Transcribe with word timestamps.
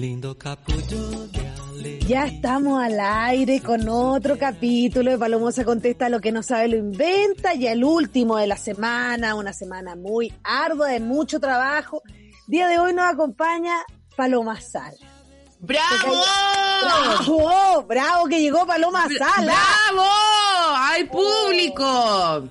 Lindo 0.00 0.38
capullo 0.38 1.26
de 1.26 1.46
alegría. 1.68 2.08
Ya 2.08 2.24
estamos 2.24 2.82
al 2.82 2.98
aire 2.98 3.60
con 3.60 3.86
otro 3.86 4.38
capítulo 4.38 5.10
de 5.10 5.18
Palomosa 5.18 5.62
contesta 5.62 6.08
lo 6.08 6.20
que 6.20 6.32
no 6.32 6.42
sabe 6.42 6.68
lo 6.68 6.78
inventa 6.78 7.54
y 7.54 7.66
el 7.66 7.84
último 7.84 8.38
de 8.38 8.46
la 8.46 8.56
semana, 8.56 9.34
una 9.34 9.52
semana 9.52 9.96
muy 9.96 10.32
ardua 10.42 10.88
de 10.88 11.00
mucho 11.00 11.38
trabajo. 11.38 12.02
Día 12.46 12.68
de 12.68 12.78
hoy 12.78 12.94
nos 12.94 13.12
acompaña 13.12 13.74
Paloma 14.16 14.58
Sal. 14.62 14.96
¡Bravo! 15.58 16.22
¡Bravo! 16.82 17.82
¡Bravo 17.86 18.26
que 18.26 18.40
llegó 18.40 18.66
Paloma 18.66 19.06
Sala! 19.18 19.52
¡Bravo! 19.92 20.08
¡Hay 20.78 21.04
público! 21.04 22.48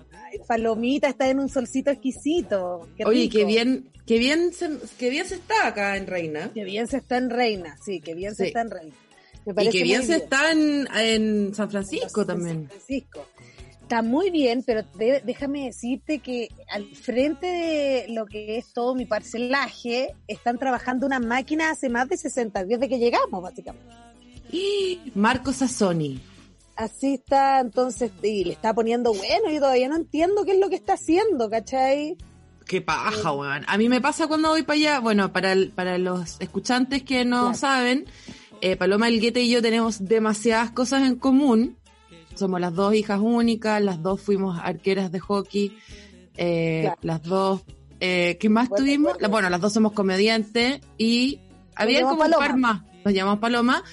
Palomita 0.50 1.08
está 1.10 1.30
en 1.30 1.40
un 1.40 1.48
solcito 1.48 1.92
exquisito. 1.92 2.90
Qué 2.98 3.06
Oye, 3.06 3.22
rico. 3.22 3.38
qué 3.38 3.46
bien, 3.46 3.92
qué 4.08 4.18
bien, 4.18 4.52
se, 4.52 4.68
qué 4.98 5.12
bien 5.12 5.24
se 5.28 5.36
está 5.36 5.68
acá 5.68 5.96
en 5.96 6.08
Reina. 6.08 6.50
Qué 6.56 6.64
bien 6.64 6.88
se 6.88 6.98
está 6.98 7.18
en 7.18 7.30
Reina, 7.30 7.78
sí, 7.86 8.02
qué 8.02 8.16
bien 8.16 8.34
se 8.34 8.48
está 8.48 8.62
en 8.62 8.72
Reina. 8.72 8.96
Me 9.46 9.64
Y 9.64 9.70
qué 9.70 9.84
bien 9.84 10.02
se 10.02 10.16
está 10.16 10.52
en, 10.52 10.88
en 10.96 11.54
San 11.54 11.70
Francisco 11.70 12.22
en 12.22 12.28
también. 12.28 12.58
San 12.62 12.68
Francisco. 12.70 13.28
Está 13.84 14.02
muy 14.02 14.32
bien, 14.32 14.64
pero 14.66 14.82
déjame 15.24 15.66
decirte 15.66 16.18
que 16.18 16.50
al 16.72 16.96
frente 16.96 17.46
de 17.46 18.06
lo 18.10 18.26
que 18.26 18.58
es 18.58 18.74
todo 18.74 18.96
mi 18.96 19.06
parcelaje, 19.06 20.16
están 20.28 20.58
trabajando 20.58 21.06
una 21.06 21.20
máquina 21.20 21.70
hace 21.70 21.90
más 21.90 22.10
de 22.10 22.18
60 22.18 22.64
días 22.66 22.80
de 22.80 22.90
que 22.90 22.98
llegamos, 22.98 23.44
básicamente. 23.44 23.88
¡Y! 24.52 25.00
Marco 25.14 25.54
Sassoni. 25.54 26.20
Así 26.80 27.16
está, 27.16 27.60
entonces, 27.60 28.10
y 28.24 28.46
le 28.46 28.54
está 28.54 28.74
poniendo 28.74 29.14
bueno, 29.14 29.52
yo 29.52 29.60
todavía 29.60 29.90
no 29.90 29.98
entiendo 29.98 30.46
qué 30.46 30.54
es 30.54 30.60
lo 30.60 30.70
que 30.70 30.76
está 30.76 30.94
haciendo, 30.94 31.50
¿cachai? 31.50 32.16
Qué 32.66 32.82
paja, 32.82 33.34
weón. 33.34 33.66
A 33.68 33.78
mí 33.78 33.90
me 33.90 34.00
pasa 34.00 34.28
cuando 34.28 34.48
voy 34.50 34.64
para 34.64 34.76
allá, 34.78 35.00
bueno, 35.02 35.34
para, 35.34 35.52
el- 35.52 35.72
para 35.72 35.98
los 35.98 36.40
escuchantes 36.40 37.04
que 37.04 37.26
no 37.26 37.42
Claro. 37.42 37.54
saben, 37.58 38.06
eh, 38.62 38.78
Paloma 38.78 39.10
Elguete 39.10 39.42
y 39.42 39.50
yo 39.50 39.62
tenemos 39.62 40.06
demasiadas 40.06 40.72
cosas 40.72 41.04
en 41.04 41.16
común. 41.18 41.78
Somos 42.36 42.62
las 42.62 42.74
dos 42.74 42.94
hijas 42.96 43.20
únicas, 43.22 43.82
las 43.82 44.02
dos 44.02 44.22
fuimos 44.22 44.58
arqueras 44.64 45.12
de 45.12 45.20
hockey, 45.20 45.78
eh, 46.38 46.84
Claro. 46.84 46.98
las 47.02 47.24
dos, 47.24 47.62
eh, 48.00 48.38
¿qué 48.40 48.48
más 48.48 48.70
Bueno, 48.70 48.86
tuvimos? 48.86 49.04
bueno. 49.14 49.20
La- 49.20 49.28
Bueno, 49.28 49.50
las 49.50 49.60
dos 49.60 49.74
somos 49.74 49.92
comediantes 49.92 50.80
y 50.98 51.42
había 51.76 52.04
como 52.04 52.14
un 52.14 52.20
par 52.20 52.30
Paloma. 52.40 52.58
más. 52.58 53.04
Nos 53.04 53.14
llamamos 53.14 53.40
Paloma. 53.40 53.84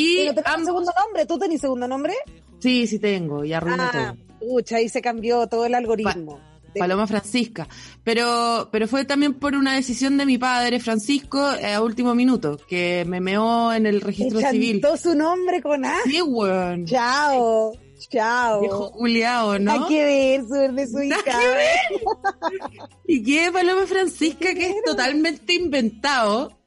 Y 0.00 0.16
¿Pero 0.18 0.34
tenés 0.34 0.46
ambos- 0.50 0.66
segundo 0.66 0.92
nombre? 1.04 1.26
¿Tú 1.26 1.38
tenés 1.38 1.60
segundo 1.60 1.88
nombre? 1.88 2.14
sí, 2.60 2.86
sí 2.86 2.98
tengo, 2.98 3.44
y 3.44 3.52
arruiné 3.52 3.82
Ah, 3.82 4.14
todo. 4.40 4.48
pucha, 4.48 4.76
ahí 4.76 4.88
se 4.88 5.00
cambió 5.02 5.46
todo 5.48 5.64
el 5.66 5.74
algoritmo. 5.74 6.40
Paloma 6.78 7.06
Francisca. 7.08 7.66
Pero, 8.04 8.68
pero 8.70 8.86
fue 8.86 9.04
también 9.04 9.34
por 9.34 9.56
una 9.56 9.74
decisión 9.74 10.16
de 10.18 10.26
mi 10.26 10.38
padre, 10.38 10.78
Francisco, 10.78 11.52
eh, 11.54 11.72
a 11.74 11.82
último 11.82 12.14
minuto, 12.14 12.58
que 12.68 13.04
me 13.08 13.20
meó 13.20 13.72
en 13.72 13.86
el 13.86 14.00
registro 14.00 14.38
civil. 14.50 14.76
encantó 14.76 14.96
su 14.96 15.14
nombre 15.16 15.60
con 15.62 15.84
A. 15.84 15.96
Sí, 16.04 16.20
weón. 16.22 16.84
Chao, 16.86 17.72
chao. 18.10 18.60
Viejo 18.60 18.92
culiao, 18.92 19.58
¿no? 19.58 19.72
Hay 19.72 19.80
que 19.88 20.04
ver 20.04 20.40
su 20.42 20.74
de 20.74 20.86
su 20.86 21.02
hija. 21.02 21.18
Y 23.06 23.22
que 23.22 23.50
Paloma 23.50 23.86
Francisca, 23.86 24.52
que 24.54 24.70
es 24.70 24.76
totalmente 24.84 25.54
inventado, 25.54 26.57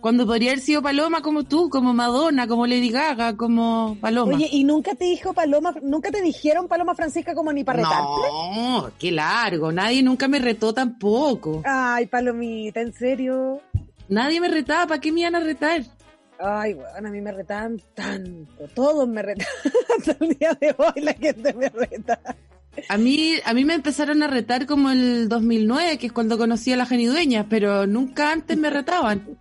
cuando 0.00 0.26
podría 0.26 0.52
haber 0.52 0.60
sido 0.60 0.82
Paloma 0.82 1.22
como 1.22 1.44
tú, 1.44 1.68
como 1.68 1.92
Madonna, 1.92 2.46
como 2.46 2.66
Lady 2.66 2.90
Gaga, 2.90 3.36
como 3.36 3.96
Paloma. 4.00 4.34
Oye, 4.34 4.48
¿y 4.50 4.64
nunca 4.64 4.94
te 4.94 5.04
dijo 5.04 5.32
Paloma, 5.32 5.74
nunca 5.82 6.10
te 6.10 6.22
dijeron 6.22 6.68
Paloma 6.68 6.94
Francisca 6.94 7.34
como 7.34 7.52
ni 7.52 7.64
para 7.64 7.78
retarte? 7.78 8.28
no, 8.56 8.90
qué 8.98 9.10
largo. 9.10 9.72
Nadie 9.72 10.02
nunca 10.02 10.28
me 10.28 10.38
retó 10.38 10.72
tampoco. 10.72 11.62
Ay, 11.64 12.06
Palomita, 12.06 12.80
¿en 12.80 12.92
serio? 12.92 13.60
Nadie 14.08 14.40
me 14.40 14.48
retaba. 14.48 14.86
¿Para 14.86 15.00
qué 15.00 15.12
me 15.12 15.20
iban 15.20 15.34
a 15.34 15.40
retar? 15.40 15.82
Ay, 16.40 16.74
bueno, 16.74 17.08
a 17.08 17.10
mí 17.10 17.20
me 17.20 17.32
retaban 17.32 17.82
tanto, 17.94 18.68
todos 18.74 19.08
me 19.08 19.22
retaban. 19.22 19.52
Hasta 19.98 20.24
el 20.24 20.38
día 20.38 20.56
de 20.60 20.74
hoy 20.78 21.02
la 21.02 21.12
gente 21.14 21.52
me 21.52 21.68
reta. 21.68 22.20
A 22.88 22.96
mí, 22.96 23.34
a 23.44 23.54
mí 23.54 23.64
me 23.64 23.74
empezaron 23.74 24.22
a 24.22 24.28
retar 24.28 24.66
como 24.66 24.90
el 24.90 25.28
2009, 25.28 25.98
que 25.98 26.06
es 26.06 26.12
cuando 26.12 26.38
conocí 26.38 26.72
a 26.72 26.76
la 26.76 26.86
Janidueña, 26.86 27.48
pero 27.48 27.86
nunca 27.86 28.30
antes 28.30 28.56
me 28.56 28.70
retaban. 28.70 29.38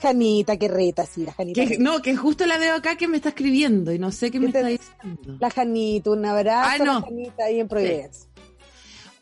Janita, 0.00 0.56
que 0.56 0.68
reta, 0.68 1.04
sí, 1.06 1.24
la 1.24 1.32
Janita. 1.32 1.66
Que, 1.66 1.78
no, 1.78 2.00
que 2.02 2.16
justo 2.16 2.46
la 2.46 2.58
veo 2.58 2.74
acá 2.76 2.96
que 2.96 3.08
me 3.08 3.16
está 3.16 3.30
escribiendo 3.30 3.92
y 3.92 3.98
no 3.98 4.10
sé 4.12 4.30
qué 4.30 4.40
me 4.40 4.46
¿Qué 4.46 4.52
te- 4.52 4.58
está 4.58 4.68
diciendo. 5.02 5.36
La 5.40 5.50
Janita, 5.50 6.10
un 6.10 6.24
abrazo 6.24 6.68
Ah, 6.70 6.72
a 6.74 6.78
la 6.78 6.84
no. 6.84 7.02
Janita 7.02 7.44
ahí 7.44 7.60
en 7.60 7.68
Providencia. 7.68 8.28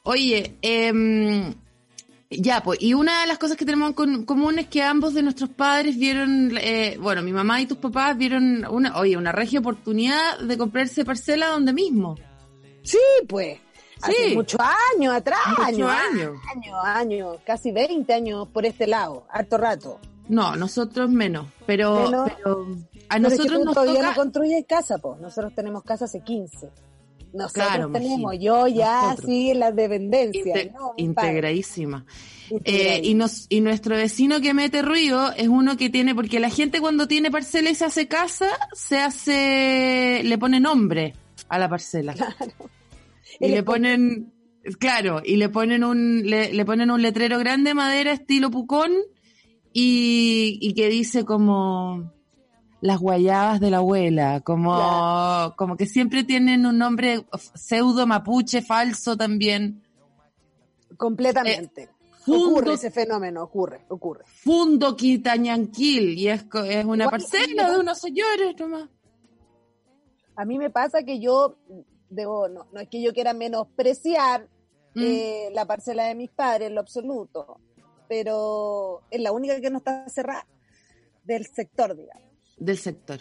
Oye, 0.04 0.56
em, 0.62 1.54
ya, 2.30 2.62
pues, 2.62 2.80
y 2.80 2.94
una 2.94 3.22
de 3.22 3.26
las 3.26 3.38
cosas 3.38 3.56
que 3.56 3.64
tenemos 3.64 3.88
en 3.88 3.94
con- 3.94 4.24
común 4.24 4.58
es 4.58 4.68
que 4.68 4.82
ambos 4.82 5.14
de 5.14 5.22
nuestros 5.22 5.50
padres 5.50 5.98
vieron, 5.98 6.56
eh, 6.60 6.96
bueno, 7.00 7.22
mi 7.22 7.32
mamá 7.32 7.60
y 7.60 7.66
tus 7.66 7.78
papás 7.78 8.16
vieron 8.16 8.64
una, 8.70 8.96
oye, 8.98 9.16
una 9.16 9.32
regia 9.32 9.60
oportunidad 9.60 10.38
de 10.38 10.56
comprarse 10.56 11.04
parcela 11.04 11.48
donde 11.48 11.72
mismo. 11.72 12.16
Sí, 12.82 12.98
pues. 13.28 13.58
Hace 14.00 14.28
Sí. 14.28 14.34
muchos 14.36 14.60
años 14.96 15.12
atrás, 15.12 15.40
Muchos 15.48 15.64
años, 15.66 15.90
años. 15.90 16.32
años, 16.54 16.78
años, 16.84 17.36
casi 17.44 17.72
20 17.72 18.14
años 18.14 18.46
por 18.48 18.64
este 18.64 18.86
lado, 18.86 19.26
harto 19.28 19.58
rato. 19.58 19.98
No, 20.28 20.56
nosotros 20.56 21.10
menos, 21.10 21.46
pero, 21.66 22.04
Menos. 22.10 22.30
pero 22.36 22.66
a 23.08 23.16
Pero 23.16 23.28
es 23.28 23.32
que 23.32 23.38
nosotros 23.38 23.58
tú 23.58 23.64
nos 23.64 23.74
todavía 23.74 23.94
toca... 24.00 24.08
no 24.10 24.14
construyes 24.16 24.64
casa, 24.68 24.98
pues. 24.98 25.18
Nosotros 25.20 25.54
tenemos 25.54 25.82
casa 25.84 26.04
hace 26.04 26.20
15. 26.20 26.68
Nosotros 27.32 27.52
Claro, 27.52 27.90
tenemos, 27.92 28.38
yo 28.38 28.66
ya 28.68 29.02
Nosotros. 29.02 29.26
sí 29.26 29.50
en 29.50 29.58
la 29.60 29.72
dependencia. 29.72 30.54
Inte- 30.54 30.72
¿no? 30.72 30.92
integradísima. 30.96 32.04
Eh, 32.64 33.00
y, 33.04 33.12
nos, 33.14 33.44
y 33.50 33.60
nuestro 33.60 33.94
vecino 33.96 34.40
que 34.40 34.54
mete 34.54 34.80
ruido 34.82 35.30
es 35.36 35.48
uno 35.48 35.76
que 35.76 35.90
tiene, 35.90 36.14
porque 36.14 36.40
la 36.40 36.48
gente 36.48 36.80
cuando 36.80 37.06
tiene 37.06 37.30
parcela 37.30 37.68
y 37.70 37.74
se 37.74 37.84
hace 37.84 38.08
casa, 38.08 38.48
se 38.72 38.98
hace, 38.98 40.22
le 40.24 40.38
pone 40.38 40.58
nombre 40.58 41.14
a 41.48 41.58
la 41.58 41.68
parcela. 41.68 42.14
Y 43.40 43.44
Él 43.46 43.50
le 43.52 43.62
ponen, 43.62 44.32
claro, 44.80 45.20
y 45.24 45.36
le 45.36 45.48
ponen 45.50 45.84
un, 45.84 46.22
le, 46.24 46.52
le 46.52 46.64
ponen 46.64 46.90
un 46.90 47.02
letrero 47.02 47.38
grande 47.38 47.70
de 47.70 47.74
madera 47.74 48.12
estilo 48.12 48.50
pucón 48.50 48.90
y, 49.72 50.58
y 50.60 50.74
que 50.74 50.88
dice 50.88 51.24
como 51.24 52.12
las 52.80 53.00
guayabas 53.00 53.60
de 53.60 53.70
la 53.70 53.78
abuela, 53.78 54.40
como, 54.40 54.74
Claro. 54.76 55.54
como 55.56 55.76
que 55.76 55.86
siempre 55.86 56.22
tienen 56.24 56.64
un 56.66 56.78
nombre 56.78 57.24
pseudo 57.54 58.06
mapuche 58.06 58.62
falso 58.62 59.16
también. 59.16 59.82
Completamente. 60.96 61.88
Fundo- 62.24 62.50
ocurre 62.50 62.74
ese 62.74 62.90
fenómeno, 62.90 63.42
ocurre, 63.42 63.80
ocurre. 63.88 64.24
Fundo 64.26 64.94
Quitañanquil, 64.96 66.18
y 66.18 66.28
es, 66.28 66.42
es 66.66 66.84
una 66.84 67.04
Igual, 67.04 67.10
parcela 67.10 67.70
de 67.70 67.78
unos 67.78 67.98
señores 67.98 68.54
nomás. 68.58 68.88
A 70.36 70.44
mí 70.44 70.58
me 70.58 70.70
pasa 70.70 71.02
que 71.02 71.18
yo, 71.20 71.56
debo, 72.10 72.48
no, 72.48 72.66
no 72.72 72.80
es 72.80 72.88
que 72.88 73.00
yo 73.02 73.12
quiera 73.12 73.32
menospreciar 73.32 74.48
Mm. 74.94 75.02
eh, 75.02 75.48
la 75.52 75.66
parcela 75.66 76.04
de 76.04 76.14
mis 76.14 76.30
padres 76.30 76.68
en 76.68 76.74
lo 76.74 76.80
absoluto, 76.80 77.60
pero 78.08 79.02
es 79.10 79.20
la 79.20 79.32
única 79.32 79.60
que 79.60 79.70
no 79.70 79.78
está 79.78 80.08
cerrada 80.08 80.46
del 81.24 81.46
sector, 81.46 81.96
digamos. 81.96 82.24
del 82.56 82.78
sector. 82.78 83.20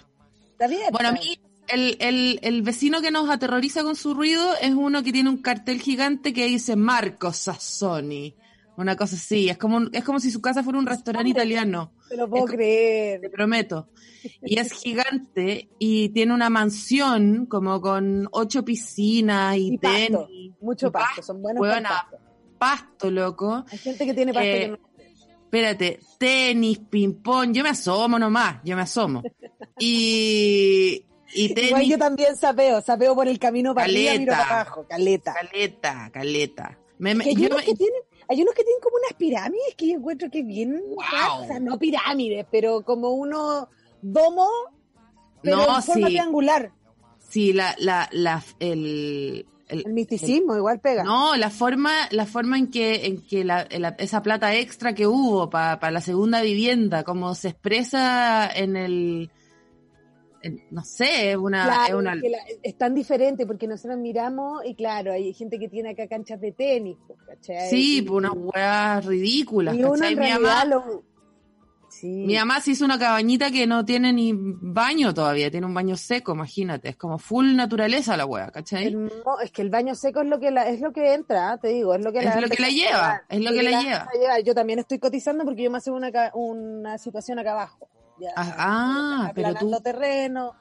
Está 0.52 0.68
bien. 0.68 0.90
Bueno, 0.92 1.10
a 1.10 1.12
mí 1.12 1.40
el, 1.68 1.98
el, 2.00 2.40
el 2.42 2.62
vecino 2.62 3.02
que 3.02 3.12
nos 3.12 3.30
aterroriza 3.30 3.84
con 3.84 3.96
su 3.96 4.14
ruido 4.14 4.54
es 4.62 4.74
uno 4.74 5.04
que 5.04 5.12
tiene 5.12 5.30
un 5.30 5.42
cartel 5.42 5.82
gigante 5.82 6.34
que 6.34 6.46
dice 6.46 6.76
Marco 6.76 7.34
Sassoni. 7.34 8.36
Una 8.78 8.96
cosa 8.96 9.16
así, 9.16 9.50
es 9.50 9.58
como, 9.58 9.88
es 9.92 10.04
como 10.04 10.20
si 10.20 10.30
su 10.30 10.40
casa 10.40 10.62
fuera 10.64 10.78
un 10.78 10.86
restaurante 10.86 11.32
italiano, 11.32 11.94
te 12.10 12.16
lo 12.16 12.30
puedo 12.30 12.46
es 12.46 12.52
creer. 12.52 13.22
te 13.22 13.30
prometo. 13.32 13.90
Y 14.44 14.60
es 14.60 14.72
gigante 14.72 15.70
y 15.80 16.10
tiene 16.10 16.32
una 16.34 16.52
mansión 16.52 17.48
como 17.48 17.82
con 17.82 18.28
ocho 18.32 18.64
piscinas 18.64 19.58
y, 19.58 19.74
Y 19.74 19.78
pasto, 19.80 20.28
tenis. 20.28 20.54
mucho 20.62 20.88
y 20.88 20.92
pasto, 20.92 21.22
son 21.24 21.42
buenos 21.42 21.62
huevona, 21.62 22.08
pasto. 22.58 23.10
loco. 23.12 23.64
Hay 23.72 23.78
gente 23.78 24.06
que 24.06 24.14
tiene 24.14 24.34
pasto 24.34 24.48
Eh, 24.48 24.60
que 24.60 24.68
no. 24.70 24.78
Espérate, 25.46 26.00
tenis, 26.18 26.80
ping-pong, 26.90 27.54
yo 27.54 27.64
me 27.64 27.70
asomo 27.70 28.20
nomás, 28.20 28.58
yo 28.66 28.76
me 28.76 28.82
asomo. 28.82 29.24
Y, 29.80 31.06
y 31.34 31.50
tenis, 31.54 31.70
Igual 31.70 31.86
yo 31.88 31.98
también 31.98 32.36
sapeo, 32.36 32.82
sapeo 32.82 33.16
por 33.16 33.28
el 33.28 33.40
camino 33.40 33.74
para 33.74 33.86
arriba, 33.86 34.12
miro 34.14 34.32
Caleta. 34.34 34.48
para 34.50 34.62
abajo, 34.62 34.86
caleta. 34.90 35.34
caleta, 35.34 36.10
caleta. 36.14 36.78
Me- 37.00 37.16
me- 37.16 37.24
Que 37.24 37.30
hay, 37.30 37.36
yo 37.38 37.46
unos 37.48 37.60
me- 37.60 37.64
que 37.66 37.76
tienen, 37.76 38.02
hay 38.28 38.42
unos 38.42 38.54
que 38.56 38.64
tienen 38.64 38.82
como 38.82 38.98
unas 38.98 39.14
pirámides 39.14 39.76
que 39.78 39.88
yo 39.88 39.94
encuentro 39.96 40.30
que 40.30 40.44
bien, 40.44 40.82
Wow. 40.90 41.44
o 41.44 41.48
sea, 41.48 41.60
no 41.62 41.80
pirámides, 41.80 42.46
pero 42.52 42.84
como 42.84 43.12
unos 43.12 43.68
domos, 44.02 44.50
pero 45.42 45.58
No, 45.58 45.78
en 45.78 45.84
forma 45.84 46.08
sí. 46.08 46.14
triangular. 46.14 46.72
Sí, 47.20 47.54
la, 47.54 47.74
la, 47.80 48.10
la, 48.12 48.44
el, 48.60 49.46
el- 49.68 49.84
El 49.86 49.94
misticismo 49.94 50.56
igual 50.56 50.80
pega. 50.80 51.04
No, 51.04 51.36
la 51.36 51.50
forma, 51.50 51.92
la 52.12 52.26
forma 52.26 52.58
en 52.58 52.72
que, 52.72 53.06
en 53.06 53.22
que 53.22 53.44
la, 53.44 53.68
la- 53.78 53.96
esa 54.00 54.22
plata 54.24 54.56
extra 54.56 54.94
que 54.96 55.08
hubo 55.08 55.50
para 55.50 55.92
la 55.92 56.02
segunda 56.02 56.42
vivienda, 56.42 57.04
como 57.04 57.36
se 57.36 57.50
expresa 57.50 58.50
en 58.50 58.76
el, 58.78 59.30
en- 60.42 60.62
no 60.72 60.84
sé, 60.84 61.32
es 61.32 61.38
una, 61.38 61.66
Claro, 61.66 61.84
es 61.88 61.94
una, 62.00 62.16
la- 62.16 62.38
es 62.64 62.78
tan 62.78 62.94
diferente 62.94 63.46
porque 63.46 63.68
nosotros 63.68 63.98
miramos 64.00 64.64
y 64.66 64.76
claro, 64.76 65.12
hay 65.12 65.34
gente 65.34 65.58
que 65.60 65.68
tiene 65.68 65.90
acá 65.90 66.08
canchas 66.08 66.40
de 66.40 66.52
tenis, 66.52 66.98
¿cachai? 67.26 67.70
sí, 67.70 67.98
Y- 67.98 68.02
pues 68.04 68.18
unas 68.20 68.34
weas 68.36 69.06
ridículas, 69.06 69.76
y 69.76 69.84
uno 69.84 69.96
en 69.96 70.00
Mi 70.00 70.16
realidad 70.16 70.40
mamá, 70.40 70.66
lo- 70.66 71.04
Sí. 72.00 72.08
mi 72.08 72.36
mamá 72.36 72.62
se 72.62 72.72
hizo 72.72 72.86
una 72.86 73.00
cabañita 73.00 73.50
que 73.50 73.66
no 73.66 73.84
tiene 73.86 74.14
ni 74.14 74.32
baño 74.36 75.14
todavía, 75.14 75.50
tiene 75.50 75.66
un 75.66 75.74
baño 75.74 75.98
seco, 75.98 76.34
imagínate, 76.34 76.90
es 76.90 76.96
como 76.96 77.18
full 77.18 77.56
naturaleza 77.56 78.16
la 78.18 78.26
wea, 78.26 78.52
¿cachai? 78.52 78.96
Es 79.44 79.52
que 79.52 79.62
el 79.64 79.70
baño 79.70 79.96
seco 79.96 80.22
es 80.22 80.28
lo 80.28 80.40
que 80.40 80.52
la, 80.52 80.70
es 80.70 80.80
lo 80.82 80.92
que 80.94 81.14
entra, 81.14 81.52
¿ah? 81.52 81.58
te 81.58 81.70
digo, 81.70 81.96
es 81.96 82.04
lo 82.04 82.12
que 82.12 82.20
Es 82.20 82.26
la 82.26 82.42
lo 82.42 82.48
que 82.50 82.62
la 82.62 82.70
lleva, 82.70 82.92
llevar, 82.92 83.22
es 83.30 83.42
lo 83.42 83.52
que 83.52 83.64
la 83.64 83.82
lleva. 83.82 84.10
Yo 84.46 84.54
también 84.54 84.80
estoy 84.80 85.00
cotizando 85.00 85.44
porque 85.44 85.64
yo 85.64 85.72
me 85.72 85.78
hago 85.80 85.96
una, 85.96 86.12
una 86.36 86.98
situación 86.98 87.40
acá 87.40 87.54
abajo. 87.54 87.90
Ya, 88.20 88.30
Ah, 88.36 88.56
ah, 89.28 89.32
pero 89.36 89.54
tú- 89.56 89.72
terreno. 89.84 90.54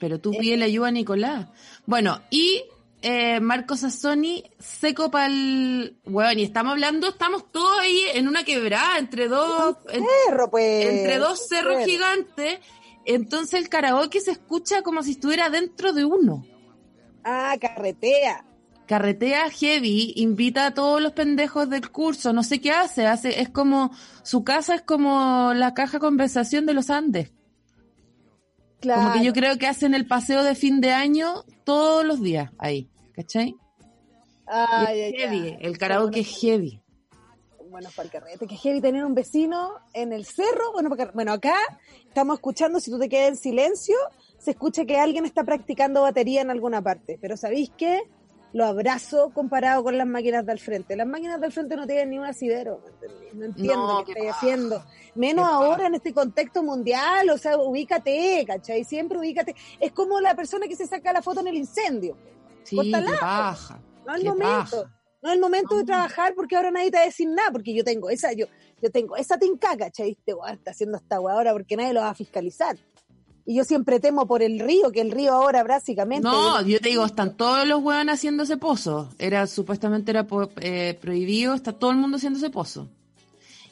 Pero 0.00 0.18
tú 0.18 0.32
Eh, 0.32 0.38
pídele 0.40 0.64
ayuda 0.64 0.88
a 0.88 0.90
Nicolás. 0.90 1.46
Bueno, 1.86 2.20
y 2.30 2.64
eh, 3.02 3.40
Marco 3.40 3.76
Sassoni, 3.76 4.44
seco 4.58 5.10
para 5.10 5.26
el... 5.26 5.98
Bueno, 6.04 6.40
y 6.40 6.44
estamos 6.44 6.72
hablando, 6.72 7.08
estamos 7.08 7.50
todos 7.52 7.78
ahí 7.80 8.00
en 8.14 8.28
una 8.28 8.44
quebrada, 8.44 8.98
entre 8.98 9.28
dos, 9.28 9.76
en- 9.90 10.04
Perro, 10.28 10.50
pues. 10.50 10.86
entre 10.86 11.18
dos 11.18 11.46
cerros 11.48 11.84
gigantes. 11.84 12.60
Entonces 13.04 13.60
el 13.60 13.68
karaoke 13.68 14.20
se 14.20 14.30
escucha 14.30 14.82
como 14.82 15.02
si 15.02 15.12
estuviera 15.12 15.50
dentro 15.50 15.92
de 15.92 16.04
uno. 16.04 16.46
Ah, 17.24 17.56
carretea. 17.60 18.44
Carretea 18.86 19.48
heavy, 19.50 20.12
invita 20.16 20.66
a 20.66 20.74
todos 20.74 21.00
los 21.00 21.12
pendejos 21.12 21.68
del 21.70 21.90
curso, 21.90 22.32
no 22.32 22.42
sé 22.42 22.60
qué 22.60 22.72
hace, 22.72 23.06
hace, 23.06 23.40
es 23.40 23.48
como, 23.48 23.90
su 24.22 24.44
casa 24.44 24.74
es 24.74 24.82
como 24.82 25.52
la 25.54 25.72
caja 25.72 25.98
conversación 25.98 26.66
de 26.66 26.74
los 26.74 26.90
Andes. 26.90 27.32
Claro. 28.80 29.02
Como 29.02 29.14
que 29.14 29.24
yo 29.24 29.32
creo 29.32 29.56
que 29.58 29.68
hacen 29.68 29.94
el 29.94 30.06
paseo 30.06 30.42
de 30.42 30.56
fin 30.56 30.80
de 30.80 30.90
año 30.92 31.44
todos 31.64 32.04
los 32.04 32.20
días 32.20 32.50
ahí, 32.58 32.90
¿cachai? 33.14 33.54
Ay, 34.46 35.00
es 35.00 35.14
heavy, 35.14 35.56
el 35.60 35.78
karaoke 35.78 36.20
es 36.20 36.28
heavy. 36.40 36.80
Bueno, 37.70 37.88
para 37.96 38.04
el 38.06 38.12
carrete. 38.12 38.46
Que 38.46 38.56
heavy 38.56 38.80
tener 38.82 39.02
un 39.04 39.14
vecino 39.14 39.70
en 39.94 40.12
el 40.12 40.26
cerro. 40.26 40.72
Bueno, 40.72 40.90
para- 40.90 41.10
bueno, 41.12 41.32
acá 41.32 41.54
estamos 42.06 42.34
escuchando, 42.34 42.80
si 42.80 42.90
tú 42.90 42.98
te 42.98 43.08
quedas 43.08 43.28
en 43.30 43.36
silencio, 43.36 43.96
se 44.38 44.50
escucha 44.50 44.84
que 44.84 44.98
alguien 44.98 45.24
está 45.24 45.42
practicando 45.44 46.02
batería 46.02 46.42
en 46.42 46.50
alguna 46.50 46.82
parte. 46.82 47.18
Pero 47.20 47.36
¿sabéis 47.38 47.70
qué? 47.78 48.02
Lo 48.52 48.66
abrazo 48.66 49.30
comparado 49.32 49.82
con 49.82 49.96
las 49.96 50.06
máquinas 50.06 50.44
del 50.44 50.58
frente. 50.58 50.94
Las 50.96 51.06
máquinas 51.06 51.40
del 51.40 51.50
frente 51.52 51.74
no 51.74 51.86
tienen 51.86 52.10
ni 52.10 52.18
un 52.18 52.26
asidero. 52.26 52.82
No 53.32 53.46
entiendo 53.46 53.74
No, 53.86 54.04
qué 54.04 54.12
qué 54.12 54.20
estáis 54.20 54.36
haciendo. 54.36 54.84
Menos 55.14 55.48
Qué 55.48 55.54
ahora 55.54 55.86
en 55.86 55.94
este 55.94 56.12
contexto 56.12 56.62
mundial. 56.62 57.30
O 57.30 57.38
sea, 57.38 57.56
ubícate, 57.56 58.44
¿cachai? 58.46 58.84
Siempre 58.84 59.16
ubícate. 59.18 59.54
Es 59.80 59.92
como 59.92 60.20
la 60.20 60.34
persona 60.34 60.68
que 60.68 60.76
se 60.76 60.86
saca 60.86 61.10
la 61.14 61.22
foto 61.22 61.40
en 61.40 61.46
el 61.48 61.56
incendio. 61.56 62.18
Sí, 62.64 62.76
Córtala, 62.76 63.10
qué 63.10 63.16
paja. 63.18 63.80
No 64.06 64.14
es 64.14 64.20
el 64.20 64.26
momento. 64.28 64.46
paja. 64.46 64.98
No 65.22 65.28
es 65.28 65.34
el 65.36 65.40
momento 65.40 65.76
de 65.76 65.84
trabajar 65.84 66.34
porque 66.34 66.56
ahora 66.56 66.72
nadie 66.72 66.90
te 66.90 66.96
va 66.96 67.04
a 67.04 67.06
decir 67.06 67.28
nada, 67.28 67.52
porque 67.52 67.72
yo 67.72 67.84
tengo 67.84 68.10
esa, 68.10 68.32
yo, 68.32 68.46
yo 68.82 68.90
tengo 68.90 69.16
esa 69.16 69.38
tinca, 69.38 69.76
¿cachai? 69.76 70.10
Este 70.10 70.34
está 70.52 70.72
haciendo 70.72 70.98
esta 70.98 71.20
weá 71.20 71.34
ahora 71.34 71.52
porque 71.52 71.76
nadie 71.76 71.92
lo 71.92 72.00
va 72.00 72.10
a 72.10 72.14
fiscalizar. 72.14 72.76
Y 73.44 73.56
yo 73.56 73.64
siempre 73.64 73.98
temo 74.00 74.26
por 74.26 74.42
el 74.42 74.58
río, 74.58 74.90
que 74.90 75.00
el 75.00 75.10
río 75.10 75.32
ahora 75.32 75.62
básicamente. 75.64 76.26
No, 76.26 76.60
yo 76.62 76.80
te 76.80 76.88
digo, 76.88 77.04
están 77.04 77.36
todos 77.36 77.66
los 77.66 77.80
hueones 77.82 78.14
haciendo 78.14 78.44
ese 78.44 78.56
pozo. 78.56 79.10
Era, 79.18 79.46
supuestamente 79.46 80.10
era 80.10 80.26
eh, 80.60 80.98
prohibido, 81.00 81.54
está 81.54 81.72
todo 81.72 81.90
el 81.90 81.96
mundo 81.98 82.16
haciendo 82.16 82.38
ese 82.38 82.50
pozo. 82.50 82.88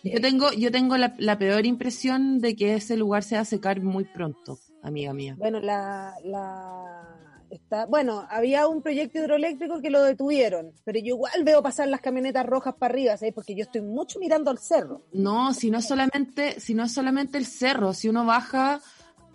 Yo 0.03 0.21
tengo, 0.21 0.51
yo 0.53 0.71
tengo 0.71 0.97
la, 0.97 1.15
la 1.19 1.37
peor 1.39 1.67
impresión 1.67 2.41
de 2.41 2.57
que 2.57 2.75
ese 2.75 2.97
lugar 2.97 3.23
se 3.23 3.35
va 3.35 3.43
a 3.43 3.45
secar 3.45 3.83
muy 3.83 4.05
pronto, 4.05 4.59
amiga 4.83 5.13
mía. 5.13 5.35
Bueno, 5.37 5.61
la, 5.61 6.15
la 6.25 7.20
está, 7.51 7.87
bueno, 7.87 8.27
había 8.31 8.67
un 8.69 8.81
proyecto 8.83 9.19
hidroeléctrico 9.19 9.81
que 9.81 9.91
lo 9.91 10.03
detuvieron, 10.03 10.73
pero 10.85 10.99
yo 11.01 11.07
igual 11.15 11.45
veo 11.45 11.63
pasar 11.63 11.89
las 11.89 12.01
camionetas 12.01 12.47
rojas 12.47 12.75
para 12.77 12.93
arriba, 12.93 13.17
¿sabes? 13.17 13.35
Porque 13.35 13.55
yo 13.55 13.63
estoy 13.65 13.83
mucho 13.83 14.19
mirando 14.19 14.51
al 14.51 14.59
cerro. 14.59 15.03
No, 15.13 15.53
si 15.55 15.71
no 15.71 15.79
es 15.79 15.87
solamente, 15.89 16.61
si 16.61 16.75
no 16.75 16.85
es 16.85 16.93
solamente 16.93 17.39
el 17.39 17.47
cerro, 17.47 17.93
si 17.93 18.09
uno 18.09 18.25
baja, 18.25 18.81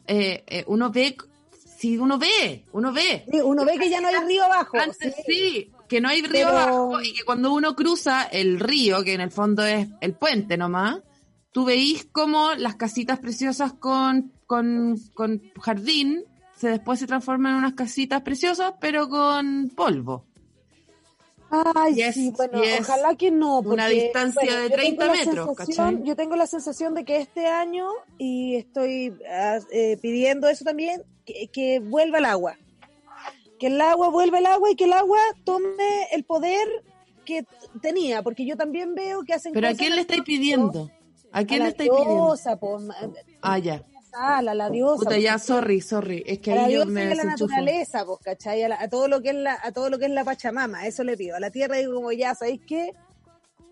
eh, 0.07 0.43
eh, 0.47 0.63
uno 0.67 0.91
ve, 0.91 1.15
si 1.77 1.97
uno 1.97 2.17
ve, 2.17 2.65
uno 2.71 2.93
ve. 2.93 3.25
Sí, 3.29 3.41
Uno 3.41 3.65
ve 3.65 3.77
que 3.77 3.89
ya 3.89 3.99
no 4.01 4.07
hay 4.07 4.15
río 4.25 4.45
abajo. 4.45 4.77
Antes 4.79 5.13
sí. 5.17 5.23
sí, 5.27 5.71
que 5.89 5.99
no 6.01 6.07
hay 6.09 6.21
río 6.21 6.31
Pero- 6.31 6.49
abajo 6.49 7.01
y 7.01 7.13
que 7.13 7.23
cuando 7.25 7.53
uno 7.53 7.75
cruza 7.75 8.23
el 8.23 8.59
río, 8.59 9.03
que 9.03 9.13
en 9.13 9.21
el 9.21 9.31
fondo 9.31 9.63
es 9.65 9.87
el 10.01 10.13
puente 10.13 10.57
nomás, 10.57 11.01
tú 11.51 11.65
veís 11.65 12.05
como 12.11 12.53
las 12.55 12.75
casitas 12.75 13.19
preciosas 13.19 13.73
con, 13.73 14.31
con, 14.47 14.95
con 15.13 15.41
jardín 15.61 16.23
se 16.55 16.69
después 16.69 16.99
se 16.99 17.07
transforman 17.07 17.53
en 17.53 17.57
unas 17.59 17.73
casitas 17.73 18.21
preciosas, 18.21 18.73
pero 18.79 19.09
con 19.09 19.69
polvo. 19.75 20.25
Ay, 21.49 22.11
sí, 22.11 22.33
bueno, 22.35 22.59
ojalá 22.81 23.15
que 23.15 23.31
no. 23.31 23.59
una 23.59 23.85
porque, 23.85 24.01
distancia 24.03 24.41
de 24.41 24.69
yo 24.69 24.75
tengo 24.75 24.75
30 24.75 25.05
la 25.05 25.11
metros, 25.13 25.55
¿cachai? 25.55 26.03
Yo 26.03 26.15
tengo 26.15 26.35
la 26.35 26.47
sensación 26.47 26.95
de 26.95 27.05
que 27.05 27.17
este 27.17 27.47
año, 27.47 27.87
y 28.17 28.55
estoy 28.55 29.13
ah, 29.29 29.59
eh, 29.71 29.97
pidiendo 30.01 30.49
eso 30.49 30.65
también, 30.65 31.03
que, 31.25 31.47
que 31.47 31.79
vuelva 31.79 32.17
el 32.17 32.25
agua. 32.25 32.57
Que 33.59 33.67
el 33.67 33.79
agua 33.79 34.09
vuelva 34.09 34.39
el 34.39 34.47
agua 34.47 34.71
y 34.71 34.75
que 34.75 34.85
el 34.85 34.93
agua 34.93 35.19
tome 35.43 36.07
el 36.11 36.23
poder 36.25 36.67
que 37.25 37.45
tenía, 37.81 38.21
porque 38.21 38.45
yo 38.45 38.57
también 38.57 38.95
veo 38.95 39.23
que 39.23 39.33
hacen 39.33 39.53
Pero 39.53 39.67
¿a 39.67 39.73
quién 39.73 39.95
le 39.95 40.01
estáis 40.01 40.23
pidiendo? 40.23 40.91
¿A 41.31 41.43
quién 41.45 41.61
a 41.61 41.65
le 41.65 41.69
estáis 41.71 41.89
pidiendo? 41.89 42.35
po, 42.59 42.79
Ah, 43.41 43.59
ya. 43.59 43.83
A 44.17 44.41
la, 44.41 44.53
la 44.53 44.69
diosa. 44.69 44.97
Puta, 45.03 45.15
po, 45.15 45.21
ya, 45.21 45.37
sorry, 45.39 45.81
sorry. 45.81 46.23
Es 46.25 46.39
que 46.39 46.51
a 46.53 46.55
la 46.55 46.65
ahí 46.65 46.73
yo 46.73 46.79
diosa 46.85 46.91
me 46.91 47.03
y 47.05 47.11
a 47.11 47.15
la 47.15 47.23
naturaleza, 47.23 48.05
pues, 48.05 48.19
¿cachai? 48.23 48.63
A, 48.63 48.69
la- 48.69 48.81
a 48.81 48.87
todo 48.89 49.07
lo 49.07 49.21
que 49.21 49.29
es 49.29 49.35
la, 49.35 49.57
a 49.61 49.71
todo 49.71 49.89
lo 49.89 49.99
que 49.99 50.05
es 50.05 50.11
la 50.11 50.23
Pachamama, 50.23 50.85
eso 50.87 51.03
le 51.03 51.15
pido. 51.17 51.35
A 51.35 51.39
la 51.39 51.51
tierra 51.51 51.77
digo 51.77 51.93
como 51.95 52.11
ya, 52.11 52.33
¿sabéis 52.35 52.61
qué? 52.67 52.91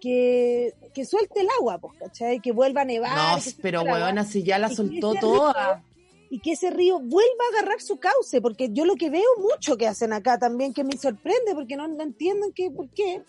Que, 0.02 0.74
que 0.94 1.06
suelte 1.06 1.40
el 1.42 1.48
agua, 1.60 1.78
pues, 1.78 1.98
¿cachai? 1.98 2.40
Que 2.42 2.52
vuelva 2.52 2.82
a 2.82 2.86
nevar. 2.86 3.16
No, 3.38 3.44
pero 3.62 3.84
huevona, 3.84 4.26
si 4.26 4.44
ya 4.44 4.60
la 4.60 4.70
Y 4.72 4.76
soltó 4.76 5.14
toda. 5.16 5.76
río- 5.76 5.84
Y 6.30 6.40
que 6.40 6.54
ese 6.54 6.72
río 6.72 7.00
vuelva 7.00 7.44
a 7.54 7.58
agarrar 7.60 7.80
su 7.80 7.98
cauce, 8.00 8.42
porque 8.42 8.70
yo 8.72 8.86
lo 8.86 8.96
que 8.96 9.10
veo 9.10 9.30
mucho 9.40 9.78
que 9.78 9.88
hacen 9.88 10.12
acá 10.14 10.38
también, 10.40 10.74
que 10.74 10.84
me 10.84 10.98
sorprende, 10.98 11.54
porque 11.54 11.76
no, 11.78 11.88
no 11.88 12.04
entienden 12.04 12.52
que, 12.54 12.70
por 12.72 12.90
qué, 12.90 13.22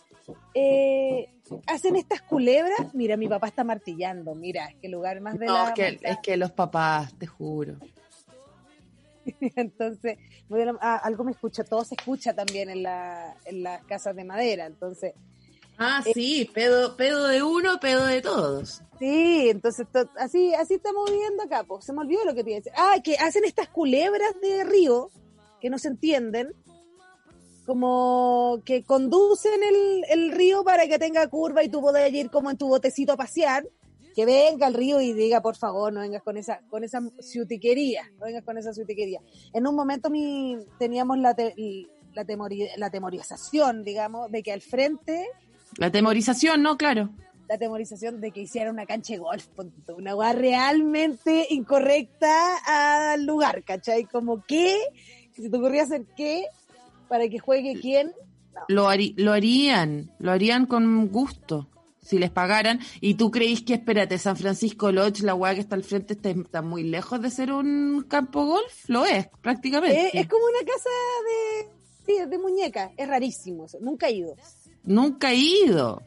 eh, 0.55 1.29
hacen 1.67 1.97
estas 1.97 2.23
culebras. 2.23 2.95
Mira, 2.95 3.17
mi 3.17 3.29
papá 3.29 3.49
está 3.49 3.65
martillando, 3.65 4.35
mira, 4.35 4.67
es 4.69 4.77
que 4.77 4.89
lugar 4.89 5.21
más 5.21 5.39
de 5.39 5.47
No, 5.47 5.55
la... 5.55 5.69
es 5.69 5.73
que, 5.75 5.99
es 6.03 6.19
que 6.23 6.37
los 6.37 6.53
papás, 6.53 7.13
te 7.19 7.27
juro. 7.27 7.77
Entonces, 9.57 10.19
ah, 10.81 11.01
algo 11.03 11.25
me 11.25 11.33
escucha, 11.33 11.65
todo 11.65 11.85
se 11.85 11.95
escucha 11.95 12.35
también 12.35 12.69
en, 12.71 12.83
la, 12.83 13.35
en 13.45 13.63
las 13.63 13.83
casas 13.85 14.15
de 14.17 14.25
madera. 14.25 14.67
Entonces, 14.67 15.15
Ah, 15.77 16.03
Eh, 16.07 16.13
sí, 16.15 16.49
pedo, 16.55 16.97
pedo 16.97 17.27
de 17.27 17.43
uno, 17.43 17.81
pedo 17.81 18.07
de 18.07 18.23
todos. 18.23 18.81
sí, 18.97 19.49
entonces 19.51 19.85
to- 19.93 20.09
así, 20.21 20.55
así 20.55 20.75
estamos 20.75 21.11
viviendo 21.11 21.43
acá. 21.43 21.65
Pues. 21.65 21.85
Se 21.85 21.93
me 21.93 22.03
olvidó 22.03 22.25
lo 22.25 22.33
que 22.33 22.45
te 22.45 22.51
iba 22.51 22.59
a 22.59 22.61
decir. 22.61 22.73
Ah, 22.77 22.95
que 23.03 23.17
hacen 23.17 23.43
estas 23.45 23.69
culebras 23.71 24.41
de 24.41 24.63
río 24.63 25.11
que 25.61 25.71
no 25.71 25.79
se 25.79 25.89
entienden, 25.89 26.53
como 27.65 28.61
que 28.65 28.83
conducen 28.85 29.63
el, 29.63 30.05
el 30.09 30.33
río 30.33 30.65
para 30.65 30.87
que 30.87 30.99
tenga 30.99 31.27
curva 31.29 31.63
y 31.65 31.69
tú 31.69 31.81
puedas 31.81 32.11
ir 32.13 32.31
como 32.31 32.51
en 32.51 32.57
tu 32.57 32.69
botecito 32.69 33.13
a 33.13 33.17
pasear. 33.17 33.67
Que 34.15 34.25
venga 34.27 34.69
el 34.69 34.75
río 34.75 35.01
y 35.01 35.13
diga, 35.13 35.43
por 35.43 35.57
favor, 35.57 35.93
no 35.93 35.99
vengas 35.99 36.23
con 36.23 36.37
esa, 36.37 36.61
con 36.71 36.85
esa 36.85 37.01
ciutiquería, 37.21 38.03
no 38.21 38.27
vengas 38.27 38.45
con 38.45 38.57
esa 38.57 38.73
ciutiquería. 38.73 39.21
En 39.53 39.67
un 39.67 39.75
momento 39.75 40.09
mi, 40.09 40.57
teníamos 40.79 41.19
la, 41.19 41.35
te- 41.35 41.53
la, 42.15 42.25
temori- 42.25 42.71
la 42.77 42.91
temorización, 42.91 43.83
digamos, 43.83 44.31
de 44.31 44.45
que 44.45 44.53
al 44.53 44.61
frente 44.61 45.27
La 45.79 45.91
temorización, 45.91 46.63
¿no? 46.63 46.77
Claro. 46.77 47.11
la 47.49 47.59
temorización 47.59 48.21
de 48.21 48.31
que 48.31 48.43
hiciera 48.43 48.71
una 48.71 48.87
cancha 48.87 49.15
de 49.15 49.19
golf, 49.19 49.49
una 49.97 50.15
weá 50.15 50.33
realmente 50.33 51.49
incorrecta 51.51 53.13
al 53.13 53.27
lugar, 53.27 53.65
¿cachai? 53.65 54.05
Como 54.05 54.45
que, 54.45 54.79
se 55.35 55.51
te 55.51 55.57
ocurría 55.57 55.83
hacer 55.83 56.05
qué 56.17 56.45
para 57.15 57.29
que 57.29 57.39
juegue 57.39 57.79
quién. 57.81 58.13
Lo, 58.67 58.89
harí- 58.89 59.15
lo 59.17 59.31
harían, 59.33 60.11
lo 60.19 60.33
harían 60.33 60.67
con 60.67 61.07
gusto, 61.09 61.69
si 62.03 62.19
les 62.19 62.33
pagaran. 62.33 62.81
Y 63.01 63.15
tú 63.15 63.31
creís 63.31 63.63
que, 63.63 63.75
espérate, 63.75 64.19
San 64.19 64.37
Francisco 64.37 64.91
Lodge, 64.91 65.23
la 65.23 65.37
weá 65.37 65.55
que 65.55 65.61
está 65.61 65.77
al 65.77 65.85
frente, 65.85 66.15
está, 66.15 66.31
está 66.31 66.61
muy 66.61 66.83
lejos 66.83 67.21
de 67.23 67.31
ser 67.31 67.53
un 67.53 68.05
campo 68.09 68.45
golf? 68.47 68.89
Lo 68.89 69.05
es, 69.05 69.29
prácticamente. 69.41 70.07
Eh, 70.07 70.11
es 70.15 70.27
como 70.27 70.45
una 70.45 70.59
casa 70.67 70.91
de, 71.29 71.69
sí, 72.05 72.17
de 72.29 72.39
muñecas, 72.39 72.91
es 72.97 73.07
rarísimo, 73.07 73.67
eso, 73.67 73.79
nunca 73.81 74.09
he 74.09 74.15
ido. 74.15 74.35
Nunca 74.83 75.31
he 75.31 75.37
ido. 75.37 76.03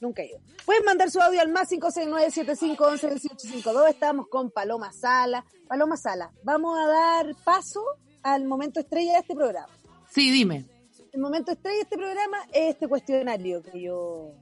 Nunca 0.00 0.22
he 0.22 0.26
ido. 0.28 0.38
Pueden 0.64 0.84
mandar 0.84 1.10
su 1.10 1.20
audio 1.20 1.40
al 1.40 1.48
más 1.50 1.72
569-7511-1852. 1.72 3.88
Estamos 3.90 4.28
con 4.28 4.52
Paloma 4.52 4.92
Sala. 4.92 5.44
Paloma 5.66 5.96
Sala, 5.96 6.30
vamos 6.44 6.78
a 6.78 6.86
dar 6.86 7.34
paso 7.44 7.82
al 8.22 8.44
momento 8.44 8.78
estrella 8.78 9.14
de 9.14 9.18
este 9.18 9.34
programa. 9.34 9.66
Sí, 10.12 10.30
dime. 10.30 10.66
El 11.12 11.20
momento 11.20 11.52
estrella 11.52 11.76
de 11.76 11.82
este 11.82 11.96
programa 11.96 12.38
es 12.52 12.74
este 12.74 12.88
cuestionario 12.88 13.62
que 13.62 13.80
yo... 13.82 14.32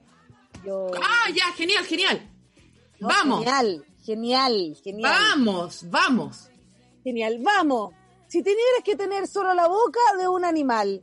yo 0.65 0.89
Ah, 1.03 1.31
ya, 1.35 1.53
genial, 1.57 1.85
genial. 1.85 2.29
no, 2.99 3.09
vamos, 3.09 3.39
Genial, 3.45 3.85
genial, 4.05 4.77
genial. 4.83 5.13
vamos, 5.13 5.85
vamos. 5.91 6.49
Genial, 7.05 7.39
vamos. 7.43 7.93
Si 8.29 8.41
tuvieras 8.41 8.83
que 8.85 8.97
tener 8.97 9.27
solo 9.27 9.55
la 9.55 9.69
boca 9.69 10.01
de 10.19 10.29
un 10.29 10.45
animal, 10.45 11.03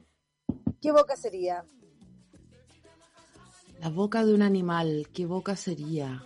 ¿qué 0.82 0.92
boca 0.92 1.16
sería? 1.16 1.64
La 3.80 3.90
boca 3.90 4.26
de 4.26 4.34
un 4.34 4.42
animal, 4.42 5.08
¿qué 5.14 5.26
boca 5.26 5.56
sería? 5.56 6.24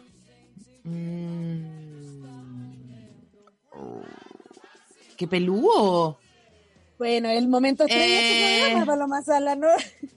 Mm. 0.84 2.24
Oh. 3.74 4.02
¿Qué 5.18 5.28
peludo? 5.28 6.18
Bueno, 7.02 7.30
el 7.30 7.48
momento 7.48 7.86
de 7.86 7.94
Eh. 7.96 7.98
este 8.60 8.60
programa, 8.60 8.86
Paloma 8.86 9.22
Sala, 9.24 9.56
¿no? 9.56 9.70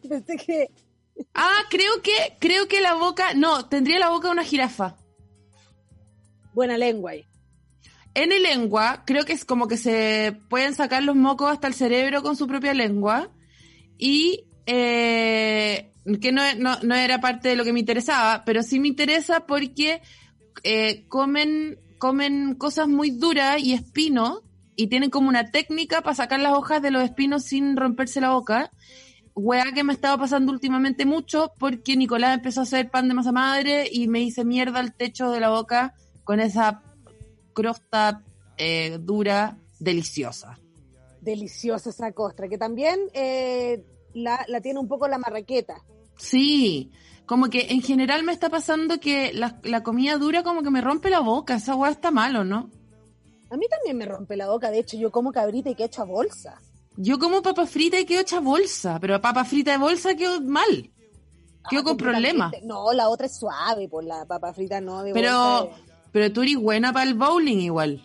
Pensé 0.06 0.36
que... 0.36 0.70
Ah, 1.32 1.62
creo 1.70 2.02
que, 2.02 2.36
creo 2.38 2.68
que 2.68 2.82
la 2.82 2.92
boca, 2.92 3.32
no, 3.32 3.70
tendría 3.70 3.98
la 3.98 4.10
boca 4.10 4.28
de 4.28 4.32
una 4.32 4.44
jirafa. 4.44 4.94
Buena 6.52 6.76
lengua 6.76 7.12
ahí. 7.12 7.24
En 8.12 8.32
el 8.32 8.42
lengua, 8.42 9.02
creo 9.06 9.24
que 9.24 9.32
es 9.32 9.46
como 9.46 9.66
que 9.66 9.78
se 9.78 10.38
pueden 10.50 10.74
sacar 10.74 11.02
los 11.02 11.16
mocos 11.16 11.50
hasta 11.50 11.68
el 11.68 11.72
cerebro 11.72 12.22
con 12.22 12.36
su 12.36 12.46
propia 12.46 12.74
lengua. 12.74 13.30
Y 13.96 14.44
eh, 14.66 15.90
que 16.20 16.32
no, 16.32 16.42
no, 16.58 16.78
no 16.82 16.94
era 16.94 17.18
parte 17.18 17.48
de 17.48 17.56
lo 17.56 17.64
que 17.64 17.72
me 17.72 17.80
interesaba, 17.80 18.42
pero 18.44 18.62
sí 18.62 18.78
me 18.78 18.88
interesa 18.88 19.46
porque 19.46 20.02
eh, 20.64 21.06
comen, 21.08 21.78
comen 21.96 22.56
cosas 22.56 22.88
muy 22.88 23.10
duras 23.10 23.58
y 23.58 23.72
espinos 23.72 24.43
y 24.76 24.88
tienen 24.88 25.10
como 25.10 25.28
una 25.28 25.50
técnica 25.50 26.02
para 26.02 26.14
sacar 26.14 26.40
las 26.40 26.52
hojas 26.52 26.82
de 26.82 26.90
los 26.90 27.02
espinos 27.02 27.44
sin 27.44 27.76
romperse 27.76 28.20
la 28.20 28.30
boca. 28.30 28.70
Weá 29.34 29.72
que 29.72 29.82
me 29.82 29.92
estaba 29.92 30.16
pasando 30.16 30.52
últimamente 30.52 31.06
mucho 31.06 31.52
porque 31.58 31.96
Nicolás 31.96 32.34
empezó 32.34 32.60
a 32.60 32.62
hacer 32.64 32.90
pan 32.90 33.08
de 33.08 33.14
masa 33.14 33.32
madre 33.32 33.88
y 33.90 34.06
me 34.06 34.20
hice 34.20 34.44
mierda 34.44 34.80
el 34.80 34.94
techo 34.94 35.30
de 35.30 35.40
la 35.40 35.50
boca 35.50 35.94
con 36.22 36.40
esa 36.40 36.82
crosta 37.52 38.22
eh, 38.56 38.98
dura, 39.00 39.58
deliciosa. 39.80 40.58
Deliciosa 41.20 41.90
esa 41.90 42.12
costra, 42.12 42.48
que 42.48 42.58
también 42.58 43.00
eh, 43.12 43.82
la, 44.12 44.44
la 44.48 44.60
tiene 44.60 44.78
un 44.78 44.88
poco 44.88 45.08
la 45.08 45.18
marraqueta. 45.18 45.82
Sí, 46.16 46.92
como 47.26 47.48
que 47.48 47.68
en 47.70 47.82
general 47.82 48.22
me 48.22 48.32
está 48.32 48.50
pasando 48.50 49.00
que 49.00 49.32
la, 49.32 49.58
la 49.64 49.82
comida 49.82 50.16
dura 50.16 50.42
como 50.42 50.62
que 50.62 50.70
me 50.70 50.80
rompe 50.80 51.10
la 51.10 51.20
boca, 51.20 51.56
esa 51.56 51.74
weá 51.74 51.90
está 51.90 52.10
malo, 52.10 52.44
¿no? 52.44 52.70
A 53.54 53.56
mí 53.56 53.66
también 53.68 53.96
me 53.96 54.04
rompe 54.04 54.36
la 54.36 54.48
boca, 54.48 54.70
de 54.70 54.80
hecho 54.80 54.96
yo 54.96 55.12
como 55.12 55.30
cabrita 55.32 55.70
y 55.70 55.74
que 55.76 55.84
hecha 55.84 56.02
bolsa. 56.04 56.60
Yo 56.96 57.18
como 57.20 57.40
papa 57.40 57.66
frita 57.66 57.98
y 58.00 58.04
quedo 58.04 58.20
hecha 58.20 58.40
bolsa, 58.40 58.98
pero 59.00 59.20
papa 59.20 59.44
frita 59.44 59.72
de 59.72 59.78
bolsa 59.78 60.14
quedo 60.16 60.40
mal. 60.40 60.90
Quedo 61.70 61.80
Ah, 61.80 61.84
con 61.84 61.96
problemas. 61.96 62.50
completamente. 62.50 62.66
No, 62.66 62.92
la 62.92 63.08
otra 63.08 63.26
es 63.26 63.36
suave, 63.38 63.88
por 63.88 64.02
la 64.04 64.24
papa 64.26 64.52
frita 64.52 64.80
no. 64.80 65.02
De 65.04 65.12
Pero, 65.12 65.32
bolsa 65.68 65.76
pero 66.12 66.32
tú 66.32 66.42
eres 66.42 66.56
buena 66.56 66.92
para 66.92 67.08
el 67.08 67.14
bowling 67.14 67.58
igual. 67.58 68.04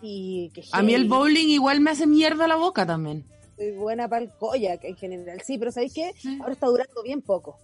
que 0.00 0.50
A 0.72 0.82
mí 0.82 0.94
el 0.94 1.08
bowling 1.08 1.48
igual 1.48 1.80
me 1.80 1.90
hace 1.90 2.06
mierda 2.06 2.46
la 2.48 2.56
boca 2.56 2.86
también. 2.86 3.24
Soy 3.56 3.72
buena 3.72 4.08
para 4.08 4.24
el 4.24 4.30
koyak 4.30 4.84
en 4.84 4.96
general. 4.96 5.40
Sí, 5.44 5.58
pero 5.58 5.72
¿sabéis 5.72 5.92
qué? 5.92 6.12
Sí. 6.18 6.38
Ahora 6.40 6.52
está 6.52 6.66
durando 6.66 7.02
bien 7.02 7.22
poco, 7.22 7.58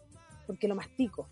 porque 0.47 0.67
lo 0.67 0.75
mastico. 0.75 1.29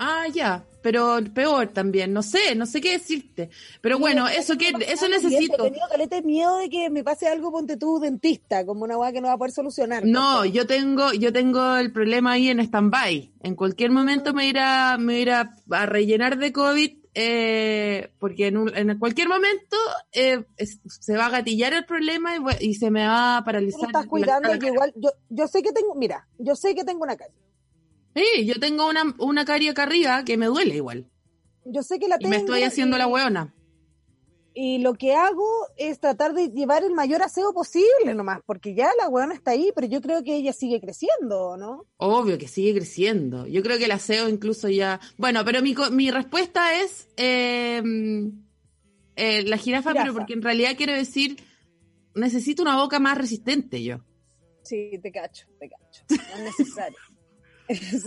Ah, 0.00 0.26
ya, 0.32 0.64
pero 0.80 1.18
peor 1.34 1.66
también, 1.68 2.12
no 2.12 2.22
sé, 2.22 2.54
no 2.54 2.66
sé 2.66 2.80
qué 2.80 2.92
decirte. 2.92 3.50
Pero 3.80 3.98
bueno, 3.98 4.28
eso 4.28 4.56
que 4.56 4.68
eso 4.86 5.06
He 5.06 5.08
necesito. 5.08 5.64
tenido 5.64 5.88
caleta 5.90 6.16
de 6.16 6.22
miedo 6.22 6.56
de 6.58 6.70
que 6.70 6.88
me 6.88 7.02
pase 7.02 7.26
algo, 7.26 7.50
ponte 7.50 7.76
tú, 7.76 7.98
dentista, 7.98 8.64
como 8.64 8.84
una 8.84 8.96
weá 8.96 9.10
que 9.10 9.20
no 9.20 9.26
va 9.26 9.34
a 9.34 9.38
poder 9.38 9.50
solucionar. 9.52 10.04
No, 10.06 10.44
yo 10.44 10.68
tengo, 10.68 11.12
yo 11.12 11.32
tengo 11.32 11.76
el 11.76 11.92
problema 11.92 12.32
ahí 12.32 12.48
en 12.48 12.60
stand-by. 12.60 13.32
En 13.42 13.56
cualquier 13.56 13.90
momento 13.90 14.32
me 14.32 14.46
irá, 14.46 14.96
me 14.98 15.18
irá 15.18 15.50
a 15.70 15.86
rellenar 15.86 16.38
de 16.38 16.52
COVID, 16.52 16.96
eh, 17.14 18.12
porque 18.20 18.46
en, 18.46 18.58
un- 18.58 18.76
en 18.76 18.96
cualquier 19.00 19.28
momento 19.28 19.76
eh, 20.12 20.44
es- 20.56 20.78
se 20.86 21.16
va 21.16 21.26
a 21.26 21.30
gatillar 21.30 21.74
el 21.74 21.84
problema 21.86 22.36
y, 22.60 22.74
se 22.74 22.92
me 22.92 23.04
va 23.04 23.38
a 23.38 23.44
paralizar. 23.44 23.86
estás 23.86 24.06
cuidando, 24.06 24.48
cara. 24.48 24.66
igual, 24.68 24.92
yo, 24.94 25.10
yo 25.28 25.48
sé 25.48 25.60
que 25.62 25.72
tengo, 25.72 25.96
mira, 25.96 26.28
yo 26.38 26.54
sé 26.54 26.76
que 26.76 26.84
tengo 26.84 27.02
una 27.02 27.16
carie. 27.16 27.34
Sí, 28.18 28.44
yo 28.46 28.58
tengo 28.60 28.88
una, 28.88 29.14
una 29.18 29.44
carie 29.44 29.70
acá 29.70 29.84
arriba 29.84 30.24
que 30.24 30.36
me 30.36 30.46
duele 30.46 30.76
igual. 30.76 31.06
Yo 31.64 31.82
sé 31.82 31.98
que 31.98 32.08
la 32.08 32.16
Y 32.16 32.18
tengo. 32.20 32.30
me 32.30 32.36
estoy 32.36 32.62
haciendo 32.62 32.96
y- 32.96 32.98
la 32.98 33.06
hueona. 33.06 33.54
Y 34.60 34.78
lo 34.78 34.94
que 34.94 35.14
hago 35.14 35.46
es 35.76 36.00
tratar 36.00 36.34
de 36.34 36.48
llevar 36.48 36.82
el 36.82 36.92
mayor 36.92 37.22
aseo 37.22 37.52
posible 37.52 38.12
nomás, 38.14 38.40
porque 38.44 38.74
ya 38.74 38.90
la 39.00 39.08
weona 39.08 39.34
está 39.34 39.52
ahí, 39.52 39.70
pero 39.72 39.86
yo 39.86 40.00
creo 40.00 40.24
que 40.24 40.34
ella 40.34 40.52
sigue 40.52 40.80
creciendo, 40.80 41.56
¿no? 41.56 41.86
Obvio 41.98 42.38
que 42.38 42.48
sigue 42.48 42.74
creciendo. 42.74 43.46
Yo 43.46 43.62
creo 43.62 43.78
que 43.78 43.84
el 43.84 43.92
aseo 43.92 44.28
incluso 44.28 44.68
ya... 44.68 44.98
Bueno, 45.16 45.44
pero 45.44 45.62
mi, 45.62 45.76
mi 45.92 46.10
respuesta 46.10 46.74
es 46.80 47.06
eh, 47.16 47.80
eh, 49.14 49.42
la 49.44 49.56
jirafa, 49.58 49.90
Jirafa. 49.90 50.02
pero 50.06 50.14
porque 50.18 50.32
en 50.32 50.42
realidad 50.42 50.74
quiero 50.76 50.92
decir, 50.94 51.36
necesito 52.16 52.62
una 52.62 52.76
boca 52.82 52.98
más 52.98 53.16
resistente 53.16 53.84
yo. 53.84 53.98
Sí, 54.64 54.90
te 55.00 55.12
cacho, 55.12 55.46
te 55.60 55.68
cacho. 55.68 56.02
No 56.10 56.16
es 56.48 56.58
necesario. 56.58 56.98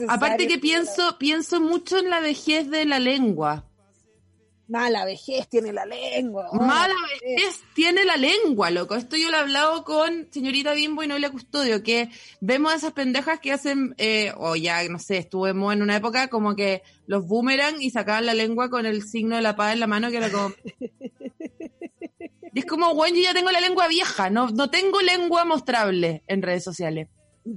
Aparte 0.07 0.47
que 0.47 0.57
pienso, 0.57 1.17
pienso 1.17 1.61
mucho 1.61 1.99
en 1.99 2.09
la 2.09 2.19
vejez 2.19 2.69
de 2.69 2.85
la 2.85 2.99
lengua. 2.99 3.65
Mala 4.71 5.03
vejez 5.03 5.49
tiene 5.49 5.73
la 5.73 5.85
lengua. 5.85 6.49
Mala 6.53 6.95
vejez. 7.09 7.35
vejez 7.35 7.63
tiene 7.73 8.05
la 8.05 8.15
lengua, 8.15 8.71
loco. 8.71 8.95
Esto 8.95 9.17
yo 9.17 9.29
lo 9.29 9.35
he 9.35 9.41
hablado 9.41 9.83
con 9.83 10.29
señorita 10.31 10.73
Bimbo 10.73 11.03
y 11.03 11.07
Noelia 11.07 11.29
Custodio, 11.29 11.83
que 11.83 12.09
vemos 12.39 12.71
a 12.71 12.77
esas 12.77 12.93
pendejas 12.93 13.41
que 13.41 13.51
hacen, 13.51 13.95
eh, 13.97 14.31
o 14.37 14.55
ya, 14.55 14.81
no 14.87 14.97
sé, 14.97 15.17
estuvimos 15.17 15.73
en 15.73 15.81
una 15.81 15.97
época 15.97 16.29
como 16.29 16.55
que 16.55 16.83
los 17.05 17.27
boomerang 17.27 17.81
y 17.81 17.89
sacaban 17.89 18.25
la 18.25 18.33
lengua 18.33 18.69
con 18.69 18.85
el 18.85 19.03
signo 19.03 19.35
de 19.35 19.41
la 19.41 19.57
paz 19.57 19.73
en 19.73 19.81
la 19.81 19.87
mano, 19.87 20.09
que 20.09 20.17
era 20.17 20.31
como... 20.31 20.53
Y 22.53 22.59
es 22.59 22.65
como, 22.65 22.93
bueno, 22.93 23.15
yo 23.15 23.23
ya 23.23 23.33
tengo 23.33 23.49
la 23.49 23.61
lengua 23.61 23.87
vieja, 23.87 24.29
no, 24.29 24.49
no 24.49 24.69
tengo 24.69 25.01
lengua 25.01 25.45
mostrable 25.45 26.23
en 26.27 26.41
redes 26.41 26.65
sociales. 26.65 27.07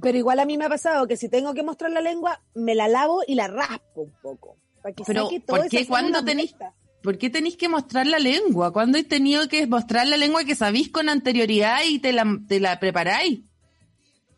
Pero 0.01 0.17
igual 0.17 0.39
a 0.39 0.45
mí 0.45 0.57
me 0.57 0.65
ha 0.65 0.69
pasado 0.69 1.05
que 1.07 1.15
si 1.17 1.29
tengo 1.29 1.53
que 1.53 1.61
mostrar 1.63 1.91
la 1.91 2.01
lengua, 2.01 2.41
me 2.55 2.73
la 2.75 2.87
lavo 2.87 3.21
y 3.27 3.35
la 3.35 3.47
raspo 3.47 4.01
un 4.01 4.13
poco. 4.21 4.57
Para 4.81 4.95
que 4.95 5.03
Pero, 5.05 5.23
saque 5.25 5.39
toda 5.41 5.61
¿por 5.61 5.69
qué? 5.69 5.87
¿Cuándo 5.87 6.19
zona 6.19 6.31
tenís- 6.31 6.55
muerta. 6.57 6.73
¿Por 7.03 7.17
qué 7.19 7.29
tenéis 7.29 7.55
que 7.55 7.69
mostrar 7.69 8.07
la 8.07 8.17
lengua? 8.17 8.73
¿Cuándo 8.73 8.97
he 8.97 9.03
tenido 9.03 9.47
que 9.47 9.67
mostrar 9.67 10.07
la 10.07 10.17
lengua 10.17 10.43
que 10.43 10.55
sabéis 10.55 10.89
con 10.89 11.07
anterioridad 11.07 11.81
y 11.87 11.99
te 11.99 12.11
la, 12.13 12.25
te 12.47 12.59
la 12.59 12.79
preparáis? 12.79 13.41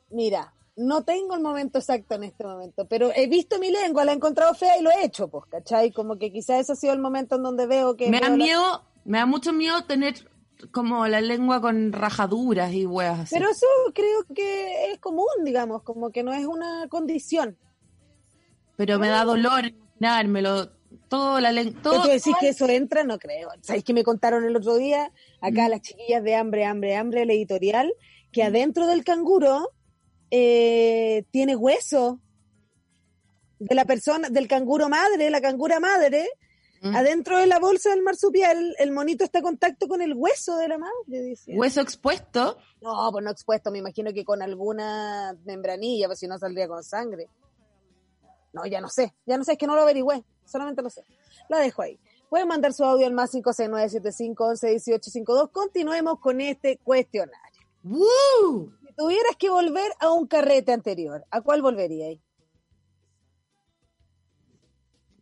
Mira, 0.09 0.53
no 0.75 1.03
tengo 1.03 1.35
el 1.35 1.41
momento 1.41 1.79
exacto 1.79 2.15
en 2.15 2.25
este 2.25 2.43
momento, 2.43 2.85
pero 2.85 3.09
he 3.15 3.27
visto 3.27 3.57
mi 3.59 3.71
lengua, 3.71 4.03
la 4.05 4.11
he 4.11 4.15
encontrado 4.15 4.53
fea 4.53 4.77
y 4.77 4.83
lo 4.83 4.91
he 4.91 5.05
hecho, 5.05 5.29
pues, 5.29 5.45
¿cachai? 5.49 5.91
Como 5.91 6.17
que 6.17 6.31
quizás 6.31 6.59
ese 6.61 6.73
ha 6.73 6.75
sido 6.75 6.93
el 6.93 6.99
momento 6.99 7.37
en 7.37 7.43
donde 7.43 7.65
veo 7.67 7.95
que... 7.95 8.09
Me 8.09 8.19
da 8.19 8.29
la- 8.29 8.35
miedo, 8.35 8.83
me 9.05 9.17
da 9.17 9.25
mucho 9.25 9.53
miedo 9.53 9.83
tener 9.85 10.29
como 10.71 11.07
la 11.07 11.21
lengua 11.21 11.61
con 11.61 11.91
rajaduras 11.91 12.73
y 12.73 12.85
huevas 12.85 13.19
así. 13.21 13.35
Pero 13.35 13.49
eso 13.49 13.65
creo 13.93 14.23
que 14.33 14.91
es 14.91 14.99
común, 14.99 15.27
digamos, 15.43 15.83
como 15.83 16.11
que 16.11 16.23
no 16.23 16.33
es 16.33 16.45
una 16.45 16.87
condición. 16.89 17.57
Pero 18.75 18.99
me 18.99 19.09
da 19.09 19.23
dolor 19.23 19.65
imaginármelo. 19.65 20.69
Todo 21.09 21.39
la 21.39 21.51
lengua. 21.51 21.73
¿Pero 21.81 21.95
Todo, 21.95 22.03
tú 22.03 22.09
decís 22.09 22.35
que 22.39 22.49
eso 22.49 22.67
entra? 22.69 23.03
No 23.03 23.17
creo. 23.17 23.49
¿Sabéis 23.61 23.83
que 23.83 23.93
me 23.93 24.03
contaron 24.03 24.43
el 24.45 24.55
otro 24.55 24.75
día? 24.77 25.11
Acá 25.41 25.67
Mm. 25.67 25.69
las 25.69 25.81
chiquillas 25.81 26.23
de 26.23 26.35
Hambre, 26.35 26.65
Hambre, 26.65 26.95
Hambre, 26.95 27.21
el 27.23 27.31
editorial, 27.31 27.93
que 28.31 28.43
adentro 28.43 28.87
del 28.87 29.03
canguro 29.03 29.71
eh, 30.31 31.23
tiene 31.31 31.55
hueso 31.55 32.19
de 33.59 33.75
la 33.75 33.85
persona, 33.85 34.29
del 34.29 34.47
canguro 34.47 34.89
madre, 34.89 35.29
la 35.29 35.41
cangura 35.41 35.79
madre, 35.79 36.27
Mm. 36.81 36.95
adentro 36.95 37.37
de 37.37 37.47
la 37.47 37.59
bolsa 37.59 37.89
del 37.89 38.03
marsupial, 38.03 38.75
el 38.77 38.91
monito 38.91 39.23
está 39.23 39.39
en 39.39 39.45
contacto 39.45 39.87
con 39.87 40.01
el 40.01 40.13
hueso 40.15 40.57
de 40.57 40.67
la 40.67 40.77
madre, 40.77 41.21
dice. 41.23 41.53
hueso 41.55 41.81
expuesto. 41.81 42.57
No, 42.81 43.09
pues 43.11 43.23
no 43.23 43.31
expuesto, 43.31 43.71
me 43.71 43.79
imagino 43.79 44.13
que 44.13 44.23
con 44.23 44.41
alguna 44.41 45.35
membranilla, 45.45 46.07
pues 46.07 46.19
si 46.19 46.27
no 46.27 46.37
saldría 46.37 46.67
con 46.67 46.83
sangre. 46.83 47.27
No, 48.53 48.65
ya 48.65 48.81
no 48.81 48.89
sé, 48.89 49.13
ya 49.25 49.37
no 49.37 49.43
sé, 49.43 49.53
es 49.53 49.57
que 49.57 49.67
no 49.67 49.75
lo 49.75 49.81
averigüé, 49.81 50.23
solamente 50.45 50.81
lo 50.81 50.89
sé. 50.89 51.03
La 51.49 51.59
dejo 51.59 51.81
ahí. 51.81 51.99
Pueden 52.29 52.47
mandar 52.47 52.73
su 52.73 52.83
audio 52.83 53.07
al 53.07 53.13
más 53.13 53.33
569-7511-1852. 53.33 55.51
Continuemos 55.51 56.19
con 56.19 56.41
este 56.41 56.77
cuestionario. 56.83 57.37
¡Woo! 57.83 58.73
Si 58.81 58.93
tuvieras 58.97 59.35
que 59.37 59.49
volver 59.49 59.91
a 59.99 60.11
un 60.11 60.27
carrete 60.27 60.73
anterior, 60.73 61.25
¿a 61.31 61.41
cuál 61.41 61.61
volveríais? 61.61 62.19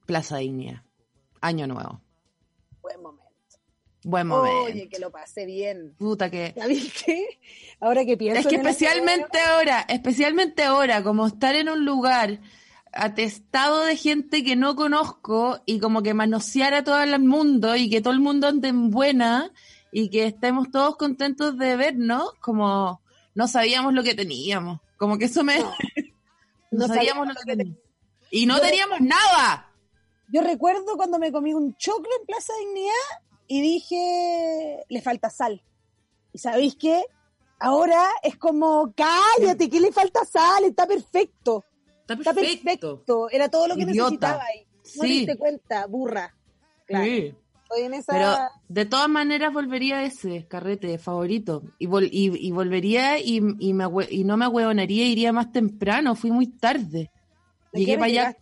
Plaza 0.05 0.37
Dignidad. 0.37 0.84
Año 1.45 1.67
nuevo. 1.67 2.01
Buen 2.81 3.03
momento. 3.03 3.23
Buen 4.03 4.25
momento. 4.25 4.63
Oye, 4.63 4.89
que 4.89 4.97
lo 4.97 5.11
pasé 5.11 5.45
bien. 5.45 5.93
Puta 5.99 6.31
que... 6.31 6.53
¿Sabes 6.57 6.91
qué? 7.05 7.39
Ahora 7.79 8.03
que 8.03 8.17
pienso 8.17 8.39
Es 8.39 8.47
que 8.47 8.55
el 8.55 8.61
especialmente 8.61 9.39
ahora, 9.39 9.85
especialmente 9.87 10.63
ahora, 10.63 11.03
como 11.03 11.27
estar 11.27 11.55
en 11.55 11.69
un 11.69 11.85
lugar 11.85 12.39
atestado 12.91 13.83
de 13.83 13.95
gente 13.95 14.43
que 14.43 14.55
no 14.55 14.75
conozco 14.75 15.61
y 15.67 15.79
como 15.79 16.01
que 16.01 16.15
manosear 16.15 16.73
a 16.73 16.83
todo 16.83 16.99
el 17.03 17.19
mundo 17.19 17.75
y 17.75 17.91
que 17.91 18.01
todo 18.01 18.13
el 18.13 18.21
mundo 18.21 18.47
ande 18.47 18.69
en 18.69 18.89
buena 18.89 19.51
y 19.91 20.09
que 20.09 20.25
estemos 20.25 20.71
todos 20.71 20.97
contentos 20.97 21.59
de 21.59 21.75
vernos, 21.75 22.33
como 22.39 23.01
no 23.35 23.47
sabíamos 23.47 23.93
lo 23.93 24.01
que 24.01 24.15
teníamos. 24.15 24.79
Como 24.97 25.19
que 25.19 25.25
eso 25.25 25.43
me... 25.43 25.59
No. 25.59 25.71
Sabíamos 26.87 26.95
sabíamos 26.95 27.27
lo 27.27 27.33
que 27.45 27.55
teníamos. 27.55 27.83
Y 28.31 28.45
no 28.47 28.55
Yo- 28.57 28.63
teníamos 28.63 28.99
nada. 29.01 29.64
Yo 30.31 30.41
recuerdo 30.41 30.95
cuando 30.95 31.19
me 31.19 31.31
comí 31.31 31.53
un 31.53 31.75
choclo 31.75 32.09
en 32.19 32.25
Plaza 32.25 32.53
Dignidad 32.59 32.93
y 33.47 33.61
dije, 33.61 34.83
le 34.89 35.01
falta 35.01 35.29
sal. 35.29 35.61
¿Y 36.33 36.39
sabéis 36.39 36.75
qué? 36.75 37.03
Ahora 37.59 38.03
es 38.23 38.35
como, 38.37 38.93
cállate, 38.95 39.69
que 39.69 39.79
le 39.79 39.91
falta 39.91 40.25
sal, 40.25 40.63
está 40.65 40.85
perfecto. 40.87 41.63
Está 42.01 42.13
Está 42.15 42.33
perfecto. 42.33 42.63
perfecto. 42.97 43.29
Era 43.29 43.49
todo 43.49 43.67
lo 43.67 43.75
que 43.75 43.83
Idiota. 43.83 44.03
necesitaba 44.03 44.43
ahí. 44.43 44.65
No 44.95 45.01
te 45.01 45.07
Sí. 45.07 45.13
diste 45.19 45.37
cuenta, 45.37 45.85
burra. 45.87 46.35
Claro. 46.85 47.05
Sí. 47.05 47.33
Estoy 47.63 47.81
en 47.83 47.93
esa... 47.95 48.13
Pero 48.13 48.35
de 48.67 48.85
todas 48.85 49.09
maneras 49.09 49.51
volvería 49.53 49.97
a 49.99 50.03
ese 50.03 50.45
carrete 50.47 50.97
favorito. 50.99 51.63
Y, 51.79 51.87
vol- 51.87 52.09
y, 52.11 52.47
y 52.47 52.51
volvería 52.51 53.17
y, 53.17 53.41
y, 53.59 53.73
me 53.73 53.85
y 54.11 54.23
no 54.23 54.37
me 54.37 54.45
ahueonaría, 54.45 55.05
iría 55.07 55.31
más 55.33 55.51
temprano. 55.51 56.13
Fui 56.15 56.29
muy 56.31 56.45
tarde. 56.47 57.09
¿De 57.73 57.79
Llegué 57.79 57.95
para 57.95 58.05
allá? 58.05 58.37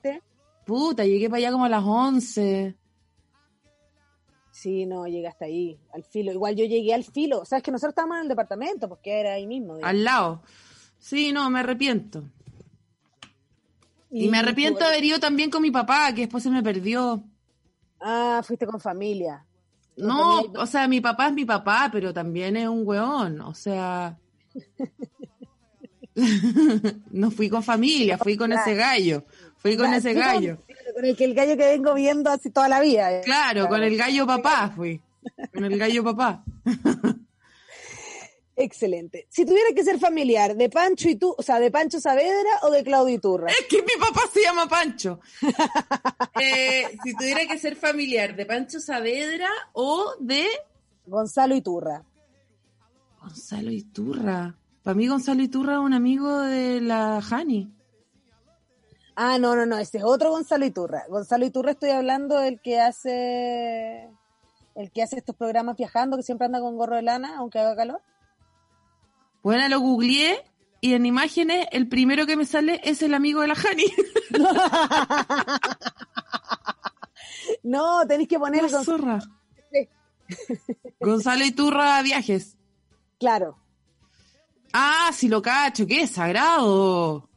Puta, 0.65 1.05
llegué 1.05 1.29
para 1.29 1.39
allá 1.39 1.51
como 1.51 1.65
a 1.65 1.69
las 1.69 1.83
11. 1.83 2.75
Sí, 4.51 4.85
no, 4.85 5.07
llegaste 5.07 5.45
ahí, 5.45 5.79
al 5.93 6.03
filo. 6.03 6.31
Igual 6.31 6.55
yo 6.55 6.65
llegué 6.65 6.93
al 6.93 7.03
filo. 7.03 7.39
O 7.39 7.45
sea, 7.45 7.57
es 7.57 7.63
que 7.63 7.71
nosotros 7.71 7.91
estábamos 7.91 8.17
en 8.17 8.23
el 8.23 8.29
departamento, 8.29 8.87
porque 8.87 9.19
era 9.19 9.33
ahí 9.33 9.47
mismo. 9.47 9.75
digamos. 9.75 9.89
Al 9.89 10.03
lado. 10.03 10.43
Sí, 10.99 11.31
no, 11.31 11.49
me 11.49 11.59
arrepiento. 11.59 12.23
Y, 14.09 14.29
me 14.29 14.37
arrepiento 14.37 14.79
de 14.81 14.85
haber 14.85 15.03
ido 15.03 15.19
también 15.19 15.49
con 15.49 15.61
mi 15.61 15.71
papá, 15.71 16.13
que 16.13 16.21
después 16.21 16.43
se 16.43 16.51
me 16.51 16.61
perdió. 16.61 17.23
Ah, 17.99 18.41
fuiste 18.43 18.67
con 18.67 18.79
familia. 18.79 19.43
No, 19.97 20.41
o 20.41 20.65
sea, 20.65 20.87
mi 20.87 21.01
papá 21.01 21.27
es 21.27 21.33
mi 21.33 21.45
papá, 21.45 21.89
pero 21.91 22.13
también 22.13 22.55
es 22.57 22.67
un 22.67 22.85
weón. 22.85 23.41
O 23.41 23.55
sea. 23.55 24.17
no 27.11 27.31
fui 27.31 27.49
con 27.49 27.63
familia, 27.63 28.17
fui 28.17 28.37
con 28.37 28.53
ese 28.53 28.75
gallo. 28.75 29.25
Fui 29.63 29.77
con 29.77 29.93
ese 29.93 30.13
gallo. 30.13 30.57
Con 30.93 31.05
el 31.05 31.15
que 31.15 31.23
el 31.23 31.33
gallo 31.33 31.55
que 31.55 31.65
vengo 31.65 31.93
viendo 31.93 32.29
así 32.29 32.49
toda 32.49 32.67
la 32.67 32.81
vida. 32.81 33.21
Claro, 33.21 33.69
con 33.69 33.81
el 33.81 33.95
gallo 33.95 34.27
papá 34.27 34.73
fui. 34.75 35.01
Con 35.53 35.63
el 35.63 35.79
gallo 35.79 36.03
papá. 36.03 36.43
Excelente. 38.57 39.25
Si 39.29 39.45
tuviera 39.45 39.69
que 39.73 39.85
ser 39.85 39.99
familiar 39.99 40.57
de 40.57 40.69
Pancho 40.69 41.07
y 41.07 41.15
tú, 41.15 41.33
o 41.37 41.41
sea, 41.41 41.59
de 41.61 41.71
Pancho 41.71 42.01
Saavedra 42.01 42.59
o 42.63 42.71
de 42.71 42.83
Claudio 42.83 43.15
Iturra. 43.15 43.49
Es 43.49 43.65
que 43.69 43.81
mi 43.81 43.93
papá 43.97 44.29
se 44.31 44.41
llama 44.43 44.67
Pancho. 44.67 45.21
Eh, 46.41 46.97
si 47.03 47.13
tuviera 47.15 47.45
que 47.45 47.57
ser 47.57 47.75
familiar 47.75 48.35
de 48.35 48.45
Pancho 48.45 48.79
Saavedra 48.79 49.47
o 49.71 50.15
de 50.19 50.45
Gonzalo 51.05 51.55
Iturra. 51.55 52.03
Gonzalo 53.21 53.71
Iturra. 53.71 54.57
Para 54.81 54.95
mí 54.95 55.07
Gonzalo 55.07 55.41
Iturra 55.41 55.73
es 55.73 55.79
un 55.79 55.93
amigo 55.93 56.39
de 56.41 56.81
la 56.81 57.19
Hani. 57.19 57.71
Ah, 59.15 59.37
no, 59.37 59.55
no, 59.55 59.65
no, 59.65 59.77
ese 59.77 59.99
es 59.99 60.03
otro 60.03 60.31
Gonzalo 60.31 60.65
Iturra. 60.65 61.03
Gonzalo 61.07 61.45
Iturra 61.45 61.71
estoy 61.71 61.91
hablando 61.91 62.39
del 62.39 62.59
que 62.61 62.79
hace 62.79 64.09
el 64.75 64.91
que 64.91 65.03
hace 65.03 65.17
estos 65.17 65.35
programas 65.35 65.77
viajando, 65.77 66.17
que 66.17 66.23
siempre 66.23 66.45
anda 66.45 66.59
con 66.59 66.77
gorro 66.77 66.95
de 66.95 67.03
lana, 67.03 67.37
aunque 67.37 67.59
haga 67.59 67.75
calor. 67.75 68.01
Bueno, 69.43 69.67
lo 69.69 69.79
googleé 69.79 70.43
y 70.81 70.93
en 70.93 71.05
imágenes 71.05 71.67
el 71.71 71.87
primero 71.87 72.25
que 72.25 72.35
me 72.35 72.45
sale 72.45 72.81
es 72.83 73.01
el 73.03 73.13
amigo 73.13 73.41
de 73.41 73.47
la 73.47 73.55
Hani. 73.55 73.85
No, 77.63 78.05
tenéis 78.05 78.27
que 78.27 78.37
poner 78.39 78.69
zorra. 78.69 79.19
Sí. 79.71 79.87
Gonzalo 80.99 81.45
Iturra 81.45 82.01
Viajes. 82.01 82.57
claro. 83.19 83.57
Ah, 84.73 85.11
sí 85.13 85.27
lo 85.27 85.41
cacho, 85.41 85.85
qué 85.85 86.07
sagrado. 86.07 87.29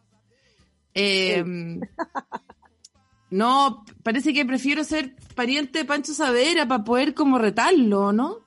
Eh, 0.99 1.45
no, 3.31 3.85
parece 4.03 4.33
que 4.33 4.45
prefiero 4.47 4.83
ser 4.85 5.15
pariente 5.35 5.81
de 5.81 5.85
Pancho 5.85 6.15
Savera 6.15 6.67
para 6.67 6.85
poder 6.85 7.13
como 7.15 7.39
retarlo, 7.39 8.13
¿no? 8.13 8.47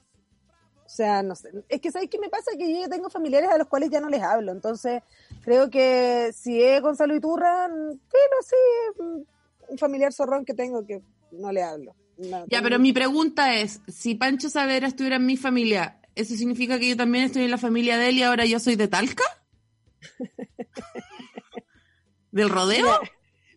O 0.86 0.92
sea, 0.92 1.22
no 1.22 1.36
sé. 1.36 1.50
Es 1.70 1.80
que, 1.82 1.92
¿sabéis 1.92 2.10
qué 2.10 2.18
me 2.18 2.30
pasa? 2.30 2.50
Que 2.58 2.82
yo 2.82 2.90
tengo 2.90 3.10
familiares 3.12 3.52
a 3.52 3.58
los 3.60 3.68
cuales 3.68 3.92
ya 3.92 4.02
no 4.02 4.10
les 4.10 4.24
hablo. 4.24 4.52
Entonces, 4.52 5.04
creo 5.44 5.70
que 5.70 6.32
si 6.34 6.60
es 6.64 6.82
Gonzalo 6.82 7.16
Iturra, 7.16 7.68
mm, 7.68 8.00
pero 8.12 8.36
sí, 8.44 8.56
mm, 9.04 9.72
un 9.74 9.78
familiar 9.78 10.12
zorrón 10.12 10.44
que 10.46 10.56
tengo 10.56 10.84
que 10.88 11.04
no 11.32 11.52
le 11.52 11.62
hablo. 11.62 11.96
No, 12.18 12.40
Ya, 12.40 12.48
tengo- 12.48 12.64
pero 12.64 12.80
mi 12.80 12.92
pregunta 12.92 13.54
es, 13.54 13.82
si 13.88 14.16
Pancho 14.16 14.50
Savera 14.50 14.88
estuviera 14.88 15.18
en 15.18 15.28
mi 15.28 15.38
familia, 15.38 16.02
¿eso 16.16 16.36
significa 16.36 16.80
que 16.80 16.90
yo 16.90 16.98
también 16.98 17.26
estoy 17.26 17.44
en 17.44 17.52
la 17.52 17.60
familia 17.60 17.98
de 18.00 18.10
él 18.10 18.18
y 18.18 18.24
ahora 18.24 18.46
yo 18.46 18.60
soy 18.60 18.76
de 18.76 18.88
Talca? 18.88 19.24
¿Del 22.32 22.50
rodeo? 22.50 23.00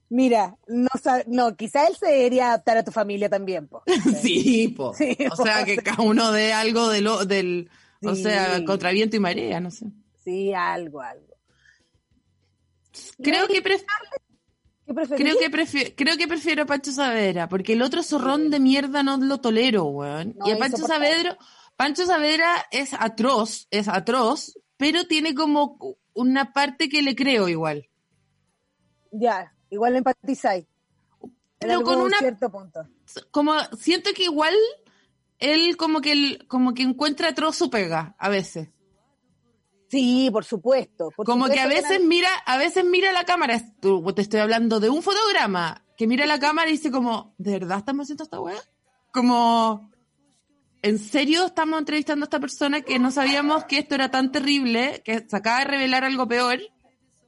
Mira, 0.08 0.58
no, 0.66 0.88
no, 1.26 1.56
quizá 1.56 1.86
él 1.86 1.96
se 1.96 2.06
debería 2.06 2.48
adaptar 2.48 2.76
a 2.76 2.84
tu 2.84 2.92
familia 2.92 3.30
también, 3.30 3.66
po. 3.66 3.82
Sí, 4.20 4.68
po. 4.68 4.92
Sí, 4.92 5.16
o 5.32 5.36
sea, 5.36 5.64
que 5.64 5.78
cada 5.78 6.02
uno 6.02 6.32
dé 6.32 6.52
algo 6.52 6.90
de 6.90 7.00
lo, 7.00 7.24
del, 7.24 7.70
o 8.02 8.14
sea, 8.14 8.62
contra 8.66 8.90
viento 8.90 9.16
y 9.16 9.20
marea, 9.20 9.58
no 9.60 9.70
sé. 9.70 9.86
Sí, 10.22 10.52
algo, 10.52 11.00
algo. 11.00 11.34
Creo 13.22 13.48
que. 13.48 13.62
Creo 15.16 15.38
que, 15.38 15.48
prefiero, 15.48 15.90
creo 15.96 16.16
que 16.18 16.28
prefiero 16.28 16.64
a 16.64 16.66
Pancho 16.66 16.92
Saavedra, 16.92 17.48
porque 17.48 17.72
el 17.72 17.80
otro 17.80 18.02
zorrón 18.02 18.50
de 18.50 18.60
mierda 18.60 19.02
no 19.02 19.16
lo 19.16 19.40
tolero, 19.40 19.84
weón. 19.84 20.34
No, 20.36 20.46
y 20.46 20.50
a 20.50 20.58
Pancho. 20.58 20.86
Saavedra, 20.86 21.38
Pancho 21.76 22.04
Saavedra 22.04 22.66
es 22.70 22.92
atroz, 22.92 23.66
es 23.70 23.88
atroz, 23.88 24.58
pero 24.76 25.06
tiene 25.06 25.34
como 25.34 25.78
una 26.12 26.52
parte 26.52 26.90
que 26.90 27.00
le 27.00 27.16
creo 27.16 27.48
igual. 27.48 27.88
Ya, 29.12 29.54
igual 29.70 29.94
empatizáis. 29.96 30.66
Pero 31.58 31.74
algún 31.74 31.94
con 31.94 32.02
una, 32.06 32.18
cierto 32.18 32.50
punto. 32.50 32.80
como, 33.30 33.54
siento 33.78 34.10
que 34.16 34.24
igual 34.24 34.54
él 35.38 35.76
como 35.76 36.00
que, 36.00 36.38
como 36.48 36.74
que 36.74 36.82
encuentra 36.82 37.28
atroz 37.28 37.54
su 37.56 37.70
pega, 37.70 38.16
a 38.18 38.28
veces. 38.28 38.68
Sí, 39.88 40.30
por 40.32 40.44
supuesto. 40.44 41.10
por 41.14 41.26
Como 41.26 41.46
que 41.48 41.60
a 41.60 41.66
veces 41.66 42.02
mira, 42.02 42.30
a 42.46 42.56
veces 42.56 42.84
mira 42.84 43.12
la 43.12 43.24
cámara, 43.24 43.60
tú- 43.80 44.02
te 44.14 44.22
estoy 44.22 44.40
hablando 44.40 44.80
de 44.80 44.88
un 44.88 45.02
fotograma, 45.02 45.84
que 45.96 46.06
mira 46.06 46.24
la 46.26 46.40
cámara 46.40 46.68
y 46.70 46.72
dice 46.72 46.90
como, 46.90 47.34
¿de 47.38 47.52
verdad 47.52 47.78
estamos 47.78 48.04
haciendo 48.06 48.24
esta 48.24 48.40
weá? 48.40 48.56
Como, 49.12 49.90
¿en 50.80 50.98
serio 50.98 51.44
estamos 51.46 51.78
entrevistando 51.78 52.24
a 52.24 52.26
esta 52.26 52.40
persona 52.40 52.80
que 52.80 52.98
no 52.98 53.10
sabíamos 53.10 53.64
que 53.66 53.78
esto 53.78 53.94
era 53.94 54.10
tan 54.10 54.32
terrible, 54.32 55.02
que 55.04 55.26
se 55.28 55.36
acaba 55.36 55.58
de 55.58 55.64
revelar 55.66 56.04
algo 56.04 56.26
peor? 56.26 56.58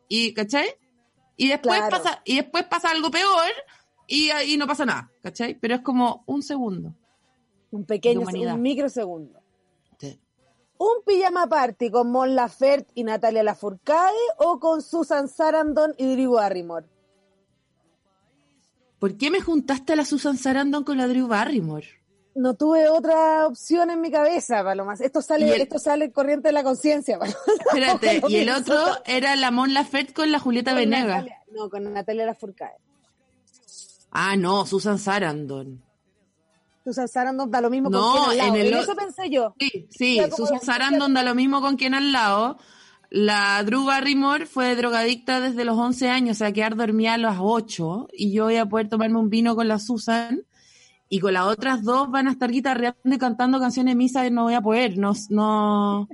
Y, 0.09 0.33
¿cachai? 0.33 0.67
Y 1.37 1.49
después 1.49 1.79
Claro. 1.81 1.97
pasa, 1.97 2.23
y 2.25 2.37
después 2.37 2.65
pasa 2.65 2.91
algo 2.91 3.11
peor 3.11 3.51
y 4.07 4.31
ahí 4.31 4.57
no 4.57 4.67
pasa 4.67 4.85
nada, 4.85 5.11
¿cachai? 5.23 5.55
Pero 5.55 5.75
es 5.77 5.81
como 5.81 6.23
un 6.27 6.43
segundo. 6.43 6.95
Un 7.71 7.85
pequeño, 7.85 8.21
un 8.27 8.63
microsegundo. 8.63 9.41
Sí. 9.99 10.21
¿Un 10.79 11.03
pijama 11.05 11.49
party 11.49 11.91
con 11.91 12.11
Mon 12.11 12.35
Laferte 12.37 12.93
y 12.95 13.03
Natalia 13.03 13.43
Lafourcade 13.43 14.15
o 14.39 14.61
con 14.61 14.81
Susan 14.83 15.29
Sarandon 15.29 15.95
y 15.99 16.15
Drew 16.15 16.35
Barrymore? 16.35 16.87
¿Por 18.99 19.17
qué 19.17 19.31
me 19.31 19.41
juntaste 19.41 19.93
a 19.93 19.97
la 19.97 20.05
Susan 20.05 20.37
Sarandon 20.39 20.85
con 20.85 20.97
la 20.99 21.09
Drew 21.09 21.27
Barrymore? 21.27 21.87
No 22.37 22.55
tuve 22.55 22.89
otra 22.89 23.47
opción 23.47 23.91
en 23.91 24.01
mi 24.01 24.11
cabeza, 24.11 24.65
Palomas. 24.65 25.01
Esto 25.01 25.23
sale, 25.23 25.55
el- 25.55 25.61
esto 25.63 25.79
sale 25.79 26.11
corriente 26.11 26.49
de 26.49 26.53
la 26.53 26.65
conciencia, 26.65 27.19
Paloma. 27.21 27.39
Espérate, 27.67 28.23
y 28.29 28.37
el 28.37 28.51
otro 28.51 28.77
era 29.07 29.37
la 29.37 29.51
Mon 29.53 29.73
Laferte 29.73 30.13
con 30.15 30.33
la 30.33 30.39
Julieta 30.41 30.73
Con. 30.75 30.91
Natalia- 30.91 31.39
no, 31.53 31.71
con 31.71 31.93
Natalia 31.93 32.27
Lafourcade. 32.27 32.75
Ah, 34.11 34.37
no, 34.37 34.67
Susan 34.67 34.99
Sarandon. 34.99 35.83
Susan 36.85 37.09
Sarandon 37.09 37.51
da 37.51 37.61
lo 37.61 37.71
mismo 37.71 37.89
No, 37.89 38.01
con 38.17 38.31
quien 38.31 38.31
al 38.31 38.37
lado. 38.39 38.55
en 38.57 38.61
el 38.67 38.73
En 38.73 38.79
eso 38.79 38.95
pensé 38.95 39.31
yo. 39.31 39.55
Sí, 39.59 39.87
sí, 39.91 40.21
Susan 40.37 40.61
Sarandon 40.61 41.15
da 41.15 41.23
lo 41.23 41.35
mismo 41.35 41.61
con 41.61 41.77
quien 41.77 41.95
al 41.95 42.13
lado. 42.13 42.59
La 43.11 43.63
Drew 43.63 43.85
Barrymore 43.87 44.45
fue 44.47 44.75
drogadicta 44.75 45.41
desde 45.41 45.65
los 45.65 45.79
11 45.79 46.09
años, 46.11 46.37
o 46.37 46.39
sea, 46.39 46.53
quedar 46.53 46.75
dormida 46.77 47.15
a 47.15 47.19
las 47.19 47.37
8 47.41 48.09
y 48.13 48.33
yo 48.33 48.45
voy 48.45 48.57
a 48.57 48.67
poder 48.67 48.89
tomarme 48.89 49.19
un 49.19 49.31
vino 49.31 49.55
con 49.55 49.69
la 49.69 49.79
Susan 49.79 50.43
y 51.15 51.21
con 51.21 51.33
las 51.33 51.47
otras 51.47 51.85
dos 51.85 52.11
van 52.11 52.27
a 52.27 52.33
estar 52.33 52.51
guitarreando 52.51 52.99
y 53.05 53.19
cantando 53.19 53.61
canciones 53.61 53.93
de 53.93 53.97
misa 53.97 54.27
y 54.27 54.33
no 54.33 54.43
voy 54.43 54.55
a 54.55 54.61
poder, 54.61 54.99
no, 54.99 55.13
no, 55.29 56.09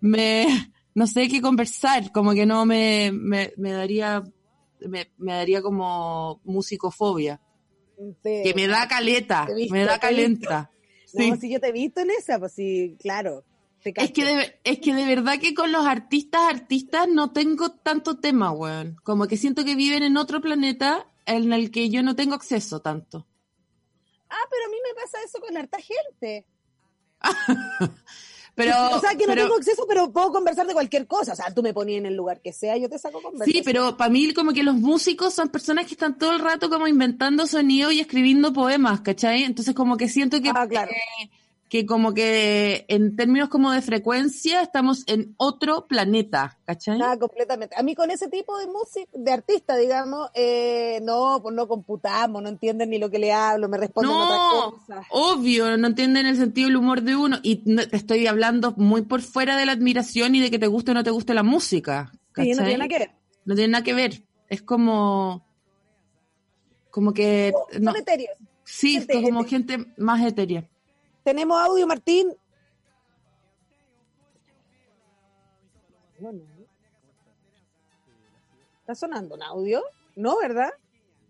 me, 0.00 0.46
no 0.94 1.06
sé 1.06 1.28
qué 1.28 1.40
conversar, 1.40 2.12
como 2.12 2.34
que 2.34 2.44
no 2.44 2.66
me, 2.66 3.10
me, 3.10 3.54
me 3.56 3.72
daría, 3.72 4.22
me, 4.86 5.10
me 5.16 5.32
daría 5.32 5.62
como 5.62 6.42
musicofobia, 6.44 7.40
que 8.22 8.52
me 8.54 8.66
da 8.66 8.86
caleta, 8.86 9.46
visto, 9.56 9.72
me 9.72 9.84
da 9.86 9.98
calenta. 9.98 10.70
No, 11.14 11.24
Sí. 11.24 11.40
si 11.40 11.50
yo 11.50 11.58
te 11.58 11.68
he 11.68 11.72
visto 11.72 12.02
en 12.02 12.10
esa, 12.10 12.38
pues 12.38 12.52
sí, 12.52 12.96
claro. 12.98 13.44
Es 13.82 14.12
que, 14.12 14.24
de, 14.26 14.60
es 14.62 14.78
que 14.78 14.94
de 14.94 15.06
verdad 15.06 15.38
que 15.40 15.54
con 15.54 15.72
los 15.72 15.86
artistas, 15.86 16.42
artistas 16.50 17.08
no 17.08 17.32
tengo 17.32 17.70
tanto 17.70 18.18
tema, 18.18 18.52
weón. 18.52 18.96
Como 19.04 19.26
que 19.26 19.38
siento 19.38 19.64
que 19.64 19.74
viven 19.74 20.02
en 20.02 20.18
otro 20.18 20.42
planeta 20.42 21.06
en 21.24 21.50
el 21.54 21.70
que 21.70 21.88
yo 21.88 22.02
no 22.02 22.14
tengo 22.14 22.34
acceso 22.34 22.80
tanto. 22.80 23.26
Ah, 24.34 24.46
pero 24.50 24.64
a 24.64 24.68
mí 24.68 24.76
me 24.82 25.00
pasa 25.00 25.18
eso 25.24 25.38
con 25.40 25.56
harta 25.56 25.78
gente. 25.80 26.46
Pero, 28.54 28.74
o 28.96 29.00
sea, 29.00 29.12
que 29.12 29.26
no 29.26 29.32
pero- 29.32 29.44
tengo 29.44 29.56
acceso, 29.56 29.86
pero 29.88 30.12
puedo 30.12 30.30
conversar 30.30 30.66
de 30.66 30.74
cualquier 30.74 31.06
cosa. 31.06 31.32
O 31.32 31.36
sea, 31.36 31.54
tú 31.54 31.62
me 31.62 31.72
ponías 31.72 32.00
en 32.00 32.04
el 32.06 32.14
lugar 32.14 32.42
que 32.42 32.52
sea, 32.52 32.76
yo 32.76 32.86
te 32.90 32.98
saco 32.98 33.22
conversación. 33.22 33.50
Sí, 33.56 33.62
pero 33.64 33.96
para 33.96 34.10
mí 34.10 34.34
como 34.34 34.52
que 34.52 34.62
los 34.62 34.74
músicos 34.74 35.32
son 35.32 35.48
personas 35.48 35.86
que 35.86 35.92
están 35.94 36.18
todo 36.18 36.32
el 36.32 36.38
rato 36.38 36.68
como 36.68 36.86
inventando 36.86 37.46
sonidos 37.46 37.94
y 37.94 38.00
escribiendo 38.00 38.52
poemas, 38.52 39.00
¿cachai? 39.00 39.44
Entonces 39.44 39.74
como 39.74 39.96
que 39.96 40.06
siento 40.10 40.42
que, 40.42 40.50
Ah, 40.54 40.66
claro. 40.68 40.90
eh, 40.90 41.30
que 41.72 41.86
como 41.86 42.12
que 42.12 42.84
en 42.88 43.16
términos 43.16 43.48
como 43.48 43.72
de 43.72 43.80
frecuencia 43.80 44.60
estamos 44.60 45.04
en 45.06 45.32
otro 45.38 45.86
planeta, 45.86 46.58
¿cachai? 46.66 46.98
Nada, 46.98 47.16
completamente. 47.18 47.74
A 47.78 47.82
mí 47.82 47.94
con 47.94 48.10
ese 48.10 48.28
tipo 48.28 48.58
de 48.58 48.66
música, 48.66 49.10
de 49.14 49.32
artista, 49.32 49.74
digamos, 49.78 50.28
eh, 50.34 51.00
no, 51.02 51.40
pues 51.42 51.54
no 51.54 51.66
computamos, 51.68 52.42
no 52.42 52.50
entienden 52.50 52.90
ni 52.90 52.98
lo 52.98 53.08
que 53.08 53.18
le 53.18 53.32
hablo, 53.32 53.70
me 53.70 53.78
responden 53.78 54.12
No, 54.12 54.22
otras 54.22 54.40
cosas. 54.86 55.06
obvio, 55.08 55.78
no 55.78 55.86
entienden 55.86 56.26
el 56.26 56.36
sentido 56.36 56.68
del 56.68 56.76
humor 56.76 57.00
de 57.00 57.16
uno 57.16 57.38
y 57.42 57.62
no- 57.64 57.88
te 57.88 57.96
estoy 57.96 58.26
hablando 58.26 58.74
muy 58.76 59.00
por 59.00 59.22
fuera 59.22 59.56
de 59.56 59.64
la 59.64 59.72
admiración 59.72 60.34
y 60.34 60.40
de 60.40 60.50
que 60.50 60.58
te 60.58 60.66
guste 60.66 60.90
o 60.90 60.94
no 60.94 61.02
te 61.04 61.10
guste 61.10 61.32
la 61.32 61.42
música. 61.42 62.10
Sí, 62.12 62.18
no 62.18 62.32
¿cachai? 62.32 62.54
tiene 62.54 62.76
nada 62.76 62.88
que 62.88 62.98
ver. 62.98 63.10
No 63.46 63.54
tiene 63.54 63.72
nada 63.72 63.82
que 63.82 63.94
ver. 63.94 64.22
Es 64.50 64.60
como, 64.60 65.42
como 66.90 67.14
que, 67.14 67.54
no, 67.80 67.92
Son 67.92 68.00
etéreos. 68.02 68.36
sí, 68.62 68.98
gente- 68.98 69.22
como 69.22 69.44
gente 69.44 69.86
más 69.96 70.20
etérea. 70.22 70.68
Tenemos 71.24 71.60
audio, 71.60 71.86
Martín. 71.86 72.28
No, 76.20 76.32
no. 76.32 76.40
¿Está 78.80 78.94
sonando 78.94 79.34
un 79.34 79.42
audio? 79.42 79.82
No, 80.16 80.38
¿verdad? 80.38 80.70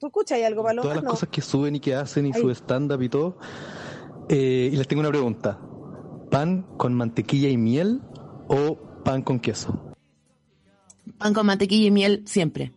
¿Tú 0.00 0.06
escuchas 0.06 0.36
ahí 0.36 0.44
algo, 0.44 0.62
Paloma? 0.62 0.82
Todas 0.82 0.96
las 0.96 1.04
No. 1.04 1.10
cosas 1.10 1.28
que 1.28 1.40
suben 1.40 1.76
y 1.76 1.80
que 1.80 1.94
hacen 1.94 2.26
y 2.26 2.32
Ahí. 2.34 2.40
su 2.40 2.50
stand-up 2.50 3.00
y 3.02 3.08
todo. 3.08 3.38
Eh, 4.28 4.70
y 4.72 4.76
les 4.76 4.88
tengo 4.88 5.00
una 5.00 5.10
pregunta. 5.10 5.58
¿Pan 6.30 6.62
con 6.76 6.94
mantequilla 6.94 7.48
y 7.48 7.56
miel 7.56 8.00
o 8.48 8.76
pan 9.04 9.22
con 9.22 9.38
queso? 9.38 9.92
Pan 11.18 11.34
con 11.34 11.46
mantequilla 11.46 11.86
y 11.88 11.90
miel 11.90 12.22
siempre. 12.26 12.72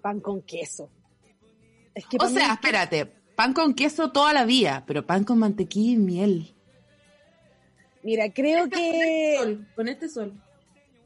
Pan 0.00 0.20
con 0.20 0.42
queso. 0.42 0.88
Es 1.94 2.06
que 2.06 2.16
O 2.20 2.28
sea, 2.28 2.54
espérate, 2.54 3.12
pan 3.34 3.52
con 3.52 3.74
queso 3.74 4.10
toda 4.12 4.32
la 4.32 4.44
vida, 4.44 4.84
pero 4.86 5.06
pan 5.06 5.24
con 5.24 5.38
mantequilla 5.38 5.92
y 5.92 5.96
miel. 5.96 6.54
Mira, 8.02 8.32
creo 8.32 8.68
que... 8.68 9.58
con 9.74 9.88
este 9.88 10.08
sol. 10.08 10.32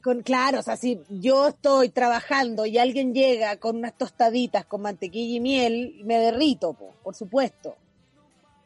Con, 0.02 0.22
claro, 0.22 0.60
o 0.60 0.62
sea, 0.62 0.76
si 0.76 1.00
yo 1.08 1.48
estoy 1.48 1.88
trabajando 1.90 2.66
y 2.66 2.78
alguien 2.78 3.14
llega 3.14 3.56
con 3.56 3.76
unas 3.76 3.96
tostaditas 3.96 4.64
con 4.64 4.82
mantequilla 4.82 5.36
y 5.36 5.40
miel, 5.40 6.00
me 6.04 6.18
derrito, 6.18 6.72
po, 6.72 6.94
por 7.02 7.14
supuesto. 7.14 7.76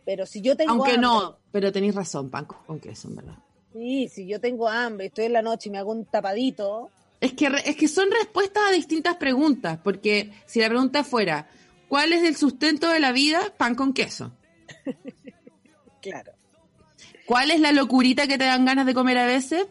Pero 0.05 0.27
si 0.27 0.41
yo 0.41 0.57
tengo 0.57 0.73
Aunque 0.73 0.93
hambre, 0.93 1.07
no, 1.07 1.39
pero 1.51 1.73
tenéis 1.73 1.95
razón, 1.95 2.29
pan 2.29 2.47
con 2.67 2.81
queso, 2.81 3.09
en 3.09 3.17
verdad. 3.17 3.35
sí, 3.73 4.09
si 4.09 4.27
yo 4.27 4.41
tengo 4.41 4.69
hambre, 4.69 5.07
estoy 5.07 5.27
en 5.27 5.33
la 5.33 5.43
noche 5.43 5.69
y 5.69 5.73
me 5.73 5.79
hago 5.79 5.93
un 5.93 6.05
tapadito, 6.05 6.91
Es 7.21 7.33
que, 7.35 7.47
es 7.65 7.77
que 7.77 7.89
son 7.89 8.11
respuestas 8.11 8.65
a 8.69 8.73
distintas 8.73 9.17
preguntas, 9.17 9.79
porque 9.83 10.33
si 10.45 10.61
la 10.61 10.69
pregunta 10.69 11.05
fuera, 11.05 11.49
¿cuál 11.93 12.15
es 12.15 12.23
el 12.23 12.37
sustento 12.37 12.89
de 12.89 13.01
la 13.01 13.13
vida? 13.13 13.39
Pan 13.59 13.75
con 13.75 13.93
queso. 13.93 14.33
claro. 16.01 16.33
¿Cuál 17.27 17.51
es 17.51 17.61
la 17.61 17.71
locurita 17.73 18.27
que 18.27 18.39
te 18.39 18.45
dan 18.45 18.65
ganas 18.65 18.87
de 18.87 18.95
comer 18.95 19.19
a 19.19 19.27
veces? 19.27 19.67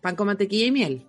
Pan 0.00 0.14
con 0.14 0.28
mantequilla 0.28 0.66
y 0.66 0.70
miel. 0.70 1.02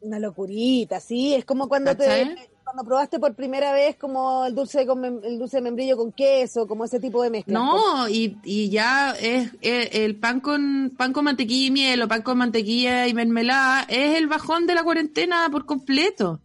Una 0.00 0.18
locurita, 0.18 0.98
sí, 0.98 1.34
es 1.34 1.44
como 1.44 1.68
cuando 1.68 1.96
te 1.96 2.04
¿Cachai? 2.04 2.36
cuando 2.64 2.82
probaste 2.82 3.20
por 3.20 3.34
primera 3.36 3.70
vez 3.72 3.94
como 3.94 4.44
el 4.44 4.56
dulce 4.56 4.84
con 4.88 4.98
mem- 5.00 5.20
el 5.24 5.38
dulce 5.38 5.58
de 5.58 5.62
membrillo 5.62 5.96
con 5.96 6.10
queso, 6.10 6.66
como 6.66 6.84
ese 6.84 6.98
tipo 6.98 7.22
de 7.22 7.30
mezcla. 7.30 7.54
No, 7.56 8.08
y, 8.08 8.38
y 8.42 8.70
ya 8.70 9.12
es, 9.12 9.52
es 9.60 9.88
el 9.94 10.16
pan 10.16 10.40
con 10.40 10.92
pan 10.98 11.12
con 11.12 11.24
mantequilla 11.26 11.66
y 11.68 11.70
miel 11.70 12.02
o 12.02 12.08
pan 12.08 12.22
con 12.22 12.38
mantequilla 12.38 13.06
y 13.06 13.14
mermelada 13.14 13.82
es 13.88 14.16
el 14.18 14.26
bajón 14.26 14.66
de 14.66 14.74
la 14.74 14.82
cuarentena 14.82 15.48
por 15.52 15.64
completo. 15.64 16.40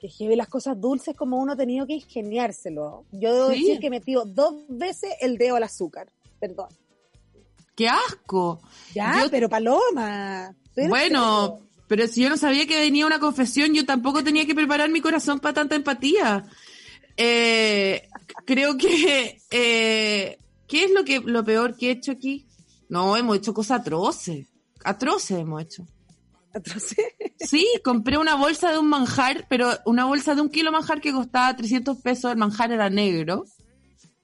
Que 0.00 0.08
lleve 0.08 0.36
las 0.36 0.48
cosas 0.48 0.78
dulces 0.80 1.16
como 1.16 1.38
uno 1.38 1.52
ha 1.52 1.56
tenido 1.56 1.86
que 1.86 1.94
ingeniárselo. 1.94 3.04
Yo 3.12 3.32
debo 3.34 3.50
Sí. 3.52 3.60
decir 3.60 3.80
que 3.80 3.90
metió 3.90 4.24
dos 4.24 4.54
veces 4.68 5.14
el 5.20 5.38
dedo 5.38 5.56
al 5.56 5.62
azúcar. 5.62 6.12
Perdón. 6.38 6.68
¡Qué 7.74 7.88
asco! 7.88 8.60
Ya, 8.94 9.22
Yo- 9.22 9.30
pero 9.30 9.48
Paloma. 9.48 10.54
pero- 10.74 10.88
Bueno, 10.88 11.60
pero 11.88 12.06
si 12.08 12.22
yo 12.22 12.28
no 12.30 12.36
sabía 12.36 12.66
que 12.66 12.78
venía 12.78 13.06
una 13.06 13.18
confesión, 13.20 13.74
yo 13.74 13.84
tampoco 13.86 14.22
tenía 14.24 14.46
que 14.46 14.54
preparar 14.54 14.90
mi 14.90 15.00
corazón 15.00 15.40
para 15.40 15.54
tanta 15.54 15.74
empatía. 15.76 16.44
Eh, 17.16 18.08
creo 18.44 18.76
que 18.76 19.38
eh, 19.50 20.38
¿qué 20.68 20.84
es 20.84 20.90
lo 20.90 21.04
que 21.04 21.20
lo 21.20 21.42
peor 21.44 21.76
que 21.76 21.88
he 21.88 21.92
hecho 21.92 22.12
aquí? 22.12 22.46
No, 22.88 23.16
hemos 23.16 23.36
hecho 23.38 23.54
cosas 23.54 23.80
atroces. 23.80 24.46
Atroces 24.84 25.38
hemos 25.38 25.62
hecho. 25.62 25.86
Sí, 27.38 27.66
compré 27.84 28.18
una 28.18 28.34
bolsa 28.34 28.72
de 28.72 28.78
un 28.78 28.88
manjar, 28.88 29.46
pero 29.48 29.70
una 29.84 30.04
bolsa 30.04 30.34
de 30.34 30.40
un 30.40 30.48
kilo 30.48 30.72
manjar 30.72 31.00
que 31.00 31.12
costaba 31.12 31.54
300 31.56 31.98
pesos, 31.98 32.30
el 32.32 32.38
manjar 32.38 32.72
era 32.72 32.88
negro. 32.90 33.44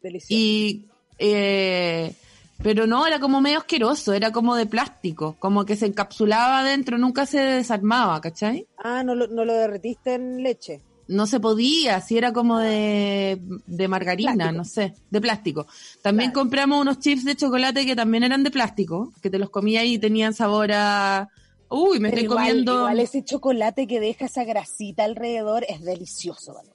delicioso. 0.03 0.35
Y, 0.35 0.87
eh, 1.19 2.15
pero 2.63 2.87
no, 2.87 3.07
era 3.07 3.19
como 3.21 3.41
medio 3.41 3.59
asqueroso, 3.59 4.13
era 4.13 4.31
como 4.33 4.55
de 4.57 4.67
plástico, 4.67 5.37
como 5.39 5.65
que 5.65 5.77
se 5.77 5.87
encapsulaba 5.87 6.61
adentro, 6.61 6.97
nunca 6.99 7.27
se 7.27 7.39
desarmaba, 7.39 8.21
¿cachai? 8.21 8.67
Ah, 8.79 9.03
no 9.03 9.15
lo, 9.15 9.27
no 9.29 9.45
lo 9.45 9.53
derretiste 9.55 10.15
en 10.15 10.43
leche. 10.43 10.81
No 11.09 11.27
se 11.27 11.41
podía, 11.41 12.01
si 12.01 12.17
era 12.17 12.33
como 12.33 12.59
de, 12.61 13.39
de 13.67 13.89
margarina, 13.89 14.33
Plástico. 14.35 14.57
no 14.59 14.65
sé, 14.65 14.95
de 15.11 15.21
plástico. 15.21 15.67
También 16.01 16.31
Claro. 16.31 16.45
compramos 16.45 16.81
unos 16.81 17.01
chips 17.01 17.25
de 17.25 17.35
chocolate 17.37 17.85
que 17.85 17.97
también 17.97 18.23
eran 18.23 18.45
de 18.45 18.51
plástico, 18.53 19.13
que 19.21 19.29
te 19.29 19.39
los 19.39 19.51
comías 19.51 19.85
y 19.85 19.99
tenían 19.99 20.33
sabor 20.33 20.71
a... 20.73 21.29
Uy, 21.75 22.01
me 22.01 22.09
estoy 22.09 22.25
igual, 22.25 22.47
comiendo... 22.47 22.77
igual 22.77 23.01
ese 23.01 23.25
chocolate 23.25 23.87
que 23.87 23.99
deja 23.99 24.27
esa 24.27 24.45
grasita 24.45 25.05
alrededor 25.05 25.65
es 25.67 25.83
delicioso, 25.83 26.53
¿vale? 26.53 26.71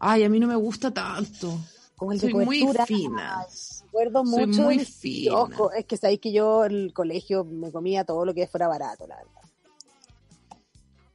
Ay, 0.00 0.24
a 0.24 0.28
mí 0.28 0.40
no 0.40 0.48
me 0.48 0.56
gusta 0.56 0.92
tanto. 0.92 1.60
Como 1.94 2.10
el 2.10 2.18
Soy 2.20 2.32
de 2.32 2.44
muy 2.44 2.64
fina. 2.84 3.38
Ay, 3.38 3.46
recuerdo 3.84 4.26
Soy 4.26 4.46
mucho. 4.46 4.62
muy 4.62 4.78
fina. 4.84 5.36
Ojo, 5.36 5.70
es 5.70 5.84
que 5.84 5.96
sabéis 5.96 6.18
que 6.18 6.32
yo 6.32 6.64
en 6.64 6.72
el 6.72 6.92
colegio 6.92 7.44
me 7.44 7.70
comía 7.70 8.04
todo 8.04 8.24
lo 8.24 8.34
que 8.34 8.48
fuera 8.48 8.66
barato, 8.66 9.06
la 9.06 9.14
verdad. 9.14 9.42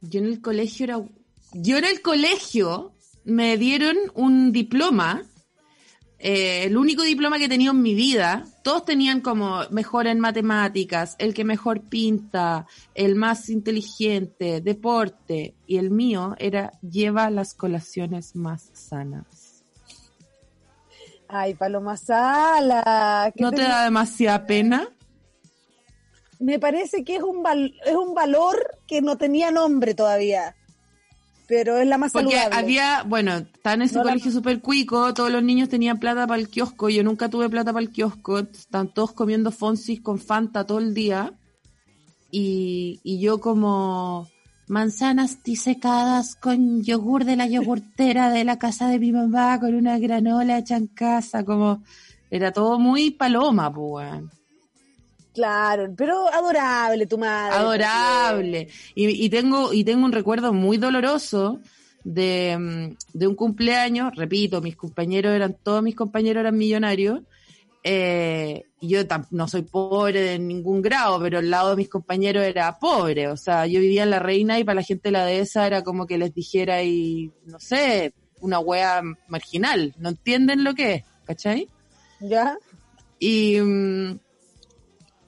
Yo 0.00 0.20
en 0.20 0.26
el 0.26 0.40
colegio 0.40 0.84
era. 0.84 1.02
Yo 1.52 1.76
en 1.76 1.84
el 1.84 2.00
colegio 2.00 2.92
me 3.24 3.58
dieron 3.58 3.96
un 4.14 4.52
diploma, 4.52 5.26
eh, 6.18 6.64
el 6.64 6.76
único 6.76 7.02
diploma 7.02 7.38
que 7.38 7.44
he 7.44 7.48
tenido 7.48 7.72
en 7.72 7.82
mi 7.82 7.94
vida. 7.94 8.44
Todos 8.64 8.84
tenían 8.84 9.20
como 9.20 9.60
mejor 9.70 10.06
en 10.06 10.18
matemáticas, 10.20 11.14
el 11.18 11.32
que 11.34 11.44
mejor 11.44 11.80
pinta, 11.82 12.66
el 12.94 13.14
más 13.14 13.48
inteligente, 13.48 14.60
deporte. 14.60 15.54
Y 15.66 15.76
el 15.78 15.90
mío 15.90 16.34
era 16.38 16.72
lleva 16.82 17.30
las 17.30 17.54
colaciones 17.54 18.34
más 18.36 18.70
sanas. 18.72 19.62
Ay, 21.28 21.54
Paloma 21.54 21.96
Sala. 21.96 23.32
¿qué 23.36 23.42
¿No 23.42 23.50
te 23.50 23.56
te- 23.56 23.62
da 23.62 23.84
demasiada 23.84 24.46
pena? 24.46 24.88
Me 26.40 26.58
parece 26.58 27.04
que 27.04 27.16
es 27.16 27.22
un, 27.22 27.42
val- 27.42 27.74
es 27.84 27.94
un 27.94 28.14
valor 28.14 28.78
que 28.86 29.02
no 29.02 29.18
tenía 29.18 29.50
nombre 29.50 29.94
todavía. 29.94 30.54
Pero 31.48 31.78
es 31.78 31.86
la 31.88 31.96
más 31.98 32.12
Porque 32.12 32.34
saludable. 32.36 32.56
había, 32.56 33.02
bueno, 33.04 33.36
estaba 33.38 33.74
en 33.74 33.82
ese 33.82 33.94
No 33.96 34.04
la- 34.04 34.10
colegio 34.10 34.30
súper 34.30 34.60
cuico, 34.60 35.12
todos 35.14 35.32
los 35.32 35.42
niños 35.42 35.68
tenían 35.70 35.98
plata 35.98 36.26
para 36.26 36.38
el 36.40 36.48
kiosco, 36.50 36.90
yo 36.90 37.02
nunca 37.02 37.28
tuve 37.30 37.48
plata 37.48 37.72
para 37.72 37.82
el 37.82 37.90
kiosco, 37.90 38.40
están 38.40 38.88
todos 38.88 39.12
comiendo 39.12 39.50
Fonsis 39.50 40.00
con 40.02 40.18
Fanta 40.18 40.66
todo 40.66 40.78
el 40.78 40.92
día, 40.92 41.32
y, 42.30 43.00
y 43.02 43.18
yo 43.20 43.40
como 43.40 44.28
manzanas 44.66 45.42
disecadas 45.42 46.36
con 46.36 46.82
yogur 46.84 47.24
de 47.24 47.36
la 47.36 47.46
yogurtera 47.46 48.28
de 48.30 48.44
la 48.44 48.58
casa 48.58 48.88
de 48.88 48.98
mi 48.98 49.12
mamá, 49.12 49.58
con 49.58 49.74
una 49.74 49.98
granola 49.98 50.58
hecha 50.58 50.76
en 50.76 50.86
casa, 50.88 51.44
como, 51.44 51.82
era 52.30 52.52
todo 52.52 52.78
muy 52.78 53.10
paloma, 53.10 53.72
pues. 53.72 54.22
Claro, 55.38 55.94
pero 55.96 56.26
adorable 56.34 57.06
tu 57.06 57.16
madre. 57.16 57.54
adorable. 57.54 58.68
Y, 58.96 59.24
y 59.24 59.30
tengo, 59.30 59.72
y 59.72 59.84
tengo 59.84 60.04
un 60.04 60.10
recuerdo 60.10 60.52
muy 60.52 60.78
doloroso 60.78 61.60
de, 62.02 62.56
mm, 62.58 62.96
de 63.16 63.26
un 63.28 63.36
cumpleaños, 63.36 64.16
repito, 64.16 64.60
mis 64.60 64.74
compañeros 64.74 65.32
eran, 65.32 65.56
todos 65.62 65.80
mis 65.80 65.94
compañeros 65.94 66.40
eran 66.40 66.58
millonarios, 66.58 67.20
eh, 67.84 68.64
yo 68.80 69.02
no 69.30 69.46
soy 69.46 69.62
pobre 69.62 70.22
de 70.22 70.38
ningún 70.40 70.82
grado, 70.82 71.20
pero 71.20 71.38
el 71.38 71.50
lado 71.50 71.70
de 71.70 71.76
mis 71.76 71.88
compañeros 71.88 72.42
era 72.42 72.76
pobre, 72.80 73.28
o 73.28 73.36
sea, 73.36 73.66
yo 73.68 73.78
vivía 73.78 74.02
en 74.02 74.10
La 74.10 74.18
Reina 74.18 74.58
y 74.58 74.64
para 74.64 74.80
la 74.80 74.82
gente 74.82 75.08
de 75.08 75.12
la 75.12 75.24
dehesa 75.24 75.68
era 75.68 75.84
como 75.84 76.04
que 76.08 76.18
les 76.18 76.34
dijera 76.34 76.82
y, 76.82 77.30
no 77.46 77.60
sé, 77.60 78.12
una 78.40 78.58
wea 78.58 79.02
marginal, 79.28 79.94
no 79.98 80.08
entienden 80.08 80.64
lo 80.64 80.74
que 80.74 80.94
es, 80.94 81.04
¿cachai? 81.24 81.68
¿Ya? 82.18 82.58
Y, 83.20 83.60
mm, 83.60 84.18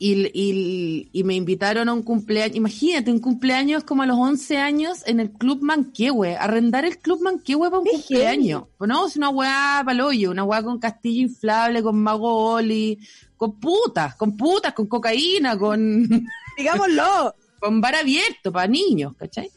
y, 0.03 0.31
y, 0.33 1.11
y 1.13 1.25
me 1.25 1.35
invitaron 1.35 1.91
a 1.91 1.93
un 1.93 2.03
cumpleaños. 2.03 2.57
Imagínate, 2.57 3.13
un 3.13 3.19
cumpleaños 3.19 3.85
como 3.85 4.03
a 4.03 4.07
los 4.07 4.17
11 4.17 4.57
años 4.57 5.03
en 5.05 5.21
el 5.21 5.31
Club 5.31 5.61
Manquehue. 5.61 6.37
Arrendar 6.37 6.87
el 6.87 6.97
Club 6.99 7.21
Manquehue 7.21 7.69
para 7.69 7.81
un 7.81 7.85
¡Qué 7.85 7.93
cumpleaños. 7.93 8.65
Pues 8.79 8.89
no, 8.89 9.07
es 9.07 9.17
una 9.17 9.29
weá 9.29 9.83
paloyo, 9.85 10.31
una 10.31 10.45
weá 10.45 10.63
con 10.63 10.79
castillo 10.79 11.21
inflable, 11.21 11.83
con 11.83 12.03
mago 12.03 12.55
Oli, 12.55 12.99
con 13.37 13.61
putas, 13.61 14.15
con 14.15 14.39
putas, 14.39 14.73
con 14.73 14.87
cocaína, 14.87 15.59
con, 15.59 16.09
Digámoslo. 16.57 17.35
con 17.61 17.83
bar 17.83 17.97
abierto 17.97 18.51
para 18.51 18.67
niños, 18.67 19.15
¿cachai? 19.19 19.51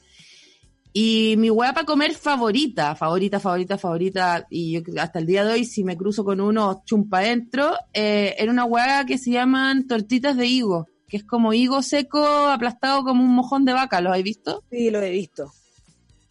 Y 0.95 1.35
mi 1.37 1.49
hueá 1.49 1.73
para 1.73 1.87
comer 1.87 2.13
favorita, 2.13 2.95
favorita, 2.95 3.39
favorita, 3.39 3.77
favorita, 3.79 4.45
y 4.51 4.73
yo 4.73 4.81
hasta 5.01 5.17
el 5.19 5.25
día 5.25 5.43
de 5.43 5.53
hoy, 5.53 5.65
si 5.65 5.83
me 5.83 5.97
cruzo 5.97 6.23
con 6.23 6.39
uno 6.39 6.83
chumpa 6.85 7.19
adentro, 7.19 7.73
eh, 7.93 8.35
era 8.37 8.51
una 8.51 8.65
hueá 8.65 9.03
que 9.05 9.17
se 9.17 9.31
llaman 9.31 9.87
tortitas 9.87 10.37
de 10.37 10.45
higo, 10.45 10.87
que 11.07 11.17
es 11.17 11.23
como 11.23 11.51
higo 11.53 11.81
seco 11.81 12.23
aplastado 12.23 13.03
como 13.03 13.23
un 13.23 13.33
mojón 13.33 13.65
de 13.65 13.73
vaca, 13.73 14.01
¿lo 14.01 14.09
habéis 14.09 14.25
visto? 14.25 14.63
Sí, 14.69 14.91
lo 14.91 15.01
he 15.01 15.09
visto. 15.09 15.51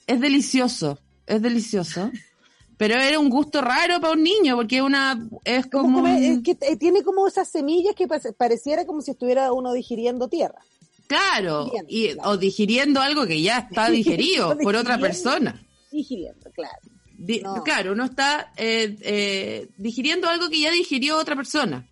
Es 0.06 0.20
delicioso, 0.20 0.98
es 1.26 1.42
delicioso. 1.42 2.10
Pero 2.78 2.94
era 2.94 3.18
un 3.18 3.30
gusto 3.30 3.60
raro 3.60 4.00
para 4.00 4.12
un 4.14 4.22
niño, 4.22 4.56
porque 4.56 4.76
es 4.76 4.82
una, 4.82 5.28
es 5.44 5.66
Como 5.66 6.06
es 6.06 6.40
que 6.42 6.52
eh, 6.60 6.76
tiene 6.76 7.02
como 7.02 7.26
esas 7.28 7.48
semillas 7.48 7.94
que 7.94 8.08
pare- 8.08 8.32
pareciera 8.32 8.84
como 8.86 9.00
si 9.02 9.10
estuviera 9.12 9.52
uno 9.52 9.72
digiriendo 9.72 10.28
tierra. 10.28 10.60
Claro, 11.06 11.70
y, 11.88 12.12
claro. 12.14 12.30
o 12.30 12.36
digiriendo 12.36 13.00
algo 13.00 13.26
que 13.26 13.40
ya 13.42 13.58
está 13.58 13.90
digerido 13.90 14.56
por 14.58 14.76
otra 14.76 14.98
persona. 14.98 15.62
Digiriendo, 15.90 16.50
claro. 16.52 16.78
Di- 17.18 17.40
No. 17.40 17.62
Claro, 17.62 17.92
uno 17.92 18.04
está 18.06 18.52
eh, 18.56 18.96
eh, 19.02 19.68
digiriendo 19.76 20.28
algo 20.28 20.48
que 20.48 20.60
ya 20.60 20.70
digirió 20.70 21.18
otra 21.18 21.36
persona. 21.36 21.86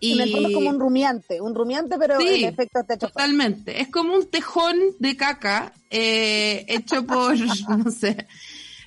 Y 0.00 0.12
En 0.12 0.20
el 0.20 0.30
fondo 0.32 0.48
es 0.48 0.54
como 0.54 0.70
un 0.70 0.78
rumiante, 0.80 1.40
un 1.40 1.54
rumiante, 1.56 1.96
pero 1.98 2.20
Sí, 2.20 2.28
el 2.28 2.44
efecto 2.44 2.80
está 2.80 2.94
hecho 2.94 3.08
totalmente. 3.08 3.80
Es 3.80 3.88
como 3.88 4.14
un 4.14 4.26
tejón 4.26 4.76
de 5.00 5.16
caca 5.16 5.72
eh, 5.90 6.64
hecho 6.68 7.04
por, 7.04 7.34
no 7.84 7.90
sé, 7.90 8.28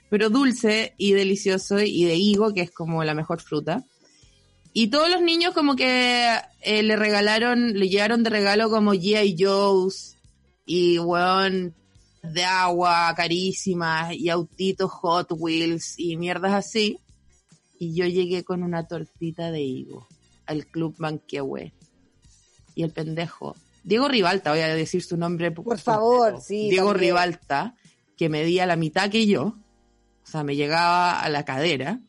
pero 0.10 0.30
dulce 0.30 0.94
y 0.98 1.12
delicioso 1.12 1.82
y 1.82 2.06
de 2.06 2.16
higo, 2.16 2.54
que 2.54 2.62
es 2.62 2.72
como 2.72 3.04
la 3.04 3.14
mejor 3.14 3.42
fruta. 3.42 3.84
Y 4.74 4.88
todos 4.88 5.10
los 5.10 5.22
niños 5.22 5.54
como 5.54 5.76
que 5.76 6.38
eh, 6.62 6.84
le 6.84 6.96
regalaron, 6.96 7.74
le 7.78 7.90
llevaron 7.90 8.24
de 8.24 8.30
regalo 8.30 8.70
como 8.70 8.94
G.I. 8.94 9.36
Joe's 9.38 10.18
y 10.66 11.00
weón 11.00 11.76
de 12.24 12.44
agua 12.44 13.14
carísimas 13.16 14.14
y 14.14 14.30
autitos 14.30 14.90
Hot 14.92 15.32
Wheels 15.32 15.96
y 15.98 16.16
mierdas 16.18 16.54
así. 16.54 17.00
Y 17.80 17.96
yo 17.96 18.06
llegué 18.06 18.44
con 18.44 18.64
una 18.64 18.88
tortita 18.88 19.52
de 19.52 19.62
higo 19.62 20.08
al 20.46 20.66
Club 20.68 20.96
Manquehue. 21.00 21.74
Y 22.76 22.84
el 22.84 22.92
pendejo, 22.92 23.56
Diego 23.84 24.08
Rivalta, 24.08 24.52
voy 24.52 24.60
a 24.62 24.76
decir 24.76 25.04
su 25.04 25.18
nombre. 25.18 25.52
Por 25.52 25.80
favor, 25.80 26.40
sí, 26.42 26.70
Diego 26.70 26.92
también. 26.92 27.16
Rivalta, 27.16 27.76
que 28.16 28.30
medía 28.30 28.66
la 28.66 28.76
mitad 28.76 29.10
que 29.10 29.26
yo, 29.28 29.44
o 29.44 30.28
sea, 30.28 30.44
me 30.44 30.56
llegaba 30.56 31.20
a 31.20 31.30
la 31.30 31.44
cadera. 31.44 32.00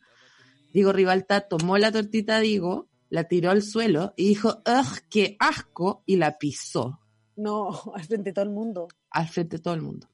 Diego 0.72 0.92
Rivalta 0.92 1.42
tomó 1.42 1.78
la 1.78 1.92
tortita 1.92 2.40
de 2.40 2.46
higo, 2.46 2.88
la 3.10 3.24
tiró 3.24 3.50
al 3.50 3.62
suelo 3.62 4.14
y 4.16 4.28
dijo, 4.28 4.62
¡ugh, 4.66 4.98
qué 5.10 5.36
asco! 5.38 6.02
Y 6.06 6.16
la 6.16 6.38
pisó 6.38 7.00
No, 7.36 7.68
al 7.94 8.04
frente 8.04 8.30
de 8.30 8.34
todo 8.34 8.44
el 8.44 8.50
mundo. 8.50 8.88
al 9.10 9.28
frente 9.28 9.56
de 9.58 9.62
todo 9.62 9.74
el 9.74 9.82
mundo. 9.82 10.08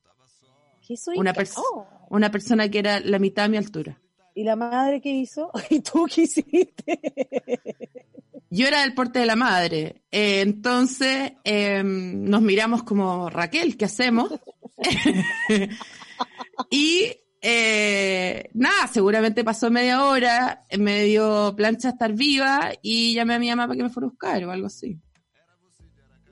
¿Qué 0.86 0.94
hizo 0.94 1.10
Una, 1.16 1.30
Ica? 1.30 1.42
pers- 1.42 1.54
Oh. 1.56 1.86
una 2.10 2.30
persona 2.30 2.68
que 2.70 2.78
era 2.78 2.98
la 3.00 3.18
mitad 3.18 3.44
de 3.44 3.48
mi 3.50 3.56
altura. 3.58 4.00
¿Y 4.34 4.44
la 4.44 4.56
madre 4.56 5.00
qué 5.00 5.10
hizo? 5.10 5.50
¿Y 5.70 5.80
tú 5.80 6.06
qué 6.12 6.22
hiciste? 6.22 7.00
Yo 8.50 8.66
era 8.66 8.80
del 8.80 8.94
porte 8.94 9.18
de 9.18 9.26
la 9.26 9.36
madre. 9.36 10.02
Eh, 10.10 10.40
entonces 10.40 11.32
eh, 11.44 11.82
nos 11.84 12.40
miramos 12.40 12.82
como 12.82 13.28
Raquel, 13.28 13.76
¿qué 13.76 13.84
hacemos? 13.84 14.32
y 16.70 17.16
eh, 17.50 18.50
nada, 18.54 18.86
seguramente 18.88 19.42
pasó 19.44 19.70
media 19.70 20.04
hora, 20.04 20.66
me 20.78 21.04
dio 21.04 21.54
plancha 21.56 21.90
estar 21.90 22.12
viva 22.12 22.72
y 22.82 23.14
llamé 23.14 23.34
a 23.34 23.38
mi 23.38 23.48
mamá 23.48 23.66
para 23.66 23.76
que 23.76 23.82
me 23.84 23.88
fuera 23.90 24.06
a 24.06 24.10
buscar 24.10 24.44
o 24.44 24.50
algo 24.50 24.66
así. 24.66 24.98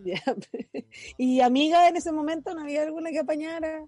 ¿Y 1.19 1.41
amiga 1.41 1.89
en 1.89 1.97
ese 1.97 2.13
momento 2.13 2.55
no 2.55 2.63
había 2.63 2.83
alguna 2.83 3.11
que 3.11 3.21
apañara? 3.21 3.85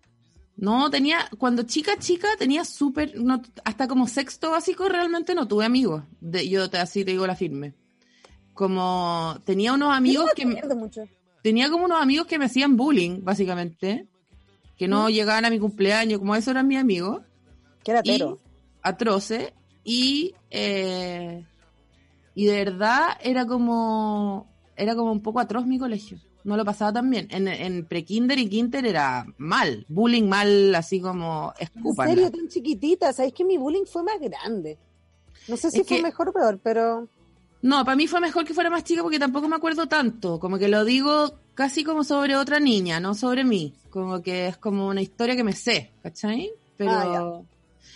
No, 0.56 0.90
tenía, 0.90 1.28
cuando 1.38 1.62
chica, 1.62 1.96
chica, 1.98 2.28
tenía 2.38 2.64
súper, 2.64 3.20
no, 3.20 3.40
hasta 3.64 3.86
como 3.86 4.08
sexto 4.08 4.50
básico 4.50 4.88
realmente 4.88 5.34
no 5.34 5.46
tuve 5.46 5.64
amigos. 5.64 6.02
De, 6.20 6.48
yo 6.48 6.68
te, 6.68 6.78
así 6.78 7.04
te 7.04 7.12
digo 7.12 7.26
la 7.26 7.36
firme. 7.36 7.74
Como 8.54 9.36
tenía 9.44 9.72
unos 9.72 9.94
amigos 9.94 10.30
que... 10.34 10.46
me- 10.46 10.60
mucho. 10.74 11.04
tenía 11.42 11.70
como 11.70 11.84
unos 11.84 12.02
amigos 12.02 12.26
que 12.26 12.38
me 12.38 12.46
hacían 12.46 12.76
bullying, 12.76 13.20
básicamente, 13.22 14.08
que 14.78 14.88
no 14.88 15.08
llegaban 15.10 15.44
a 15.44 15.50
mi 15.50 15.58
cumpleaños, 15.58 16.18
como 16.20 16.34
esos 16.36 16.48
eran 16.48 16.66
mis 16.68 16.78
amigos, 16.78 17.22
Que 17.84 17.90
era 17.90 18.00
y 18.04 18.12
tero. 18.18 18.38
atroces, 18.82 19.52
y, 19.84 20.34
eh, 20.50 21.44
y 22.34 22.46
de 22.46 22.64
verdad 22.64 23.08
era 23.22 23.46
como, 23.46 24.46
era 24.76 24.94
como 24.94 25.12
un 25.12 25.20
poco 25.22 25.40
atroz 25.40 25.66
mi 25.66 25.78
colegio. 25.78 26.18
No 26.44 26.56
lo 26.56 26.64
pasaba 26.64 26.92
tan 26.92 27.10
bien. 27.10 27.26
En, 27.30 27.48
en 27.48 27.84
pre-kinder 27.84 28.38
y 28.38 28.48
kinder 28.48 28.86
era 28.86 29.26
mal, 29.36 29.84
bullying 29.88 30.28
mal, 30.28 30.74
así 30.74 31.00
como 31.00 31.52
En 31.58 31.64
escúpanla. 31.66 32.14
serio, 32.14 32.30
tan 32.30 32.48
chiquitita. 32.48 33.12
¿Sabes 33.12 33.32
que 33.34 33.44
mi 33.44 33.58
bullying 33.58 33.84
fue 33.84 34.02
más 34.04 34.18
grande? 34.20 34.78
No 35.48 35.56
sé 35.56 35.70
si 35.70 35.80
Es 35.80 35.86
fue 35.88 35.96
que- 35.98 36.02
mejor 36.04 36.28
o 36.28 36.32
peor, 36.32 36.58
pero 36.62 37.08
No, 37.60 37.84
para 37.84 37.96
mí 37.96 38.06
fue 38.06 38.20
mejor 38.20 38.44
que 38.44 38.54
fuera 38.54 38.70
más 38.70 38.84
chica 38.84 39.02
porque 39.02 39.18
tampoco 39.18 39.48
me 39.48 39.56
acuerdo 39.56 39.86
tanto. 39.88 40.38
Como 40.38 40.58
que 40.58 40.68
lo 40.68 40.84
digo 40.84 41.34
casi 41.58 41.82
como 41.82 42.04
sobre 42.04 42.36
otra 42.36 42.60
niña, 42.60 43.00
no 43.00 43.16
sobre 43.16 43.42
mí. 43.42 43.74
Como 43.90 44.22
que 44.22 44.46
es 44.46 44.56
como 44.58 44.86
una 44.86 45.02
historia 45.02 45.34
que 45.34 45.42
me 45.42 45.52
sé, 45.52 45.90
¿cachai? 46.04 46.52
Pero, 46.76 46.92
Ah, 46.92 47.42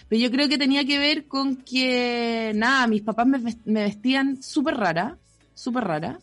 pero 0.09 0.20
yo 0.20 0.33
creo 0.33 0.48
que 0.48 0.59
tenía 0.59 0.85
que 0.85 0.98
ver 0.98 1.29
con 1.29 1.55
que, 1.55 2.51
nada, 2.57 2.88
mis 2.88 3.03
papás 3.03 3.25
me, 3.25 3.38
me 3.64 3.85
vestían 3.85 4.42
súper 4.42 4.75
rara, 4.79 5.16
súper 5.55 5.85
rara. 5.85 6.18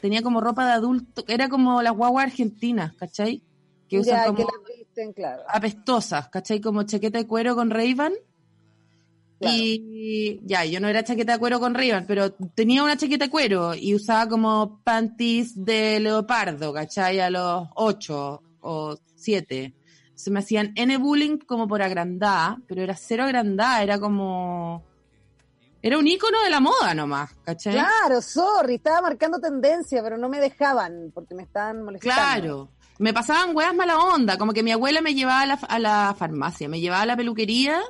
Tenía 0.00 0.22
como 0.22 0.40
ropa 0.40 0.66
de 0.66 0.72
adulto, 0.74 1.24
era 1.26 1.48
como 1.48 1.82
las 1.82 1.96
guaguas 1.96 2.26
argentinas, 2.26 2.94
¿cachai? 2.94 3.42
Que 3.88 3.98
usan 3.98 4.14
ya 4.14 4.26
como 4.26 4.36
que 4.36 4.44
la 4.44 4.76
visten, 4.78 5.12
claro. 5.14 5.42
apestosas, 5.48 6.28
¿cachai? 6.28 6.60
Como 6.60 6.84
chaqueta 6.84 7.18
de 7.18 7.26
cuero 7.26 7.56
con 7.56 7.70
Ray-Ban. 7.70 8.12
Claro. 9.38 9.56
Y 9.56 10.40
ya, 10.44 10.64
yo 10.64 10.80
no 10.80 10.88
era 10.88 11.04
chaqueta 11.04 11.32
de 11.32 11.38
cuero 11.38 11.60
con 11.60 11.74
Ray-Ban, 11.74 12.06
pero 12.06 12.32
tenía 12.32 12.82
una 12.82 12.96
chaqueta 12.96 13.26
de 13.26 13.30
cuero 13.30 13.74
y 13.74 13.94
usaba 13.94 14.28
como 14.28 14.80
panties 14.84 15.64
de 15.64 16.00
leopardo, 16.00 16.72
¿cachai? 16.72 17.20
A 17.20 17.30
los 17.30 17.68
8 17.74 18.42
o 18.60 18.96
7. 19.16 19.74
Se 20.14 20.30
me 20.30 20.38
hacían 20.38 20.72
N 20.76 20.96
bullying 20.98 21.38
como 21.38 21.66
por 21.66 21.82
agrandada, 21.82 22.58
pero 22.68 22.82
era 22.82 22.94
cero 22.94 23.24
agrandada, 23.24 23.82
era 23.82 23.98
como... 23.98 24.84
Era 25.82 25.98
un 25.98 26.06
ícono 26.06 26.40
de 26.42 26.48
la 26.48 26.60
moda 26.60 26.94
nomás, 26.94 27.34
¿cachai? 27.44 27.74
Claro, 27.74 28.22
sorry, 28.22 28.76
estaba 28.76 29.02
marcando 29.02 29.38
tendencia, 29.38 30.02
pero 30.02 30.16
no 30.16 30.30
me 30.30 30.40
dejaban 30.40 31.10
porque 31.12 31.34
me 31.34 31.42
estaban 31.42 31.82
molestando. 31.82 32.14
Claro. 32.14 32.68
Me 32.98 33.12
pasaban 33.12 33.54
weas 33.54 33.74
mala 33.74 33.98
onda, 33.98 34.38
como 34.38 34.54
que 34.54 34.62
mi 34.62 34.72
abuela 34.72 35.02
me 35.02 35.14
llevaba 35.14 35.42
a 35.42 35.46
la, 35.46 35.54
a 35.54 35.78
la 35.78 36.14
farmacia, 36.16 36.68
me 36.70 36.80
llevaba 36.80 37.02
a 37.02 37.06
la 37.06 37.16
peluquería 37.16 37.82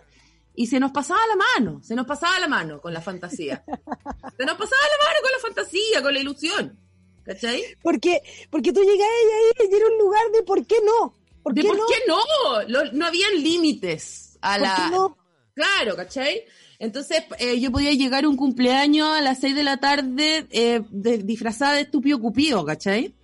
y 0.55 0.67
se 0.69 0.79
nos 0.81 0.93
pasaba 0.93 1.21
la 1.27 1.37
mano, 1.37 1.83
se 1.83 1.95
nos 1.95 2.07
pasaba 2.07 2.39
la 2.39 2.49
mano 2.49 2.81
con 2.81 2.93
la 2.95 3.01
fantasía. 3.01 3.65
se 4.37 4.45
nos 4.45 4.57
pasaba 4.57 4.83
la 4.83 5.05
mano 5.05 5.19
con 5.23 5.33
la 5.33 5.39
fantasía, 5.43 6.03
con 6.03 6.15
la 6.15 6.21
ilusión. 6.21 6.79
¿Cachai? 7.25 7.63
Porque, 7.83 8.21
porque 8.51 8.71
tú 8.73 8.81
llegabas 8.83 9.01
ahí 9.09 9.69
y 9.71 9.75
era 9.75 9.87
un 9.87 9.97
lugar 9.99 10.23
de 10.33 10.43
¿por 10.43 10.67
qué 10.67 10.77
no? 10.85 11.15
¿Por 11.43 11.55
¿De 11.55 11.63
qué 11.63 11.69
por 11.69 11.77
no? 11.79 11.85
qué 11.87 11.95
no? 12.07 12.63
Lo- 12.69 12.93
no 12.93 13.07
habían 13.07 13.43
límites 13.43 14.39
a 14.43 14.59
¿Por 14.59 14.63
la... 14.63 14.77
qué 14.77 14.91
no? 14.95 15.17
Claro, 15.55 15.97
¿cachai? 15.97 16.43
Entonces 16.79 17.23
eh, 17.39 17.59
yo 17.61 17.73
podía 17.73 17.93
llegar 17.93 18.27
un 18.27 18.37
cumpleaños 18.37 19.09
a 19.09 19.23
las 19.23 19.41
6 19.41 19.55
de 19.55 19.63
la 19.63 19.79
tarde 19.79 20.47
eh, 20.51 20.83
de- 20.91 21.19
disfrazada 21.19 21.75
de 21.75 21.83
estúpido 21.83 22.21
cupido, 22.21 22.63
¿cachai? 22.65 23.15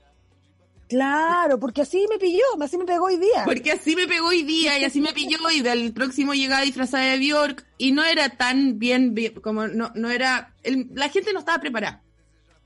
Claro, 0.91 1.59
porque 1.61 1.83
así 1.83 2.05
me 2.11 2.19
pilló, 2.19 2.43
así 2.61 2.77
me 2.77 2.85
pegó 2.85 3.05
hoy 3.07 3.17
día. 3.17 3.45
Porque 3.45 3.71
así 3.73 3.95
me 3.95 4.09
pegó 4.09 4.27
hoy 4.27 4.43
día 4.43 4.77
y 4.77 4.85
así 4.85 5.01
me 5.01 5.13
pilló 5.13 5.39
y 5.55 5.61
del 5.63 5.93
próximo 5.95 6.35
llegaba 6.35 6.63
disfrazada 6.63 7.05
de 7.05 7.19
Bjork 7.19 7.65
y 7.79 7.93
no 7.93 8.05
era 8.05 8.29
tan 8.31 8.79
bien, 8.81 9.15
como 9.41 9.69
no, 9.69 9.93
no 9.95 10.11
era, 10.11 10.53
el- 10.65 10.89
la 10.93 11.09
gente 11.09 11.33
no 11.33 11.39
estaba 11.39 11.61
preparada. 11.61 12.03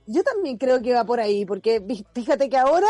Yo 0.07 0.23
también 0.23 0.57
creo 0.57 0.81
que 0.83 0.95
va 0.95 1.05
por 1.05 1.21
ahí, 1.21 1.45
porque 1.45 1.83
fíjate 2.15 2.49
que 2.49 2.57
ahora 2.57 2.89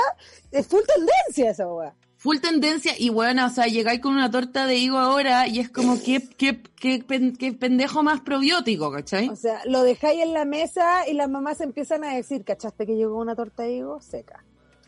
es 0.53 0.67
full 0.69 0.83
tendencia 0.87 1.51
esa 1.51 1.67
weá. 1.67 1.93
Full 2.17 2.39
tendencia 2.39 2.95
y 2.97 3.09
bueno, 3.11 3.45
o 3.47 3.51
sea, 3.51 3.67
llegáis 3.67 4.01
con 4.01 4.15
una 4.15 4.31
torta 4.31 4.67
de 4.67 4.77
higo 4.77 4.99
ahora 4.99 5.47
y 5.49 5.59
es 5.59 5.69
como 5.69 6.01
que, 6.01 6.21
pen- 6.21 7.37
que 7.37 7.53
pendejo 7.53 8.03
más 8.05 8.21
probiótico, 8.21 8.91
¿cachai? 8.93 9.29
O 9.29 9.37
sea, 9.37 9.61
lo 9.67 9.83
dejáis 9.83 10.23
en 10.23 10.33
la 10.33 10.45
mesa 10.45 11.09
y 11.09 11.13
las 11.15 11.29
mamás 11.29 11.61
empiezan 11.61 12.03
a 12.05 12.15
decir, 12.15 12.45
¿cachaste 12.45 12.87
que 12.87 12.95
llegó 12.97 13.19
una 13.21 13.35
torta 13.37 13.65
de 13.65 13.75
higo? 13.75 14.01
Seca. 14.01 14.43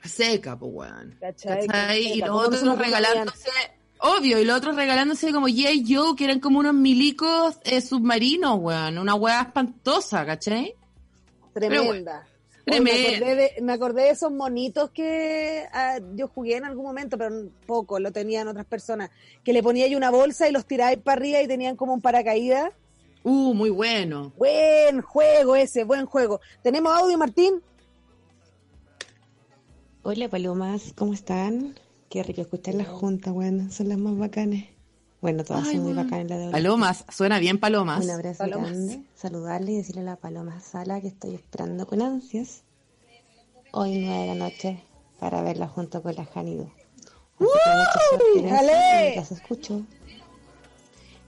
Seca, 0.06 0.58
pues 0.58 0.72
weón. 0.74 1.16
¿Cachai? 1.20 1.66
¿Cachai? 1.66 2.12
Y 2.12 2.20
los 2.20 2.28
¿cómo 2.30 2.42
no 2.42 2.46
otros 2.48 2.78
regalándose, 2.78 3.50
obvio, 3.98 4.38
y 4.38 4.44
los 4.44 4.56
otros 4.56 4.76
regalándose 4.76 5.32
como 5.32 5.48
J. 5.48 5.70
Joe, 5.86 6.16
que 6.16 6.24
eran 6.24 6.40
como 6.40 6.58
unos 6.58 6.74
milicos 6.74 7.58
eh, 7.64 7.80
submarinos, 7.80 8.58
weón, 8.58 8.98
una 8.98 9.14
weá 9.14 9.42
espantosa, 9.42 10.24
¿cachai? 10.24 10.74
Tremenda. 11.52 12.26
Pero 12.66 12.82
me, 12.82 12.90
acordé 12.90 13.34
de, 13.36 13.62
me 13.62 13.72
acordé 13.72 14.02
de 14.02 14.10
esos 14.10 14.32
monitos 14.32 14.90
que 14.90 15.66
ah, 15.72 16.00
yo 16.16 16.26
jugué 16.26 16.56
en 16.56 16.64
algún 16.64 16.84
momento, 16.84 17.16
pero 17.16 17.48
poco, 17.64 18.00
lo 18.00 18.10
tenían 18.10 18.48
otras 18.48 18.66
personas, 18.66 19.10
que 19.44 19.52
le 19.52 19.62
ponía 19.62 19.86
yo 19.86 19.96
una 19.96 20.10
bolsa 20.10 20.48
y 20.48 20.52
los 20.52 20.66
tiraba 20.66 20.96
para 20.96 21.20
arriba 21.20 21.40
y 21.40 21.46
tenían 21.46 21.76
como 21.76 21.94
un 21.94 22.00
paracaídas. 22.00 22.72
Uh, 23.22 23.54
muy 23.54 23.70
bueno. 23.70 24.32
Buen 24.36 25.00
juego 25.00 25.54
ese, 25.54 25.84
buen 25.84 26.06
juego. 26.06 26.40
¿Tenemos 26.62 26.92
audio, 26.92 27.16
Martín? 27.16 27.62
Hola 30.08 30.28
palomas, 30.28 30.92
¿cómo 30.94 31.14
están? 31.14 31.74
Qué 32.10 32.22
rico 32.22 32.40
escuchar 32.42 32.76
las 32.76 32.86
juntas, 32.86 33.34
bueno, 33.34 33.72
son 33.72 33.88
las 33.88 33.98
más 33.98 34.16
bacanas. 34.16 34.62
Bueno, 35.20 35.42
todas 35.42 35.66
Ay, 35.66 35.74
son 35.74 35.82
muy 35.82 35.94
bacanas 35.94 36.28
la 36.28 36.38
de 36.38 36.46
hoy. 36.46 36.52
Palomas, 36.52 37.04
suena 37.10 37.40
bien 37.40 37.58
palomas. 37.58 38.04
Un 38.04 38.10
abrazo 38.12 38.38
Palomas. 38.38 38.70
grande, 38.70 39.02
saludarle 39.16 39.72
y 39.72 39.76
decirle 39.78 40.02
a 40.02 40.04
la 40.04 40.14
paloma 40.16 40.60
Sala 40.60 41.00
que 41.00 41.08
estoy 41.08 41.34
esperando 41.34 41.88
con 41.88 42.02
ansias 42.02 42.62
hoy 43.72 43.98
nueve 43.98 44.20
de 44.20 44.26
la 44.28 44.34
noche 44.36 44.80
para 45.18 45.42
verla 45.42 45.66
junto 45.66 46.00
con 46.02 46.14
la 46.14 46.24
Janido. 46.24 46.70
¡Jale! 48.48 49.12
y 49.12 49.16
las 49.16 49.32
escucho. 49.32 49.82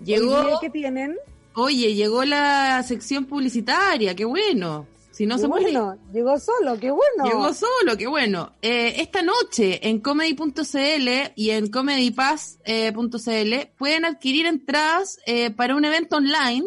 Llegó, 0.04 0.60
¿Qué 0.60 0.70
tienen? 0.70 1.16
oye, 1.56 1.96
llegó 1.96 2.24
la 2.24 2.80
sección 2.84 3.24
publicitaria, 3.24 4.14
qué 4.14 4.24
bueno. 4.24 4.86
Si 5.18 5.26
no 5.26 5.34
Qué 5.34 5.40
se 5.40 5.48
muere. 5.48 5.64
bueno, 5.72 5.98
llegó 6.12 6.38
solo, 6.38 6.78
qué 6.78 6.92
bueno. 6.92 7.24
Llegó 7.24 7.52
solo, 7.52 7.96
qué 7.98 8.06
bueno. 8.06 8.52
Eh, 8.62 8.94
esta 9.02 9.20
noche 9.20 9.88
en 9.88 9.98
comedy.cl 9.98 11.08
y 11.34 11.50
en 11.50 11.66
comedypass.cl 11.72 13.54
pueden 13.76 14.04
adquirir 14.04 14.46
entradas 14.46 15.18
eh, 15.26 15.50
para 15.50 15.74
un 15.74 15.84
evento 15.84 16.18
online 16.18 16.66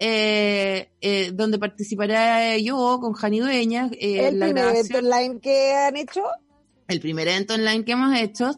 eh, 0.00 0.88
eh, 1.02 1.30
donde 1.34 1.58
participaré 1.58 2.62
yo 2.64 2.98
con 3.02 3.12
Jani 3.12 3.40
Dueña. 3.40 3.90
eh, 3.92 4.28
el 4.28 4.38
la 4.38 4.46
primer 4.46 4.64
evento 4.76 4.98
online 4.98 5.40
que 5.40 5.74
han 5.74 5.96
hecho. 5.98 6.22
el 6.88 7.00
primer 7.00 7.28
evento 7.28 7.52
online 7.52 7.84
que 7.84 7.92
hemos 7.92 8.18
hecho. 8.18 8.50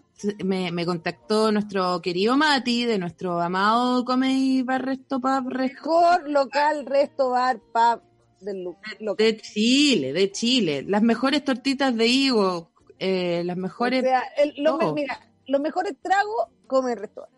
Me, 0.44 0.70
me 0.72 0.86
contactó 0.86 1.50
nuestro 1.52 2.00
querido 2.00 2.36
Mati 2.38 2.86
de 2.86 2.96
nuestro 2.96 3.38
amado 3.40 4.04
Comedy 4.04 4.62
Bar 4.62 4.82
Resto 4.86 5.20
Pub 5.20 5.48
Resto 5.50 5.90
Mejor 5.90 6.30
local, 6.30 6.86
resto, 6.86 7.30
bar, 7.30 7.58
pub 7.58 8.00
del 8.46 8.64
lu- 8.64 8.76
local. 9.00 9.26
de 9.26 9.36
Chile, 9.36 10.12
de 10.14 10.32
Chile. 10.32 10.82
Las 10.88 11.02
mejores 11.02 11.44
tortitas 11.44 11.94
de 11.94 12.06
higo, 12.06 12.70
eh, 12.98 13.42
las 13.44 13.58
O 13.58 13.60
mejores 13.60 14.02
sea, 14.02 14.22
el- 14.38 14.54
lo 14.56 14.78
me- 14.78 14.92
mira, 14.94 15.20
los 15.46 15.60
mejores 15.60 15.94
tragos 16.00 16.46
come 16.66 16.92
el 16.92 16.98
restaurante. 17.00 17.36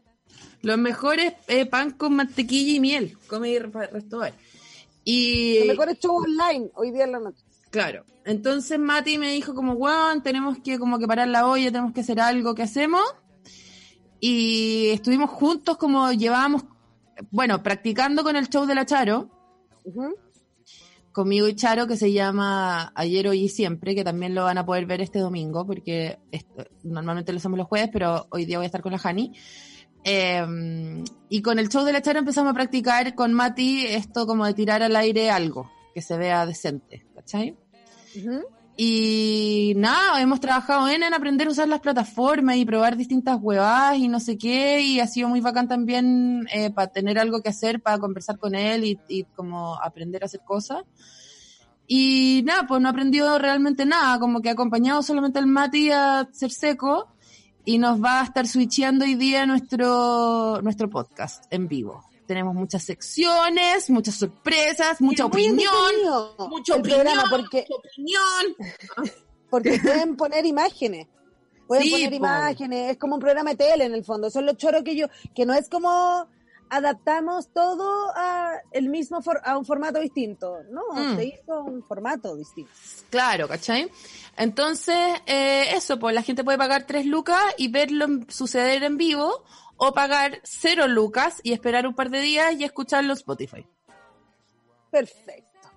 Los 0.63 0.79
mejores 0.79 1.33
eh, 1.49 1.67
pan 1.67 1.91
con 1.93 2.15
mantequilla 2.15 2.73
y 2.75 2.81
miel, 2.81 3.17
Comedy 3.29 3.59
Restaurant. 3.59 4.35
Y 5.05 5.59
Los 5.61 5.69
mejores 5.69 5.99
shows 5.99 6.25
online 6.25 6.71
hoy 6.75 6.91
día 6.93 7.05
en 7.05 7.13
la 7.13 7.21
noche. 7.21 7.43
claro, 7.71 8.05
entonces 8.25 8.79
Mati 8.79 9.19
me 9.19 9.33
dijo 9.33 9.55
como, 9.55 9.73
weón, 9.75 10.23
tenemos 10.23 10.59
que 10.59 10.79
como 10.79 10.99
que 10.99 11.07
parar 11.07 11.29
la 11.29 11.47
olla, 11.47 11.71
tenemos 11.73 11.93
que 11.95 12.01
hacer 12.03 12.21
algo, 12.21 12.55
¿qué 12.55 12.63
hacemos? 12.65 13.03
Y 14.21 14.89
estuvimos 14.89 15.31
juntos 15.31 15.77
como 15.79 16.11
llevábamos, 16.13 16.65
bueno, 17.31 17.63
practicando 17.63 18.23
con 18.25 18.37
el 18.37 18.49
show 18.49 18.67
de 18.67 18.75
la 18.75 18.85
Charo. 18.85 19.31
Conmigo 21.19 21.49
y 21.49 21.57
Charo, 21.57 21.89
que 21.89 21.97
se 21.97 22.13
llama 22.13 22.93
Ayer, 22.95 23.27
Hoy 23.27 23.43
y 23.43 23.49
Siempre, 23.49 23.97
que 23.97 24.05
también 24.05 24.37
lo 24.37 24.45
van 24.45 24.57
a 24.57 24.65
poder 24.65 24.87
ver 24.87 25.01
este 25.01 25.19
domingo, 25.19 25.67
porque 25.67 26.21
normalmente 26.85 27.33
lo 27.33 27.39
hacemos 27.39 27.59
los 27.59 27.67
jueves, 27.67 27.91
pero 27.93 28.29
hoy 28.31 28.45
día 28.45 28.59
voy 28.59 28.67
a 28.67 28.67
estar 28.67 28.83
con 28.83 28.93
la 28.93 28.99
Jani. 28.99 29.33
Eh, 30.05 30.47
y 31.29 31.43
con 31.43 31.59
el 31.59 31.71
show 31.71 31.85
de 31.85 31.93
la 31.93 32.03
Charo 32.03 32.21
empezamos 32.21 32.53
a 32.53 32.55
practicar 32.55 33.17
con 33.17 33.35
Mati 33.35 33.85
esto 33.85 34.29
como 34.29 34.47
de 34.47 34.55
tirar 34.55 34.81
al 34.81 34.95
aire 34.95 35.29
algo 35.29 35.69
que 35.93 36.03
se 36.03 36.17
vea 36.17 36.47
decente, 36.47 37.05
¿cachai? 37.17 37.57
Ujú. 38.17 38.45
Y 38.81 39.73
nada, 39.75 40.23
hemos 40.23 40.39
trabajado 40.39 40.89
en, 40.89 41.03
en 41.03 41.13
aprender 41.13 41.49
a 41.49 41.51
usar 41.51 41.67
las 41.67 41.81
plataformas 41.81 42.55
y 42.59 42.65
probar 42.65 42.97
distintas 42.97 43.37
huevadas 43.43 43.99
y 43.99 44.07
no 44.07 44.21
sé 44.21 44.39
qué, 44.39 44.81
y 44.81 45.01
ha 45.01 45.09
sido 45.09 45.29
muy 45.29 45.41
bacán 45.41 45.67
también 45.67 46.47
para 46.77 46.87
tener 46.87 47.19
algo 47.19 47.43
que 47.43 47.49
hacer, 47.49 47.83
para 47.83 47.99
conversar 47.99 48.39
con 48.39 48.55
él 48.55 48.85
y, 49.09 49.25
como 49.35 49.75
aprender 49.83 50.23
a 50.23 50.27
hacer 50.27 50.43
cosas. 50.45 50.85
Y 51.89 52.45
nada, 52.47 52.69
pues 52.69 52.81
no 52.81 52.87
he 52.87 52.91
aprendido 52.93 53.37
realmente 53.41 53.85
nada, 53.85 54.21
como 54.21 54.41
que 54.41 54.49
he 54.49 54.53
acompañado 54.53 55.03
solamente 55.03 55.41
al 55.41 55.49
Mati 55.49 55.91
a 55.91 56.29
ser 56.31 56.53
seco 56.53 57.09
y 57.65 57.79
nos 57.79 58.01
va 58.01 58.21
a 58.21 58.25
estar 58.25 58.47
switcheando 58.47 59.05
hoy 59.05 59.17
día 59.17 59.45
nuestro, 59.45 60.63
nuestro 60.63 60.89
podcast 60.89 61.53
en 61.53 61.67
vivo. 61.67 62.08
Tenemos 62.29 62.55
muchas 62.55 62.85
secciones, 62.85 63.91
muchas 63.91 64.15
sorpresas, 64.17 65.01
mucha 65.01 65.25
opinión, 65.25 65.67
mucha 66.51 66.75
opinión, 66.77 66.83
programa 66.83 67.25
porque, 67.31 67.67
mucha 67.69 67.89
opinión. 67.89 68.57
porque 69.51 69.81
pueden 69.83 70.15
poner 70.17 70.45
imágenes. 70.47 71.09
Pueden 71.67 71.85
Sí, 71.85 71.91
poner 71.91 72.11
po. 72.11 72.15
imágenes, 72.17 72.91
es 72.93 72.99
como 72.99 73.15
un 73.17 73.21
programa 73.21 73.51
de 73.51 73.57
tele 73.57 73.85
en 73.87 73.95
el 73.95 74.05
fondo. 74.05 74.31
Son 74.31 74.45
los 74.47 74.57
choros 74.59 74.83
que 74.85 74.95
yo, 74.95 75.07
que 75.35 75.45
no 75.47 75.55
es 75.55 75.69
como 75.71 76.29
adaptamos 76.71 77.49
todo 77.55 78.13
a 78.15 78.53
el 78.73 78.91
mismo 78.91 79.23
for- 79.23 79.41
a 79.43 79.57
un 79.57 79.65
formato 79.65 79.99
distinto. 80.01 80.59
No, 80.71 80.83
Mm. 80.93 81.17
se 81.17 81.25
hizo 81.25 81.63
un 81.65 81.83
formato 81.83 82.37
distinto. 82.37 82.71
Claro, 83.09 83.49
¿cachai? 83.49 83.91
Entonces, 84.37 84.97
eh, 85.27 85.69
eso, 85.75 85.99
pues 85.99 86.15
la 86.15 86.23
gente 86.23 86.45
puede 86.45 86.59
pagar 86.59 86.87
tres 86.87 87.07
lucas 87.07 87.41
y 87.57 87.69
verlo 87.69 88.07
suceder 88.29 88.83
en 88.83 88.99
vivo, 88.99 89.45
o 89.79 89.93
pagar 89.93 90.41
cero 90.43 90.87
lucas 90.89 91.41
y 91.43 91.53
esperar 91.53 91.87
un 91.87 91.95
par 91.95 92.11
de 92.11 92.21
días 92.21 92.55
y 92.59 92.65
escucharlo 92.65 93.13
en 93.13 93.19
Spotify. 93.19 93.67
Perfecto. 94.91 95.69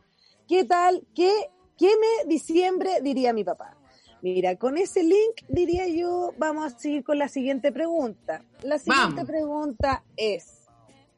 ¿Qué 0.47 0.65
tal? 0.65 1.07
¿Qué, 1.15 1.31
qué 1.77 1.91
me 1.97 2.27
diciembre 2.27 2.99
diría 3.01 3.31
mi 3.31 3.43
papá? 3.43 3.77
Mira, 4.21 4.55
con 4.55 4.77
ese 4.77 5.03
link 5.03 5.41
diría 5.47 5.87
yo, 5.87 6.33
vamos 6.37 6.73
a 6.73 6.77
seguir 6.77 7.03
con 7.03 7.17
la 7.17 7.27
siguiente 7.27 7.71
pregunta. 7.71 8.43
La 8.61 8.77
siguiente 8.77 9.15
Vamos. 9.15 9.25
pregunta 9.25 10.03
es, 10.15 10.67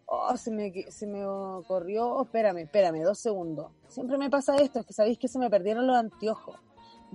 oh, 0.06 0.38
se 0.38 0.52
me, 0.52 0.72
se 0.90 1.06
me 1.06 1.26
ocurrió, 1.26 2.24
espérame, 2.24 2.60
espérame, 2.60 3.02
dos 3.02 3.20
segundos. 3.20 3.72
Siempre 3.88 4.18
me 4.18 4.30
pasa 4.30 4.56
esto, 4.56 4.80
es 4.80 4.86
que 4.86 4.94
sabéis 4.94 5.18
que 5.18 5.28
se 5.28 5.40
me 5.40 5.50
perdieron 5.50 5.86
los 5.86 5.98
anteojos. 5.98 6.60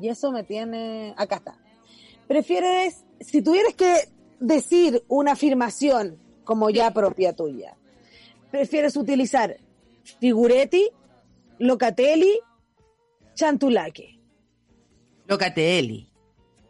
Y 0.01 0.09
eso 0.09 0.31
me 0.31 0.45
tiene, 0.45 1.15
acá 1.17 1.37
está. 1.37 1.59
¿Prefieres, 2.27 3.05
si 3.21 3.41
tuvieras 3.41 3.75
que 3.75 4.11
decir 4.41 5.05
una 5.09 5.33
afirmación 5.33 6.19
como 6.45 6.71
ya 6.71 6.93
propia 6.93 7.35
tuya, 7.35 7.77
prefieres 8.51 8.97
utilizar 8.97 9.59
Figuretti, 10.21 10.89
Locatelli, 11.59 12.39
Chantulaque. 13.35 14.19
Locatelli. 15.27 16.09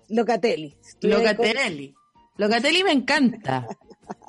Locatelli. 0.08 0.74
Locatelli. 1.02 1.94
Locatelli 2.36 2.84
me 2.84 2.92
encanta. 2.92 3.66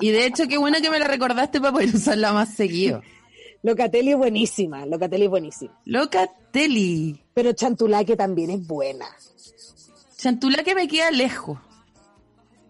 Y 0.01 0.11
de 0.11 0.25
hecho, 0.25 0.45
qué 0.49 0.57
bueno 0.57 0.79
que 0.81 0.89
me 0.89 0.99
la 0.99 1.07
recordaste 1.07 1.61
para 1.61 1.71
poder 1.71 1.95
usarla 1.95 2.33
más 2.33 2.53
seguido. 2.53 3.01
Locatelli 3.63 4.11
es 4.11 4.17
buenísima, 4.17 4.85
Locatelli 4.85 5.23
es 5.23 5.29
buenísima. 5.29 5.79
Locatelli. 5.85 7.23
Pero 7.33 7.53
Chantulaque 7.53 8.17
también 8.17 8.49
es 8.49 8.67
buena. 8.67 9.05
Chantulá 10.17 10.63
que 10.63 10.75
me 10.75 10.89
queda 10.89 11.11
lejos. 11.11 11.59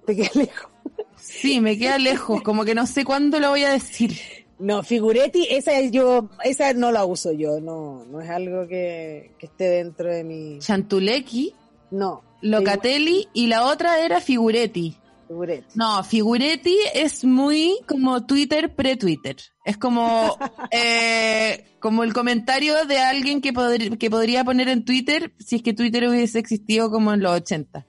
Te 0.09 0.15
queda 0.15 0.31
lejos. 0.33 0.71
Sí, 1.17 1.61
me 1.61 1.77
queda 1.77 1.99
lejos, 1.99 2.41
como 2.41 2.65
que 2.65 2.73
no 2.73 2.87
sé 2.87 3.05
cuándo 3.05 3.39
lo 3.39 3.49
voy 3.49 3.63
a 3.63 3.73
decir. 3.73 4.17
No, 4.57 4.81
Figuretti, 4.81 5.45
esa 5.51 5.77
es 5.77 5.91
yo, 5.91 6.31
esa 6.43 6.73
no 6.73 6.91
la 6.91 7.05
uso 7.05 7.31
yo, 7.31 7.61
no, 7.61 8.05
no 8.05 8.19
es 8.19 8.27
algo 8.27 8.67
que, 8.67 9.35
que 9.37 9.45
esté 9.45 9.65
dentro 9.65 10.09
de 10.09 10.23
mi, 10.23 10.57
Chantulequi, 10.57 11.53
no. 11.91 12.23
Locatelli 12.41 13.27
y 13.33 13.45
la 13.45 13.65
otra 13.65 14.03
era 14.03 14.19
Figuretti. 14.19 14.97
Figuretti. 15.27 15.77
No, 15.77 16.03
Figuretti 16.03 16.75
es 16.95 17.23
muy 17.23 17.77
como 17.87 18.25
Twitter 18.25 18.73
pre-Twitter. 18.73 19.35
Es 19.63 19.77
como, 19.77 20.39
eh, 20.71 21.75
como 21.79 22.03
el 22.03 22.13
comentario 22.13 22.83
de 22.87 22.97
alguien 22.97 23.41
que 23.41 23.53
podría 23.53 24.43
poner 24.43 24.69
en 24.69 24.83
Twitter 24.83 25.33
si 25.37 25.57
es 25.57 25.61
que 25.61 25.73
Twitter 25.73 26.09
hubiese 26.09 26.39
existido 26.39 26.89
como 26.89 27.13
en 27.13 27.21
los 27.21 27.33
80. 27.33 27.85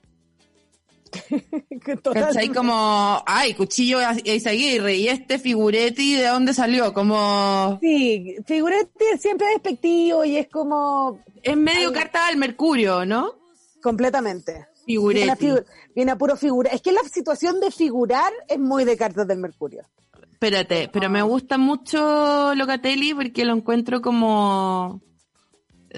¿Cachai? 2.15 2.49
Como, 2.49 3.23
ay, 3.27 3.55
cuchillo 3.55 3.99
Izaguirre 4.25 4.95
y 4.97 5.09
este 5.09 5.39
Figuretti, 5.39 6.15
¿de 6.17 6.27
dónde 6.29 6.55
salió? 6.55 6.93
Como, 6.93 7.79
Sí, 7.81 8.37
Figuretti 8.47 9.05
siempre 9.19 9.47
es 9.49 9.55
despectivo 9.63 10.25
y 10.25 10.37
es 10.37 10.49
como 10.49 11.21
es 11.43 11.57
medio 11.57 11.89
Ay. 11.89 11.95
carta 11.95 12.27
al 12.29 12.37
Mercurio, 12.37 13.05
¿no? 13.05 13.35
completamente. 13.83 14.53
Viene 14.87 15.31
a, 15.33 15.37
Figuretti. 15.37 15.47
figu- 15.47 15.65
viene 15.95 16.13
a 16.13 16.17
puro 16.19 16.37
figura. 16.37 16.71
Es 16.71 16.83
que 16.83 16.93
la 16.93 17.03
situación 17.05 17.61
de 17.61 17.71
figurar 17.71 18.33
es 18.49 18.59
muy 18.59 18.85
de 18.85 18.97
cartas 18.97 19.27
del 19.27 19.39
Mercurio. 19.39 19.85
Espérate, 20.33 20.89
pero 20.93 21.09
me 21.09 21.23
gusta 21.23 21.59
mucho 21.59 22.55
Locatelli 22.55 23.15
porque 23.15 23.45
lo 23.45 23.55
encuentro 23.55 24.01
como 24.03 25.01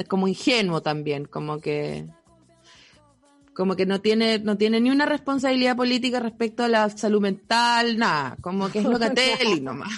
como 0.09 0.27
ingenuo 0.29 0.81
también, 0.83 1.25
como 1.27 1.59
que 1.61 2.07
como 3.55 3.77
que 3.77 3.87
no 3.87 4.01
tiene 4.01 4.39
no 4.39 4.57
tiene 4.57 4.81
ni 4.81 4.91
una 4.91 5.07
responsabilidad 5.07 5.77
política 5.77 6.21
respecto 6.21 6.65
a 6.65 6.69
la 6.69 6.89
salud 6.91 7.21
mental, 7.21 7.99
nada, 7.99 8.37
como 8.41 8.71
que 8.71 8.79
es 8.81 8.85
Locatelli 8.85 9.61
nomás. 9.63 9.91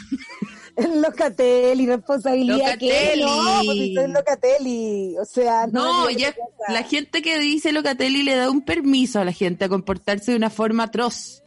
En 0.76 1.00
Locatelli, 1.00 1.86
responsabilidad 1.86 2.76
que 2.78 3.14
Locatelli. 3.16 3.22
no, 3.22 3.61
pues 3.64 3.78
si 3.78 3.94
soy 3.94 4.09
Locatelli, 4.11 5.16
o 5.18 5.24
sea, 5.24 5.66
No, 5.68 6.05
no, 6.05 6.11
ya, 6.11 6.34
la 6.68 6.82
gente 6.82 7.22
que 7.22 7.38
dice 7.38 7.70
Locatelli 7.70 8.24
le 8.24 8.34
da 8.34 8.50
un 8.50 8.62
permiso 8.64 9.20
a 9.20 9.24
la 9.24 9.30
gente 9.32 9.64
a 9.64 9.68
comportarse 9.68 10.32
de 10.32 10.36
una 10.36 10.50
forma 10.50 10.84
atroz. 10.84 11.42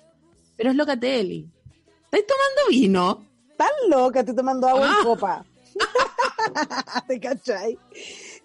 Pero 0.56 0.70
es 0.72 0.76
Locatelli. 0.78 1.46
¿Estáis 2.06 2.26
tomando 2.26 2.70
vino? 2.70 3.28
tan 3.58 3.68
loca, 3.90 4.20
estoy 4.22 4.36
tomando 4.36 4.68
agua 4.68 4.88
Ah. 4.92 4.96
en 5.00 5.04
copa. 5.04 5.46
¿Te 7.08 7.20
cachai? 7.20 7.78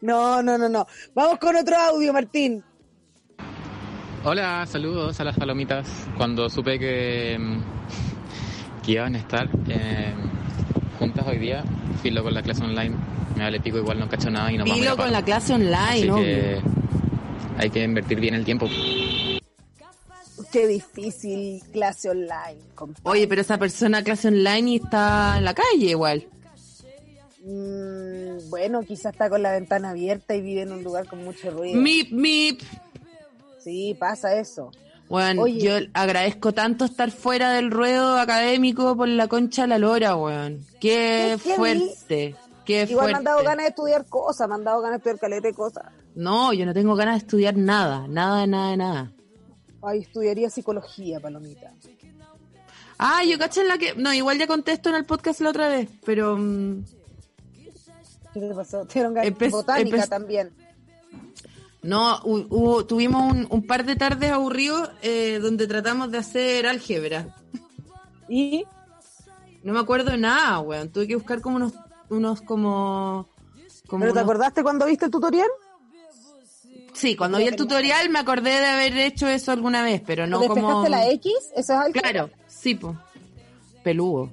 No, 0.00 0.42
no, 0.42 0.58
no, 0.58 0.68
no. 0.68 0.86
Vamos 1.14 1.38
con 1.38 1.54
otro 1.54 1.76
audio, 1.76 2.12
Martín. 2.12 2.64
Hola, 4.24 4.64
saludos 4.66 5.18
a 5.18 5.24
las 5.24 5.36
palomitas. 5.36 5.88
Cuando 6.16 6.48
supe 6.48 6.78
que, 6.78 7.36
mm, 7.38 8.82
que 8.84 8.92
iban 8.92 9.16
a 9.16 9.18
estar 9.18 9.48
eh, 9.68 10.14
juntas 10.98 11.26
hoy 11.26 11.38
día, 11.38 11.64
filo 12.02 12.22
con 12.22 12.32
la 12.32 12.42
clase 12.42 12.62
online. 12.62 12.94
Me 13.36 13.42
vale 13.42 13.60
pico, 13.60 13.78
igual 13.78 13.98
no 13.98 14.08
cacho 14.08 14.30
nada 14.30 14.52
y 14.52 14.58
no 14.58 14.64
a 14.64 14.96
con 14.96 15.10
la 15.10 15.24
clase 15.24 15.54
online, 15.54 15.74
Así 15.76 16.08
obvio. 16.08 16.22
que 16.24 16.60
hay 17.58 17.70
que 17.70 17.82
invertir 17.82 18.20
bien 18.20 18.34
el 18.34 18.44
tiempo. 18.44 18.68
Qué 20.52 20.66
difícil 20.66 21.60
clase 21.72 22.10
online. 22.10 22.60
compadre. 22.74 23.02
Oye, 23.10 23.26
pero 23.26 23.40
esa 23.40 23.58
persona 23.58 24.04
clase 24.04 24.28
online 24.28 24.70
y 24.70 24.76
está 24.76 25.38
en 25.38 25.44
la 25.46 25.54
calle 25.54 25.86
igual. 25.90 26.26
Mm, 27.44 28.50
bueno, 28.50 28.82
quizás 28.82 29.12
está 29.14 29.28
con 29.28 29.42
la 29.42 29.50
ventana 29.50 29.90
abierta 29.90 30.36
y 30.36 30.42
vive 30.42 30.62
en 30.62 30.72
un 30.72 30.84
lugar 30.84 31.06
con 31.06 31.24
mucho 31.24 31.50
ruido. 31.50 31.80
Mip, 31.80 32.12
mip. 32.12 32.60
Sí, 33.62 33.96
pasa 33.98 34.34
eso. 34.38 34.70
Bueno, 35.08 35.42
Oye. 35.42 35.60
yo 35.60 35.72
agradezco 35.92 36.52
tanto 36.52 36.84
estar 36.86 37.10
fuera 37.10 37.52
del 37.52 37.70
ruedo 37.70 38.18
académico 38.18 38.96
por 38.96 39.08
la 39.08 39.28
concha 39.28 39.62
de 39.62 39.68
la 39.68 39.78
lora, 39.78 40.16
weón. 40.16 40.64
Qué 40.80 41.36
¿Qué- 41.36 41.38
qué 41.50 41.54
fuerte. 41.54 42.36
Qué 42.64 42.86
Igual 42.88 43.10
me 43.12 43.18
han 43.18 43.24
dado 43.24 43.42
ganas 43.42 43.64
de 43.64 43.68
estudiar 43.70 44.06
cosas, 44.06 44.48
me 44.48 44.54
han 44.54 44.64
dado 44.64 44.80
ganas 44.80 44.94
de 44.94 44.98
estudiar 44.98 45.18
caleta 45.18 45.48
de 45.48 45.54
cosas. 45.54 45.84
No, 46.14 46.52
yo 46.52 46.64
no 46.64 46.72
tengo 46.72 46.94
ganas 46.94 47.14
de 47.16 47.18
estudiar 47.18 47.56
nada, 47.56 48.06
nada 48.08 48.40
de 48.42 48.46
nada 48.46 48.70
de 48.70 48.76
nada. 48.76 49.12
Ay, 49.82 49.98
estudiaría 50.00 50.48
psicología, 50.48 51.18
Palomita. 51.20 51.72
Ah, 52.98 53.22
yo 53.28 53.36
caché 53.36 53.62
en 53.62 53.68
la 53.68 53.78
que... 53.78 53.94
No, 53.96 54.12
igual 54.14 54.38
ya 54.38 54.46
contesto 54.46 54.90
en 54.90 54.94
el 54.94 55.04
podcast 55.04 55.40
la 55.40 55.50
otra 55.50 55.66
vez, 55.68 55.88
pero... 56.06 56.36
mm, 56.38 56.84
¿Qué 58.32 58.40
te 58.40 58.54
pasó? 58.54 58.84
Te 58.86 58.94
dieron 58.94 59.12
ganas- 59.14 59.50
botánica 59.50 60.06
también. 60.06 60.50
No, 61.82 62.20
hu- 62.22 62.46
hubo- 62.48 62.84
tuvimos 62.86 63.32
un, 63.32 63.46
un 63.50 63.66
par 63.66 63.84
de 63.84 63.96
tardes 63.96 64.30
aburridos 64.30 64.88
eh, 65.02 65.38
donde 65.42 65.66
tratamos 65.66 66.10
de 66.12 66.18
hacer 66.18 66.66
álgebra. 66.66 67.34
¿Y? 68.28 68.64
No 69.64 69.72
me 69.72 69.80
acuerdo 69.80 70.12
de 70.12 70.18
nada, 70.18 70.60
weón. 70.60 70.90
Tuve 70.90 71.06
que 71.08 71.16
buscar 71.16 71.40
como 71.40 71.56
unos... 71.56 71.72
unos 72.08 72.40
como... 72.42 73.28
como 73.88 74.02
¿Pero 74.02 74.14
te 74.14 74.20
acordaste 74.20 74.62
cuando 74.62 74.86
viste 74.86 75.06
el 75.06 75.10
tutorial? 75.10 75.48
Sí, 76.92 77.16
cuando 77.16 77.38
vi 77.38 77.44
el 77.48 77.56
tutorial 77.56 78.10
me 78.10 78.18
acordé 78.18 78.50
de 78.50 78.66
haber 78.66 78.96
hecho 78.98 79.26
eso 79.26 79.50
alguna 79.50 79.82
vez, 79.82 80.02
pero 80.06 80.26
no 80.26 80.38
¿Despejaste 80.40 80.62
como... 80.72 80.88
la 80.88 81.08
X? 81.10 81.32
¿Eso 81.56 81.72
es 81.72 81.78
álgebra? 81.78 82.10
Claro, 82.10 82.30
sí, 82.46 82.74
po. 82.74 82.96
Peludo. 83.82 84.30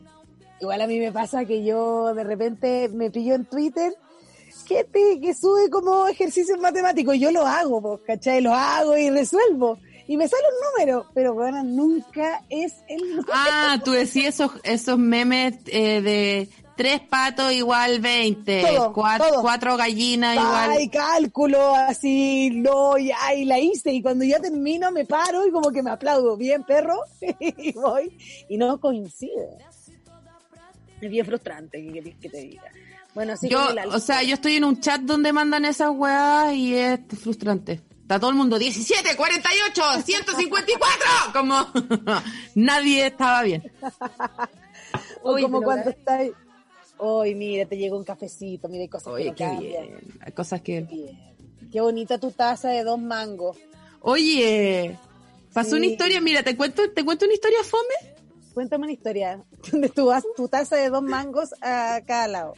Igual 0.61 0.81
a 0.81 0.87
mí 0.87 0.99
me 0.99 1.11
pasa 1.11 1.45
que 1.45 1.63
yo 1.63 2.13
de 2.13 2.23
repente 2.25 2.89
me 2.93 3.09
pillo 3.09 3.33
en 3.33 3.45
Twitter 3.45 3.93
gente 4.65 5.19
que 5.21 5.33
sube 5.33 5.69
como 5.69 6.07
ejercicios 6.07 6.59
matemáticos. 6.59 7.17
Yo 7.17 7.31
lo 7.31 7.45
hago, 7.45 8.01
¿cachai? 8.05 8.41
Lo 8.41 8.53
hago 8.53 8.97
y 8.97 9.09
resuelvo. 9.09 9.77
Y 10.07 10.17
me 10.17 10.27
sale 10.27 10.43
un 10.43 10.71
número, 10.71 11.05
pero 11.13 11.35
bueno, 11.35 11.63
nunca 11.63 12.43
es 12.49 12.73
el 12.87 13.01
número. 13.17 13.27
Ah, 13.31 13.79
tú 13.83 13.91
decías 13.91 14.35
esos, 14.35 14.51
esos 14.63 14.97
memes 14.97 15.55
eh, 15.67 16.01
de 16.01 16.49
tres 16.75 17.01
patos 17.01 17.51
igual 17.53 17.99
20, 17.99 18.61
Todo, 18.61 18.93
cuatro, 18.93 19.27
todo. 19.27 19.41
cuatro 19.41 19.77
gallinas 19.77 20.35
igual... 20.35 20.69
Ay, 20.71 20.89
cálculo, 20.89 21.75
así, 21.75 22.49
no, 22.51 22.97
ya, 22.97 23.35
y 23.35 23.45
la 23.45 23.59
hice. 23.59 23.91
Y 23.91 24.01
cuando 24.01 24.25
ya 24.25 24.39
termino, 24.39 24.89
me 24.91 25.05
paro 25.05 25.45
y 25.45 25.51
como 25.51 25.71
que 25.71 25.83
me 25.83 25.91
aplaudo. 25.91 26.37
Bien, 26.37 26.63
perro. 26.63 27.03
y 27.39 27.73
voy. 27.73 28.17
Y 28.47 28.57
no 28.57 28.79
coincide. 28.79 29.57
Es 31.01 31.09
bien 31.09 31.25
frustrante, 31.25 31.81
¿qué 31.83 31.93
querés 31.93 32.15
que 32.17 32.29
te 32.29 32.37
diga? 32.37 32.63
Bueno, 33.15 33.33
así 33.33 33.49
Yo, 33.49 33.67
que 33.67 33.73
la- 33.73 33.87
o 33.87 33.99
sea, 33.99 34.23
yo 34.23 34.35
estoy 34.35 34.55
en 34.55 34.63
un 34.63 34.79
chat 34.79 35.01
donde 35.01 35.33
mandan 35.33 35.65
esas 35.65 35.89
weas 35.91 36.53
y 36.53 36.75
es 36.75 36.99
frustrante. 37.21 37.81
Está 38.01 38.19
todo 38.19 38.29
el 38.31 38.35
mundo 38.37 38.57
17, 38.57 39.15
48, 39.15 39.81
154, 40.03 41.07
como 41.33 41.67
nadie 42.55 43.07
estaba 43.07 43.43
bien. 43.43 43.63
O 45.21 45.33
Oye, 45.33 45.43
como 45.43 45.61
cuando 45.61 45.89
estás... 45.91 46.29
Hoy, 46.97 47.35
mira, 47.35 47.65
te 47.67 47.77
llegó 47.77 47.97
un 47.97 48.03
cafecito, 48.03 48.67
mira, 48.69 48.81
hay 48.83 48.87
cosas 48.89 49.05
que 49.07 49.11
Oye, 49.11 49.29
no 49.29 49.35
qué 49.35 49.43
cambian. 49.43 49.61
bien. 49.87 49.99
Hay 50.21 50.31
cosas 50.31 50.61
que... 50.61 50.81
Bien. 50.81 51.19
Qué 51.71 51.81
bonita 51.81 52.17
tu 52.17 52.31
taza 52.31 52.69
de 52.69 52.83
dos 52.83 52.97
mangos. 52.99 53.57
Oye, 54.01 54.97
pasó 55.53 55.71
Sí. 55.71 55.75
una 55.75 55.85
historia, 55.85 56.21
mira, 56.21 56.41
te 56.41 56.55
cuento, 56.57 56.89
te 56.91 57.05
cuento 57.05 57.25
una 57.25 57.33
historia 57.35 57.59
fome. 57.63 58.15
Cuéntame 58.53 58.85
una 58.85 58.93
historia 58.93 59.43
de 59.71 59.89
tu, 59.89 60.09
tu 60.35 60.47
taza 60.47 60.77
de 60.77 60.89
dos 60.89 61.03
mangos 61.03 61.49
a 61.61 61.99
cada 62.07 62.27
lado. 62.27 62.53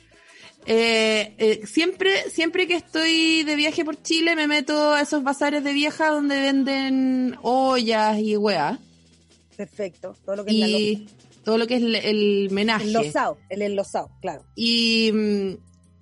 Eh, 0.66 1.34
eh, 1.38 1.66
siempre, 1.66 2.30
siempre 2.30 2.68
que 2.68 2.76
estoy 2.76 3.44
de 3.44 3.56
viaje 3.56 3.84
por 3.84 4.02
Chile 4.02 4.36
me 4.36 4.48
meto 4.48 4.94
a 4.94 5.02
esos 5.02 5.24
bazares 5.24 5.64
de 5.64 5.74
vieja 5.74 6.10
donde 6.10 6.40
venden 6.40 7.36
ollas 7.42 8.20
y 8.20 8.38
weas. 8.38 8.78
Perfecto. 9.58 10.16
Todo 10.26 10.38
lo 10.38 10.46
que 10.46 10.52
es 10.52 10.58
la 10.58 11.12
todo 11.44 11.58
lo 11.58 11.66
que 11.66 11.76
es 11.76 11.82
el, 11.82 11.96
el 11.96 12.50
menaje. 12.52 12.86
enlosado, 12.86 13.38
el 13.50 13.64
enlosado, 13.64 14.12
claro. 14.22 14.44
Y, 14.56 15.12
mm, 15.12 15.58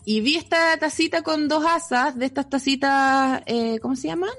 y 0.05 0.21
vi 0.21 0.35
esta 0.35 0.77
tacita 0.77 1.21
con 1.21 1.47
dos 1.47 1.63
asas, 1.65 2.17
de 2.17 2.25
estas 2.25 2.49
tacitas, 2.49 3.41
eh, 3.45 3.79
¿cómo 3.81 3.95
se 3.95 4.07
llaman? 4.09 4.31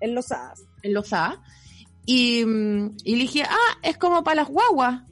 Enlosadas. 0.00 0.62
Enlosadas. 0.82 1.38
Y, 2.06 2.44
mm, 2.44 2.96
y 3.04 3.16
le 3.16 3.22
dije, 3.22 3.42
ah, 3.42 3.78
es 3.82 3.98
como 3.98 4.24
para 4.24 4.36
las 4.36 4.48
guaguas. 4.48 5.02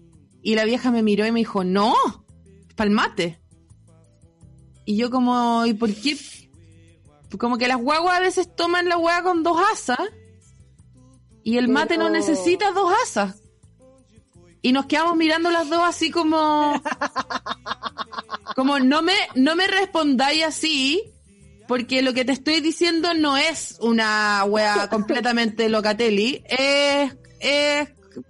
Y 0.42 0.54
la 0.54 0.64
vieja 0.64 0.90
me 0.90 1.02
miró 1.02 1.26
y 1.26 1.32
me 1.32 1.40
dijo, 1.40 1.62
no, 1.62 1.94
para 2.74 2.88
el 2.88 2.94
mate. 2.94 3.38
Y 4.88 4.96
yo 4.96 5.10
como, 5.10 5.66
¿y 5.66 5.74
por 5.74 5.94
qué? 5.94 6.16
Como 7.38 7.58
que 7.58 7.68
las 7.68 7.76
guaguas 7.76 8.16
a 8.16 8.20
veces 8.20 8.56
toman 8.56 8.88
la 8.88 8.96
hueá 8.96 9.22
con 9.22 9.42
dos 9.42 9.60
asas 9.70 9.98
y 11.44 11.58
el 11.58 11.68
mate 11.68 11.98
no 11.98 12.08
necesita 12.08 12.72
dos 12.72 12.90
asas. 13.02 13.42
Y 14.62 14.72
nos 14.72 14.86
quedamos 14.86 15.14
mirando 15.14 15.50
las 15.50 15.68
dos 15.68 15.82
así 15.84 16.10
como... 16.10 16.72
Como 18.56 18.80
no 18.80 19.02
me, 19.02 19.12
no 19.36 19.54
me 19.54 19.68
respondáis 19.68 20.42
así, 20.42 21.04
porque 21.68 22.02
lo 22.02 22.12
que 22.14 22.24
te 22.24 22.32
estoy 22.32 22.60
diciendo 22.60 23.12
no 23.14 23.36
es 23.36 23.76
una 23.80 24.42
wea 24.44 24.88
completamente 24.88 25.68
locatelli, 25.68 26.42
es, 26.48 27.12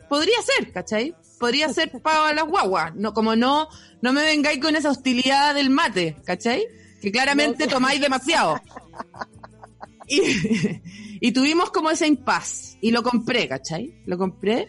podría 0.09 0.37
ser, 0.43 0.73
¿cachai? 0.73 1.15
Podría 1.39 1.73
ser 1.73 1.91
para 2.03 2.33
las 2.33 2.45
guaguas, 2.45 2.95
no, 2.95 3.15
como 3.15 3.37
no, 3.37 3.69
no 4.03 4.13
me 4.13 4.23
vengáis 4.23 4.61
con 4.61 4.77
esa 4.77 4.91
hostilidad 4.91 5.55
del 5.55 5.71
mate, 5.71 6.17
¿cachai? 6.25 6.67
Que 7.01 7.13
claramente 7.13 7.67
tomáis 7.67 8.01
demasiado. 8.01 8.61
Y, 10.11 10.23
y 11.21 11.33
tuvimos 11.33 11.71
como 11.71 11.91
ese 11.91 12.07
impas, 12.07 12.79
y 12.81 12.93
lo 12.93 13.03
compré, 13.03 13.47
¿cachai? 13.47 13.93
Lo 14.07 14.17
compré. 14.17 14.67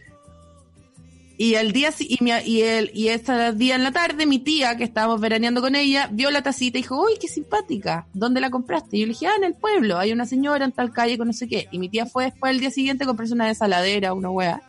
Y 1.37 1.55
al 1.55 1.71
día 1.71 1.93
y, 1.97 2.17
mi, 2.21 2.31
y 2.45 2.63
el 2.63 2.91
y 2.93 3.07
ese 3.07 3.53
día 3.53 3.75
en 3.75 3.83
la 3.83 3.93
tarde 3.93 4.25
mi 4.25 4.39
tía 4.39 4.75
que 4.75 4.83
estábamos 4.83 5.21
veraneando 5.21 5.61
con 5.61 5.73
ella 5.73 6.09
vio 6.11 6.31
la 6.31 6.43
tacita 6.43 6.77
y 6.77 6.81
dijo, 6.81 7.01
"Uy, 7.01 7.13
qué 7.17 7.29
simpática. 7.29 8.07
¿Dónde 8.13 8.41
la 8.41 8.49
compraste?" 8.49 8.97
Y 8.97 8.99
yo 8.99 9.05
le 9.05 9.13
dije, 9.13 9.27
"Ah, 9.27 9.35
en 9.37 9.45
el 9.45 9.53
pueblo, 9.53 9.97
hay 9.97 10.11
una 10.11 10.25
señora 10.25 10.65
en 10.65 10.73
tal 10.73 10.91
calle 10.91 11.17
con 11.17 11.27
no 11.27 11.33
sé 11.33 11.47
qué." 11.47 11.69
Y 11.71 11.79
mi 11.79 11.87
tía 11.87 12.05
fue 12.05 12.25
después 12.25 12.51
el 12.51 12.59
día 12.59 12.71
siguiente 12.71 13.05
a 13.05 13.07
comprarse 13.07 13.33
una 13.33 13.47
desaladera, 13.47 14.13
una 14.13 14.29
wea. 14.29 14.61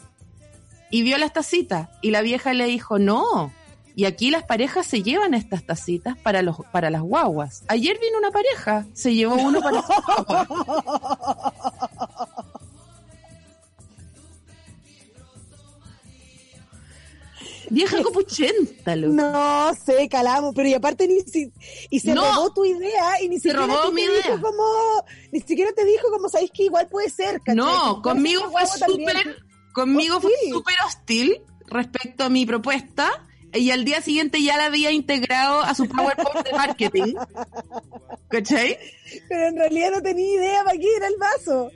Y 0.91 1.03
vio 1.03 1.19
las 1.19 1.33
tacitas 1.33 1.89
y 2.03 2.11
la 2.11 2.21
vieja 2.23 2.53
le 2.53 2.67
dijo, 2.67 2.99
"No. 2.99 3.53
Y 3.97 4.05
aquí 4.07 4.31
las 4.31 4.45
parejas 4.45 4.87
se 4.87 5.03
llevan 5.03 5.35
estas 5.35 5.65
tacitas 5.65 6.17
para 6.19 6.43
los 6.43 6.57
para 6.73 6.91
las 6.91 7.03
guaguas. 7.03 7.65
Ayer 7.69 7.99
vino 8.01 8.19
una 8.19 8.31
pareja, 8.31 8.87
se 8.95 9.15
llevó 9.15 9.35
uno 9.35 9.61
para. 9.61 9.85
Vieja 17.69 18.03
copuchenta, 18.03 18.97
loco. 18.97 19.15
No 19.15 19.73
sé, 19.75 20.09
calamos, 20.09 20.53
pero 20.57 20.69
y 20.69 20.75
aparte 20.75 21.07
ni 21.07 21.21
si, 21.21 21.53
y 21.89 22.01
se 22.01 22.13
No. 22.15 22.23
robó 22.35 22.53
tu 22.53 22.65
idea 22.65 23.23
y 23.23 23.29
ni 23.29 23.37
Se 23.39 23.51
siquiera 23.51 23.67
robó 23.67 23.89
te 23.91 23.95
mi 23.95 24.03
dijo 24.03 24.13
idea. 24.15 24.41
como, 24.41 24.65
ni 25.31 25.41
siquiera 25.41 25.71
te 25.73 25.85
dijo 25.85 26.11
como 26.11 26.29
sabéis 26.29 26.51
que 26.53 26.65
igual 26.65 26.89
puede 26.89 27.11
ser, 27.11 27.39
¿cachai? 27.41 27.55
No, 27.57 28.03
conmigo 28.03 28.51
fue 28.51 28.67
súper, 28.67 29.45
conmigo 29.81 30.21
fue 30.21 30.33
súper 30.51 30.75
hostil 30.87 31.43
respecto 31.67 32.25
a 32.25 32.29
mi 32.29 32.47
propuesta 32.47 33.27
y 33.53 33.71
al 33.71 33.85
día 33.85 34.01
siguiente 34.01 34.43
ya 34.43 34.57
la 34.57 34.67
había 34.67 34.91
integrado 34.91 35.61
a 35.61 35.75
su 35.75 35.89
PowerPoint 35.89 36.47
de 36.47 36.53
marketing. 36.53 37.15
¿Cachai? 38.29 38.79
Pero 39.29 39.49
en 39.49 39.57
realidad 39.57 39.91
no 39.93 40.03
tenía 40.03 40.35
idea 40.35 40.65
para 40.65 40.79
qué 40.79 40.97
era 40.97 41.07
el 41.09 41.17
vaso. 41.19 41.71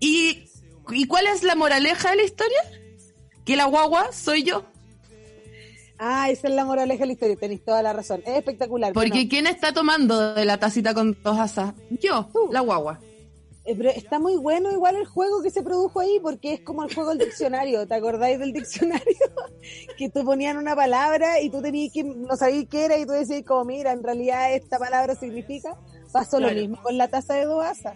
¿Y, 0.00 0.48
¿Y 0.90 1.06
cuál 1.06 1.26
es 1.26 1.42
la 1.42 1.54
moraleja 1.54 2.10
de 2.10 2.16
la 2.16 2.22
historia? 2.22 2.58
Que 3.44 3.56
la 3.56 3.66
guagua 3.66 4.12
soy 4.12 4.42
yo. 4.42 4.64
Ah, 5.98 6.30
esa 6.30 6.48
es 6.48 6.54
la 6.54 6.64
moraleja 6.64 7.00
de 7.00 7.06
la 7.06 7.12
historia, 7.12 7.36
tenéis 7.36 7.64
toda 7.64 7.82
la 7.82 7.92
razón. 7.92 8.22
Es 8.24 8.36
espectacular. 8.36 8.92
Porque 8.92 9.28
¿quién 9.28 9.46
está 9.46 9.72
tomando 9.72 10.34
de 10.34 10.44
la 10.44 10.58
tacita 10.58 10.94
con 10.94 11.18
dos 11.22 11.38
asas? 11.38 11.74
Yo, 11.90 12.30
la 12.52 12.60
guagua. 12.60 13.00
Eh, 13.68 13.74
pero 13.76 13.90
está 13.90 14.18
muy 14.18 14.36
bueno 14.36 14.72
igual 14.72 14.96
el 14.96 15.04
juego 15.04 15.42
que 15.42 15.50
se 15.50 15.62
produjo 15.62 16.00
ahí, 16.00 16.18
porque 16.22 16.54
es 16.54 16.60
como 16.60 16.84
el 16.84 16.94
juego 16.94 17.10
del 17.10 17.18
diccionario. 17.18 17.86
¿Te 17.86 17.94
acordáis 17.94 18.38
del 18.38 18.52
diccionario? 18.54 19.04
que 19.98 20.08
tú 20.08 20.24
ponían 20.24 20.56
una 20.56 20.74
palabra 20.74 21.40
y 21.40 21.50
tú 21.50 21.60
tenías 21.60 21.92
que, 21.92 22.02
no 22.02 22.34
sabías 22.36 22.64
qué 22.70 22.86
era 22.86 22.96
y 22.96 23.04
tú 23.04 23.12
decías 23.12 23.42
como, 23.44 23.66
mira, 23.66 23.92
en 23.92 24.02
realidad 24.02 24.54
esta 24.54 24.78
palabra 24.78 25.14
significa. 25.14 25.76
Pasó 26.10 26.38
Claro. 26.38 26.54
lo 26.54 26.60
mismo 26.60 26.82
con 26.82 26.96
la 26.96 27.08
taza 27.08 27.34
de 27.34 27.44
dos 27.44 27.62
asas. 27.62 27.94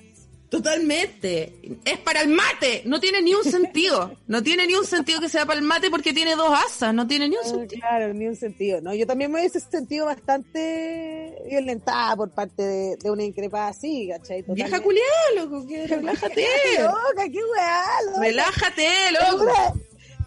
Totalmente. 0.53 1.55
Es 1.83 1.99
para 2.01 2.21
el 2.21 2.29
mate. 2.29 2.83
No 2.85 3.01
tiene 3.01 3.23
ni 3.23 3.33
un 3.33 3.43
sentido. 3.43 4.19
No 4.27 4.43
tiene 4.43 4.67
ni 4.67 4.75
un 4.75 4.85
sentido 4.85 5.19
que 5.19 5.31
sea 5.31 5.47
para 5.47 5.59
el 5.59 5.65
mate 5.65 5.89
porque 5.91 6.13
tiene 6.13 6.37
dos 6.37 6.53
asas. 6.67 6.93
No 6.93 7.07
tiene 7.07 7.27
ni 7.31 7.37
un 7.37 7.45
sentido. 7.45 7.81
Claro, 7.81 8.13
ni 8.13 8.27
un 8.27 8.37
sentido. 8.37 8.83
No, 8.83 8.93
yo 8.93 9.07
también 9.07 9.33
me 9.33 9.41
hubiese 9.41 9.61
sentido 9.61 10.05
bastante 10.05 11.43
violentada 11.49 12.17
por 12.17 12.31
parte 12.33 12.63
de, 12.63 12.97
de 12.99 13.11
una 13.11 13.25
increpada 13.25 13.69
así, 13.69 14.11
¿cachai? 14.11 14.43
Vieja 14.43 14.77
Totalmente. 14.77 14.83
culiada, 14.83 15.35
loco. 15.37 15.67
que 15.67 15.87
relájate. 15.87 16.35
¡Qué 16.35 16.83
loca, 16.83 17.25
qué 17.33 17.41
weá! 17.45 17.85
loca. 18.05 18.21
Relájate, 18.21 18.89
loco. 19.13 19.45
una, 19.45 19.73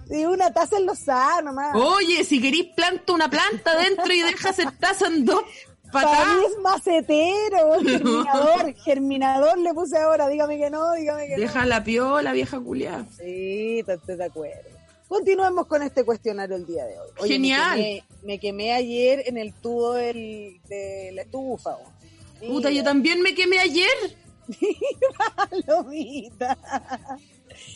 y 0.09 0.25
una 0.25 0.53
taza 0.53 0.77
en 0.77 0.85
los 0.85 0.99
nomás. 1.43 1.75
Oye, 1.75 2.23
si 2.23 2.41
querís 2.41 2.65
planta 2.75 3.13
una 3.13 3.29
planta 3.29 3.77
dentro 3.77 4.11
y 4.13 4.21
dejas 4.21 4.59
el 4.59 4.75
taza 4.77 5.07
en 5.07 5.25
dos 5.25 5.43
Para 5.95 6.09
patadas. 6.09 6.37
mí 6.37 6.45
es 6.45 6.61
macetero, 6.61 7.79
germinador, 7.83 8.73
germinador 8.75 9.57
le 9.57 9.73
puse 9.73 9.97
ahora, 9.97 10.27
dígame 10.27 10.57
que 10.57 10.69
no, 10.69 10.93
dígame 10.93 11.27
que 11.27 11.37
Deja 11.37 11.65
la 11.65 11.83
piola, 11.83 12.33
vieja 12.33 12.59
no. 12.59 13.05
Sí, 13.17 13.83
estoy 13.87 14.15
de 14.17 14.25
acuerdo. 14.25 14.69
Continuemos 15.07 15.67
con 15.67 15.83
este 15.83 16.03
cuestionario 16.03 16.55
el 16.55 16.65
día 16.65 16.85
de 16.85 16.99
hoy. 16.99 17.09
Oye, 17.19 17.33
Genial. 17.33 17.77
Me 17.77 17.83
quemé, 17.83 18.03
me 18.23 18.39
quemé 18.39 18.73
ayer 18.73 19.23
en 19.27 19.37
el 19.37 19.53
tubo 19.53 19.93
del, 19.93 20.59
de 20.67 21.11
la 21.13 21.21
estufa. 21.21 21.77
Puta, 22.45 22.69
yo 22.71 22.83
también 22.83 23.21
me 23.21 23.33
quemé 23.33 23.59
ayer. 23.59 23.87
palomita. 25.35 26.57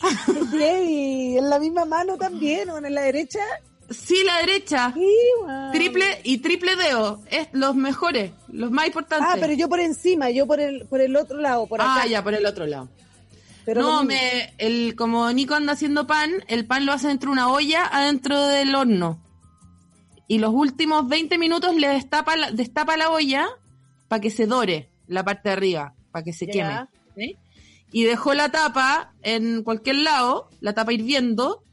Heavy. 0.52 1.38
En 1.38 1.48
la 1.48 1.58
misma 1.58 1.84
mano 1.84 2.16
también, 2.16 2.68
o 2.70 2.78
en 2.78 2.94
la 2.94 3.02
derecha. 3.02 3.40
Sí, 3.90 4.22
la 4.24 4.38
derecha. 4.38 4.92
Sí. 4.94 5.16
Triple 5.72 6.20
y 6.24 6.38
triple 6.38 6.76
dedo. 6.76 7.20
Es 7.30 7.48
los 7.52 7.74
mejores, 7.74 8.32
los 8.48 8.70
más 8.70 8.86
importantes. 8.86 9.26
Ah, 9.30 9.36
pero 9.40 9.52
yo 9.52 9.68
por 9.68 9.80
encima, 9.80 10.30
yo 10.30 10.46
por 10.46 10.60
el, 10.60 10.86
por 10.86 11.00
el 11.00 11.16
otro 11.16 11.38
lado, 11.40 11.66
por 11.66 11.80
acá. 11.80 12.02
Ah, 12.02 12.06
ya, 12.06 12.22
por 12.22 12.34
el 12.34 12.46
otro 12.46 12.66
lado. 12.66 12.88
Pero 13.64 13.82
no, 13.82 14.04
me, 14.04 14.54
el, 14.58 14.94
como 14.96 15.30
Nico 15.32 15.54
anda 15.54 15.72
haciendo 15.74 16.06
pan, 16.06 16.30
el 16.48 16.66
pan 16.66 16.86
lo 16.86 16.92
hace 16.92 17.08
dentro 17.08 17.30
de 17.30 17.32
una 17.32 17.52
olla 17.52 17.84
adentro 17.86 18.46
del 18.46 18.74
horno. 18.74 19.20
Y 20.28 20.38
los 20.38 20.52
últimos 20.54 21.08
20 21.08 21.38
minutos 21.38 21.74
le 21.74 21.88
destapa 21.88 22.36
la, 22.36 22.52
destapa 22.52 22.96
la 22.96 23.10
olla 23.10 23.48
para 24.08 24.20
que 24.20 24.30
se 24.30 24.46
dore 24.46 24.88
la 25.08 25.24
parte 25.24 25.48
de 25.48 25.52
arriba, 25.54 25.94
para 26.12 26.24
que 26.24 26.32
se 26.32 26.46
Ya. 26.46 26.52
queme. 26.52 26.86
¿sí? 27.16 27.36
Y 27.92 28.04
dejó 28.04 28.34
la 28.34 28.50
tapa 28.50 29.12
en 29.22 29.62
cualquier 29.64 29.96
lado, 29.96 30.48
la 30.60 30.72
tapa 30.74 30.92
hirviendo, 30.92 31.64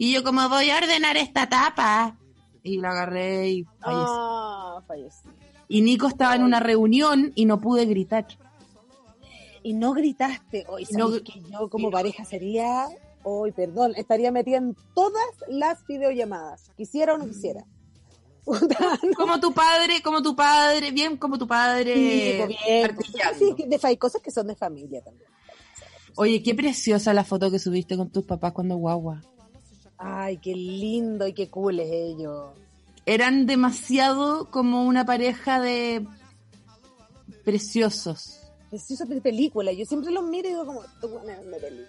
y 0.00 0.12
yo 0.14 0.24
como 0.24 0.48
voy 0.48 0.70
a 0.70 0.78
ordenar 0.78 1.16
esta 1.18 1.46
tapa. 1.48 2.16
Y 2.62 2.78
la 2.78 2.90
agarré 2.90 3.48
y 3.50 3.64
fallecí. 3.80 4.04
Ah, 4.08 4.82
fallecí. 4.86 5.28
Y 5.68 5.82
Nico 5.82 6.06
estaba 6.08 6.34
en 6.36 6.42
una 6.42 6.58
reunión 6.58 7.32
y 7.34 7.44
no 7.44 7.60
pude 7.60 7.84
gritar. 7.84 8.26
Y 9.62 9.74
no 9.74 9.92
gritaste. 9.92 10.64
Hoy 10.68 10.86
No- 10.92 11.08
sabes 11.08 11.22
que 11.22 11.40
yo 11.50 11.68
como 11.68 11.90
pareja 11.90 12.24
sería, 12.24 12.86
hoy 13.24 13.52
perdón, 13.52 13.92
estaría 13.96 14.32
metida 14.32 14.56
en 14.56 14.74
todas 14.94 15.22
las 15.48 15.86
videollamadas, 15.86 16.70
quisiera 16.76 17.14
o 17.14 17.18
no 17.18 17.26
quisiera. 17.28 17.64
No. 18.46 19.14
Como 19.16 19.38
tu 19.38 19.52
padre, 19.52 20.00
como 20.02 20.22
tu 20.22 20.34
padre, 20.34 20.90
bien 20.92 21.18
como 21.18 21.36
tu 21.38 21.46
padre. 21.46 21.94
Sí, 21.94 22.34
pues 22.38 22.48
bien. 22.64 22.96
Sí, 23.38 23.64
de- 23.68 23.78
hay 23.82 23.96
cosas 23.98 24.22
que 24.22 24.30
son 24.30 24.46
de 24.48 24.56
familia 24.56 25.02
también. 25.02 25.28
Oye, 26.16 26.42
qué 26.42 26.54
preciosa 26.54 27.12
la 27.12 27.22
foto 27.22 27.50
que 27.50 27.58
subiste 27.58 27.96
con 27.98 28.10
tus 28.10 28.24
papás 28.24 28.52
cuando 28.52 28.76
guagua. 28.76 29.20
Ay, 30.02 30.38
qué 30.38 30.54
lindo 30.54 31.26
y 31.26 31.34
qué 31.34 31.50
cool 31.50 31.78
es 31.80 31.90
ello. 31.92 32.54
Eran 33.04 33.44
demasiado 33.46 34.50
como 34.50 34.84
una 34.84 35.04
pareja 35.04 35.60
de 35.60 36.06
preciosos. 37.44 38.40
Preciosos 38.70 39.08
de 39.08 39.20
película. 39.20 39.72
Yo 39.72 39.84
siempre 39.84 40.10
los 40.10 40.24
miro 40.24 40.48
y 40.48 40.52
digo 40.52 40.64
como, 40.66 40.84
"Estos 40.84 41.10
buenos 41.10 41.44
de 41.44 41.60
película. 41.60 41.88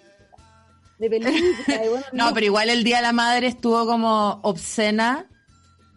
De 0.99 1.09
película. 1.09 1.85
y 1.85 1.89
bueno, 1.89 2.05
No, 2.13 2.33
pero 2.33 2.45
igual 2.45 2.69
el 2.69 2.83
Día 2.83 2.97
de 2.97 3.03
la 3.03 3.13
Madre 3.13 3.47
estuvo 3.47 3.85
como 3.85 4.39
obscena 4.43 5.27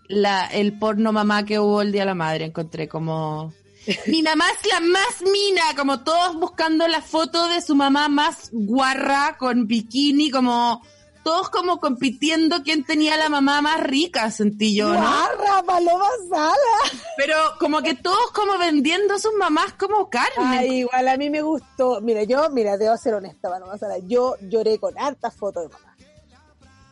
la, 0.09 0.47
el 0.47 0.79
porno 0.79 1.13
mamá 1.13 1.45
que 1.45 1.59
hubo 1.59 1.83
el 1.83 1.91
Día 1.91 2.03
de 2.03 2.07
la 2.07 2.15
Madre. 2.15 2.45
Encontré 2.45 2.89
como... 2.89 3.53
Mi 4.07 4.23
mamá 4.23 4.45
es 4.51 4.71
la 4.71 4.81
más 4.81 5.21
mina, 5.23 5.63
como 5.77 6.01
todos 6.05 6.37
buscando 6.37 6.87
la 6.89 7.03
foto 7.03 7.49
de 7.49 7.61
su 7.61 7.75
mamá 7.75 8.09
más 8.09 8.51
guarra 8.53 9.37
con 9.39 9.67
bikini, 9.67 10.31
como 10.31 10.81
todos 11.25 11.49
como 11.51 11.81
compitiendo 11.81 12.63
quién 12.63 12.85
tenía 12.85 13.17
la 13.17 13.29
mamá 13.29 13.63
más 13.63 13.81
rica, 13.83 14.31
sentí 14.31 14.77
yo, 14.77 14.89
¿no? 14.89 15.01
¡Guarra, 15.01 15.63
paloma 15.67 16.09
sala! 16.29 17.01
Pero 17.17 17.35
como 17.59 17.83
que 17.83 17.95
todos 17.95 18.31
como 18.33 18.59
vendiendo 18.59 19.15
a 19.15 19.19
sus 19.19 19.33
mamás 19.35 19.73
como 19.73 20.11
carne. 20.11 20.35
Ay, 20.37 20.79
igual 20.81 21.09
a 21.09 21.17
mí 21.17 21.31
me 21.31 21.43
gustó. 21.43 22.01
Mira, 22.03 22.23
yo, 22.25 22.51
mira, 22.51 22.77
debo 22.77 22.97
ser 22.97 23.15
honesta, 23.15 23.49
paloma 23.49 23.79
sala. 23.79 23.99
Yo 24.07 24.37
lloré 24.43 24.79
con 24.79 24.97
hartas 24.99 25.35
fotos. 25.35 25.71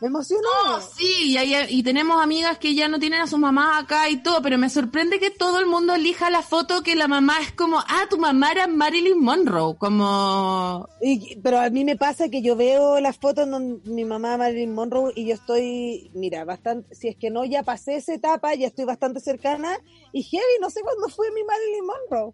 Me 0.03 0.07
emocionó. 0.07 0.41
No, 0.65 0.81
sí, 0.81 1.31
y, 1.31 1.37
hay- 1.37 1.65
y 1.69 1.81
tenemos 1.81 2.21
amigas 2.21 2.57
que 2.57 2.75
ya 2.75 2.89
no 2.89 2.99
tienen 2.99 3.21
a 3.21 3.27
sus 3.27 3.39
mamás 3.39 3.81
acá 3.83 4.09
y 4.09 4.17
todo, 4.21 4.41
pero 4.41 4.57
me 4.57 4.69
sorprende 4.69 5.17
que 5.17 5.29
todo 5.29 5.61
el 5.61 5.65
mundo 5.65 5.95
elija 5.95 6.29
la 6.29 6.41
foto 6.41 6.83
que 6.83 6.97
la 6.97 7.07
mamá 7.07 7.37
es 7.41 7.53
como, 7.53 7.79
ah, 7.79 8.05
tu 8.09 8.17
mamá 8.17 8.51
era 8.51 8.67
Marilyn 8.67 9.17
Monroe, 9.21 9.77
como... 9.77 10.89
Y- 11.01 11.37
pero 11.37 11.57
a 11.61 11.69
mí 11.69 11.85
me 11.85 11.95
pasa 11.95 12.27
que 12.27 12.41
yo 12.41 12.57
veo 12.57 12.99
las 12.99 13.17
fotos 13.17 13.49
donde 13.49 13.89
mi 13.89 14.03
mamá 14.03 14.35
Marilyn 14.35 14.73
Monroe 14.75 15.13
y 15.15 15.25
yo 15.27 15.35
estoy, 15.35 16.11
mira, 16.13 16.43
bastante, 16.43 16.93
si 16.93 17.07
es 17.07 17.15
que 17.15 17.29
no 17.29 17.45
ya 17.45 17.63
pasé 17.63 17.95
esa 17.95 18.13
etapa, 18.13 18.53
ya 18.55 18.67
estoy 18.67 18.83
bastante 18.83 19.21
cercana 19.21 19.77
y 20.11 20.21
heavy, 20.23 20.43
no 20.59 20.69
sé 20.69 20.81
cuándo 20.81 21.07
fue 21.07 21.31
mi 21.31 21.45
Marilyn 21.45 21.85
Monroe. 21.85 22.33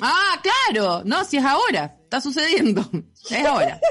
Ah, 0.00 0.40
claro, 0.40 1.02
no, 1.04 1.24
si 1.24 1.36
es 1.38 1.44
ahora, 1.44 1.96
está 2.04 2.20
sucediendo, 2.20 2.88
es 3.28 3.44
ahora. 3.44 3.80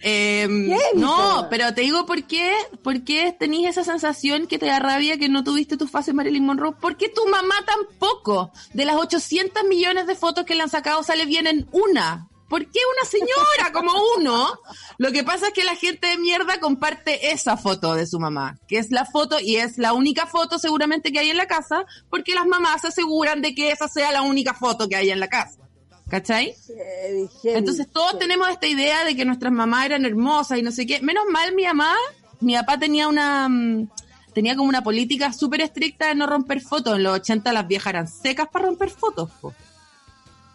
Em, 0.00 0.70
no, 0.94 1.48
pero 1.50 1.74
te 1.74 1.80
digo 1.80 2.06
por 2.06 2.22
qué, 2.24 2.52
por 2.82 3.02
qué 3.02 3.34
tenés 3.36 3.66
esa 3.66 3.84
sensación 3.84 4.46
que 4.46 4.58
te 4.58 4.66
da 4.66 4.78
rabia 4.78 5.18
que 5.18 5.28
no 5.28 5.42
tuviste 5.42 5.76
tu 5.76 5.88
fase 5.88 6.12
Marilyn 6.12 6.46
Monroe, 6.46 6.76
porque 6.80 7.08
tu 7.08 7.26
mamá 7.26 7.56
tampoco, 7.66 8.52
de 8.72 8.84
las 8.84 8.96
800 8.96 9.64
millones 9.64 10.06
de 10.06 10.14
fotos 10.14 10.44
que 10.44 10.54
le 10.54 10.62
han 10.62 10.70
sacado 10.70 11.02
sale 11.02 11.26
bien 11.26 11.46
en 11.46 11.68
una. 11.72 12.28
¿Por 12.48 12.64
qué 12.70 12.80
una 12.96 13.10
señora 13.10 13.72
como 13.72 13.92
uno? 14.16 14.48
Lo 14.96 15.12
que 15.12 15.22
pasa 15.22 15.48
es 15.48 15.52
que 15.52 15.64
la 15.64 15.76
gente 15.76 16.06
de 16.06 16.18
mierda 16.18 16.60
comparte 16.60 17.32
esa 17.32 17.56
foto 17.56 17.94
de 17.94 18.06
su 18.06 18.18
mamá, 18.18 18.56
que 18.66 18.78
es 18.78 18.90
la 18.90 19.04
foto 19.04 19.38
y 19.40 19.56
es 19.56 19.78
la 19.78 19.92
única 19.92 20.26
foto 20.26 20.58
seguramente 20.58 21.12
que 21.12 21.18
hay 21.18 21.30
en 21.30 21.36
la 21.36 21.46
casa, 21.46 21.84
porque 22.08 22.34
las 22.34 22.46
mamás 22.46 22.82
se 22.82 22.88
aseguran 22.88 23.42
de 23.42 23.54
que 23.54 23.70
esa 23.70 23.88
sea 23.88 24.12
la 24.12 24.22
única 24.22 24.54
foto 24.54 24.88
que 24.88 24.96
hay 24.96 25.10
en 25.10 25.20
la 25.20 25.28
casa. 25.28 25.67
¿Cachai? 26.08 26.54
Heavy, 26.66 27.28
heavy, 27.42 27.58
Entonces 27.58 27.86
todos 27.90 28.12
heavy. 28.12 28.20
tenemos 28.20 28.48
esta 28.48 28.66
idea 28.66 29.04
de 29.04 29.14
que 29.14 29.24
nuestras 29.24 29.52
mamás 29.52 29.86
eran 29.86 30.04
hermosas 30.04 30.58
y 30.58 30.62
no 30.62 30.72
sé 30.72 30.86
qué. 30.86 31.00
Menos 31.02 31.24
mal 31.30 31.54
mi 31.54 31.64
mamá, 31.64 31.94
mi 32.40 32.54
papá 32.54 32.78
tenía 32.78 33.08
una 33.08 33.48
mm, 33.48 33.88
tenía 34.32 34.56
como 34.56 34.68
una 34.68 34.82
política 34.82 35.32
súper 35.32 35.60
estricta 35.62 36.08
de 36.08 36.14
no 36.14 36.26
romper 36.26 36.60
fotos. 36.60 36.96
En 36.96 37.02
los 37.02 37.14
80 37.14 37.52
las 37.52 37.66
viejas 37.66 37.90
eran 37.90 38.08
secas 38.08 38.48
para 38.48 38.66
romper 38.66 38.90
fotos. 38.90 39.30
po. 39.40 39.52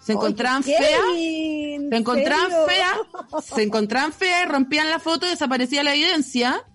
Se 0.01 0.13
encontraban 0.13 0.63
feas, 0.63 0.79
heavy, 0.81 1.75
¿en 1.75 1.89
se 1.89 1.95
encontraban 1.95 2.51
feas, 2.67 2.97
se 3.55 3.63
encontraban 3.63 4.11
feas, 4.11 4.49
rompían 4.49 4.89
la 4.89 4.99
foto 4.99 5.25
y 5.25 5.29
desaparecía 5.29 5.81
la 5.83 5.93
evidencia. 5.93 6.65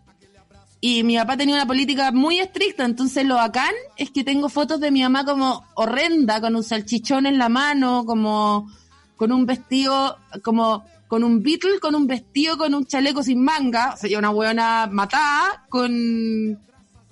Y 0.81 1.03
mi 1.03 1.17
papá 1.17 1.37
tenía 1.37 1.57
una 1.57 1.67
política 1.67 2.13
muy 2.13 2.39
estricta, 2.39 2.85
entonces 2.85 3.25
lo 3.27 3.35
bacán 3.35 3.73
es 3.97 4.11
que 4.11 4.23
tengo 4.23 4.49
fotos 4.49 4.79
de 4.79 4.93
mi 4.93 5.03
mamá 5.03 5.25
como 5.25 5.65
horrenda, 5.75 6.41
con 6.41 6.55
un 6.55 6.63
salchichón 6.63 7.27
en 7.27 7.37
la 7.37 7.49
mano, 7.49 8.05
como 8.07 8.71
con 9.17 9.33
un 9.33 9.45
vestido, 9.45 10.17
como 10.45 10.85
con 11.09 11.25
un 11.25 11.43
Beatle, 11.43 11.81
con 11.81 11.97
un 11.97 12.07
vestido, 12.07 12.57
con 12.59 12.75
un 12.75 12.87
chaleco 12.87 13.25
sin 13.25 13.43
manga, 13.43 13.95
o 13.95 13.97
sea, 13.97 14.19
una 14.19 14.31
buena 14.31 14.87
matada, 14.91 15.65
con 15.69 16.61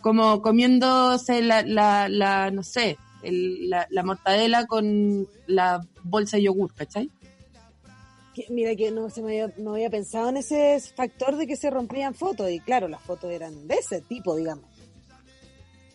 como 0.00 0.40
comiéndose 0.40 1.42
la, 1.42 1.62
la, 1.62 2.08
la 2.08 2.52
no 2.52 2.62
sé, 2.62 2.96
el- 3.24 3.68
la, 3.68 3.88
la 3.90 4.04
mortadela 4.04 4.66
con 4.66 5.26
la 5.48 5.80
bolsa 6.04 6.36
de 6.36 6.44
yogur, 6.44 6.72
¿cachai? 6.74 7.10
Que- 8.36 8.46
Mira 8.50 8.76
que 8.76 8.90
no 8.90 9.08
se 9.08 9.22
me 9.22 9.40
había, 9.40 9.54
no 9.56 9.72
había 9.72 9.88
pensado 9.88 10.28
en 10.28 10.36
ese 10.36 10.78
factor 10.94 11.36
de 11.36 11.46
que 11.46 11.56
se 11.56 11.70
rompían 11.70 12.14
fotos 12.14 12.50
y 12.50 12.60
claro, 12.60 12.86
las 12.86 13.00
fotos 13.02 13.30
eran 13.32 13.66
de 13.66 13.76
ese 13.76 14.02
tipo, 14.02 14.36
digamos. 14.36 14.66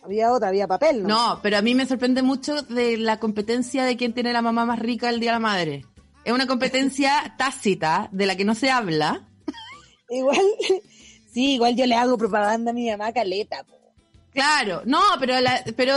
Había 0.02 0.32
otra, 0.32 0.48
había 0.48 0.66
papel, 0.66 1.04
¿no? 1.04 1.08
No, 1.08 1.40
pero 1.40 1.58
a 1.58 1.62
mí 1.62 1.76
me 1.76 1.86
sorprende 1.86 2.22
mucho 2.22 2.62
de 2.62 2.96
la 2.98 3.20
competencia 3.20 3.84
de 3.84 3.96
quién 3.96 4.12
tiene 4.12 4.32
la 4.32 4.42
mamá 4.42 4.64
más 4.66 4.80
rica 4.80 5.08
el 5.08 5.20
Día 5.20 5.30
de 5.30 5.34
la 5.36 5.38
Madre. 5.38 5.84
Es 6.24 6.32
una 6.32 6.48
competencia 6.48 7.34
tácita 7.38 8.08
de 8.10 8.26
la 8.26 8.34
que 8.36 8.44
no 8.44 8.56
se 8.56 8.70
habla. 8.70 9.28
Igual, 10.10 10.44
sí, 11.32 11.54
igual 11.54 11.76
yo 11.76 11.86
le 11.86 11.94
hago 11.94 12.18
propaganda 12.18 12.72
a 12.72 12.74
mi 12.74 12.90
mamá 12.90 13.12
caleta, 13.12 13.62
po. 13.62 13.78
Claro, 14.32 14.82
no, 14.86 15.00
pero 15.20 15.38
la, 15.40 15.62
pero 15.76 15.94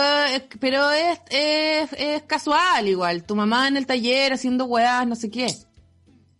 pero 0.59 0.91
es, 0.91 1.19
es, 1.31 1.89
es 1.97 2.21
casual 2.23 2.87
igual. 2.87 3.23
Tu 3.23 3.35
mamá 3.35 3.67
en 3.67 3.77
el 3.77 3.87
taller 3.87 4.33
haciendo 4.33 4.65
weas, 4.65 5.07
no 5.07 5.15
sé 5.15 5.31
qué. 5.31 5.47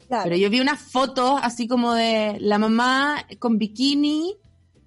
Claro. 0.08 0.24
Pero 0.26 0.36
yo 0.36 0.50
vi 0.50 0.60
unas 0.60 0.80
fotos 0.82 1.40
así 1.42 1.68
como 1.68 1.94
de 1.94 2.38
la 2.40 2.58
mamá 2.60 3.26
con 3.40 3.58
bikini 3.58 4.38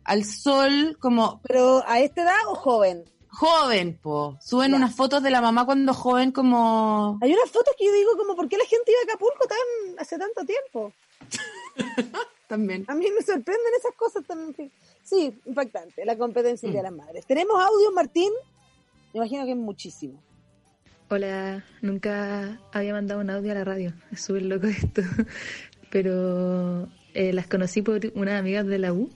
al 0.05 0.25
sol, 0.25 0.97
como 1.01 1.41
Pero 1.47 1.83
a 1.87 2.01
esta 2.01 2.23
edad 2.23 2.37
o 2.49 2.55
joven. 2.55 3.05
joven, 3.31 3.99
po. 4.03 4.39
Suben 4.41 4.75
unas 4.75 4.95
fotos 4.95 5.23
de 5.23 5.31
la 5.31 5.41
mamá 5.41 5.65
cuando 5.67 5.93
joven 5.93 6.33
como... 6.33 7.19
Hay 7.21 7.33
unas 7.33 7.51
fotos 7.51 7.75
que 7.79 7.85
yo 7.87 7.93
digo 7.93 8.17
como, 8.17 8.35
¿por 8.37 8.49
qué 8.49 8.57
la 8.57 8.65
gente 8.65 8.91
iba 8.93 9.01
a 9.01 9.05
Acapulco 9.05 9.47
tan 9.47 9.99
hace 9.99 10.19
tanto 10.19 10.45
tiempo? 10.45 10.93
También. 12.49 12.85
A 12.89 12.95
mí 12.95 13.07
me 13.15 13.23
sorprenden 13.23 13.75
esas 13.79 13.95
cosas 13.95 14.25
tan... 14.27 14.55
Sí, 15.03 15.33
impactante, 15.47 16.05
la 16.05 16.17
competencia 16.17 16.69
Mm. 16.69 16.73
de 16.73 16.83
las 16.83 16.93
madres. 16.93 17.27
Tenemos 17.27 17.61
audio, 17.63 17.93
Martín. 17.93 18.31
Me 19.13 19.19
imagino 19.19 19.45
que 19.45 19.53
es 19.53 19.57
muchísimo. 19.57 20.23
Hola, 21.11 21.65
nunca 21.81 22.59
había 22.73 22.93
mandado 22.93 23.21
un 23.21 23.31
audio 23.31 23.53
a 23.53 23.55
la 23.55 23.65
radio, 23.65 23.93
es 24.13 24.21
súper 24.21 24.43
loco 24.43 24.67
esto, 24.67 25.03
pero 25.91 26.87
eh, 27.15 27.33
las 27.33 27.47
conocí 27.47 27.81
por 27.83 28.01
unas 28.15 28.39
amigas 28.39 28.67
de 28.67 28.79
la 28.79 28.93
U, 28.93 29.11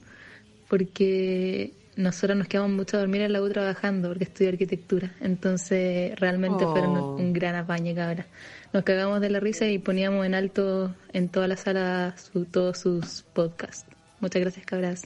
porque 0.68 1.74
nosotros 1.96 2.38
nos 2.38 2.48
quedamos 2.48 2.70
mucho 2.70 2.96
a 2.96 3.00
dormir 3.00 3.20
en 3.20 3.34
la 3.34 3.42
U 3.42 3.48
trabajando, 3.50 4.08
porque 4.08 4.24
estudio 4.24 4.50
arquitectura, 4.50 5.12
entonces 5.20 6.18
realmente 6.18 6.64
fueron 6.64 6.96
Oh. 6.96 7.16
un 7.16 7.34
gran 7.34 7.54
apañe, 7.56 7.94
cabra. 7.94 8.26
Nos 8.72 8.84
cagamos 8.84 9.20
de 9.20 9.28
la 9.28 9.38
risa 9.40 9.66
y 9.66 9.78
poníamos 9.78 10.24
en 10.24 10.34
alto 10.34 10.94
en 11.12 11.28
toda 11.28 11.46
la 11.46 11.58
sala 11.58 12.14
su- 12.16 12.46
todos 12.46 12.78
sus 12.78 13.22
podcasts. 13.34 13.84
Muchas 14.20 14.40
gracias, 14.40 14.64
cabras. 14.64 15.02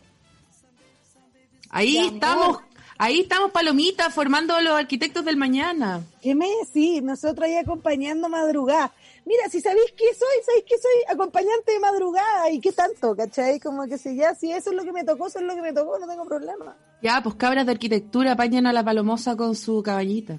Ahí 1.70 1.96
estamos. 1.98 2.58
Ahí 2.98 3.20
estamos 3.20 3.50
palomitas 3.50 4.12
formando 4.12 4.54
a 4.54 4.62
los 4.62 4.74
arquitectos 4.74 5.24
del 5.24 5.36
mañana. 5.36 6.02
¿Qué 6.22 6.34
me 6.34 6.48
decís? 6.64 7.02
Nosotros 7.02 7.46
ahí 7.46 7.56
acompañando 7.56 8.28
madrugada. 8.28 8.92
Mira, 9.24 9.48
si 9.50 9.60
sabéis 9.60 9.92
qué 9.96 10.04
soy, 10.14 10.44
sabéis 10.44 10.64
que 10.64 10.78
soy 10.78 11.14
acompañante 11.14 11.72
de 11.72 11.80
madrugada. 11.80 12.50
¿Y 12.50 12.60
qué 12.60 12.72
tanto? 12.72 13.16
¿Cachai? 13.16 13.58
Como 13.58 13.86
que 13.86 13.98
si 13.98 14.14
ya, 14.14 14.34
si 14.34 14.52
eso 14.52 14.70
es 14.70 14.76
lo 14.76 14.84
que 14.84 14.92
me 14.92 15.02
tocó, 15.02 15.26
eso 15.26 15.40
es 15.40 15.44
lo 15.44 15.54
que 15.54 15.62
me 15.62 15.72
tocó, 15.72 15.98
no 15.98 16.06
tengo 16.06 16.24
problema. 16.24 16.76
Ya, 17.02 17.20
pues 17.22 17.34
cabras 17.34 17.66
de 17.66 17.72
arquitectura 17.72 18.32
apañan 18.32 18.66
a 18.66 18.72
la 18.72 18.84
palomosa 18.84 19.36
con 19.36 19.56
su 19.56 19.82
cabañita. 19.82 20.38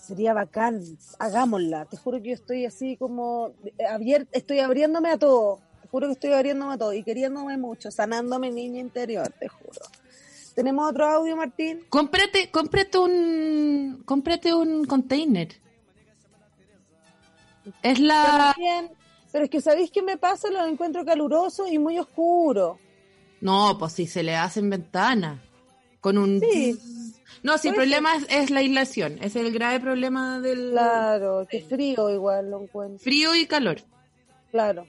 Sería 0.00 0.32
bacán, 0.32 0.82
hagámosla. 1.18 1.84
Te 1.84 1.96
juro 1.96 2.22
que 2.22 2.30
yo 2.30 2.34
estoy 2.34 2.64
así 2.64 2.96
como 2.96 3.52
abierta, 3.88 4.30
estoy 4.32 4.60
abriéndome 4.60 5.10
a 5.10 5.18
todo. 5.18 5.60
Te 5.82 5.88
juro 5.88 6.06
que 6.06 6.14
estoy 6.14 6.32
abriéndome 6.32 6.74
a 6.74 6.78
todo 6.78 6.92
y 6.94 7.02
queriéndome 7.02 7.58
mucho, 7.58 7.90
sanándome 7.90 8.50
niña 8.50 8.80
interior, 8.80 9.28
te 9.38 9.48
juro. 9.48 9.80
¿Tenemos 10.60 10.90
otro 10.90 11.06
audio, 11.06 11.36
Martín? 11.38 11.86
Cómprate, 11.88 12.50
cómprate 12.50 12.98
un, 12.98 14.02
cómprate 14.04 14.52
un 14.52 14.84
container. 14.84 15.48
Es 17.82 17.98
la, 17.98 18.52
También, 18.54 18.90
pero 19.32 19.44
es 19.44 19.50
que 19.50 19.62
¿sabéis 19.62 19.90
qué 19.90 20.02
me 20.02 20.18
pasa? 20.18 20.50
Lo 20.50 20.66
encuentro 20.66 21.02
caluroso 21.02 21.66
y 21.66 21.78
muy 21.78 21.98
oscuro. 21.98 22.78
no, 23.40 23.76
pues 23.78 23.94
si 23.94 24.06
se 24.06 24.22
le 24.22 24.36
hacen 24.36 24.68
ventanas. 24.68 25.40
Con 26.02 26.18
un, 26.18 26.40
Sí. 26.40 26.78
no, 27.42 27.56
si 27.56 27.68
el 27.68 27.74
problema 27.74 28.14
es, 28.16 28.26
es 28.28 28.50
la 28.50 28.60
aislación, 28.60 29.16
es 29.22 29.36
el 29.36 29.50
grave 29.54 29.80
problema 29.80 30.40
del 30.40 30.72
Claro, 30.72 31.46
que 31.48 31.62
frío 31.62 32.10
igual 32.10 32.50
lo 32.50 32.62
encuentro. 32.64 32.98
frío 33.02 33.34
y 33.34 33.46
calor. 33.46 33.80
Claro. 34.50 34.86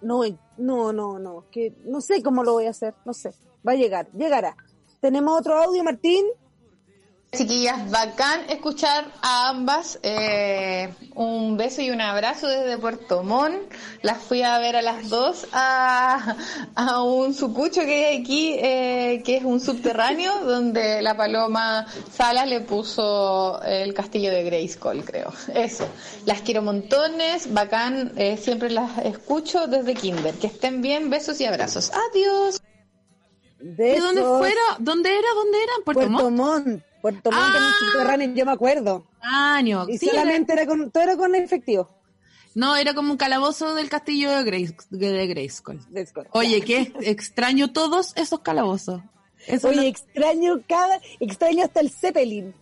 No, 0.00 0.22
no, 0.56 0.92
no, 0.94 1.18
no, 1.18 1.44
que 1.50 1.74
no 1.84 2.00
sé 2.00 2.22
cómo 2.22 2.42
lo 2.42 2.52
voy 2.54 2.64
a 2.66 2.70
hacer, 2.70 2.94
no 3.04 3.12
sé. 3.12 3.34
Va 3.66 3.72
a 3.72 3.76
llegar, 3.76 4.08
llegará. 4.12 4.56
¿Tenemos 5.00 5.38
otro 5.38 5.60
audio, 5.62 5.82
Martín? 5.84 6.24
Chiquillas, 7.34 7.90
bacán 7.90 8.42
escuchar 8.50 9.06
a 9.22 9.48
ambas. 9.48 9.98
eh, 10.02 10.92
un 11.14 11.56
beso 11.56 11.80
y 11.80 11.90
un 11.90 12.02
abrazo 12.02 12.46
desde 12.46 12.76
Puerto 12.76 13.22
Montt. 13.22 13.72
Las 14.02 14.18
fui 14.18 14.42
a 14.42 14.58
ver 14.58 14.76
a 14.76 14.82
las 14.82 15.08
dos 15.08 15.46
a, 15.52 16.36
a 16.74 17.02
un 17.02 17.32
sucucho 17.32 17.80
que 17.82 18.04
hay 18.04 18.20
aquí, 18.20 18.56
eh, 18.58 19.22
que 19.24 19.38
es 19.38 19.44
un 19.44 19.60
subterráneo, 19.60 20.40
donde 20.44 21.00
la 21.00 21.16
paloma 21.16 21.86
Sala 22.12 22.44
le 22.44 22.60
puso 22.60 23.62
el 23.62 23.94
castillo 23.94 24.30
de 24.30 24.44
Grayskull, 24.44 25.02
creo. 25.02 25.32
Eso. 25.54 25.86
Las 26.26 26.42
quiero 26.42 26.60
montones, 26.60 27.50
bacán. 27.54 28.12
eh, 28.16 28.36
siempre 28.36 28.68
las 28.68 28.98
escucho 29.06 29.68
desde 29.68 29.94
Kinder. 29.94 30.34
Que 30.34 30.48
estén 30.48 30.82
bien, 30.82 31.08
besos 31.08 31.40
y 31.40 31.46
abrazos. 31.46 31.92
Adiós. 32.10 32.60
De 33.62 33.84
¿De 33.84 34.00
dónde 34.00 34.22
fuera? 34.22 34.60
¿Dónde 34.78 35.10
era? 35.10 35.28
¿Dónde 35.34 35.58
era? 35.62 35.72
¿En 35.78 35.84
Puerto, 35.84 36.00
Puerto 36.00 36.30
Montt? 36.30 36.66
Montt. 36.66 36.82
Puerto 37.00 37.30
Montt 37.30 37.42
Ah. 37.56 38.24
yo 38.34 38.44
me 38.46 38.52
acuerdo. 38.52 39.06
Año. 39.20 39.86
Y 39.88 39.98
Sí, 39.98 40.08
era- 40.08 40.20
solamente 40.22 40.52
era 40.52 40.66
con, 40.66 40.90
todo 40.90 41.02
era 41.02 41.16
con 41.16 41.34
efectivo. 41.34 41.88
no, 42.54 42.76
era 42.76 42.92
como 42.94 43.12
un 43.12 43.16
calabozo 43.16 43.74
del 43.74 43.88
castillo 43.88 44.30
de, 44.30 44.44
Grace, 44.44 44.76
de 44.90 45.26
Grayskull. 45.28 45.78
Oye, 46.32 46.60
qué 46.62 46.92
extraño 47.00 47.72
todos 47.72 48.12
esos 48.16 48.40
calabozos. 48.40 49.00
Eso 49.46 49.68
Oye, 49.68 49.88
extraño 49.88 50.60
cada, 50.68 51.00
extraño 51.20 51.64
hasta 51.64 51.80
el 51.80 51.90
Zeppelin. 51.90 52.54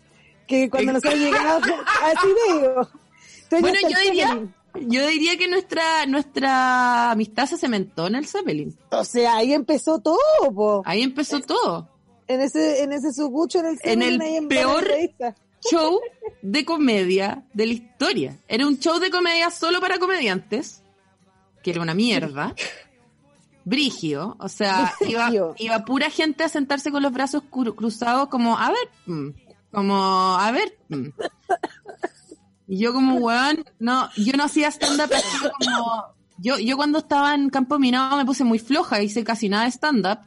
Que 0.46 0.68
cuando 0.70 0.92
nosotros 0.94 1.18
llegamos, 1.20 1.62
así 2.04 2.28
digo. 2.48 2.88
Bueno, 3.60 3.78
yo 3.88 3.98
diría. 4.04 4.38
Yo 4.74 5.06
diría 5.06 5.36
que 5.36 5.48
nuestra, 5.48 6.06
nuestra 6.06 7.10
amistad 7.12 7.46
se 7.46 7.56
cementó 7.58 8.06
en 8.06 8.14
el 8.16 8.26
Zeppelin. 8.26 8.76
O 8.90 9.04
sea, 9.04 9.36
ahí 9.36 9.52
empezó 9.52 9.98
todo, 10.00 10.16
po. 10.54 10.82
Ahí 10.84 11.02
empezó 11.02 11.40
todo. 11.40 11.88
En 12.28 12.40
ese, 12.40 12.82
en 12.82 12.92
ese 12.92 13.12
sucucho, 13.12 13.58
en 13.60 13.66
el 13.66 13.78
En 13.82 14.02
el 14.02 14.12
Zeppelin, 14.12 14.22
ahí 14.22 14.36
en 14.36 14.48
peor- 14.48 14.88
Show 15.70 16.00
de 16.40 16.64
comedia 16.64 17.44
de 17.52 17.66
la 17.66 17.72
historia. 17.74 18.38
Era 18.48 18.66
un 18.66 18.78
show 18.78 18.98
de 18.98 19.10
comedia 19.10 19.50
solo 19.50 19.78
para 19.80 19.98
comediantes, 19.98 20.82
que 21.62 21.72
era 21.72 21.82
una 21.82 21.92
mierda. 21.92 22.54
Brigio, 23.64 24.36
o 24.40 24.48
sea, 24.48 24.94
iba, 25.06 25.30
iba 25.58 25.84
pura 25.84 26.08
gente 26.08 26.44
a 26.44 26.48
sentarse 26.48 26.90
con 26.90 27.02
los 27.02 27.12
brazos 27.12 27.42
cru- 27.50 27.74
cruzados 27.74 28.28
como, 28.28 28.56
a 28.56 28.70
ver, 28.70 28.88
mm, 29.04 29.28
como, 29.70 29.94
a 30.38 30.50
ver. 30.50 30.78
Y 32.70 32.78
yo 32.78 32.92
como, 32.92 33.16
weón, 33.16 33.64
no, 33.80 34.08
yo 34.16 34.32
no 34.36 34.44
hacía 34.44 34.68
stand-up 34.70 35.12
así 35.12 35.38
como... 35.58 36.04
Yo, 36.38 36.56
yo 36.56 36.76
cuando 36.76 37.00
estaba 37.00 37.34
en 37.34 37.50
Campo 37.50 37.80
Minado 37.80 38.16
me 38.16 38.24
puse 38.24 38.44
muy 38.44 38.60
floja, 38.60 39.02
hice 39.02 39.24
casi 39.24 39.48
nada 39.48 39.64
de 39.64 39.72
stand-up, 39.72 40.20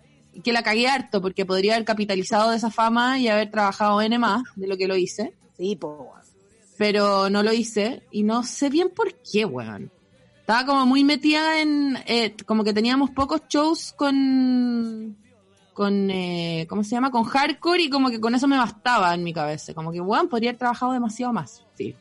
que 0.43 0.51
la 0.51 0.61
cagué 0.61 0.89
harto, 0.89 1.21
porque 1.21 1.45
podría 1.45 1.75
haber 1.75 1.85
capitalizado 1.85 2.51
de 2.51 2.57
esa 2.57 2.69
fama 2.69 3.17
y 3.17 3.29
haber 3.29 3.49
trabajado 3.49 4.01
N 4.01 4.19
más 4.19 4.43
de 4.57 4.67
lo 4.67 4.75
que 4.75 4.89
lo 4.89 4.97
hice, 4.97 5.33
Sí, 5.57 5.77
po. 5.77 6.11
pero 6.77 7.29
no 7.29 7.43
lo 7.43 7.53
hice, 7.53 8.03
y 8.11 8.23
no 8.23 8.43
sé 8.43 8.69
bien 8.69 8.89
por 8.93 9.15
qué, 9.21 9.45
weón. 9.45 9.89
Estaba 10.41 10.65
como 10.65 10.85
muy 10.85 11.05
metida 11.05 11.61
en, 11.61 11.97
eh, 12.05 12.35
como 12.45 12.65
que 12.65 12.73
teníamos 12.73 13.09
pocos 13.11 13.43
shows 13.47 13.93
con, 13.93 15.15
con, 15.71 16.11
eh, 16.11 16.67
¿cómo 16.67 16.83
se 16.83 16.89
llama? 16.91 17.09
Con 17.09 17.23
hardcore 17.23 17.83
y 17.83 17.89
como 17.89 18.09
que 18.09 18.19
con 18.19 18.35
eso 18.35 18.49
me 18.49 18.57
bastaba 18.57 19.13
en 19.15 19.23
mi 19.23 19.31
cabeza. 19.31 19.73
Como 19.73 19.93
que, 19.93 20.01
weón, 20.01 20.27
podría 20.27 20.49
haber 20.49 20.59
trabajado 20.59 20.91
demasiado 20.91 21.31
más. 21.31 21.63
Sí. 21.75 21.95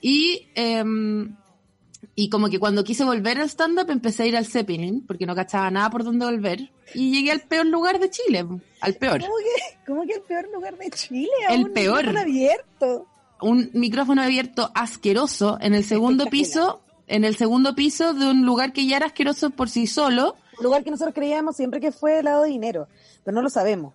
Y, 0.00 0.48
em, 0.54 1.36
y 2.14 2.28
como 2.30 2.48
que 2.48 2.58
cuando 2.58 2.84
quise 2.84 3.04
volver 3.04 3.38
al 3.38 3.48
stand-up 3.48 3.90
empecé 3.90 4.22
a 4.22 4.26
ir 4.26 4.36
al 4.36 4.46
Zeppelin, 4.46 5.06
porque 5.06 5.26
no 5.26 5.34
cachaba 5.34 5.70
nada 5.70 5.90
por 5.90 6.04
dónde 6.04 6.24
volver. 6.26 6.70
Y 6.94 7.12
llegué 7.12 7.32
al 7.32 7.40
peor 7.42 7.66
lugar 7.66 7.98
de 8.00 8.10
Chile, 8.10 8.46
al 8.80 8.94
peor. 8.94 9.20
¿Cómo 9.20 9.34
que, 9.36 9.78
cómo 9.86 10.02
que 10.06 10.14
el 10.14 10.22
peor 10.22 10.48
lugar 10.52 10.76
de 10.76 10.90
Chile? 10.90 11.28
El 11.50 11.60
Aún 11.62 11.72
peor. 11.72 11.96
micrófono 11.98 12.20
abierto. 12.20 13.06
un 13.42 13.70
micrófono 13.74 14.22
abierto 14.22 14.70
asqueroso 14.74 15.58
en 15.60 15.74
el 15.74 15.84
segundo 15.84 16.26
piso, 16.26 16.80
en 17.06 17.24
el 17.24 17.36
segundo 17.36 17.74
piso 17.74 18.12
de 18.14 18.26
un 18.30 18.44
lugar 18.44 18.72
que 18.72 18.86
ya 18.86 18.96
era 18.96 19.06
asqueroso 19.06 19.50
por 19.50 19.68
sí 19.70 19.86
solo. 19.86 20.36
Un 20.58 20.64
lugar 20.64 20.84
que 20.84 20.90
nosotros 20.90 21.14
creíamos 21.14 21.56
siempre 21.56 21.80
que 21.80 21.92
fue 21.92 22.22
lado 22.22 22.42
de 22.42 22.50
dinero, 22.50 22.88
pero 23.24 23.34
no 23.34 23.42
lo 23.42 23.50
sabemos. 23.50 23.94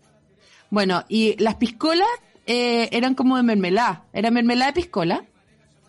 Bueno, 0.70 1.04
y 1.08 1.36
las 1.42 1.56
piscolas 1.56 2.08
eh, 2.48 2.90
eran 2.92 3.14
como 3.16 3.38
de 3.38 3.44
mermelada, 3.44 4.06
era 4.14 4.32
mermelada 4.32 4.72
de 4.72 4.82
piscola. 4.82 5.26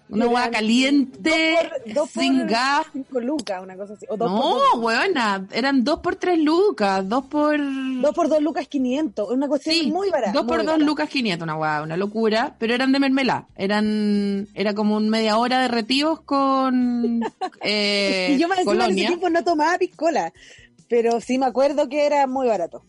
Una 0.08 0.28
hueá 0.28 0.50
caliente, 0.50 1.18
dos 1.52 1.64
por- 1.84 1.94
dos 1.94 2.10
por 2.10 2.22
sin 2.22 2.46
gas. 2.46 2.86
Cinco 2.92 3.20
lucas, 3.20 3.60
una 3.62 3.76
cosa 3.76 3.94
así. 3.94 4.06
O 4.08 4.16
dos 4.16 4.30
No, 4.30 4.38
dos, 4.54 4.62
huevona, 4.76 5.46
eran 5.52 5.82
dos 5.82 5.98
por 5.98 6.14
tres 6.16 6.38
lucas, 6.38 7.08
dos 7.08 7.24
por... 7.26 7.58
dos 8.00 8.14
por 8.14 8.28
dos 8.28 8.40
lucas 8.40 8.68
500. 8.68 9.30
Una 9.30 9.48
cuestión 9.48 9.74
Sí, 9.74 9.90
muy 9.90 10.08
barata. 10.10 10.32
dos 10.32 10.46
por 10.46 10.58
dos 10.58 10.66
barata. 10.66 10.84
lucas 10.84 11.08
500, 11.08 11.42
una 11.44 11.56
hueá, 11.56 11.82
una 11.82 11.96
locura, 11.96 12.54
pero 12.58 12.72
eran 12.74 12.92
de 12.92 13.00
mermelada. 13.00 13.48
Eran, 13.56 14.46
era 14.54 14.74
como 14.74 14.96
un 14.96 15.08
media 15.08 15.38
hora 15.38 15.60
de 15.60 15.68
retiros 15.68 16.20
con 16.20 17.20
eh, 17.62 18.34
y 18.36 18.38
yo 18.40 18.46
más 18.48 18.58
encima 18.60 18.84
en 18.84 18.90
ese 18.92 19.06
tiempo 19.08 19.28
no 19.28 19.42
tomaba 19.42 19.76
piscola, 19.76 20.32
pero 20.88 21.20
sí 21.20 21.36
me 21.38 21.46
acuerdo 21.46 21.88
que 21.88 22.06
era 22.06 22.26
muy 22.28 22.46
barato. 22.46 22.82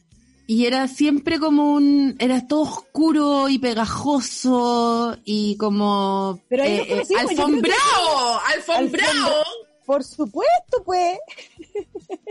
Y 0.50 0.66
era 0.66 0.88
siempre 0.88 1.40
como 1.40 1.74
un, 1.74 2.16
era 2.20 2.48
todo 2.48 2.62
oscuro 2.62 3.50
y 3.50 3.60
pegajoso 3.60 5.18
y 5.26 5.58
como 5.58 6.40
Pero 6.48 6.64
ahí 6.64 6.72
eh, 6.78 7.04
eh, 7.10 7.16
alfombrado, 7.20 8.40
alfombrado. 8.56 9.44
Por 9.86 10.04
supuesto, 10.04 10.84
pues. 10.86 11.18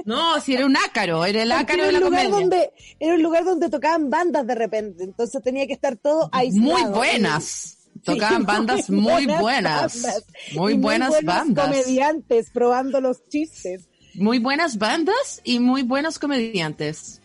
No, 0.05 0.41
si 0.41 0.55
era 0.55 0.67
un 0.67 0.77
ácaro, 0.77 1.25
era 1.25 1.43
el 1.43 1.53
ácaro 1.53 1.85
era 1.85 1.87
de 1.87 1.93
la 1.93 2.01
lugar 2.01 2.25
comedia. 2.31 2.41
donde 2.41 2.73
era 3.01 3.15
un 3.15 3.23
lugar 3.23 3.45
donde 3.45 3.69
tocaban 3.69 4.09
bandas 4.11 4.47
de 4.47 4.55
repente, 4.55 5.05
entonces 5.05 5.43
tenía 5.43 5.67
que 5.67 5.73
estar 5.75 5.97
todo 5.97 6.29
aislado. 6.33 6.71
Muy 6.73 6.85
buenas. 6.93 7.79
Tocaban 8.05 8.41
Sí, 8.43 8.47
bandas 8.47 8.91
muy 8.91 9.27
buenas. 9.27 10.07
Muy 10.55 10.75
buenas 10.75 11.09
buenos 11.11 11.25
bandas. 11.25 11.67
comediantes 11.69 12.51
probando 12.51 13.01
los 13.01 13.27
chistes. 13.29 13.89
Muy 14.15 14.39
buenas 14.39 14.79
bandas 14.79 15.41
y 15.45 15.59
muy 15.59 15.83
buenos 15.83 16.19
comediantes. 16.19 17.21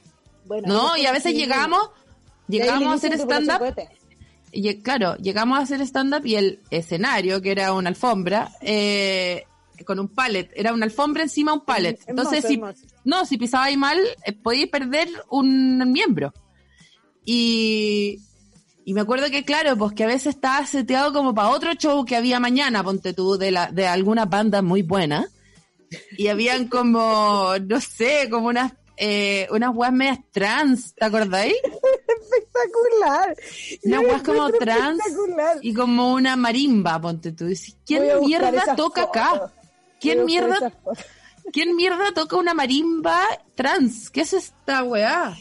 Bueno, 0.51 0.67
No, 0.67 0.97
y 0.97 1.05
a 1.05 1.13
veces 1.13 1.33
llegamos, 1.33 1.79
llegamos 2.49 2.89
a 2.89 2.93
hacer 2.95 3.13
stand-up. 3.13 3.73
Y, 4.51 4.81
claro, 4.81 5.15
llegamos 5.15 5.57
a 5.57 5.61
hacer 5.61 5.79
stand-up 5.79 6.25
y 6.25 6.35
el 6.35 6.59
escenario, 6.71 7.41
que 7.41 7.51
era 7.51 7.71
una 7.71 7.87
alfombra, 7.87 8.51
eh, 8.59 9.45
con 9.85 9.97
un 9.97 10.09
pallet, 10.09 10.51
era 10.53 10.73
una 10.73 10.85
alfombra 10.85 11.23
encima 11.23 11.53
de 11.53 11.59
un 11.59 11.63
pallet. 11.63 11.99
Hermoso, 12.05 12.09
Entonces, 12.09 12.45
si, 12.45 12.55
hermoso. 12.55 12.81
no, 13.05 13.25
si 13.25 13.37
pisabais 13.37 13.77
mal, 13.77 13.97
eh, 14.25 14.33
podíais 14.33 14.69
perder 14.69 15.07
un 15.29 15.89
miembro. 15.89 16.33
Y, 17.23 18.19
y 18.83 18.93
me 18.93 18.99
acuerdo 18.99 19.29
que, 19.29 19.45
claro, 19.45 19.77
pues 19.77 19.93
que 19.93 20.03
a 20.03 20.07
veces 20.07 20.35
estaba 20.35 20.65
seteado 20.65 21.13
como 21.13 21.33
para 21.33 21.47
otro 21.47 21.73
show 21.75 22.03
que 22.03 22.17
había 22.17 22.41
mañana, 22.41 22.83
ponte 22.83 23.13
tú, 23.13 23.37
de, 23.37 23.51
la, 23.51 23.71
de 23.71 23.87
alguna 23.87 24.25
banda 24.25 24.61
muy 24.61 24.81
buena. 24.81 25.29
Y 26.17 26.27
habían 26.27 26.67
como, 26.67 27.53
no 27.65 27.79
sé, 27.79 28.27
como 28.29 28.47
unas, 28.47 28.73
eh, 29.03 29.47
unas 29.49 29.75
weas 29.75 29.91
medias 29.91 30.19
trans, 30.29 30.93
¿te 30.93 31.03
acordáis? 31.03 31.55
Espectacular. 31.63 33.35
Una 33.83 33.95
Yo 33.95 34.01
lo 34.03 34.07
weas 34.07 34.21
como 34.21 34.49
trans 34.51 35.01
y 35.63 35.73
como 35.73 36.13
una 36.13 36.35
marimba, 36.35 37.01
ponte 37.01 37.31
tú. 37.31 37.47
Dices, 37.47 37.77
¿Quién 37.83 38.03
mierda 38.19 38.75
toca 38.75 39.07
fotos. 39.07 39.21
acá? 39.21 39.53
¿Quién 39.99 40.23
mierda. 40.23 40.71
¿Quién 41.51 41.75
mierda 41.75 42.13
toca 42.13 42.35
una 42.37 42.53
marimba 42.53 43.19
trans? 43.55 44.11
¿Qué 44.11 44.21
es 44.21 44.33
esta 44.33 44.83
weá? 44.83 45.35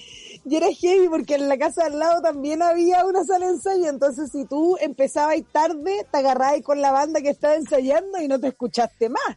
Y 0.46 0.56
era 0.56 0.68
heavy 0.72 1.10
porque 1.10 1.34
en 1.34 1.46
la 1.46 1.58
casa 1.58 1.84
al 1.84 1.98
lado 1.98 2.22
también 2.22 2.62
había 2.62 3.04
una 3.04 3.24
sala 3.24 3.44
de 3.44 3.52
ensayo, 3.52 3.90
entonces 3.90 4.30
si 4.32 4.46
tú 4.46 4.78
empezabas 4.80 5.36
tarde, 5.52 6.06
te 6.10 6.16
agarrabas 6.16 6.62
con 6.62 6.80
la 6.80 6.92
banda 6.92 7.20
que 7.20 7.28
estaba 7.28 7.56
ensayando 7.56 8.22
y 8.22 8.26
no 8.26 8.40
te 8.40 8.48
escuchaste 8.48 9.10
más. 9.10 9.36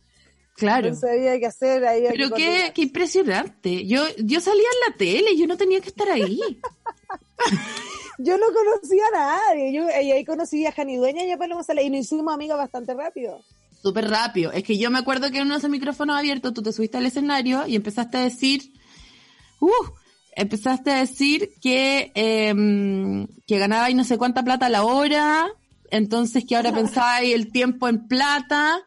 Claro. 0.56 0.88
Entonces 0.88 1.10
había 1.10 1.40
que 1.40 1.46
hacer 1.48 1.86
ahí. 1.86 2.04
Pero 2.10 2.32
qué, 2.32 2.72
qué 2.74 2.84
impresionante. 2.84 3.86
Yo, 3.88 4.04
yo 4.18 4.40
salía 4.40 4.62
en 4.62 4.92
la 4.92 4.98
tele, 4.98 5.36
yo 5.36 5.48
no 5.48 5.58
tenía 5.58 5.82
que 5.82 5.90
estar 5.90 6.10
ahí. 6.10 6.40
Yo 8.20 8.38
no 8.38 8.46
conocía 8.54 9.04
a 9.08 9.18
nadie, 9.18 9.74
yo 9.74 9.88
y 9.90 10.12
ahí 10.12 10.24
conocí 10.24 10.66
a 10.66 10.72
Jani 10.72 10.98
Dueña 10.98 11.26
y 11.26 11.32
a 11.32 11.38
Paloma 11.38 11.64
Sala 11.64 11.82
y 11.82 11.90
nos 11.90 12.02
hicimos 12.02 12.34
amigas 12.34 12.58
bastante 12.58 12.94
rápido. 12.94 13.44
Súper 13.82 14.10
rápido. 14.10 14.52
Es 14.52 14.64
que 14.64 14.78
yo 14.78 14.92
me 14.92 15.00
acuerdo 15.00 15.30
que 15.32 15.38
en 15.38 15.44
uno 15.44 15.56
de 15.56 15.58
esos 15.58 15.70
micrófonos 15.70 16.18
abiertos 16.18 16.54
tú 16.54 16.62
te 16.62 16.72
subiste 16.72 16.98
al 16.98 17.06
escenario 17.06 17.66
y 17.68 17.76
empezaste 17.76 18.18
a 18.18 18.22
decir, 18.22 18.72
uh, 19.60 19.68
empezaste 20.36 20.92
a 20.92 21.00
decir 21.00 21.50
que, 21.62 22.12
em, 22.16 23.28
que 23.48 23.58
ganabais 23.58 23.96
no 23.96 24.04
sé 24.04 24.18
cuánta 24.18 24.44
plata 24.44 24.68
a 24.68 24.70
la 24.70 24.84
hora, 24.84 25.48
entonces 25.90 26.46
que 26.48 26.56
ahora 26.56 26.72
pensáis 26.74 27.34
el 27.34 27.52
tiempo 27.52 27.90
en 27.90 28.08
plata 28.08 28.80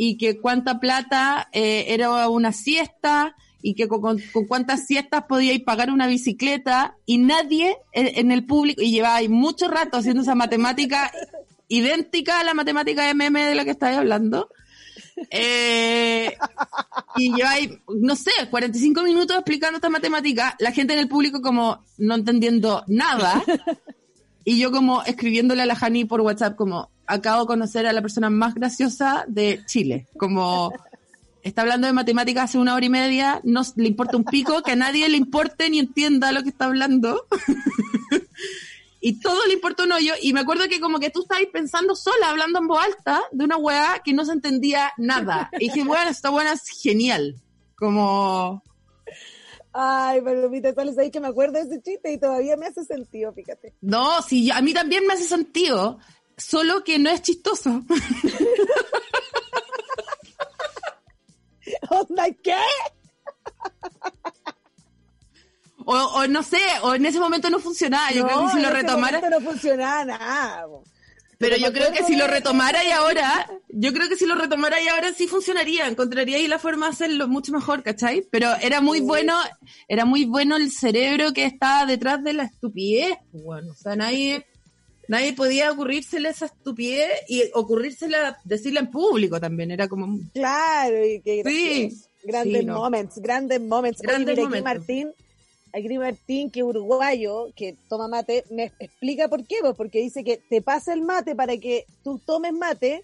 y 0.00 0.16
que 0.16 0.38
cuánta 0.38 0.78
plata 0.78 1.48
eh, 1.52 1.86
era 1.88 2.28
una 2.28 2.52
siesta 2.52 3.34
y 3.60 3.74
que 3.74 3.88
con, 3.88 4.20
cuántas 4.46 4.86
siestas 4.86 5.24
podíais 5.28 5.60
pagar 5.64 5.90
una 5.90 6.06
bicicleta 6.06 6.96
y 7.04 7.18
nadie 7.18 7.76
en, 7.92 8.06
en 8.14 8.30
el 8.30 8.46
público, 8.46 8.80
y 8.80 8.92
lleváis 8.92 9.28
mucho 9.28 9.66
rato 9.66 9.96
haciendo 9.96 10.22
esa 10.22 10.36
matemática 10.36 11.10
idéntica 11.66 12.38
a 12.38 12.44
la 12.44 12.54
matemática 12.54 13.12
MM 13.12 13.40
de 13.40 13.56
la 13.56 13.64
que 13.64 13.72
estáis 13.72 13.98
hablando. 13.98 14.48
Eh, 15.32 16.32
y 17.16 17.34
lleváis, 17.34 17.70
no 17.88 18.14
sé, 18.14 18.30
45 18.50 19.02
minutos 19.02 19.36
explicando 19.36 19.78
esta 19.78 19.90
matemática, 19.90 20.54
la 20.60 20.70
gente 20.70 20.92
en 20.92 21.00
el 21.00 21.08
público 21.08 21.42
como 21.42 21.84
no 21.98 22.14
entendiendo 22.14 22.84
nada, 22.86 23.42
y 24.44 24.60
yo 24.60 24.70
como 24.70 25.02
escribiéndole 25.02 25.62
a 25.62 25.66
la 25.66 25.74
Jani 25.74 26.04
por 26.04 26.20
WhatsApp 26.20 26.54
como, 26.54 26.88
acabo 27.08 27.42
de 27.42 27.46
conocer 27.46 27.86
a 27.86 27.92
la 27.92 28.02
persona 28.02 28.30
más 28.30 28.54
graciosa 28.54 29.24
de 29.26 29.62
Chile, 29.66 30.06
como 30.16 30.72
está 31.42 31.62
hablando 31.62 31.86
de 31.86 31.92
matemáticas 31.92 32.44
hace 32.44 32.58
una 32.58 32.74
hora 32.74 32.86
y 32.86 32.90
media, 32.90 33.40
no 33.44 33.62
le 33.76 33.88
importa 33.88 34.16
un 34.16 34.24
pico, 34.24 34.62
que 34.62 34.72
a 34.72 34.76
nadie 34.76 35.08
le 35.08 35.16
importe 35.16 35.70
ni 35.70 35.78
entienda 35.78 36.32
lo 36.32 36.42
que 36.42 36.50
está 36.50 36.66
hablando. 36.66 37.26
y 39.00 39.20
todo 39.20 39.46
le 39.46 39.54
importa 39.54 39.84
un 39.84 39.92
hoyo. 39.92 40.12
Y 40.20 40.32
me 40.32 40.40
acuerdo 40.40 40.68
que 40.68 40.80
como 40.80 41.00
que 41.00 41.10
tú 41.10 41.22
estabas 41.22 41.46
pensando 41.52 41.96
sola, 41.96 42.30
hablando 42.30 42.58
en 42.58 42.66
voz 42.66 42.84
alta, 42.84 43.22
de 43.32 43.44
una 43.44 43.56
weá 43.56 44.00
que 44.04 44.12
no 44.12 44.24
se 44.24 44.32
entendía 44.32 44.92
nada. 44.98 45.50
Y 45.54 45.70
dije, 45.70 45.84
bueno, 45.84 46.10
esta 46.10 46.30
buena 46.30 46.52
es 46.52 46.68
genial. 46.68 47.36
Como, 47.76 48.62
Ay, 49.72 50.20
Palomita, 50.22 50.74
sales 50.74 50.98
ahí 50.98 51.10
que 51.10 51.20
me 51.20 51.28
acuerdo 51.28 51.52
de 51.52 51.60
ese 51.60 51.80
chiste 51.80 52.12
y 52.12 52.18
todavía 52.18 52.56
me 52.56 52.66
hace 52.66 52.84
sentido, 52.84 53.32
fíjate. 53.32 53.74
no, 53.80 54.20
sí, 54.22 54.50
a 54.50 54.60
mí 54.60 54.74
también 54.74 55.06
me 55.06 55.12
hace 55.12 55.24
sentido, 55.24 55.98
solo 56.38 56.84
que 56.84 56.98
no 56.98 57.10
es 57.10 57.22
chistoso. 57.22 57.82
¿Onda 61.90 62.26
qué? 62.42 62.56
O, 65.84 65.94
o 65.94 66.26
no 66.26 66.42
sé, 66.42 66.58
o 66.82 66.94
en 66.94 67.06
ese 67.06 67.20
momento 67.20 67.50
no 67.50 67.60
funcionaba. 67.60 68.10
Yo 68.12 68.26
creo 68.26 68.44
que 68.44 68.50
si 68.50 68.56
en 68.56 68.62
lo 68.62 68.68
ese 68.68 68.82
retomara... 68.82 69.20
momento 69.20 69.40
no 69.40 69.50
funcionaba 69.50 70.04
nada. 70.04 70.66
Pero 71.38 71.56
yo 71.56 71.72
creo 71.72 71.92
que 71.92 72.02
si 72.02 72.16
lo 72.16 72.26
retomara 72.26 72.84
y 72.84 72.90
ahora, 72.90 73.48
yo 73.68 73.92
creo 73.92 74.08
que 74.08 74.16
si 74.16 74.26
lo 74.26 74.34
retomara 74.34 74.82
y 74.82 74.88
ahora 74.88 75.12
sí 75.12 75.28
funcionaría, 75.28 75.86
encontraría 75.86 76.36
ahí 76.36 76.48
la 76.48 76.58
forma 76.58 76.86
de 76.86 76.92
hacerlo 76.92 77.28
mucho 77.28 77.52
mejor, 77.52 77.84
¿cachai? 77.84 78.26
Pero 78.30 78.52
era 78.60 78.80
muy 78.80 79.00
bueno, 79.00 79.38
era 79.86 80.04
muy 80.04 80.24
bueno 80.24 80.56
el 80.56 80.72
cerebro 80.72 81.32
que 81.32 81.44
estaba 81.44 81.86
detrás 81.86 82.24
de 82.24 82.32
la 82.32 82.42
estupidez, 82.42 83.16
pues, 83.30 83.44
bueno, 83.44 83.70
o 83.70 83.76
sea, 83.76 83.94
nadie, 83.94 84.46
nadie 85.08 85.32
podía 85.32 85.70
ocurrírsele 85.72 86.28
esa 86.28 86.46
estupidez 86.46 87.10
y 87.28 87.42
ocurrírsela, 87.54 88.38
decirla 88.44 88.80
en 88.80 88.90
público 88.90 89.40
también, 89.40 89.70
era 89.70 89.88
como, 89.88 90.18
Claro, 90.32 91.04
y 91.04 91.20
qué 91.20 91.42
Sí. 91.44 92.02
Grandes 92.22 92.60
Sí, 92.60 92.66
no. 92.66 92.74
moments, 92.74 93.18
grandes 93.18 93.60
moments. 93.60 94.00
Oye, 94.00 94.08
Grandes 94.08 94.32
aquí 94.34 94.42
momentos. 94.42 94.64
Martín, 94.64 95.12
aquí 95.72 95.98
Martín, 95.98 96.50
que 96.50 96.62
uruguayo, 96.62 97.46
que 97.56 97.76
toma 97.88 98.08
mate, 98.08 98.44
me 98.50 98.72
explica 98.80 99.28
por 99.28 99.46
qué, 99.46 99.56
pues 99.60 99.74
porque 99.76 100.00
dice 100.00 100.24
que 100.24 100.36
te 100.36 100.60
pasa 100.60 100.92
el 100.92 101.02
mate 101.02 101.34
para 101.34 101.56
que 101.56 101.84
tú 102.04 102.20
tomes 102.26 102.52
mate. 102.52 103.02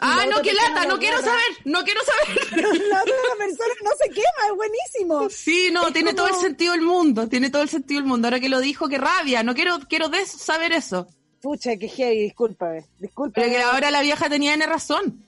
ah, 0.00 0.24
no, 0.28 0.42
qué 0.42 0.52
lata, 0.52 0.84
no 0.86 0.98
quiero 0.98 1.18
saber, 1.22 1.42
no 1.64 1.84
quiero 1.84 2.00
saber. 2.02 2.78
La 2.88 3.02
otra 3.02 3.14
persona 3.38 3.74
no 3.84 3.90
se 3.98 4.08
quema, 4.08 4.46
es 4.50 4.56
buenísimo. 4.56 5.30
Sí, 5.30 5.68
no, 5.72 5.86
Es 5.88 5.92
tiene 5.94 6.12
todo 6.14 6.26
el 6.26 6.32
como- 6.32 6.42
sentido 6.42 6.72
del 6.72 6.82
mundo, 6.82 7.28
tiene 7.28 7.50
todo 7.50 7.62
el 7.62 7.68
sentido 7.68 8.00
del 8.00 8.08
mundo. 8.08 8.26
Ahora 8.28 8.40
que 8.40 8.48
lo 8.48 8.60
dijo, 8.60 8.88
qué 8.88 8.98
rabia, 8.98 9.42
no 9.42 9.54
quiero, 9.54 9.78
quiero 9.88 10.10
saber 10.26 10.72
eso. 10.72 11.06
Pucha, 11.40 11.76
que 11.76 11.88
heavy, 11.88 12.22
discúlpame. 12.24 12.84
Discúlpame. 12.98 13.46
Pero 13.46 13.56
que 13.58 13.62
ahora 13.62 13.90
la 13.90 14.02
vieja 14.02 14.28
tenía 14.28 14.54
N 14.54 14.66
razón. 14.66 15.24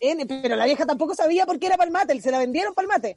N, 0.00 0.26
pero 0.26 0.56
la 0.56 0.64
vieja 0.64 0.84
tampoco 0.86 1.14
sabía 1.14 1.46
por 1.46 1.58
qué 1.58 1.66
era 1.66 1.76
para 1.76 1.86
el 1.86 1.92
mate, 1.92 2.20
se 2.20 2.30
la 2.30 2.38
vendieron 2.38 2.74
para 2.74 2.84
el 2.84 2.88
mate. 2.88 3.16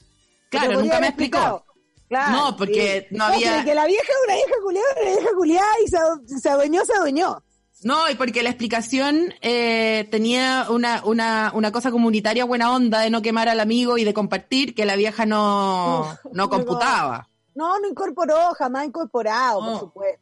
Claro, 0.50 0.80
nunca 0.82 1.00
me 1.00 1.08
explicó. 1.08 1.66
Claro, 2.08 2.32
No, 2.32 2.56
porque 2.58 3.08
no 3.10 3.24
había- 3.26 3.64
que 3.64 3.74
la 3.74 3.88
vieja 3.88 4.04
es 4.04 4.18
una 4.26 4.36
vieja 4.36 4.54
culiada, 4.64 4.88
una 5.02 5.12
vieja 5.16 5.30
culiada 5.36 5.72
y 5.84 5.88
se, 5.90 5.98
adu- 5.98 6.40
se 6.40 6.50
adueñó, 6.50 6.86
se 6.86 6.94
adueñó. 6.94 7.42
No, 7.82 8.10
y 8.10 8.16
porque 8.16 8.44
la 8.44 8.50
explicación 8.50 9.34
eh, 9.42 10.08
tenía 10.12 10.68
una, 10.70 11.04
una, 11.04 11.52
una 11.56 11.72
cosa 11.72 11.90
comunitaria 11.92 12.46
buena 12.46 12.72
onda 12.74 13.00
de 13.00 13.10
no 13.10 13.22
quemar 13.24 13.50
al 13.50 13.60
amigo 13.60 13.98
y 13.98 14.04
de 14.04 14.14
compartir, 14.14 14.76
que 14.76 14.86
la 14.86 14.96
vieja 14.96 15.26
no, 15.26 16.02
Uf, 16.02 16.26
no 16.34 16.44
no. 16.44 16.50
computaba. 16.50 17.28
No, 17.56 17.80
no 17.80 17.88
incorporó, 17.88 18.54
jamás 18.54 18.86
incorporado, 18.86 19.62
No. 19.62 19.72
por 19.72 19.80
supuesto. 19.80 20.22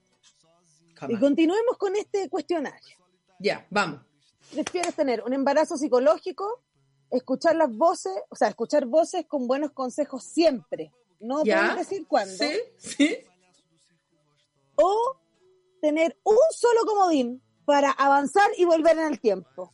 Y 1.09 1.19
continuemos 1.19 1.77
con 1.77 1.95
este 1.95 2.29
cuestionario. 2.29 2.97
Ya, 3.39 3.65
vamos. 3.69 4.01
¿Prefieres 4.51 4.95
tener 4.95 5.23
un 5.23 5.33
embarazo 5.33 5.77
psicológico, 5.77 6.61
escuchar 7.09 7.55
las 7.55 7.75
voces, 7.75 8.13
o 8.29 8.35
sea, 8.35 8.49
escuchar 8.49 8.85
voces 8.85 9.25
con 9.25 9.47
buenos 9.47 9.71
consejos 9.71 10.23
siempre? 10.23 10.91
No 11.19 11.43
puedes 11.43 11.75
decir 11.77 12.05
cuándo. 12.07 12.33
Sí, 12.33 12.59
sí. 12.77 13.17
O 14.75 15.17
tener 15.81 16.17
un 16.23 16.37
solo 16.51 16.81
comodín 16.85 17.41
para 17.65 17.91
avanzar 17.91 18.49
y 18.57 18.65
volver 18.65 18.97
en 18.97 19.05
el 19.05 19.19
tiempo. 19.19 19.73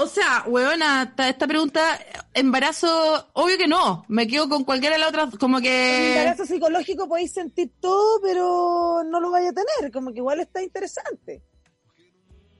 O 0.00 0.06
sea, 0.06 0.44
huevona, 0.46 1.12
ta- 1.16 1.28
esta 1.28 1.48
pregunta, 1.48 1.98
embarazo, 2.32 3.26
obvio 3.32 3.58
que 3.58 3.66
no. 3.66 4.04
Me 4.06 4.28
quedo 4.28 4.48
con 4.48 4.62
cualquiera 4.62 4.94
de 4.94 5.00
las 5.00 5.08
otras, 5.08 5.36
como 5.38 5.60
que... 5.60 6.12
embarazo 6.20 6.46
psicológico 6.46 7.08
podéis 7.08 7.32
sentir 7.32 7.72
todo, 7.80 8.20
pero 8.22 9.02
no 9.10 9.18
lo 9.20 9.32
vaya 9.32 9.50
a 9.50 9.52
tener, 9.52 9.90
como 9.90 10.12
que 10.12 10.18
igual 10.18 10.38
está 10.38 10.62
interesante. 10.62 11.42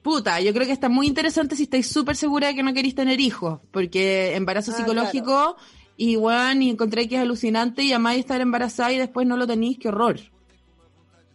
Puta, 0.01 0.41
yo 0.41 0.51
creo 0.53 0.65
que 0.65 0.73
está 0.73 0.89
muy 0.89 1.07
interesante 1.07 1.55
si 1.55 1.63
estáis 1.63 1.87
súper 1.89 2.17
segura 2.17 2.47
de 2.47 2.55
que 2.55 2.63
no 2.63 2.73
queréis 2.73 2.95
tener 2.95 3.21
hijos, 3.21 3.61
porque 3.71 4.35
embarazo 4.35 4.71
Ah, 4.73 4.75
psicológico, 4.77 5.55
y 5.95 6.17
bueno, 6.17 6.61
y 6.61 6.69
encontré 6.69 7.07
que 7.07 7.15
es 7.15 7.21
alucinante 7.21 7.83
y 7.83 7.93
amáis 7.93 8.19
estar 8.19 8.41
embarazada 8.41 8.91
y 8.91 8.97
después 8.97 9.25
no 9.25 9.37
lo 9.37 9.47
tenéis, 9.47 9.77
qué 9.79 9.87
horror. 9.87 10.19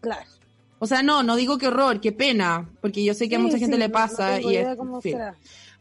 Claro. 0.00 0.28
O 0.80 0.86
sea, 0.86 1.02
no, 1.02 1.22
no 1.22 1.36
digo 1.36 1.56
qué 1.56 1.68
horror, 1.68 1.98
qué 2.00 2.12
pena, 2.12 2.70
porque 2.82 3.02
yo 3.02 3.14
sé 3.14 3.26
que 3.28 3.36
a 3.36 3.38
mucha 3.38 3.58
gente 3.58 3.76
sí, 3.76 3.80
le 3.80 3.88
pasa 3.88 4.38
no 4.38 4.50
y 4.50 4.56
es, 4.56 4.66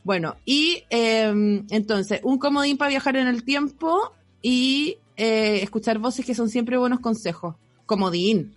Bueno, 0.04 0.36
y 0.46 0.84
eh, 0.90 1.64
entonces, 1.70 2.20
un 2.24 2.38
comodín 2.38 2.78
para 2.78 2.90
viajar 2.90 3.16
en 3.16 3.28
el 3.28 3.44
tiempo 3.44 4.12
y 4.42 4.98
eh, 5.16 5.62
escuchar 5.62 6.00
voces 6.00 6.26
que 6.26 6.36
son 6.36 6.50
siempre 6.50 6.78
buenos 6.78 7.00
consejos. 7.00 7.56
Comodín. 7.86 8.56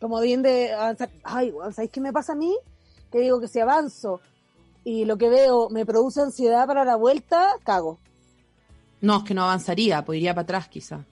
Comodín 0.00 0.42
de 0.42 0.72
avanzar. 0.72 1.10
Ay, 1.24 1.52
¿sabéis 1.72 1.90
qué 1.90 2.00
me 2.00 2.12
pasa 2.12 2.32
a 2.32 2.36
mí? 2.36 2.56
Que 3.10 3.20
digo 3.20 3.40
que 3.40 3.48
si 3.48 3.60
avanzo 3.60 4.20
y 4.84 5.04
lo 5.04 5.16
que 5.16 5.28
veo 5.28 5.68
me 5.70 5.86
produce 5.86 6.20
ansiedad 6.20 6.66
para 6.66 6.84
la 6.84 6.96
vuelta, 6.96 7.54
cago. 7.64 7.98
No, 9.00 9.18
es 9.18 9.24
que 9.24 9.34
no 9.34 9.42
avanzaría, 9.44 10.04
pues 10.04 10.18
iría 10.18 10.34
para 10.34 10.42
atrás 10.42 10.68
quizá. 10.68 11.04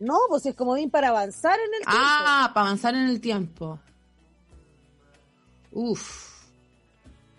No, 0.00 0.18
pues 0.28 0.44
es 0.46 0.54
comodín 0.54 0.90
para 0.90 1.08
avanzar 1.08 1.58
en 1.58 1.74
el 1.74 1.80
tiempo. 1.80 1.92
Ah, 1.96 2.50
para 2.52 2.66
avanzar 2.66 2.94
en 2.94 3.08
el 3.08 3.20
tiempo. 3.20 3.78
Uf. 5.70 6.42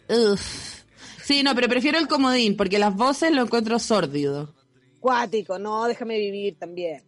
Uf. 0.10 0.83
Sí, 1.24 1.42
no, 1.42 1.56
pero 1.56 1.68
prefiero 1.68 1.98
el 1.98 2.08
comodín 2.08 2.58
porque 2.58 2.80
las 2.80 2.96
voces 2.96 3.32
lo 3.32 3.44
encuentro 3.44 3.80
sórdido. 3.80 4.54
Cuático, 5.00 5.58
no, 5.58 5.86
déjame 5.86 6.20
vivir 6.20 6.58
también. 6.60 7.04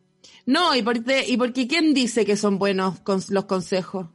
No, 0.46 0.76
y 0.76 0.82
porque, 0.82 1.26
y 1.28 1.38
porque 1.38 1.68
¿quién 1.68 1.94
dice 1.94 2.26
que 2.26 2.38
son 2.38 2.58
buenos 2.58 3.00
con 3.02 3.22
los 3.30 3.46
consejos? 3.46 4.08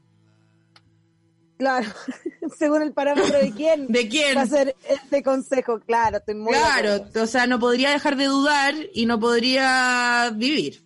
Claro, 1.59 1.89
según 2.59 2.83
el 2.83 2.93
parámetro 2.93 3.39
de 3.39 3.53
quién. 3.53 3.87
¿De 3.89 4.09
quién? 4.09 4.37
Va 4.37 4.43
a 4.43 4.47
ser 4.47 4.75
este 4.89 5.23
consejo, 5.23 5.81
claro, 5.81 6.19
estoy 6.19 6.35
muy 6.35 6.55
Claro, 6.55 7.05
o 7.15 7.27
sea, 7.27 7.47
no 7.47 7.59
podría 7.59 7.91
dejar 7.91 8.17
de 8.17 8.27
dudar 8.27 8.75
y 8.95 9.05
no 9.07 9.21
podría 9.21 10.31
vivir. 10.35 10.83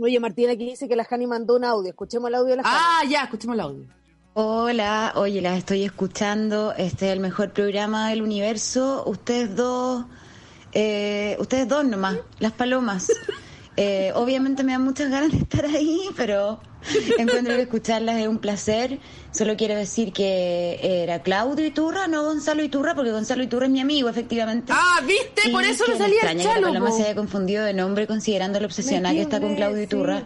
Oye, 0.00 0.18
Martín 0.20 0.50
aquí 0.50 0.66
dice 0.70 0.88
que 0.88 0.96
la 0.96 1.04
Jani 1.04 1.26
mandó 1.26 1.56
un 1.56 1.64
audio. 1.64 1.90
Escuchemos 1.90 2.28
el 2.28 2.34
audio 2.34 2.50
de 2.50 2.56
la 2.56 2.62
Jani. 2.64 2.76
Ah, 2.78 3.02
ya, 3.08 3.24
escuchemos 3.24 3.54
el 3.54 3.60
audio. 3.60 3.97
Hola, 4.40 5.14
oye, 5.16 5.42
las 5.42 5.58
estoy 5.58 5.82
escuchando. 5.82 6.72
Este 6.78 7.06
es 7.06 7.12
el 7.12 7.18
mejor 7.18 7.50
programa 7.50 8.10
del 8.10 8.22
universo. 8.22 9.02
Ustedes 9.04 9.56
dos, 9.56 10.04
eh, 10.72 11.36
ustedes 11.40 11.66
dos 11.66 11.84
nomás, 11.84 12.18
las 12.38 12.52
palomas. 12.52 13.10
Eh, 13.80 14.10
obviamente 14.16 14.64
me 14.64 14.72
dan 14.72 14.82
muchas 14.82 15.08
ganas 15.08 15.30
de 15.30 15.38
estar 15.38 15.64
ahí, 15.64 16.00
pero 16.16 16.58
encuentro 17.18 17.54
que 17.54 17.62
escucharlas 17.62 18.16
es 18.16 18.26
un 18.26 18.38
placer. 18.38 18.98
Solo 19.30 19.56
quiero 19.56 19.76
decir 19.76 20.12
que 20.12 20.80
era 20.82 21.22
Claudio 21.22 21.64
Iturra, 21.64 22.08
no 22.08 22.24
Gonzalo 22.24 22.64
Iturra, 22.64 22.96
porque 22.96 23.12
Gonzalo 23.12 23.40
Iturra 23.44 23.66
es 23.66 23.70
mi 23.70 23.80
amigo, 23.80 24.08
efectivamente. 24.08 24.72
Ah, 24.74 25.00
¿viste? 25.06 25.52
Por 25.52 25.62
eso 25.62 25.84
me 25.86 25.96
salía 25.96 26.22
el 26.22 26.26
extraña 26.26 26.42
que 26.42 26.48
la 26.48 26.54
chalo. 26.54 26.66
paloma 26.66 26.88
po. 26.88 26.96
se 26.96 27.04
haya 27.04 27.14
confundido 27.14 27.64
de 27.64 27.72
nombre 27.72 28.08
considerando 28.08 28.58
lo 28.58 28.66
obsesionada 28.66 29.14
que 29.14 29.22
está 29.22 29.40
con 29.40 29.54
Claudio 29.54 29.80
Iturra. 29.80 30.18
sí. 30.18 30.24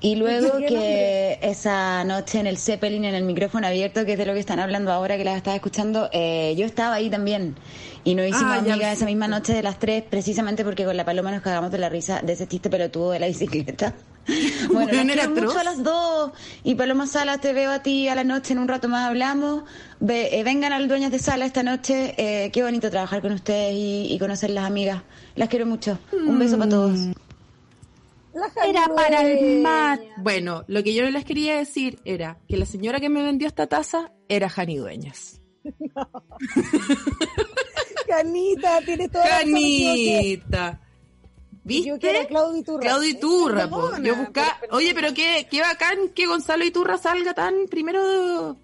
Y 0.00 0.14
luego 0.16 0.58
que 0.58 1.38
esa 1.42 2.04
noche 2.04 2.38
en 2.40 2.46
el 2.46 2.56
Zeppelin, 2.58 3.04
en 3.04 3.14
el 3.14 3.24
micrófono 3.24 3.66
abierto, 3.66 4.04
que 4.04 4.12
es 4.12 4.18
de 4.18 4.26
lo 4.26 4.34
que 4.34 4.40
están 4.40 4.60
hablando 4.60 4.92
ahora 4.92 5.16
que 5.16 5.24
las 5.24 5.36
estaba 5.36 5.56
escuchando, 5.56 6.08
eh, 6.12 6.54
yo 6.56 6.66
estaba 6.66 6.94
ahí 6.94 7.10
también. 7.10 7.56
Y 8.04 8.14
nos 8.14 8.26
hicimos 8.26 8.52
Ah, 8.54 8.58
amigas 8.58 8.96
esa 8.96 9.06
misma 9.06 9.26
noche 9.28 9.52
de 9.52 9.62
las 9.62 9.78
tres, 9.78 10.04
precisamente 10.08 10.64
porque 10.64 10.84
con 10.84 10.96
la 10.96 11.04
paloma 11.04 11.30
nos 11.32 11.42
cagamos 11.42 11.70
de 11.72 11.78
la 11.78 11.88
risa 11.88 12.20
de 12.22 12.32
ese 12.34 12.46
chiste 12.46 12.70
pelotudo 12.70 13.10
de 13.10 13.18
la 13.20 13.26
bicicleta. 13.26 13.94
Bueno, 14.70 14.90
Bueno, 14.92 15.14
las 15.14 15.28
mucho 15.30 15.58
a 15.58 15.64
las 15.64 15.82
dos. 15.82 16.32
Y 16.62 16.74
Paloma 16.74 17.06
Salas, 17.06 17.40
te 17.40 17.54
veo 17.54 17.70
a 17.70 17.82
ti 17.82 18.08
a 18.08 18.14
la 18.14 18.24
noche, 18.24 18.52
en 18.52 18.58
un 18.58 18.68
rato 18.68 18.86
más 18.86 19.08
hablamos. 19.08 19.62
Ve- 20.00 20.28
eh, 20.38 20.44
vengan 20.44 20.74
al 20.74 20.86
Dueñas 20.86 21.10
de 21.10 21.18
Sala 21.18 21.46
esta 21.46 21.62
noche. 21.62 22.14
Eh, 22.18 22.50
qué 22.50 22.62
bonito 22.62 22.90
trabajar 22.90 23.22
con 23.22 23.32
ustedes 23.32 23.72
y, 23.74 24.06
y 24.12 24.18
conocer 24.18 24.50
las 24.50 24.66
amigas. 24.66 25.00
Las 25.34 25.48
quiero 25.48 25.64
mucho. 25.64 25.98
Un 26.12 26.38
beso 26.38 26.58
para 26.58 26.70
todos. 26.70 26.98
Era 28.66 28.88
para 28.94 29.22
el 29.22 29.60
mat. 29.60 30.00
Bueno, 30.18 30.64
lo 30.68 30.82
que 30.82 30.94
yo 30.94 31.04
les 31.10 31.24
quería 31.24 31.56
decir 31.56 31.98
era 32.04 32.38
que 32.48 32.56
la 32.56 32.66
señora 32.66 33.00
que 33.00 33.08
me 33.08 33.22
vendió 33.22 33.46
esta 33.48 33.66
taza 33.66 34.12
era 34.28 34.48
Jani 34.48 34.76
Dueñas. 34.76 35.40
Canita, 38.06 38.80
tienes 38.84 39.10
toda. 39.10 39.24
Canita. 39.28 40.80
Yo 41.64 41.94
¿Viste? 41.94 42.26
Claudio 42.28 42.60
Iturra. 42.60 42.80
Claudio 42.80 43.08
Iturra, 43.10 43.68
po. 43.68 43.82
Perdona, 43.90 44.06
Yo 44.08 44.16
buscaba, 44.16 44.58
oye, 44.70 44.94
pero 44.94 45.12
qué, 45.12 45.46
qué 45.50 45.60
bacán 45.60 46.08
que 46.14 46.26
Gonzalo 46.26 46.64
Iturra 46.64 46.96
salga 46.96 47.34
tan 47.34 47.66
primero, 47.68 48.56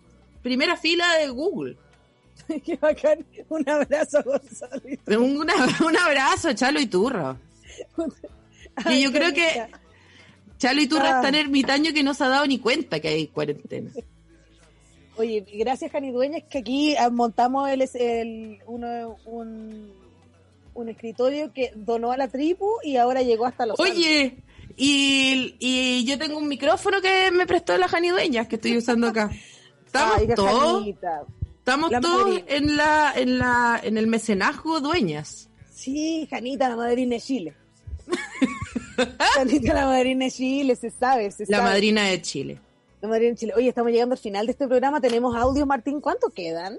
primera 0.43 0.77
fila 0.77 1.05
de 1.19 1.29
Google. 1.29 1.77
Qué 2.65 2.77
bacán. 2.77 3.25
Un 3.49 3.69
abrazo, 3.69 4.23
Gonzalo. 4.25 4.83
Un, 5.23 5.37
una- 5.37 5.55
un 5.87 5.97
abrazo 5.97 6.53
Chalo 6.55 6.81
Iturra. 6.81 7.37
Y 8.91 9.03
yo 9.03 9.13
creo 9.13 9.33
que. 9.33 9.67
Chalo 10.59 10.81
Iturra 10.81 11.17
Ah. 11.17 11.17
es 11.17 11.23
tan 11.23 11.35
ermitaño 11.35 11.93
que 11.93 12.03
no 12.03 12.15
se 12.15 12.25
ha 12.25 12.29
dado 12.29 12.47
ni 12.47 12.59
cuenta 12.59 13.01
que 13.01 13.09
hay 13.09 13.27
cuarentena. 13.29 13.91
Oye, 15.17 15.45
gracias, 15.55 15.93
Jani 15.93 16.11
Dueñas, 16.11 16.43
que 16.51 16.59
aquí 16.59 16.97
ah, 16.97 17.09
montamos 17.11 17.69
el, 17.71 17.83
el- 17.95 18.59
uno- 18.67 19.17
un, 19.27 19.93
un 20.75 20.89
escritorio 20.89 21.53
que 21.53 21.73
donó 21.77 22.11
a 22.13 22.17
la 22.17 22.27
tribu 22.29 22.69
y 22.83 22.97
ahora 22.97 23.23
llegó 23.23 23.47
hasta 23.47 23.65
los 23.67 23.79
Oye, 23.79 24.37
y, 24.77 25.55
y 25.61 26.05
yo 26.05 26.19
tengo 26.19 26.39
un 26.39 26.49
micrófono 26.49 27.01
que 27.01 27.31
me 27.31 27.47
prestó 27.47 27.77
la 27.79 27.87
Jani 27.87 28.09
Dueñas 28.09 28.49
que 28.49 28.57
estoy 28.57 28.77
usando 28.77 29.07
acá. 29.09 29.31
Estamos 29.87 30.17
Ay, 30.19 30.29
todos, 30.35 30.79
Janita. 30.81 31.23
estamos 31.59 31.91
La 31.93 32.01
todos 32.01 32.25
madrina. 32.29 32.45
en 32.49 32.77
la, 32.77 33.13
en 33.15 33.39
la, 33.39 33.81
en 33.85 33.99
el 33.99 34.07
mecenazgo 34.09 34.81
Dueñas. 34.81 35.49
Sí, 35.73 36.27
Janita, 36.29 36.69
la 36.69 36.77
madrina 36.77 37.15
de 37.17 37.21
Chile. 37.21 37.55
La 39.63 39.87
madrina 39.87 40.25
de 40.27 40.31
Chile, 40.31 40.77
se 40.77 40.91
sabe, 40.91 41.31
se 41.31 41.45
La 41.49 41.59
sabe. 41.59 41.71
madrina 41.71 42.05
de 42.05 42.23
Chile. 42.23 42.61
La 43.01 43.09
madrina 43.09 43.31
de 43.33 43.37
Chile. 43.37 43.53
Oye, 43.57 43.69
estamos 43.69 43.93
llegando 43.93 44.15
al 44.15 44.19
final 44.19 44.47
de 44.47 44.53
este 44.53 44.67
programa. 44.67 45.01
Tenemos 45.01 45.35
audios, 45.37 45.67
Martín. 45.67 46.01
¿Cuánto 46.01 46.31
quedan? 46.31 46.79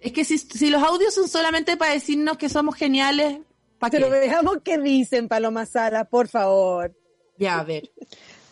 Es 0.00 0.12
que 0.12 0.24
si, 0.24 0.38
si 0.38 0.70
los 0.70 0.82
audios 0.82 1.14
son 1.14 1.28
solamente 1.28 1.76
para 1.76 1.92
decirnos 1.92 2.36
que 2.36 2.48
somos 2.48 2.76
geniales, 2.76 3.38
¿para 3.78 3.90
Pero 3.90 4.06
qué? 4.10 4.18
veamos 4.20 4.58
qué 4.62 4.78
dicen, 4.78 5.26
Paloma 5.28 5.66
Sala, 5.66 6.04
por 6.04 6.28
favor. 6.28 6.94
Ya, 7.38 7.58
a 7.58 7.64
ver. 7.64 7.90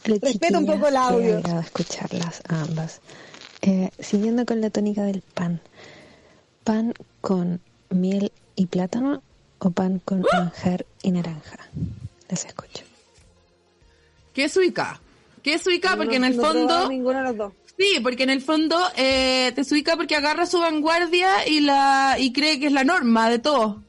Respeta 0.05 0.59
un 0.59 0.67
poco 0.67 0.89
el 0.89 0.97
audio. 0.97 1.39
Agrado 1.39 1.61
escucharlas 1.61 2.43
a 2.49 2.63
ambas. 2.63 3.01
Eh, 3.63 3.91
siguiendo 3.99 4.45
con 4.45 4.61
la 4.61 4.71
tónica 4.71 5.05
del 5.05 5.23
pan. 5.23 5.61
¿Pan 6.65 6.93
con 7.21 7.61
miel 7.91 8.33
y 8.57 8.67
plátano 8.67 9.23
o 9.59 9.71
pan 9.71 10.01
con 10.05 10.25
manjar 10.33 10.85
y 11.03 11.11
naranja? 11.11 11.59
Les 12.29 12.45
escucho. 12.45 12.85
¿Qué 14.33 14.45
es 14.45 14.57
ubica? 14.57 15.01
¿Qué 15.43 15.55
es 15.55 15.67
ubica? 15.67 15.97
Porque 15.97 16.17
en 16.17 16.25
el 16.25 16.37
no 16.37 16.43
fondo... 16.43 16.89
ninguno 16.89 17.19
de 17.19 17.25
los 17.25 17.37
dos. 17.37 17.53
Sí, 17.79 17.99
porque 18.03 18.23
en 18.23 18.31
el 18.31 18.41
fondo 18.41 18.79
eh, 18.97 19.53
te 19.55 19.63
ubica 19.63 19.97
porque 19.97 20.15
agarra 20.17 20.47
su 20.47 20.61
vanguardia 20.61 21.47
y 21.49 21.61
la 21.61 22.17
y 22.19 22.33
cree 22.33 22.61
que 22.61 22.67
es 22.67 22.73
la 22.73 22.85
norma 22.85 23.29
de 23.29 23.39
todo. 23.41 23.83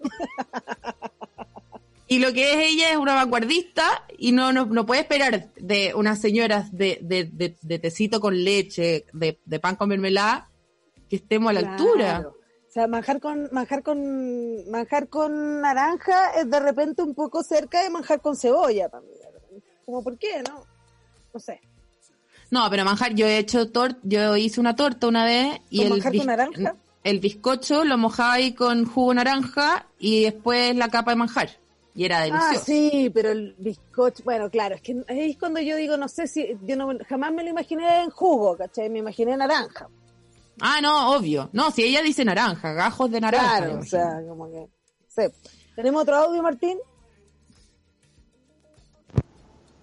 y 2.08 2.18
lo 2.18 2.32
que 2.32 2.52
es 2.52 2.72
ella 2.72 2.90
es 2.90 2.96
una 2.96 3.14
vanguardista 3.14 4.04
y 4.18 4.32
no, 4.32 4.52
no, 4.52 4.66
no 4.66 4.84
puede 4.84 5.02
esperar 5.02 5.48
de 5.56 5.94
unas 5.94 6.20
señoras 6.20 6.76
de, 6.76 6.98
de, 7.02 7.24
de, 7.24 7.56
de 7.62 7.78
tecito 7.78 8.20
con 8.20 8.42
leche, 8.42 9.06
de, 9.12 9.38
de 9.44 9.60
pan 9.60 9.76
con 9.76 9.88
mermelada, 9.88 10.50
que 11.08 11.16
estemos 11.16 11.50
a 11.50 11.52
la 11.52 11.60
Claro. 11.60 11.74
altura. 11.84 12.28
O 12.70 12.72
sea, 12.72 12.86
manjar 12.86 13.18
con, 13.18 13.48
manjar 13.50 13.82
con, 13.82 14.70
manjar 14.70 15.08
con 15.08 15.60
naranja 15.60 16.30
es 16.38 16.48
de 16.48 16.60
repente 16.60 17.02
un 17.02 17.16
poco 17.16 17.42
cerca 17.42 17.82
de 17.82 17.90
manjar 17.90 18.20
con 18.20 18.36
cebolla 18.36 18.88
también. 18.88 19.18
Como, 19.84 20.04
¿por 20.04 20.16
qué? 20.16 20.40
No, 20.48 20.62
no 21.34 21.40
sé. 21.40 21.60
No, 22.48 22.70
pero 22.70 22.84
manjar, 22.84 23.12
yo 23.16 23.26
he 23.26 23.38
hecho 23.38 23.72
tor 23.72 23.96
yo 24.04 24.36
hice 24.36 24.60
una 24.60 24.76
torta 24.76 25.08
una 25.08 25.24
vez 25.24 25.60
y 25.68 25.78
¿Con 25.78 25.86
el, 25.86 25.92
manjar 25.94 26.16
con 26.16 26.26
naranja? 26.26 26.76
el 27.02 27.18
bizcocho 27.18 27.84
lo 27.84 27.98
mojaba 27.98 28.34
ahí 28.34 28.52
con 28.54 28.84
jugo 28.84 29.14
naranja 29.14 29.86
y 29.98 30.22
después 30.22 30.76
la 30.76 30.90
capa 30.90 31.10
de 31.10 31.16
manjar. 31.16 31.50
Y 31.96 32.04
era 32.04 32.20
delicioso. 32.20 32.52
Ah, 32.52 32.62
sí, 32.64 33.10
pero 33.12 33.32
el 33.32 33.56
bizcocho, 33.58 34.22
bueno, 34.22 34.48
claro, 34.48 34.76
es 34.76 34.80
que 34.80 35.02
es 35.08 35.36
cuando 35.38 35.58
yo 35.58 35.74
digo, 35.74 35.96
no 35.96 36.06
sé 36.06 36.28
si, 36.28 36.56
yo 36.62 36.76
no, 36.76 36.88
jamás 37.08 37.32
me 37.32 37.42
lo 37.42 37.50
imaginé 37.50 38.04
en 38.04 38.10
jugo, 38.10 38.56
¿cachai? 38.56 38.88
Me 38.90 39.00
imaginé 39.00 39.36
naranja. 39.36 39.88
Ah, 40.60 40.80
no, 40.82 41.16
obvio. 41.16 41.48
No, 41.52 41.70
si 41.70 41.82
ella 41.84 42.02
dice 42.02 42.24
naranja, 42.24 42.72
gajos 42.72 43.10
de 43.10 43.20
naranja. 43.20 43.56
claro, 43.58 43.78
o 43.80 43.84
sea, 43.84 44.20
como 44.28 44.50
que, 44.50 44.66
sí. 45.08 45.22
¿Tenemos 45.74 46.02
otro 46.02 46.16
audio, 46.16 46.42
Martín? 46.42 46.78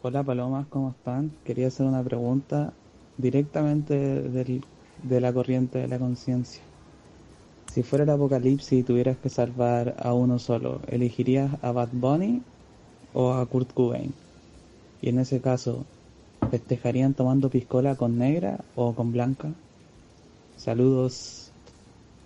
Hola 0.03 0.23
Palomas, 0.23 0.67
¿cómo 0.67 0.91
están? 0.91 1.31
Quería 1.43 1.67
hacer 1.67 1.85
una 1.85 2.03
pregunta 2.03 2.71
directamente 3.17 3.95
del- 4.21 4.63
de 5.03 5.21
la 5.21 5.33
corriente 5.33 5.79
de 5.79 5.87
la 5.87 5.97
conciencia. 5.99 6.61
Si 7.73 7.83
fuera 7.83 8.03
el 8.03 8.09
apocalipsis 8.09 8.79
y 8.79 8.83
tuvieras 8.83 9.17
que 9.17 9.29
salvar 9.29 9.95
a 9.99 10.13
uno 10.13 10.39
solo, 10.39 10.81
¿elegirías 10.87 11.51
a 11.63 11.71
Bad 11.71 11.89
Bunny 11.91 12.41
o 13.13 13.33
a 13.33 13.45
Kurt 13.45 13.73
Cobain? 13.73 14.13
Y 15.01 15.09
en 15.09 15.19
ese 15.19 15.41
caso, 15.41 15.85
¿festejarían 16.49 17.13
tomando 17.13 17.49
piscola 17.49 17.95
con 17.95 18.17
negra 18.17 18.59
o 18.75 18.93
con 18.93 19.11
blanca? 19.11 19.49
Saludos. 20.57 21.51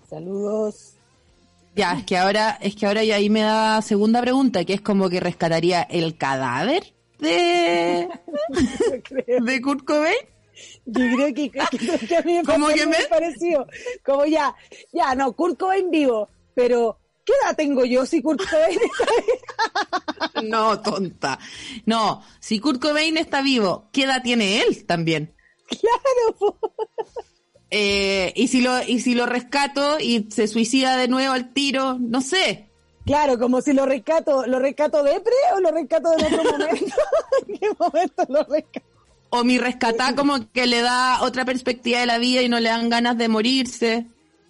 Saludos. 0.09 0.93
Ya, 1.75 1.93
es 1.93 2.03
que 2.05 2.17
ahora, 2.17 2.57
es 2.61 2.75
que 2.75 2.85
ahora 2.85 3.03
ya 3.03 3.15
ahí 3.15 3.29
me 3.29 3.41
da 3.41 3.81
segunda 3.81 4.19
pregunta, 4.21 4.65
que 4.65 4.73
es 4.73 4.81
como 4.81 5.09
que 5.09 5.19
rescataría 5.21 5.83
el 5.83 6.17
cadáver 6.17 6.93
de, 7.19 8.09
de 9.41 9.61
Kurt 9.61 9.85
Cobain. 9.85 10.15
Yo 10.85 10.99
creo 11.15 11.33
que, 11.33 11.49
que, 11.49 12.07
que 12.07 12.17
a 12.17 12.21
mí 12.23 12.33
me 12.35 12.43
¿Cómo 12.43 12.67
que 12.67 12.85
me- 12.85 12.97
muy 12.97 13.05
parecido. 13.09 13.65
Como 14.05 14.25
ya, 14.25 14.53
ya, 14.91 15.15
no, 15.15 15.31
Kurt 15.33 15.57
Cobain 15.57 15.89
vivo, 15.89 16.27
pero 16.53 16.99
¿qué 17.25 17.31
edad 17.43 17.55
tengo 17.55 17.85
yo 17.85 18.05
si 18.05 18.21
Kurt 18.21 18.41
Cobain 18.49 18.77
está 20.29 20.41
No, 20.43 20.81
tonta. 20.81 21.39
No, 21.85 22.21
si 22.41 22.59
Kurt 22.59 22.81
Cobain 22.81 23.17
está 23.17 23.41
vivo, 23.41 23.87
¿qué 23.93 24.03
edad 24.03 24.21
tiene 24.21 24.61
él 24.61 24.85
también? 24.85 25.33
Claro, 25.69 26.37
po. 26.37 26.59
Eh, 27.73 28.33
y 28.35 28.49
si 28.49 28.59
lo 28.61 28.83
y 28.83 28.99
si 28.99 29.15
lo 29.15 29.25
rescato 29.25 29.97
y 29.99 30.27
se 30.29 30.47
suicida 30.47 30.97
de 30.97 31.07
nuevo 31.07 31.33
al 31.33 31.53
tiro, 31.53 31.97
no 31.99 32.21
sé. 32.21 32.67
Claro, 33.05 33.39
como 33.39 33.61
si 33.61 33.73
lo 33.73 33.85
rescato, 33.85 34.45
¿lo 34.45 34.59
rescato 34.59 35.01
depre 35.03 35.33
o 35.55 35.59
lo 35.61 35.71
rescato 35.71 36.11
en 36.17 36.25
otro 36.25 36.43
momento? 36.51 36.95
¿En 37.47 37.57
qué 37.57 37.67
momento 37.79 38.25
lo 38.27 38.43
rescato? 38.43 38.85
O 39.29 39.43
mi 39.45 39.57
rescatá 39.57 40.13
como 40.15 40.51
que 40.51 40.67
le 40.67 40.81
da 40.81 41.21
otra 41.21 41.45
perspectiva 41.45 42.01
de 42.01 42.05
la 42.05 42.17
vida 42.17 42.41
y 42.41 42.49
no 42.49 42.59
le 42.59 42.67
dan 42.69 42.89
ganas 42.89 43.17
de 43.17 43.29
morirse. 43.29 44.05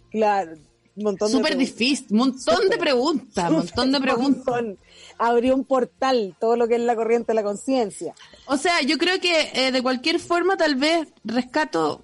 Claro, 0.09 0.53
un 0.95 1.03
montón 1.03 1.27
de 1.27 1.37
Súper 1.37 1.51
preguntas. 1.51 1.77
difícil, 1.77 2.07
montón 2.17 2.69
de 2.69 2.77
preguntas, 2.77 3.51
montón 3.51 3.91
de 3.91 3.99
preguntas. 4.01 4.63
Abrió 5.19 5.53
un 5.55 5.63
portal, 5.63 6.35
todo 6.39 6.55
lo 6.55 6.67
que 6.67 6.75
es 6.75 6.81
la 6.81 6.95
corriente 6.95 7.27
de 7.27 7.35
la 7.35 7.43
conciencia. 7.43 8.15
O 8.47 8.57
sea, 8.57 8.81
yo 8.81 8.97
creo 8.97 9.19
que 9.21 9.51
eh, 9.53 9.71
de 9.71 9.81
cualquier 9.83 10.19
forma 10.19 10.57
tal 10.57 10.73
vez 10.75 11.07
rescato 11.23 12.01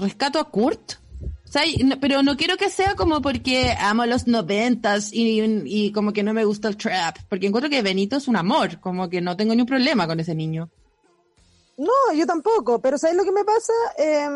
rescato 0.00 0.38
a 0.38 0.50
Kurt. 0.50 0.94
O 1.22 1.98
pero 2.00 2.22
no 2.22 2.36
quiero 2.36 2.56
que 2.56 2.70
sea 2.70 2.94
como 2.94 3.20
porque 3.20 3.74
amo 3.80 4.06
los 4.06 4.28
noventas 4.28 5.12
y, 5.12 5.40
y 5.64 5.92
como 5.92 6.12
que 6.12 6.22
no 6.22 6.32
me 6.32 6.44
gusta 6.44 6.68
el 6.68 6.76
trap. 6.76 7.16
Porque 7.28 7.48
encuentro 7.48 7.68
que 7.68 7.82
Benito 7.82 8.16
es 8.16 8.28
un 8.28 8.36
amor, 8.36 8.80
como 8.80 9.08
que 9.08 9.20
no 9.20 9.36
tengo 9.36 9.54
ni 9.54 9.62
un 9.62 9.66
problema 9.66 10.06
con 10.06 10.20
ese 10.20 10.34
niño. 10.34 10.70
No, 11.76 12.14
yo 12.14 12.26
tampoco, 12.26 12.80
pero 12.80 12.98
¿sabes 12.98 13.16
lo 13.16 13.24
que 13.24 13.32
me 13.32 13.44
pasa? 13.44 13.72
Eh, 13.98 14.28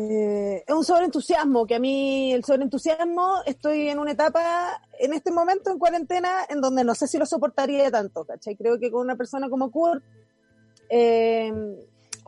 eh, 0.00 0.62
es 0.64 0.74
un 0.74 0.84
sobreentusiasmo, 0.84 1.66
que 1.66 1.74
a 1.74 1.80
mí 1.80 2.32
el 2.32 2.44
sobreentusiasmo 2.44 3.42
estoy 3.44 3.88
en 3.88 3.98
una 3.98 4.12
etapa, 4.12 4.80
en 5.00 5.12
este 5.12 5.32
momento 5.32 5.72
en 5.72 5.78
cuarentena, 5.80 6.46
en 6.48 6.60
donde 6.60 6.84
no 6.84 6.94
sé 6.94 7.08
si 7.08 7.18
lo 7.18 7.26
soportaría 7.26 7.90
tanto, 7.90 8.24
¿cachai? 8.24 8.54
Creo 8.54 8.78
que 8.78 8.92
con 8.92 9.00
una 9.00 9.16
persona 9.16 9.50
como 9.50 9.72
Kurt, 9.72 10.04
eh, 10.88 11.52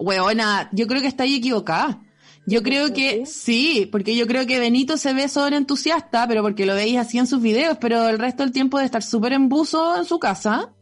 Weona, 0.00 0.68
yo 0.72 0.86
creo 0.86 1.00
que 1.00 1.06
está 1.06 1.24
ahí 1.24 1.36
equivocada. 1.36 2.00
Yo 2.46 2.62
creo 2.62 2.92
que 2.92 3.26
sí, 3.26 3.88
porque 3.92 4.16
yo 4.16 4.26
creo 4.26 4.46
que 4.46 4.58
Benito 4.58 4.96
se 4.96 5.12
ve 5.12 5.28
sobre 5.28 5.56
entusiasta, 5.56 6.26
pero 6.26 6.42
porque 6.42 6.66
lo 6.66 6.74
veis 6.74 6.96
así 6.96 7.18
en 7.18 7.26
sus 7.26 7.40
videos, 7.40 7.78
pero 7.80 8.08
el 8.08 8.18
resto 8.18 8.42
del 8.42 8.50
tiempo 8.50 8.78
de 8.78 8.86
estar 8.86 9.02
súper 9.02 9.34
en 9.34 9.48
buzo 9.48 9.96
en 9.96 10.04
su 10.04 10.18
casa. 10.18 10.72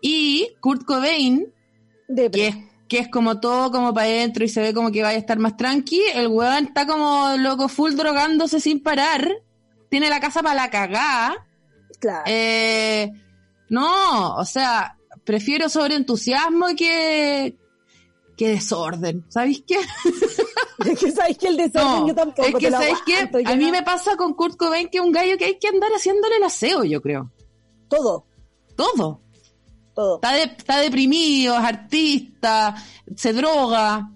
Y 0.00 0.48
Kurt 0.60 0.84
Cobain, 0.84 1.52
que 2.32 2.48
es, 2.48 2.56
que 2.88 2.98
es 2.98 3.08
como 3.08 3.40
todo 3.40 3.70
como 3.70 3.94
para 3.94 4.08
adentro 4.08 4.44
y 4.44 4.48
se 4.48 4.60
ve 4.60 4.74
como 4.74 4.90
que 4.90 5.02
vaya 5.02 5.16
a 5.16 5.20
estar 5.20 5.38
más 5.38 5.56
tranqui, 5.56 6.02
el 6.14 6.26
weón 6.26 6.66
está 6.66 6.86
como 6.86 7.36
loco 7.38 7.68
full 7.68 7.94
drogándose 7.94 8.60
sin 8.60 8.82
parar, 8.82 9.30
tiene 9.88 10.10
la 10.10 10.20
casa 10.20 10.42
para 10.42 10.56
la 10.56 10.70
cagá. 10.70 11.46
Claro. 12.00 12.24
Eh, 12.26 13.12
no, 13.68 14.34
o 14.34 14.44
sea, 14.44 14.98
prefiero 15.24 15.68
sobre 15.68 15.94
entusiasmo 15.94 16.66
que, 16.76 17.56
que 18.36 18.48
desorden. 18.50 19.24
¿Sabéis 19.28 19.62
qué? 19.66 19.76
es 20.90 20.98
que 20.98 21.10
sabéis 21.12 21.38
que 21.38 21.48
el 21.48 21.56
desorden 21.56 22.00
No, 22.00 22.08
yo 22.08 22.14
tampoco. 22.14 22.48
es 22.48 22.54
que 22.56 22.70
¿sabéis 22.70 22.98
qué? 23.06 23.30
A 23.44 23.56
mí 23.56 23.66
no- 23.66 23.70
me 23.72 23.82
pasa 23.82 24.16
con 24.16 24.34
Kurt 24.34 24.56
Cobain 24.56 24.88
que 24.88 24.98
es 24.98 25.04
un 25.04 25.12
gallo 25.12 25.36
que 25.38 25.44
hay 25.46 25.58
que 25.58 25.68
andar 25.68 25.90
haciéndole 25.92 26.36
el 26.36 26.44
aseo, 26.44 26.84
yo 26.84 27.00
creo. 27.02 27.30
Todo. 27.88 28.26
Todo. 28.76 29.20
Todo. 29.94 30.14
Está, 30.16 30.32
de- 30.32 30.42
está 30.44 30.78
deprimido, 30.80 31.54
es 31.58 31.64
artista, 31.64 32.74
se 33.14 33.32
droga. 33.32 34.10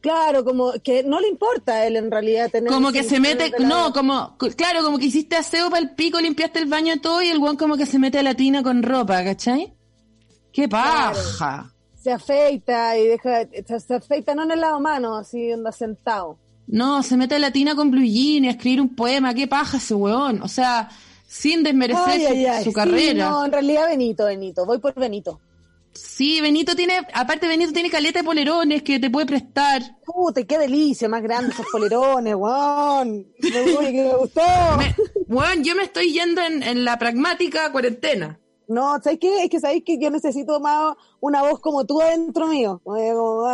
Claro, 0.00 0.42
como 0.44 0.72
que 0.82 1.04
no 1.04 1.20
le 1.20 1.28
importa 1.28 1.74
a 1.74 1.86
él 1.86 1.94
en 1.96 2.10
realidad 2.10 2.50
tener... 2.50 2.72
Como 2.72 2.90
que 2.90 3.04
se 3.04 3.20
mete, 3.20 3.52
no, 3.60 3.92
como, 3.92 4.36
claro, 4.56 4.82
como 4.82 4.98
que 4.98 5.06
hiciste 5.06 5.36
aseo 5.36 5.70
para 5.70 5.80
el 5.80 5.94
pico, 5.94 6.20
limpiaste 6.20 6.58
el 6.58 6.66
baño 6.66 7.00
todo, 7.00 7.22
y 7.22 7.28
el 7.28 7.38
guan 7.38 7.56
como 7.56 7.76
que 7.76 7.86
se 7.86 8.00
mete 8.00 8.18
a 8.18 8.24
la 8.24 8.34
tina 8.34 8.64
con 8.64 8.82
ropa, 8.82 9.22
¿cachai? 9.22 9.72
¡Qué 10.52 10.68
paja! 10.68 11.71
Se 12.02 12.10
afeita 12.12 12.98
y 12.98 13.06
deja... 13.06 13.46
Se, 13.66 13.80
se 13.80 13.94
afeita 13.94 14.34
no 14.34 14.42
en 14.44 14.50
el 14.52 14.60
lado 14.60 14.80
mano, 14.80 15.16
así 15.16 15.52
anda 15.52 15.70
sentado. 15.72 16.38
No, 16.66 17.02
se 17.02 17.16
mete 17.16 17.34
a 17.34 17.38
la 17.38 17.50
tina 17.52 17.74
con 17.74 17.90
blue 17.90 18.02
jean 18.04 18.44
y 18.44 18.48
a 18.48 18.52
escribir 18.52 18.80
un 18.80 18.94
poema, 18.94 19.34
qué 19.34 19.46
paja 19.46 19.76
ese 19.76 19.94
weón. 19.94 20.42
O 20.42 20.48
sea, 20.48 20.88
sin 21.26 21.62
desmerecer 21.62 22.04
Ay, 22.06 22.20
su, 22.26 22.32
ay, 22.32 22.46
ay. 22.46 22.64
su 22.64 22.70
Sí, 22.70 22.74
carrera. 22.74 23.28
no, 23.30 23.44
en 23.44 23.52
realidad 23.52 23.86
Benito, 23.88 24.24
Benito. 24.26 24.64
Voy 24.66 24.78
por 24.78 24.94
Benito. 24.94 25.40
Sí, 25.92 26.40
Benito 26.40 26.74
tiene, 26.74 26.94
aparte 27.12 27.46
Benito 27.46 27.72
tiene 27.72 27.90
caleta 27.90 28.20
de 28.20 28.24
polerones 28.24 28.82
que 28.82 28.98
te 28.98 29.10
puede 29.10 29.26
prestar. 29.26 29.82
Puta, 30.06 30.42
qué 30.44 30.58
delicia, 30.58 31.06
más 31.08 31.22
grandes 31.22 31.52
esos 31.54 31.66
polerones, 31.70 32.34
weón. 32.34 33.26
Me, 33.40 33.92
me 33.92 34.14
gustó. 34.14 34.40
Weón, 35.28 35.62
yo 35.62 35.74
me 35.74 35.82
estoy 35.84 36.12
yendo 36.12 36.40
en, 36.42 36.62
en 36.62 36.84
la 36.84 36.98
pragmática 36.98 37.70
cuarentena. 37.72 38.38
No, 38.68 39.00
¿sabes 39.02 39.18
qué? 39.20 39.44
Es 39.44 39.50
que 39.50 39.60
sabéis 39.60 39.82
que 39.84 39.98
yo 39.98 40.10
necesito 40.10 40.60
más 40.60 40.94
una 41.20 41.42
voz 41.42 41.60
como 41.60 41.84
tú 41.84 42.00
adentro 42.00 42.46
mío. 42.46 42.80
Oye, 42.84 43.12
como, 43.12 43.44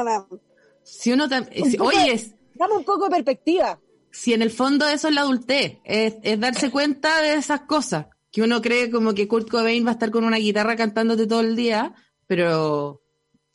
Si 0.83 1.13
uno 1.13 1.29
tam- 1.29 1.49
un 1.63 1.71
si- 1.71 2.35
Dame 2.55 2.75
un 2.75 2.85
poco 2.85 3.05
de 3.05 3.11
perspectiva. 3.11 3.79
si 4.11 4.33
en 4.35 4.43
el 4.43 4.51
fondo 4.51 4.87
eso 4.89 5.09
es 5.09 5.15
la 5.15 5.21
adultez, 5.23 5.79
es, 5.85 6.17
es 6.23 6.41
darse 6.41 6.71
cuenta 6.71 7.21
de 7.23 7.35
esas 7.35 7.63
cosas. 7.63 8.07
Que 8.31 8.43
uno 8.43 8.61
cree 8.61 8.91
como 8.91 9.15
que 9.15 9.27
Kurt 9.27 9.49
Cobain 9.51 9.85
va 9.87 9.91
a 9.91 9.93
estar 9.93 10.11
con 10.11 10.25
una 10.25 10.37
guitarra 10.37 10.77
cantándote 10.77 11.27
todo 11.27 11.41
el 11.41 11.57
día, 11.57 11.95
pero 12.27 13.01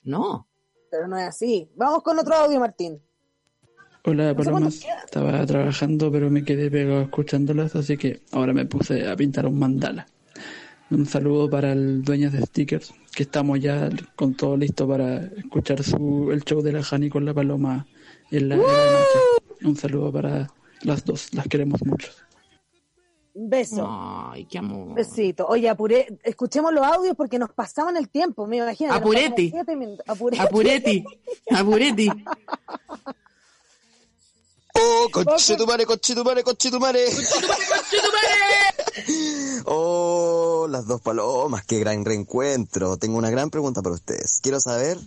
no. 0.04 0.48
Pero 0.90 1.08
no 1.08 1.18
es 1.18 1.28
así. 1.28 1.70
Vamos 1.76 2.02
con 2.04 2.18
otro 2.18 2.36
audio, 2.36 2.60
Martín. 2.60 3.00
Hola, 4.06 4.34
No 4.34 4.70
sé 4.72 4.88
Estaba 5.06 5.46
trabajando, 5.46 6.12
pero 6.12 6.30
me 6.30 6.44
quedé 6.44 6.70
pegado 6.70 7.02
escuchándolas, 7.04 7.76
así 7.76 7.98
que 7.98 8.22
ahora 8.32 8.52
me 8.52 8.66
puse 8.66 9.08
a 9.08 9.16
pintar 9.16 9.46
un 9.46 9.58
mandala. 9.60 10.08
Un 10.94 11.08
saludo 11.08 11.50
para 11.50 11.72
el 11.72 12.04
dueño 12.04 12.30
de 12.30 12.46
stickers, 12.46 12.94
que 13.16 13.24
estamos 13.24 13.60
ya 13.60 13.90
con 14.16 14.36
todo 14.36 14.56
listo 14.56 14.88
para 14.88 15.26
escuchar 15.26 15.82
su, 15.82 16.30
el 16.32 16.44
show 16.44 16.62
de 16.62 16.72
la 16.72 16.84
Jani 16.84 17.10
con 17.10 17.26
la 17.26 17.34
Paloma 17.34 17.88
en 18.30 18.50
la, 18.50 18.56
en 18.56 18.62
la 18.62 18.68
noche. 18.68 19.20
Un 19.64 19.76
saludo 19.76 20.12
para 20.12 20.48
las 20.84 21.04
dos, 21.04 21.34
las 21.34 21.48
queremos 21.48 21.84
mucho. 21.84 22.10
Un 23.34 23.50
beso. 23.50 23.88
Ay, 23.90 24.46
qué 24.46 24.60
amor. 24.60 24.94
Besito. 24.94 25.48
Oye, 25.48 25.68
apuré, 25.68 26.20
escuchemos 26.24 26.72
los 26.72 26.86
audios 26.86 27.16
porque 27.16 27.40
nos 27.40 27.52
pasaban 27.52 27.98
el 27.98 28.10
tiempo, 28.10 28.46
me 28.46 28.58
imagino. 28.58 28.94
Apureti. 28.94 29.52
Apureti. 30.06 30.40
Apureti, 30.40 31.04
apureti. 31.50 32.10
Oh, 34.74 35.08
conchetumare, 35.12 35.86
conchetumare, 35.86 36.44
conchetumare. 36.44 37.06
Oh, 39.66 40.68
las 40.70 40.86
dos 40.88 41.02
palomas, 41.02 41.64
qué 41.66 41.80
gran 41.80 42.04
reencuentro. 42.06 42.98
Tengo 42.98 43.18
una 43.18 43.30
gran 43.30 43.50
pregunta 43.50 43.82
para 43.82 43.96
ustedes. 43.96 44.40
Quiero 44.42 44.60
saber 44.60 45.00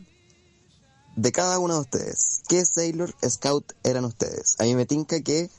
de 1.14 1.32
cada 1.32 1.58
uno 1.58 1.74
de 1.74 1.80
ustedes, 1.80 2.42
¿qué 2.48 2.64
Sailor 2.64 3.14
Scout 3.28 3.72
eran 3.82 4.04
ustedes? 4.04 4.56
A 4.58 4.64
mí 4.64 4.74
me 4.74 4.86
tinca 4.86 5.20
que 5.20 5.50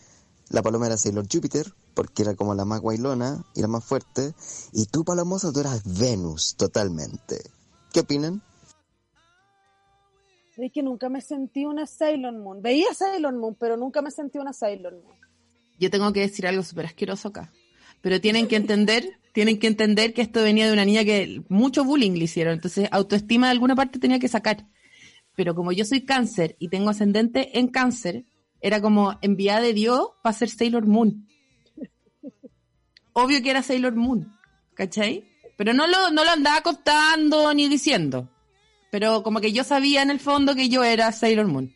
la 0.50 0.62
paloma 0.62 0.88
era 0.88 0.98
Sailor 0.98 1.28
Júpiter, 1.32 1.74
porque 1.94 2.24
era 2.24 2.36
como 2.36 2.54
la 2.54 2.66
más 2.66 2.80
guailona 2.80 3.44
y 3.56 3.62
la 3.62 3.68
más 3.68 3.84
fuerte. 3.84 4.34
Y 4.72 4.86
tú, 4.86 5.04
palomosa, 5.04 5.52
tú 5.52 5.60
eras 5.60 5.82
Venus, 5.84 6.56
totalmente. 6.58 7.42
¿Qué 7.92 8.02
opinan? 8.02 8.44
Es 10.58 10.72
que 10.72 10.82
nunca 10.82 11.08
me 11.08 11.22
sentí 11.22 11.66
una 11.66 11.86
Sailor 11.86 12.34
Moon. 12.34 12.62
Veía 12.62 12.92
Sailor 12.94 13.34
Moon, 13.36 13.56
pero 13.60 13.78
nunca 13.78 14.02
me 14.02 14.10
sentí 14.10 14.40
una 14.40 14.54
Sailor 14.54 14.94
Moon. 14.94 15.16
Yo 15.80 15.92
tengo 15.92 16.12
que 16.12 16.22
decir 16.22 16.48
algo 16.48 16.64
súper 16.64 16.88
asqueroso 16.88 17.28
acá. 17.28 17.54
Pero 18.02 18.20
tienen 18.20 18.48
que 18.48 18.56
entender, 18.56 19.20
tienen 19.34 19.60
que 19.60 19.68
entender 19.68 20.14
que 20.14 20.24
esto 20.24 20.42
venía 20.42 20.66
de 20.66 20.74
una 20.74 20.86
niña 20.86 21.04
que 21.04 21.44
mucho 21.50 21.84
bullying 21.84 22.14
le 22.14 22.24
hicieron. 22.24 22.54
Entonces, 22.54 22.90
autoestima 22.92 23.48
de 23.48 23.52
alguna 23.52 23.76
parte 23.76 24.00
tenía 24.00 24.20
que 24.20 24.28
sacar. 24.28 24.66
Pero 25.36 25.54
como 25.54 25.72
yo 25.72 25.86
soy 25.86 26.02
cáncer 26.02 26.56
y 26.58 26.70
tengo 26.70 26.90
ascendente 26.90 27.60
en 27.60 27.68
cáncer, 27.68 28.26
era 28.60 28.82
como 28.82 29.20
enviada 29.22 29.62
de 29.62 29.74
Dios 29.74 30.10
para 30.24 30.34
ser 30.34 30.50
Sailor 30.50 30.88
Moon. 30.88 31.28
Obvio 33.14 33.42
que 33.44 33.52
era 33.52 33.62
Sailor 33.62 33.96
Moon, 33.96 34.32
¿cachai? 34.74 35.24
Pero 35.56 35.74
no 35.74 35.86
lo, 35.86 36.10
no 36.10 36.24
lo 36.24 36.32
andaba 36.32 36.62
contando 36.62 37.54
ni 37.54 37.68
diciendo. 37.68 38.30
Pero 38.92 39.24
como 39.24 39.42
que 39.42 39.52
yo 39.52 39.64
sabía 39.64 40.02
en 40.02 40.10
el 40.10 40.20
fondo 40.20 40.56
que 40.56 40.70
yo 40.70 40.84
era 40.84 41.12
Sailor 41.12 41.48
Moon. 41.48 41.74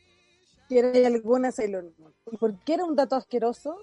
¿Tiene 0.67 1.05
alguna 1.05 1.51
Sailor 1.51 1.91
Moon? 1.97 2.13
¿Y 2.31 2.37
por 2.37 2.57
qué 2.63 2.75
era 2.75 2.85
un 2.85 2.95
dato 2.95 3.15
asqueroso? 3.15 3.77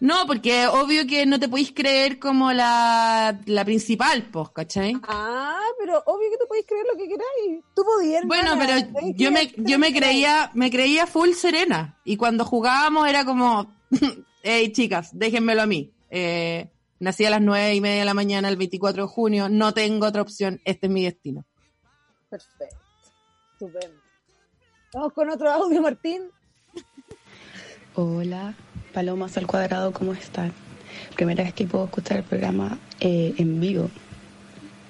No, 0.00 0.26
porque 0.26 0.66
obvio 0.68 1.06
que 1.06 1.26
no 1.26 1.40
te 1.40 1.48
podéis 1.48 1.72
creer 1.72 2.20
como 2.20 2.52
la, 2.52 3.40
la 3.46 3.64
principal, 3.64 4.28
pues, 4.30 4.48
¿cachai? 4.50 4.94
Ah, 5.02 5.60
pero 5.78 6.00
obvio 6.06 6.30
que 6.30 6.36
te 6.36 6.46
podéis 6.46 6.66
creer 6.66 6.84
lo 6.92 6.96
que 6.96 7.08
queráis. 7.08 7.64
Tú 7.74 7.82
podías. 7.84 8.24
Bueno, 8.24 8.52
pero 8.58 8.74
yo 9.16 9.32
me, 9.32 9.52
yo 9.56 9.78
me 9.78 9.92
que 9.92 9.98
creía, 9.98 10.50
me 10.54 10.70
creía 10.70 11.06
full 11.06 11.30
serena. 11.30 11.98
Y 12.04 12.16
cuando 12.16 12.44
jugábamos 12.44 13.08
era 13.08 13.24
como, 13.24 13.74
hey 14.42 14.70
chicas, 14.72 15.10
déjenmelo 15.12 15.62
a 15.62 15.66
mí. 15.66 15.92
Eh, 16.10 16.70
nací 17.00 17.24
a 17.24 17.30
las 17.30 17.42
nueve 17.42 17.74
y 17.74 17.80
media 17.80 18.00
de 18.00 18.04
la 18.04 18.14
mañana 18.14 18.48
el 18.48 18.56
24 18.56 19.02
de 19.02 19.08
junio, 19.08 19.48
no 19.48 19.74
tengo 19.74 20.06
otra 20.06 20.22
opción, 20.22 20.60
este 20.64 20.86
es 20.86 20.92
mi 20.92 21.04
destino. 21.04 21.44
Perfecto. 22.30 22.76
Estupendo. 23.52 24.00
Vamos 24.94 25.12
con 25.12 25.30
otro 25.30 25.50
audio, 25.50 25.82
Martín. 25.82 26.30
Hola, 27.94 28.54
Palomas 28.92 29.36
al 29.36 29.46
cuadrado, 29.46 29.92
¿cómo 29.92 30.12
están? 30.12 30.52
Primera 31.16 31.44
vez 31.44 31.52
que 31.52 31.66
puedo 31.66 31.86
escuchar 31.86 32.18
el 32.18 32.22
programa 32.24 32.78
eh, 33.00 33.34
en 33.38 33.60
vivo, 33.60 33.90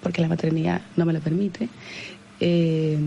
porque 0.02 0.20
la 0.20 0.28
maternidad 0.28 0.82
no 0.96 1.04
me 1.04 1.12
lo 1.12 1.20
permite. 1.20 1.68
Eh, 2.40 2.98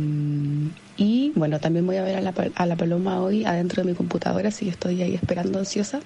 y 0.98 1.32
bueno, 1.36 1.60
también 1.60 1.86
voy 1.86 1.98
a 1.98 2.04
ver 2.04 2.16
a 2.16 2.22
la, 2.22 2.34
a 2.56 2.66
la 2.66 2.76
Paloma 2.76 3.22
hoy 3.22 3.46
adentro 3.46 3.84
de 3.84 3.92
mi 3.92 3.96
computadora, 3.96 4.50
así 4.50 4.66
que 4.66 4.72
estoy 4.72 5.02
ahí 5.02 5.14
esperando 5.16 5.60
ansiosa 5.60 6.00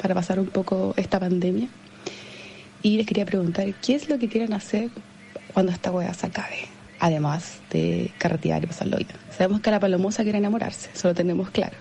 para 0.00 0.14
pasar 0.14 0.40
un 0.40 0.48
poco 0.48 0.94
esta 0.96 1.20
pandemia. 1.20 1.68
Y 2.82 2.96
les 2.96 3.06
quería 3.06 3.24
preguntar, 3.24 3.72
¿qué 3.74 3.94
es 3.94 4.08
lo 4.08 4.18
que 4.18 4.28
quieren 4.28 4.52
hacer 4.52 4.90
cuando 5.52 5.72
esta 5.72 5.90
hueá 5.90 6.12
se 6.14 6.26
acabe? 6.26 6.77
Además 7.00 7.58
de 7.70 8.10
carretear 8.18 8.64
y 8.64 8.66
pasarlo 8.66 8.96
bien. 8.96 9.08
Sabemos 9.36 9.60
que 9.60 9.70
la 9.70 9.78
palomosa 9.80 10.22
quiere 10.22 10.38
enamorarse, 10.38 10.90
eso 10.94 11.08
lo 11.08 11.14
tenemos 11.14 11.50
claro. 11.50 11.76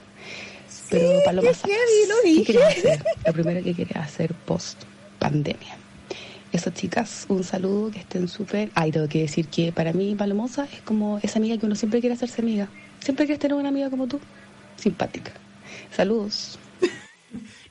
Pero 0.89 1.19
Paloma 1.25 1.49
qué 1.49 1.53
Salas, 1.55 1.77
heavy, 1.77 2.07
lo 2.07 2.15
¿qué 2.23 2.29
dije. 2.29 2.45
quiere 2.53 2.65
hacer? 2.65 3.05
Lo 3.25 3.33
primero 3.33 3.63
que 3.63 3.73
quiere 3.73 3.99
hacer 3.99 4.33
post 4.33 4.83
pandemia. 5.19 5.75
Eso, 6.53 6.69
chicas, 6.69 7.25
un 7.27 7.43
saludo, 7.43 7.91
que 7.91 7.99
estén 7.99 8.27
súper. 8.29 8.69
Ay, 8.73 8.91
tengo 8.91 9.07
que 9.09 9.19
decir 9.19 9.47
que 9.47 9.71
para 9.73 9.91
mí 9.91 10.15
Palomosa 10.15 10.65
es 10.71 10.81
como 10.81 11.19
esa 11.21 11.39
amiga 11.39 11.57
que 11.57 11.65
uno 11.65 11.75
siempre 11.75 11.99
quiere 11.99 12.15
hacerse 12.15 12.41
amiga. 12.41 12.69
Siempre 13.01 13.25
quieres 13.25 13.39
tener 13.39 13.57
una 13.57 13.69
amiga 13.69 13.89
como 13.89 14.07
tú, 14.07 14.19
simpática. 14.77 15.33
Saludos. 15.91 16.57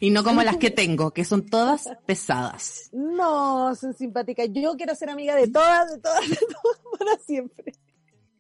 Y 0.07 0.11
no 0.11 0.22
como 0.22 0.44
las 0.44 0.57
que 0.59 0.70
tengo, 0.70 1.11
que 1.11 1.24
son 1.24 1.46
todas 1.46 1.88
pesadas. 2.07 2.90
No, 2.92 3.74
son 3.74 3.92
simpáticas. 3.92 4.46
Yo 4.52 4.76
quiero 4.76 4.94
ser 4.94 5.11
amiga 5.11 5.34
de 5.34 5.48
todas, 5.48 5.92
de 5.92 5.98
todas, 5.98 6.30
de 6.30 6.36
todas, 6.36 6.78
para 6.96 7.18
siempre. 7.18 7.72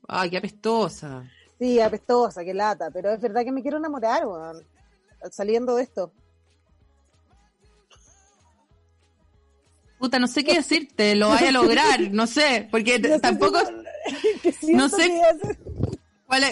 Ay, 0.06 0.30
qué 0.30 0.36
apestosa. 0.36 1.28
Sí, 1.58 1.80
apestosa, 1.80 2.44
que 2.44 2.54
lata, 2.54 2.92
pero 2.92 3.10
es 3.10 3.20
verdad 3.20 3.42
que 3.42 3.50
me 3.50 3.62
quiero 3.62 3.78
enamorar, 3.78 4.24
weón. 4.28 4.64
Saliendo 5.32 5.74
de 5.74 5.82
esto. 5.82 6.12
Puta, 9.98 10.20
no 10.20 10.28
sé 10.28 10.44
qué 10.44 10.54
decirte, 10.54 11.16
lo 11.16 11.30
vaya 11.30 11.48
a 11.48 11.52
lograr, 11.52 12.12
no 12.12 12.28
sé, 12.28 12.68
porque 12.70 13.00
tampoco, 13.20 13.58
no 14.68 14.88
sé, 14.88 15.20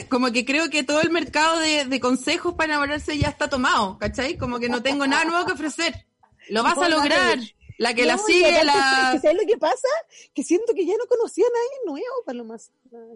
como 0.08 0.32
que 0.32 0.44
creo 0.44 0.70
que 0.70 0.82
todo 0.84 1.00
el 1.00 1.10
mercado 1.10 1.58
de, 1.60 1.84
de 1.84 2.00
consejos 2.00 2.54
para 2.54 2.72
enamorarse 2.72 3.16
ya 3.18 3.28
está 3.28 3.48
tomado, 3.48 3.98
¿cachai? 3.98 4.36
Como 4.36 4.58
que 4.58 4.68
no 4.68 4.82
tengo 4.82 5.06
nada 5.06 5.24
nuevo 5.24 5.46
que 5.46 5.52
ofrecer. 5.52 6.06
Lo 6.50 6.62
vas 6.62 6.76
a 6.78 6.88
lograr, 6.88 7.38
la 7.78 7.94
que 7.94 8.04
la 8.04 8.16
No, 8.16 8.22
y 8.28 8.32
sigue, 8.32 8.64
la... 8.64 9.10
que 9.14 9.20
¿Sabes 9.20 9.36
lo 9.40 9.46
que 9.46 9.56
pasa? 9.56 9.88
Que 10.34 10.42
siento 10.42 10.74
que 10.74 10.84
ya 10.86 10.92
no 10.98 11.06
conocía 11.06 11.44
a 11.46 11.50
nadie 11.50 11.78
nuevo, 11.86 12.24
Palomas. 12.26 12.70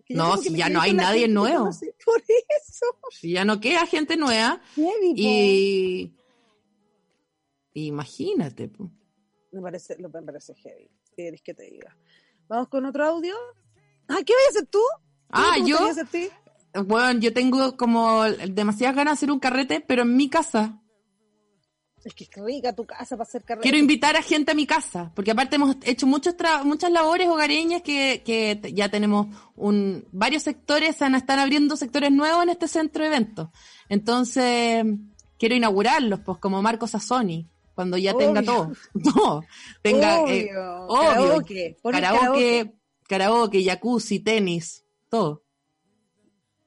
Que 0.07 0.15
No, 0.15 0.37
si 0.39 0.55
ya 0.57 0.69
no 0.69 0.81
hay 0.81 0.95
nadie 0.95 1.29
nuevo. 1.29 1.59
conocí. 1.61 1.91
Por 2.05 2.21
eso. 2.23 2.87
Si 3.11 3.33
ya 3.33 3.45
no 3.45 3.61
queda 3.61 3.87
gente 3.87 4.17
nueva, 4.17 4.61
Heavy, 4.77 5.11
po. 5.11 5.15
y... 5.17 6.15
Imagínate, 7.75 8.69
po. 8.69 8.91
Me 9.53 9.61
parece, 9.63 9.97
lo 9.99 10.09
me 10.09 10.23
parece 10.23 10.55
heavy. 10.55 10.91
¿Qué 11.15 11.25
querés 11.25 11.43
que 11.43 11.55
te 11.55 11.65
diga? 11.65 11.97
Vamos 12.49 12.69
con 12.69 12.85
otro 12.87 13.05
audio. 13.05 13.35
Ah, 14.09 14.19
¿qué 14.25 14.33
vas 14.35 14.47
a 14.47 14.51
hacer 14.51 14.67
tú? 14.67 14.81
Ah, 15.31 15.53
¿Qué 15.57 15.63
te 15.63 15.69
yo, 15.69 15.79
bueno, 16.87 17.21
yo 17.21 17.33
tengo 17.33 17.77
como 17.77 18.25
demasiadas 18.25 18.97
ganas 18.97 19.13
de 19.13 19.17
hacer 19.19 19.31
un 19.33 19.39
carrete, 19.41 19.81
pero 19.81 20.03
en 20.03 20.17
mi 20.17 20.29
casa. 20.29 20.81
Es 22.05 22.15
que 22.15 22.25
es 22.25 22.31
rica 22.37 22.75
tu 22.75 22.87
casa 22.87 23.17
para 23.17 23.25
hacer 23.29 23.43
carrera. 23.43 23.63
Quiero 23.63 23.77
invitar 23.77 24.17
a 24.17 24.23
gente 24.23 24.53
a 24.53 24.55
mi 24.55 24.67
casa, 24.67 25.11
porque 25.15 25.33
aparte 25.33 25.57
hemos 25.57 25.77
hecho 25.83 26.07
muchos 26.07 26.37
tra- 26.37 26.63
muchas 26.63 26.91
labores 26.93 27.29
hogareñas 27.29 27.83
que, 27.83 28.23
que 28.25 28.73
ya 28.73 28.89
tenemos 28.89 29.27
un 29.57 30.07
varios 30.13 30.45
sectores, 30.45 30.97
se 30.97 31.07
están 31.07 31.39
abriendo 31.41 31.77
sectores 31.77 32.11
nuevos 32.13 32.45
en 32.45 32.51
este 32.51 32.69
centro 32.69 33.03
de 33.03 33.09
eventos. 33.09 33.49
Entonces, 33.89 34.85
quiero 35.39 35.55
inaugurarlos, 35.57 36.21
pues 36.21 36.39
como 36.39 36.63
Marco 36.63 36.87
Sassoni, 36.87 37.49
cuando 37.75 37.97
ya 37.99 38.15
tenga 38.15 38.41
Obvio. 38.41 38.53
todo. 38.53 38.73
No, 39.17 39.41
tenga 39.83 40.19
eh, 40.31 40.51
Obvio. 40.57 40.87
obvio, 40.87 41.09
Karaoke. 41.11 41.77
Pones 41.83 42.01
karaoke, 42.01 42.75
karaoke, 43.09 43.65
jacuzzi, 43.65 44.21
tenis, 44.21 44.85
todo. 45.11 45.43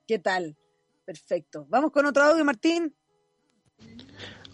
¿Qué 0.08 0.20
tal? 0.20 0.58
Perfecto. 1.06 1.66
Vamos 1.70 1.92
con 1.92 2.06
otro 2.06 2.24
audio, 2.24 2.44
Martín. 2.46 2.96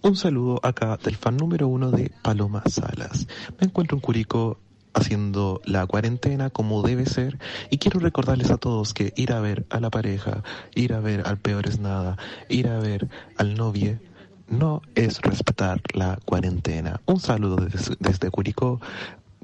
Un 0.01 0.15
saludo 0.15 0.59
acá 0.63 0.97
del 0.97 1.15
fan 1.15 1.37
número 1.37 1.67
uno 1.67 1.91
de 1.91 2.11
Paloma 2.21 2.63
Salas. 2.69 3.27
Me 3.59 3.67
encuentro 3.67 3.97
en 3.97 4.01
Curicó 4.01 4.59
haciendo 4.93 5.61
la 5.65 5.85
cuarentena 5.85 6.49
como 6.49 6.81
debe 6.81 7.05
ser 7.05 7.37
y 7.69 7.77
quiero 7.77 7.99
recordarles 7.99 8.51
a 8.51 8.57
todos 8.57 8.93
que 8.93 9.13
ir 9.15 9.31
a 9.31 9.39
ver 9.39 9.65
a 9.69 9.79
la 9.79 9.89
pareja, 9.89 10.43
ir 10.75 10.93
a 10.93 10.99
ver 10.99 11.27
al 11.27 11.37
peor 11.37 11.67
es 11.67 11.79
nada, 11.79 12.17
ir 12.49 12.67
a 12.67 12.79
ver 12.79 13.07
al 13.37 13.55
novio 13.55 13.99
no 14.47 14.81
es 14.95 15.21
respetar 15.21 15.81
la 15.93 16.17
cuarentena. 16.25 17.01
Un 17.05 17.19
saludo 17.19 17.57
desde, 17.57 17.95
desde 17.99 18.31
Curicó, 18.31 18.79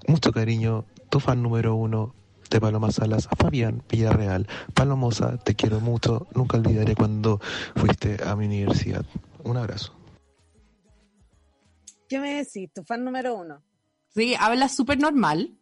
mucho 0.07 0.31
cariño, 0.31 0.85
tu 1.09 1.19
fan 1.19 1.43
número 1.43 1.75
uno 1.75 2.15
de 2.49 2.61
Paloma 2.61 2.91
Salas, 2.91 3.27
Fabián 3.37 3.83
Villarreal. 3.89 4.47
Palomosa, 4.73 5.37
te 5.37 5.55
quiero 5.55 5.79
mucho, 5.79 6.27
nunca 6.35 6.57
olvidaré 6.57 6.95
cuando 6.95 7.39
fuiste 7.75 8.17
a 8.25 8.35
mi 8.35 8.45
universidad. 8.45 9.05
Un 9.43 9.57
abrazo. 9.57 9.93
¿Qué 12.07 12.19
me 12.19 12.35
decís? 12.35 12.71
Tu 12.73 12.83
fan 12.83 13.03
número 13.03 13.35
uno. 13.35 13.63
Sí, 14.09 14.35
habla 14.39 14.69
súper 14.69 14.99
normal. 14.99 15.57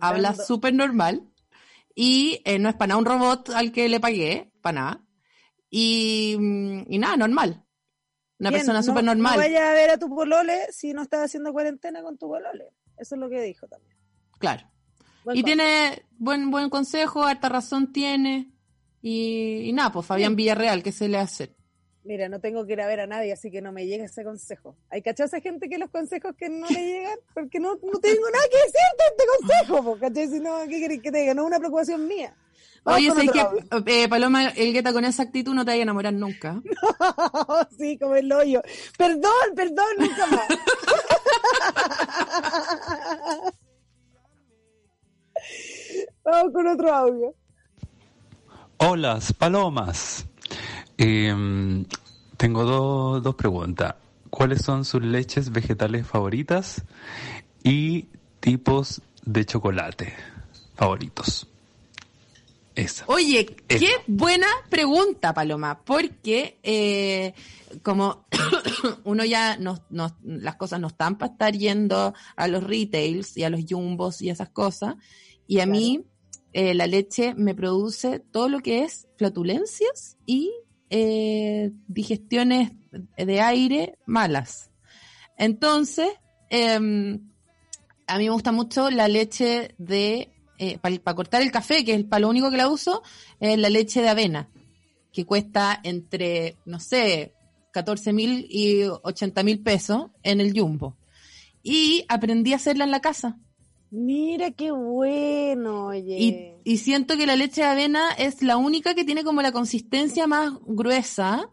Habla 0.00 0.34
súper 0.34 0.72
normal. 0.74 1.28
Y 1.94 2.40
eh, 2.44 2.58
no 2.58 2.68
es 2.70 2.74
para 2.76 2.88
nada 2.88 2.98
un 2.98 3.04
robot 3.04 3.50
al 3.50 3.72
que 3.72 3.88
le 3.88 4.00
pagué, 4.00 4.50
para 4.62 4.80
nada. 4.80 5.00
Y, 5.68 6.36
mm, 6.38 6.82
y 6.88 6.98
nada, 6.98 7.16
normal. 7.16 7.64
Una 8.38 8.48
Bien, 8.48 8.60
persona 8.60 8.78
no- 8.80 8.84
súper 8.84 9.04
normal. 9.04 9.34
No 9.34 9.38
vayas 9.40 9.68
a 9.68 9.72
ver 9.74 9.90
a 9.90 9.98
tu 9.98 10.08
polole 10.08 10.72
si 10.72 10.94
no 10.94 11.02
estás 11.02 11.20
haciendo 11.26 11.52
cuarentena 11.52 12.02
con 12.02 12.16
tu 12.16 12.28
polole. 12.28 12.72
Eso 12.96 13.14
es 13.16 13.20
lo 13.20 13.28
que 13.28 13.42
dijo 13.42 13.66
también. 13.68 13.96
Claro. 14.38 14.66
Buen 15.24 15.36
y 15.36 15.42
consejo. 15.42 15.44
tiene 15.44 16.02
buen, 16.18 16.50
buen 16.50 16.70
consejo, 16.70 17.24
harta 17.24 17.48
razón 17.48 17.92
tiene. 17.92 18.50
Y, 19.02 19.62
y 19.68 19.72
nada, 19.72 19.92
pues 19.92 20.06
Fabián 20.06 20.36
Villarreal, 20.36 20.82
¿qué 20.82 20.92
se 20.92 21.08
le 21.08 21.18
hace? 21.18 21.54
Mira, 22.02 22.28
no 22.30 22.40
tengo 22.40 22.66
que 22.66 22.72
ir 22.72 22.80
a 22.80 22.86
ver 22.86 23.00
a 23.00 23.06
nadie, 23.06 23.32
así 23.32 23.50
que 23.50 23.60
no 23.60 23.72
me 23.72 23.86
llega 23.86 24.06
ese 24.06 24.24
consejo. 24.24 24.74
Hay 24.90 25.02
cachado 25.02 25.26
esa 25.26 25.40
gente 25.40 25.68
que 25.68 25.76
los 25.76 25.90
consejos 25.90 26.34
que 26.36 26.48
no 26.48 26.66
le 26.68 26.84
llegan, 26.84 27.18
porque 27.34 27.60
no, 27.60 27.74
no 27.74 28.00
tengo 28.00 28.30
nada 28.30 28.44
que 28.50 28.56
decirte 28.56 29.04
este 29.10 29.24
consejo, 29.38 29.84
po, 29.84 29.98
¿cachai? 29.98 30.28
Si 30.28 30.40
no, 30.40 30.60
¿qué 30.66 30.80
querés 30.80 31.02
que 31.02 31.12
te 31.12 31.18
diga? 31.18 31.34
No 31.34 31.42
es 31.42 31.48
una 31.48 31.58
preocupación 31.58 32.08
mía. 32.08 32.34
Vamos 32.84 33.00
Oye, 33.00 33.10
sé 33.10 33.28
que 33.28 34.02
eh, 34.02 34.08
Paloma 34.08 34.48
Elgueta 34.48 34.94
con 34.94 35.04
esa 35.04 35.24
actitud 35.24 35.52
no 35.52 35.66
te 35.66 35.72
vaya 35.72 35.80
a 35.80 35.84
enamorar 35.84 36.14
nunca. 36.14 36.62
sí, 37.78 37.98
como 37.98 38.14
el 38.16 38.32
hoyo. 38.32 38.62
Perdón, 38.96 39.54
perdón, 39.54 39.86
nunca 39.98 40.26
más. 40.26 40.48
Vamos 46.30 46.52
con 46.52 46.66
otro 46.66 46.94
audio. 46.94 47.34
Hola, 48.78 49.18
palomas. 49.36 50.26
Em, 50.96 51.84
tengo 52.36 52.64
dos, 52.64 53.22
dos 53.22 53.34
preguntas. 53.34 53.94
¿Cuáles 54.30 54.62
son 54.62 54.84
sus 54.84 55.02
leches 55.02 55.50
vegetales 55.50 56.06
favoritas 56.06 56.82
y 57.64 58.06
tipos 58.38 59.02
de 59.24 59.44
chocolate 59.44 60.14
favoritos? 60.76 61.46
Esa. 62.76 63.04
Oye, 63.08 63.44
qué 63.66 63.90
buena 64.06 64.46
pregunta, 64.70 65.34
Paloma, 65.34 65.80
porque 65.84 66.58
eh, 66.62 67.34
como 67.82 68.24
uno 69.04 69.24
ya 69.24 69.56
no, 69.56 69.82
no- 69.90 70.16
las 70.22 70.54
cosas 70.54 70.80
no 70.80 70.86
están 70.86 71.18
para 71.18 71.32
estar 71.32 71.52
yendo 71.56 72.14
a 72.36 72.48
los 72.48 72.62
retails 72.62 73.36
y 73.36 73.42
a 73.42 73.50
los 73.50 73.60
jumbos 73.68 74.22
y 74.22 74.30
esas 74.30 74.50
cosas, 74.50 74.94
y 75.48 75.58
a 75.58 75.66
mí 75.66 76.04
eh, 76.52 76.74
la 76.74 76.86
leche 76.86 77.34
me 77.34 77.54
produce 77.54 78.18
todo 78.18 78.48
lo 78.48 78.60
que 78.60 78.82
es 78.84 79.06
flatulencias 79.16 80.16
y 80.26 80.52
eh, 80.90 81.70
digestiones 81.86 82.72
de 83.16 83.40
aire 83.40 83.98
malas. 84.06 84.70
Entonces, 85.36 86.08
em, 86.50 87.20
a 88.06 88.18
mí 88.18 88.24
me 88.24 88.30
gusta 88.30 88.52
mucho 88.52 88.90
la 88.90 89.08
leche 89.08 89.74
de, 89.78 90.30
para 90.80 91.14
cortar 91.14 91.42
el 91.42 91.52
café, 91.52 91.84
que 91.84 91.94
es 91.94 92.04
para 92.04 92.20
lo 92.20 92.28
único 92.28 92.50
que 92.50 92.56
la 92.56 92.68
uso, 92.68 93.02
es 93.38 93.56
la 93.58 93.70
leche 93.70 94.02
de 94.02 94.08
avena, 94.08 94.48
que 95.12 95.24
cuesta 95.24 95.80
entre, 95.82 96.56
no 96.64 96.80
sé, 96.80 97.32
14 97.72 98.12
mil 98.12 98.46
y 98.48 98.84
80 98.84 99.42
mil 99.42 99.60
pesos 99.60 100.10
en 100.22 100.40
el 100.40 100.58
jumbo. 100.58 100.96
Y 101.62 102.04
aprendí 102.08 102.52
a 102.52 102.56
hacerla 102.56 102.84
en 102.84 102.90
la 102.90 103.00
casa. 103.00 103.38
Mira 103.90 104.50
qué 104.52 104.70
bueno, 104.70 105.86
oye. 105.86 106.56
Y, 106.64 106.72
y 106.74 106.76
siento 106.78 107.16
que 107.16 107.26
la 107.26 107.36
leche 107.36 107.62
de 107.62 107.66
avena 107.66 108.10
es 108.16 108.42
la 108.42 108.56
única 108.56 108.94
que 108.94 109.04
tiene 109.04 109.24
como 109.24 109.42
la 109.42 109.52
consistencia 109.52 110.26
más 110.26 110.52
gruesa 110.64 111.50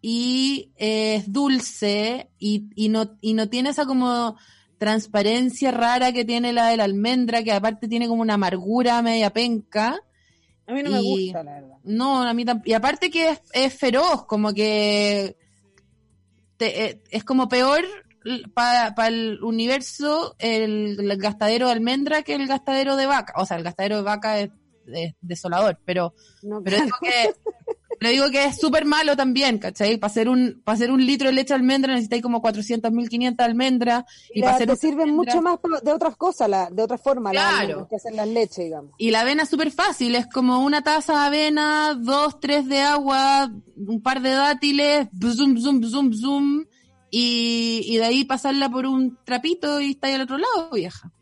y 0.00 0.72
es 0.76 1.32
dulce 1.32 2.30
y, 2.38 2.68
y 2.76 2.88
no, 2.90 3.16
y 3.20 3.34
no 3.34 3.48
tiene 3.48 3.70
esa 3.70 3.86
como 3.86 4.36
transparencia 4.78 5.70
rara 5.70 6.12
que 6.12 6.24
tiene 6.24 6.52
la 6.52 6.68
de 6.68 6.76
la 6.76 6.84
almendra, 6.84 7.42
que 7.42 7.52
aparte 7.52 7.88
tiene 7.88 8.06
como 8.06 8.22
una 8.22 8.34
amargura 8.34 9.00
media 9.02 9.32
penca. 9.32 9.98
A 10.66 10.72
mí 10.72 10.82
no 10.82 10.90
me 10.90 11.00
gusta, 11.00 11.42
la 11.42 11.54
verdad. 11.54 11.76
No, 11.84 12.22
a 12.22 12.34
mí 12.34 12.44
tampoco. 12.44 12.70
Y 12.70 12.72
aparte 12.74 13.10
que 13.10 13.30
es, 13.30 13.40
es 13.52 13.74
feroz, 13.74 14.26
como 14.26 14.52
que 14.52 15.36
te- 16.56 16.84
eh, 16.86 17.02
es 17.10 17.24
como 17.24 17.48
peor 17.48 17.84
para 18.54 19.08
el 19.08 19.42
universo 19.42 20.34
el, 20.38 20.98
el 20.98 21.16
gastadero 21.18 21.66
de 21.66 21.72
almendra 21.72 22.22
que 22.22 22.34
el 22.34 22.46
gastadero 22.46 22.96
de 22.96 23.06
vaca. 23.06 23.34
O 23.36 23.46
sea, 23.46 23.56
el 23.56 23.62
gastadero 23.64 23.96
de 23.96 24.02
vaca 24.02 24.40
es, 24.40 24.50
es 24.86 25.14
desolador, 25.20 25.78
pero, 25.84 26.14
No, 26.42 26.62
pero 26.62 26.76
claro. 26.76 26.84
digo 26.86 26.96
que 27.02 27.34
pero 28.00 28.10
digo 28.10 28.30
que 28.30 28.44
es 28.46 28.58
súper 28.58 28.84
malo 28.84 29.16
también, 29.16 29.58
¿cachai? 29.58 29.96
Para 29.98 30.10
hacer 30.10 30.28
un 30.28 30.60
para 30.64 30.74
hacer 30.74 30.90
un 30.90 31.06
litro 31.06 31.28
de 31.28 31.32
leche 31.34 31.54
de 31.54 31.60
almendra 31.60 31.92
necesitáis 31.92 32.22
como 32.22 32.42
400.000, 32.42 33.08
500 33.08 33.44
almendras 33.46 34.04
y 34.34 34.40
La- 34.40 34.46
para 34.46 34.56
hacer 34.56 34.68
te 34.68 34.76
sirven 34.76 35.14
mucho 35.14 35.40
más 35.40 35.58
pa- 35.58 35.80
de 35.80 35.92
otras 35.92 36.16
cosas, 36.16 36.48
la, 36.50 36.68
de 36.70 36.82
otra 36.82 36.98
forma, 36.98 37.32
la- 37.32 37.40
Claro. 37.64 37.86
que 37.88 37.96
hacer 37.96 38.12
digamos. 38.56 38.92
Y 38.98 39.10
la 39.12 39.20
avena 39.20 39.44
es 39.44 39.48
súper 39.48 39.70
fácil, 39.70 40.16
es 40.16 40.26
como 40.26 40.58
una 40.64 40.82
taza 40.82 41.12
de 41.12 41.26
avena, 41.26 41.94
dos, 41.98 42.40
tres 42.40 42.66
de 42.68 42.80
agua, 42.80 43.50
un 43.76 44.02
par 44.02 44.20
de 44.20 44.30
dátiles, 44.30 45.08
zoom, 45.20 45.56
zoom, 45.58 45.82
zoom, 45.84 46.12
zoom, 46.12 46.64
y, 47.16 47.82
y 47.86 47.96
de 47.98 48.04
ahí 48.04 48.24
pasarla 48.24 48.68
por 48.68 48.86
un 48.86 49.16
trapito 49.24 49.80
y 49.80 49.92
está 49.92 50.08
ahí 50.08 50.14
al 50.14 50.22
otro 50.22 50.36
lado, 50.38 50.70
vieja. 50.72 51.12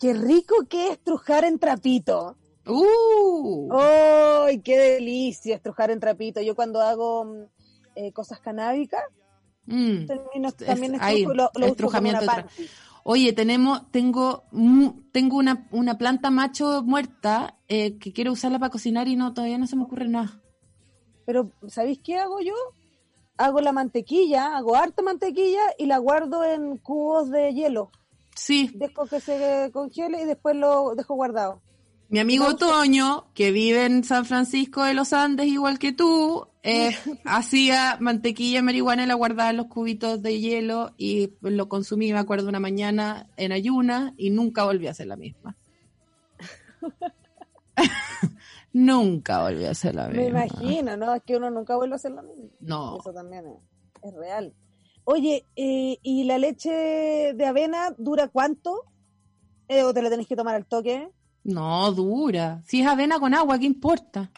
Qué 0.00 0.14
rico 0.14 0.54
que 0.68 0.90
es 0.90 1.02
trujar 1.02 1.44
en 1.44 1.58
trapito. 1.58 2.36
¡Uh! 2.66 3.68
¡Ay, 3.72 4.60
qué 4.60 4.78
delicia 4.78 5.56
estrujar 5.56 5.90
en 5.90 5.98
trapito! 5.98 6.40
Yo 6.40 6.54
cuando 6.54 6.80
hago 6.80 7.24
mm, 7.24 7.42
eh, 7.96 8.12
cosas 8.12 8.40
canábicas, 8.40 9.02
Mm. 9.64 10.06
termino, 10.06 10.48
Es- 10.48 10.56
también 10.56 10.96
ahí, 11.00 11.22
lo, 11.24 11.34
lo 11.34 11.66
uso 11.66 11.86
como 11.86 12.08
una. 12.08 12.46
Oye, 13.04 13.32
tenemos, 13.32 13.88
tengo, 13.92 14.44
tengo 15.12 15.36
una, 15.36 15.68
una 15.70 15.98
planta 15.98 16.30
macho 16.30 16.82
muerta 16.84 17.56
eh, 17.68 17.96
que 17.98 18.12
quiero 18.12 18.32
usarla 18.32 18.58
para 18.58 18.70
cocinar 18.70 19.06
y 19.08 19.14
no, 19.16 19.32
todavía 19.34 19.58
no 19.58 19.66
se 19.68 19.76
me 19.76 19.84
ocurre 19.84 20.08
nada. 20.08 20.40
Pero, 21.26 21.50
¿sabéis 21.68 22.00
qué 22.02 22.16
hago 22.16 22.40
yo? 22.40 22.54
Hago 23.38 23.60
la 23.60 23.72
mantequilla, 23.72 24.56
hago 24.56 24.76
harta 24.76 25.02
mantequilla 25.02 25.62
y 25.78 25.86
la 25.86 25.98
guardo 25.98 26.44
en 26.44 26.76
cubos 26.78 27.30
de 27.30 27.54
hielo. 27.54 27.90
Sí. 28.34 28.70
Dejo 28.74 29.06
que 29.06 29.20
se 29.20 29.70
congele 29.72 30.22
y 30.22 30.26
después 30.26 30.56
lo 30.56 30.94
dejo 30.94 31.14
guardado. 31.14 31.60
Mi 32.12 32.18
amigo 32.18 32.56
Toño, 32.56 33.28
que 33.32 33.52
vive 33.52 33.86
en 33.86 34.04
San 34.04 34.26
Francisco 34.26 34.84
de 34.84 34.92
los 34.92 35.14
Andes 35.14 35.46
igual 35.46 35.78
que 35.78 35.92
tú, 35.92 36.46
eh, 36.62 36.90
hacía 37.24 37.96
mantequilla 38.00 38.58
de 38.58 38.62
marihuana 38.62 39.04
y 39.04 39.06
la 39.06 39.14
guardaba 39.14 39.48
en 39.48 39.56
los 39.56 39.68
cubitos 39.68 40.20
de 40.20 40.38
hielo 40.38 40.92
y 40.98 41.32
lo 41.40 41.70
consumí, 41.70 42.12
me 42.12 42.18
acuerdo, 42.18 42.50
una 42.50 42.60
mañana 42.60 43.30
en 43.38 43.52
ayuna 43.52 44.12
y 44.18 44.28
nunca 44.28 44.64
volví 44.64 44.88
a 44.88 44.90
hacer 44.90 45.06
la 45.06 45.16
misma. 45.16 45.56
nunca 48.72 49.42
volví 49.42 49.64
a 49.64 49.70
hacer 49.70 49.94
la 49.94 50.08
Me 50.08 50.24
misma. 50.24 50.46
imagino, 50.46 50.96
¿no? 50.96 51.14
Es 51.14 51.22
que 51.22 51.36
uno 51.36 51.50
nunca 51.50 51.76
vuelve 51.76 51.94
a 51.94 51.96
hacer 51.96 52.12
lo 52.12 52.22
mismo. 52.22 52.50
No. 52.60 52.98
Eso 52.98 53.12
también 53.12 53.46
es, 53.46 53.58
es 54.02 54.14
real. 54.14 54.52
Oye, 55.04 55.46
eh, 55.56 55.98
¿y 56.02 56.24
la 56.24 56.38
leche 56.38 56.70
de 57.34 57.46
avena 57.46 57.94
dura 57.98 58.28
cuánto? 58.28 58.84
Eh, 59.68 59.82
¿O 59.82 59.92
te 59.92 60.02
la 60.02 60.10
tenés 60.10 60.26
que 60.28 60.36
tomar 60.36 60.54
al 60.54 60.66
toque? 60.66 61.08
No, 61.44 61.90
dura. 61.92 62.62
Si 62.66 62.80
es 62.80 62.86
avena 62.86 63.18
con 63.18 63.34
agua, 63.34 63.58
¿qué 63.58 63.66
importa? 63.66 64.30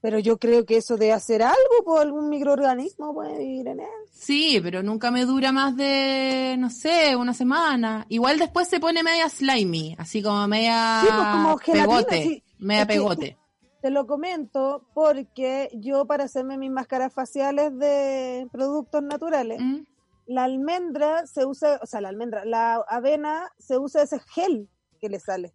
Pero 0.00 0.18
yo 0.18 0.36
creo 0.38 0.64
que 0.64 0.78
eso 0.78 0.96
debe 0.96 1.12
hacer 1.12 1.42
algo, 1.42 1.84
por 1.84 2.00
algún 2.00 2.28
microorganismo 2.28 3.14
puede 3.14 3.38
vivir 3.38 3.68
en 3.68 3.80
él. 3.80 3.86
Sí, 4.12 4.58
pero 4.62 4.82
nunca 4.82 5.10
me 5.12 5.24
dura 5.24 5.52
más 5.52 5.76
de, 5.76 6.56
no 6.58 6.70
sé, 6.70 7.14
una 7.16 7.34
semana. 7.34 8.04
Igual 8.08 8.38
después 8.38 8.68
se 8.68 8.80
pone 8.80 9.02
media 9.04 9.28
slimy, 9.28 9.94
así 9.98 10.20
como 10.22 10.46
media 10.48 11.00
Sí, 11.02 11.08
pues, 11.08 11.28
como 11.28 11.56
gelatina, 11.56 11.86
pegote, 11.96 12.22
sí. 12.22 12.42
media 12.58 12.82
Es 12.82 12.88
pegote. 12.88 13.38
Te 13.82 13.90
lo 13.90 14.06
comento 14.06 14.86
porque 14.94 15.68
yo 15.74 16.06
para 16.06 16.24
hacerme 16.24 16.56
mis 16.56 16.70
máscaras 16.70 17.12
faciales 17.12 17.76
de 17.78 18.48
productos 18.52 19.02
naturales, 19.02 19.60
Mm. 19.60 19.80
la 20.26 20.44
almendra 20.44 21.26
se 21.26 21.44
usa, 21.44 21.78
o 21.82 21.86
sea, 21.86 22.00
la 22.00 22.08
almendra, 22.08 22.44
la 22.44 22.76
avena 22.88 23.50
se 23.58 23.76
usa 23.78 24.02
ese 24.02 24.20
gel 24.20 24.68
que 25.00 25.08
le 25.08 25.18
sale. 25.20 25.52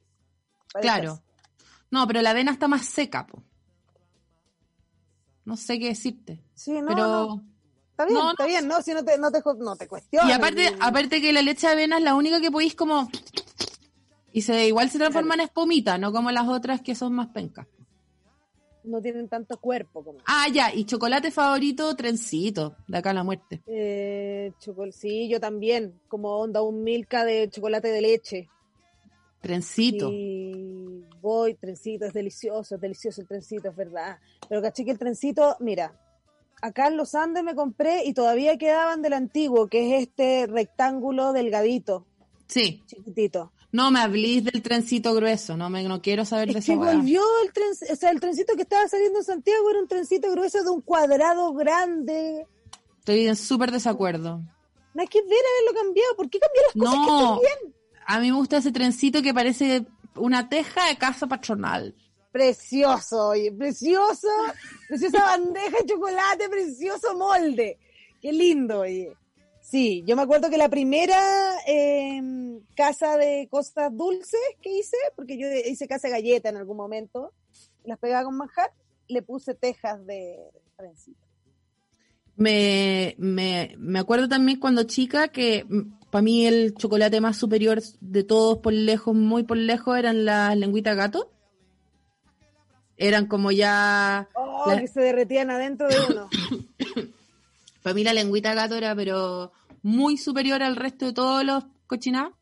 Claro. 0.82 1.22
No, 1.90 2.06
pero 2.06 2.22
la 2.22 2.32
avena 2.32 2.52
está 2.52 2.68
más 2.68 2.86
seca, 2.86 3.26
po. 3.26 3.42
No 5.46 5.56
sé 5.56 5.80
qué 5.80 5.88
decirte. 5.88 6.44
Sí, 6.54 6.74
no, 6.82 6.88
pero... 6.88 7.08
no. 7.08 7.44
Está 7.92 8.06
bien, 8.06 8.14
No, 8.20 8.32
está 8.32 8.44
no. 8.44 8.48
bien, 8.50 8.68
no, 8.68 8.82
si 8.82 8.94
no 8.94 9.04
te, 9.06 9.18
no 9.18 9.32
te, 9.32 9.42
no 9.58 9.76
te 9.76 9.88
cuestiones. 9.88 10.30
Y 10.30 10.34
aparte, 10.34 10.76
aparte 10.80 11.22
que 11.22 11.32
la 11.34 11.42
leche 11.42 11.66
de 11.66 11.74
avena 11.74 11.98
es 11.98 12.04
la 12.04 12.14
única 12.16 12.40
que 12.42 12.52
podéis 12.52 12.76
como... 12.76 13.10
Y 14.34 14.42
se 14.44 14.68
igual 14.68 14.90
se 14.92 15.00
transforma 15.00 15.34
en 15.34 15.40
espumita, 15.42 15.98
no 15.98 16.12
como 16.12 16.30
las 16.32 16.48
otras 16.48 16.82
que 16.82 16.94
son 16.94 17.14
más 17.14 17.28
pencas. 17.30 17.66
No 18.88 19.02
tienen 19.02 19.28
tanto 19.28 19.58
cuerpo 19.58 20.04
como. 20.04 20.20
Ah, 20.26 20.48
ya, 20.52 20.74
y 20.74 20.86
chocolate 20.86 21.30
favorito, 21.30 21.94
trencito, 21.96 22.76
de 22.88 22.98
acá 22.98 23.10
a 23.10 23.14
la 23.14 23.24
muerte. 23.24 23.62
Eh, 23.68 24.54
chocol 24.60 24.94
sí, 24.94 25.28
yo 25.28 25.40
también, 25.42 26.00
como 26.08 26.38
onda 26.38 26.62
un 26.62 26.84
milka 26.84 27.26
de 27.26 27.50
chocolate 27.50 27.90
de 27.90 28.02
leche. 28.02 28.50
Trencito. 29.42 30.10
Y 30.12 31.04
voy, 31.22 31.56
trencito, 31.56 32.06
es 32.06 32.14
delicioso, 32.14 32.76
es 32.76 32.82
delicioso 32.82 33.22
el 33.22 33.28
trencito, 33.28 33.70
es 33.70 33.76
verdad. 33.76 34.18
Pero 34.48 34.62
caché 34.62 34.86
que 34.86 34.92
el 34.92 34.98
trencito, 35.00 35.58
mira, 35.60 35.94
acá 36.62 36.88
en 36.88 36.96
los 36.98 37.14
Andes 37.14 37.44
me 37.44 37.56
compré 37.56 38.06
y 38.06 38.14
todavía 38.14 38.58
quedaban 38.58 39.02
del 39.02 39.14
antiguo, 39.14 39.68
que 39.68 39.96
es 39.98 40.04
este 40.04 40.48
rectángulo 40.48 41.34
delgadito, 41.34 42.06
Sí. 42.48 42.82
chiquitito. 42.86 43.52
No 43.72 43.92
me 43.92 44.00
hablís 44.00 44.44
del 44.46 44.62
trencito 44.62 45.14
grueso, 45.14 45.58
no 45.58 45.70
me 45.70 45.84
no 45.84 46.02
quiero 46.02 46.24
saber 46.26 46.54
de 46.54 46.60
Es 46.60 46.66
que 46.66 46.72
esa 46.74 46.82
weá. 46.82 46.94
volvió 46.96 47.22
el 47.44 47.52
trencito, 47.52 47.94
o 47.94 47.96
sea, 47.96 48.10
el 48.12 48.20
trencito 48.20 48.56
que 48.56 48.62
estaba 48.62 48.88
saliendo 48.88 49.20
en 49.20 49.26
Santiago 49.26 49.70
era 49.70 49.80
un 49.80 49.88
trencito 49.88 50.32
grueso 50.32 50.64
de 50.64 50.70
un 50.70 50.82
cuadrado 50.82 51.54
grande. 51.54 52.48
Estoy 53.00 53.28
en 53.28 53.36
súper 53.36 53.72
desacuerdo. 53.72 54.42
No 54.94 55.02
hay 55.02 55.08
que 55.08 55.22
ver 55.22 55.32
haberlo 55.62 55.82
cambiado. 55.82 56.16
¿Por 56.16 56.30
qué 56.30 56.40
cambiar 56.40 56.66
las 56.66 56.74
cosas 56.74 56.94
que 57.06 57.12
No, 57.12 57.36
están 57.36 57.40
bien? 57.62 57.76
a 58.08 58.20
mí 58.20 58.32
me 58.32 58.38
gusta 58.38 58.58
ese 58.58 58.72
trencito 58.72 59.22
que 59.22 59.34
parece 59.34 59.86
una 60.16 60.48
teja 60.50 60.88
de 60.88 60.98
casa 60.98 61.28
patronal. 61.28 61.94
Precioso, 62.32 63.30
oye, 63.30 63.52
precioso, 63.52 64.28
preciosa 64.88 65.22
bandeja 65.38 65.78
de 65.82 65.86
chocolate, 65.88 66.50
precioso 66.50 67.16
molde. 67.18 67.78
Qué 68.22 68.32
lindo, 68.32 68.80
oye. 68.80 69.14
Sí, 69.70 70.02
yo 70.08 70.16
me 70.16 70.22
acuerdo 70.22 70.50
que 70.50 70.58
la 70.58 70.70
primera 70.70 71.20
eh, 71.68 72.22
casa 72.74 73.18
de 73.18 73.50
cosas 73.52 73.92
dulces 73.92 74.40
que 74.62 74.72
hice, 74.72 74.96
porque 75.14 75.38
yo 75.38 75.46
hice 75.70 75.90
casa 75.90 76.08
de 76.08 76.14
galleta 76.14 76.48
en 76.48 76.56
algún 76.56 76.78
momento, 76.78 77.34
las 77.84 78.00
pegaba 78.00 78.24
con 78.24 78.38
manjar, 78.38 78.72
le 79.10 79.22
puse 79.24 79.56
tejas 79.56 80.06
de 80.06 80.38
trencito. 80.78 81.20
Me, 82.38 83.16
me, 83.18 83.76
me 83.78 84.00
acuerdo 84.00 84.30
también 84.30 84.58
cuando 84.58 84.84
chica 84.84 85.28
que 85.28 85.66
para 86.12 86.22
mí 86.22 86.48
el 86.48 86.74
chocolate 86.76 87.20
más 87.20 87.36
superior 87.36 87.82
de 88.00 88.24
todos 88.24 88.60
por 88.60 88.72
lejos, 88.72 89.14
muy 89.14 89.44
por 89.44 89.58
lejos, 89.58 89.98
eran 89.98 90.24
las 90.24 90.56
lengüitas 90.56 90.96
gato. 90.96 91.30
Eran 92.96 93.28
como 93.28 93.52
ya... 93.52 94.30
Oh, 94.34 94.74
que 94.80 94.88
se 94.88 95.02
derretían 95.02 95.52
adentro 95.52 95.90
de 95.90 95.96
uno. 96.10 96.30
Para 97.88 97.96
mí 97.96 98.04
la 98.04 98.12
lengüita 98.12 98.54
gato 98.54 98.76
era 98.76 98.94
pero 98.98 99.54
muy 99.82 100.18
superior 100.18 100.62
al 100.62 100.76
resto 100.76 101.06
de 101.06 101.14
todos 101.14 101.46
los 101.46 101.64
cochinados. 101.88 102.34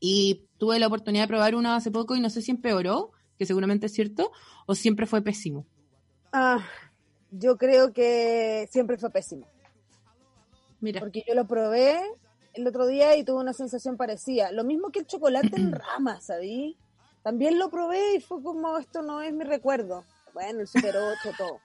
Y 0.00 0.48
tuve 0.58 0.80
la 0.80 0.88
oportunidad 0.88 1.22
de 1.22 1.28
probar 1.28 1.54
una 1.54 1.76
hace 1.76 1.92
poco 1.92 2.16
y 2.16 2.20
no 2.20 2.30
sé 2.30 2.42
si 2.42 2.50
empeoró, 2.50 3.12
que 3.38 3.46
seguramente 3.46 3.86
es 3.86 3.92
cierto, 3.92 4.32
o 4.66 4.74
siempre 4.74 5.06
fue 5.06 5.22
pésimo. 5.22 5.66
Ah, 6.32 6.66
yo 7.30 7.58
creo 7.58 7.92
que 7.92 8.68
siempre 8.72 8.98
fue 8.98 9.10
pésimo. 9.10 9.46
Mira. 10.80 10.98
Porque 10.98 11.22
yo 11.28 11.36
lo 11.36 11.46
probé 11.46 12.00
el 12.54 12.66
otro 12.66 12.88
día 12.88 13.16
y 13.16 13.22
tuve 13.22 13.38
una 13.38 13.52
sensación 13.52 13.96
parecida. 13.96 14.50
Lo 14.50 14.64
mismo 14.64 14.90
que 14.90 14.98
el 14.98 15.06
chocolate 15.06 15.54
en 15.54 15.70
rama, 15.94 16.20
¿sabí? 16.20 16.76
También 17.22 17.56
lo 17.56 17.70
probé 17.70 18.16
y 18.16 18.20
fue 18.20 18.42
como, 18.42 18.78
esto 18.78 19.00
no 19.00 19.22
es 19.22 19.32
mi 19.32 19.44
recuerdo. 19.44 20.04
Bueno, 20.34 20.58
el 20.58 20.66
Super 20.66 20.96
8, 20.96 21.36
todo. 21.38 21.60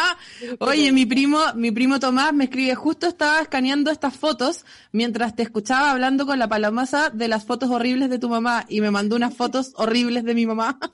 Oye, 0.60 0.92
mi 0.92 1.06
primo, 1.06 1.38
mi 1.54 1.70
primo 1.70 1.98
Tomás 2.00 2.32
me 2.32 2.44
escribe, 2.44 2.74
justo 2.74 3.06
estaba 3.06 3.40
escaneando 3.40 3.90
estas 3.90 4.16
fotos 4.16 4.64
mientras 4.92 5.34
te 5.36 5.42
escuchaba 5.42 5.90
hablando 5.90 6.26
con 6.26 6.38
la 6.38 6.48
palomaza 6.48 7.10
de 7.10 7.28
las 7.28 7.44
fotos 7.44 7.70
horribles 7.70 8.10
de 8.10 8.18
tu 8.18 8.28
mamá 8.28 8.64
y 8.68 8.80
me 8.80 8.90
mandó 8.90 9.16
unas 9.16 9.34
fotos 9.34 9.72
horribles 9.76 10.24
de 10.24 10.34
mi 10.34 10.46
mamá. 10.46 10.78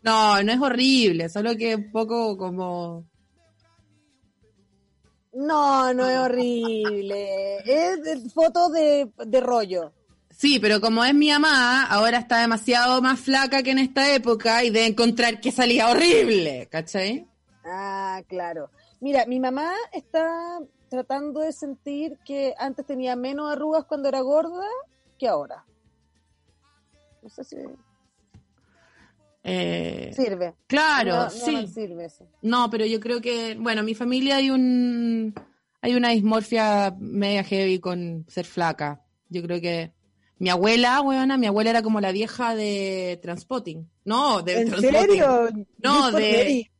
No, 0.00 0.40
no 0.42 0.52
es 0.52 0.60
horrible, 0.60 1.28
solo 1.28 1.56
que 1.56 1.74
un 1.74 1.90
poco 1.90 2.36
como... 2.38 3.04
No, 5.32 5.92
no 5.92 6.08
es 6.08 6.18
horrible. 6.18 7.58
Es 7.58 8.02
de- 8.02 8.30
foto 8.30 8.70
de, 8.70 9.10
de 9.26 9.40
rollo. 9.40 9.92
Sí, 10.40 10.60
pero 10.60 10.80
como 10.80 11.04
es 11.04 11.12
mi 11.14 11.30
mamá, 11.30 11.82
ahora 11.86 12.18
está 12.18 12.40
demasiado 12.40 13.02
más 13.02 13.18
flaca 13.18 13.64
que 13.64 13.72
en 13.72 13.80
esta 13.80 14.14
época 14.14 14.62
y 14.62 14.70
de 14.70 14.86
encontrar 14.86 15.40
que 15.40 15.50
salía 15.50 15.88
horrible, 15.90 16.68
¿cachai? 16.70 17.26
Ah, 17.64 18.22
claro. 18.28 18.70
Mira, 19.00 19.26
mi 19.26 19.40
mamá 19.40 19.72
está 19.92 20.60
tratando 20.88 21.40
de 21.40 21.52
sentir 21.52 22.18
que 22.24 22.54
antes 22.56 22.86
tenía 22.86 23.16
menos 23.16 23.50
arrugas 23.50 23.84
cuando 23.86 24.08
era 24.08 24.20
gorda 24.20 24.64
que 25.18 25.26
ahora. 25.26 25.64
No 27.20 27.28
sé 27.30 27.42
si... 27.42 27.56
Eh, 29.42 30.12
Sirve. 30.14 30.54
Claro, 30.68 31.10
No, 31.16 31.24
no 31.24 31.30
sí. 31.30 31.52
nos 31.52 31.70
sirve 31.72 32.04
eso. 32.04 32.28
No, 32.42 32.70
pero 32.70 32.86
yo 32.86 33.00
creo 33.00 33.20
que, 33.20 33.56
bueno, 33.58 33.80
en 33.80 33.86
mi 33.86 33.94
familia 33.96 34.36
hay 34.36 34.50
un 34.50 35.34
hay 35.80 35.94
una 35.96 36.10
dismorfia 36.10 36.94
media 36.96 37.42
heavy 37.42 37.80
con 37.80 38.24
ser 38.28 38.44
flaca. 38.44 39.02
Yo 39.30 39.42
creo 39.42 39.60
que 39.60 39.92
mi 40.38 40.50
abuela, 40.50 41.00
weona, 41.00 41.36
mi 41.36 41.46
abuela 41.46 41.70
era 41.70 41.82
como 41.82 42.00
la 42.00 42.12
vieja 42.12 42.54
de 42.54 43.18
Transpotting. 43.22 43.90
No, 44.04 44.42
de 44.42 44.60
¿En 44.62 44.80
serio? 44.80 45.48
No, 45.78 46.12
de 46.12 46.32
Mary. 46.32 46.70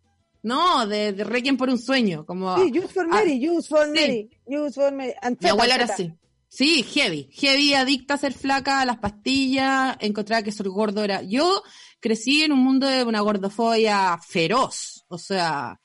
No, 0.42 0.86
de, 0.86 1.12
de 1.12 1.24
Requiem 1.24 1.56
por 1.56 1.68
un 1.68 1.78
sueño, 1.78 2.24
como 2.24 2.56
Sí, 2.58 2.70
Youth 2.70 2.90
for 2.92 3.04
Ah, 3.06 3.16
Mary, 3.16 3.40
Youth 3.40 3.66
for 3.66 3.84
sí. 3.86 4.00
Mary, 4.00 4.30
Youth 4.46 4.74
for 4.74 4.92
Mary. 4.92 5.14
Mi 5.40 5.48
abuela 5.48 5.74
era 5.74 5.84
así. 5.84 6.12
Sí, 6.48 6.82
heavy. 6.82 7.28
Heavy, 7.32 7.74
adicta 7.74 8.14
a 8.14 8.18
ser 8.18 8.32
flaca, 8.32 8.80
a 8.80 8.86
las 8.86 8.98
pastillas, 8.98 9.96
encontraba 10.00 10.42
que 10.42 10.52
ser 10.52 10.68
gordo 10.68 11.04
era. 11.04 11.22
Yo 11.22 11.62
crecí 12.00 12.42
en 12.42 12.52
un 12.52 12.60
mundo 12.60 12.86
de 12.86 13.02
una 13.04 13.20
gordofobia 13.20 14.18
feroz. 14.26 15.04
O 15.08 15.18
sea, 15.18 15.78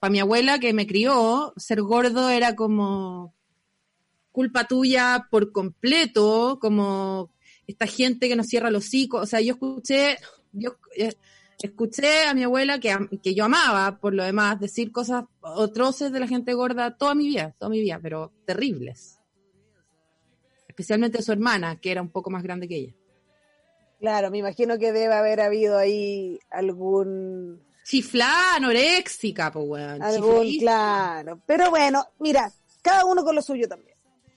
para 0.00 0.10
mi 0.10 0.18
abuela 0.20 0.58
que 0.58 0.72
me 0.72 0.86
crió, 0.86 1.52
ser 1.56 1.82
gordo 1.82 2.28
era 2.28 2.56
como 2.56 3.34
culpa 4.34 4.66
tuya 4.66 5.28
por 5.30 5.52
completo, 5.52 6.58
como 6.60 7.30
esta 7.68 7.86
gente 7.86 8.28
que 8.28 8.34
nos 8.34 8.48
cierra 8.48 8.68
los 8.68 8.86
hocico. 8.86 9.18
O 9.18 9.26
sea, 9.26 9.40
yo 9.40 9.52
escuché, 9.54 10.18
yo 10.50 10.76
eh, 10.96 11.14
escuché 11.62 12.24
a 12.26 12.34
mi 12.34 12.42
abuela 12.42 12.80
que, 12.80 12.92
que 13.22 13.32
yo 13.32 13.44
amaba, 13.44 14.00
por 14.00 14.12
lo 14.12 14.24
demás, 14.24 14.58
decir 14.58 14.90
cosas 14.90 15.26
atroces 15.40 16.10
de 16.10 16.18
la 16.18 16.26
gente 16.26 16.52
gorda 16.52 16.96
toda 16.96 17.14
mi 17.14 17.28
vida, 17.28 17.54
toda 17.60 17.70
mi 17.70 17.78
vida, 17.80 18.00
pero 18.02 18.32
terribles. 18.44 19.20
Especialmente 20.66 21.22
su 21.22 21.30
hermana, 21.30 21.78
que 21.80 21.92
era 21.92 22.02
un 22.02 22.10
poco 22.10 22.28
más 22.28 22.42
grande 22.42 22.66
que 22.66 22.76
ella. 22.76 22.94
Claro, 24.00 24.32
me 24.32 24.38
imagino 24.38 24.80
que 24.80 24.90
debe 24.90 25.14
haber 25.14 25.40
habido 25.40 25.78
ahí 25.78 26.40
algún 26.50 27.62
Chiflá, 27.84 28.56
anoréxica, 28.56 29.52
pues 29.52 29.64
weón. 29.68 30.02
algún 30.02 30.58
claro. 30.58 31.40
Pero 31.46 31.70
bueno, 31.70 32.04
mira, 32.18 32.50
cada 32.82 33.04
uno 33.04 33.22
con 33.22 33.36
lo 33.36 33.40
suyo 33.42 33.68
también. 33.68 33.93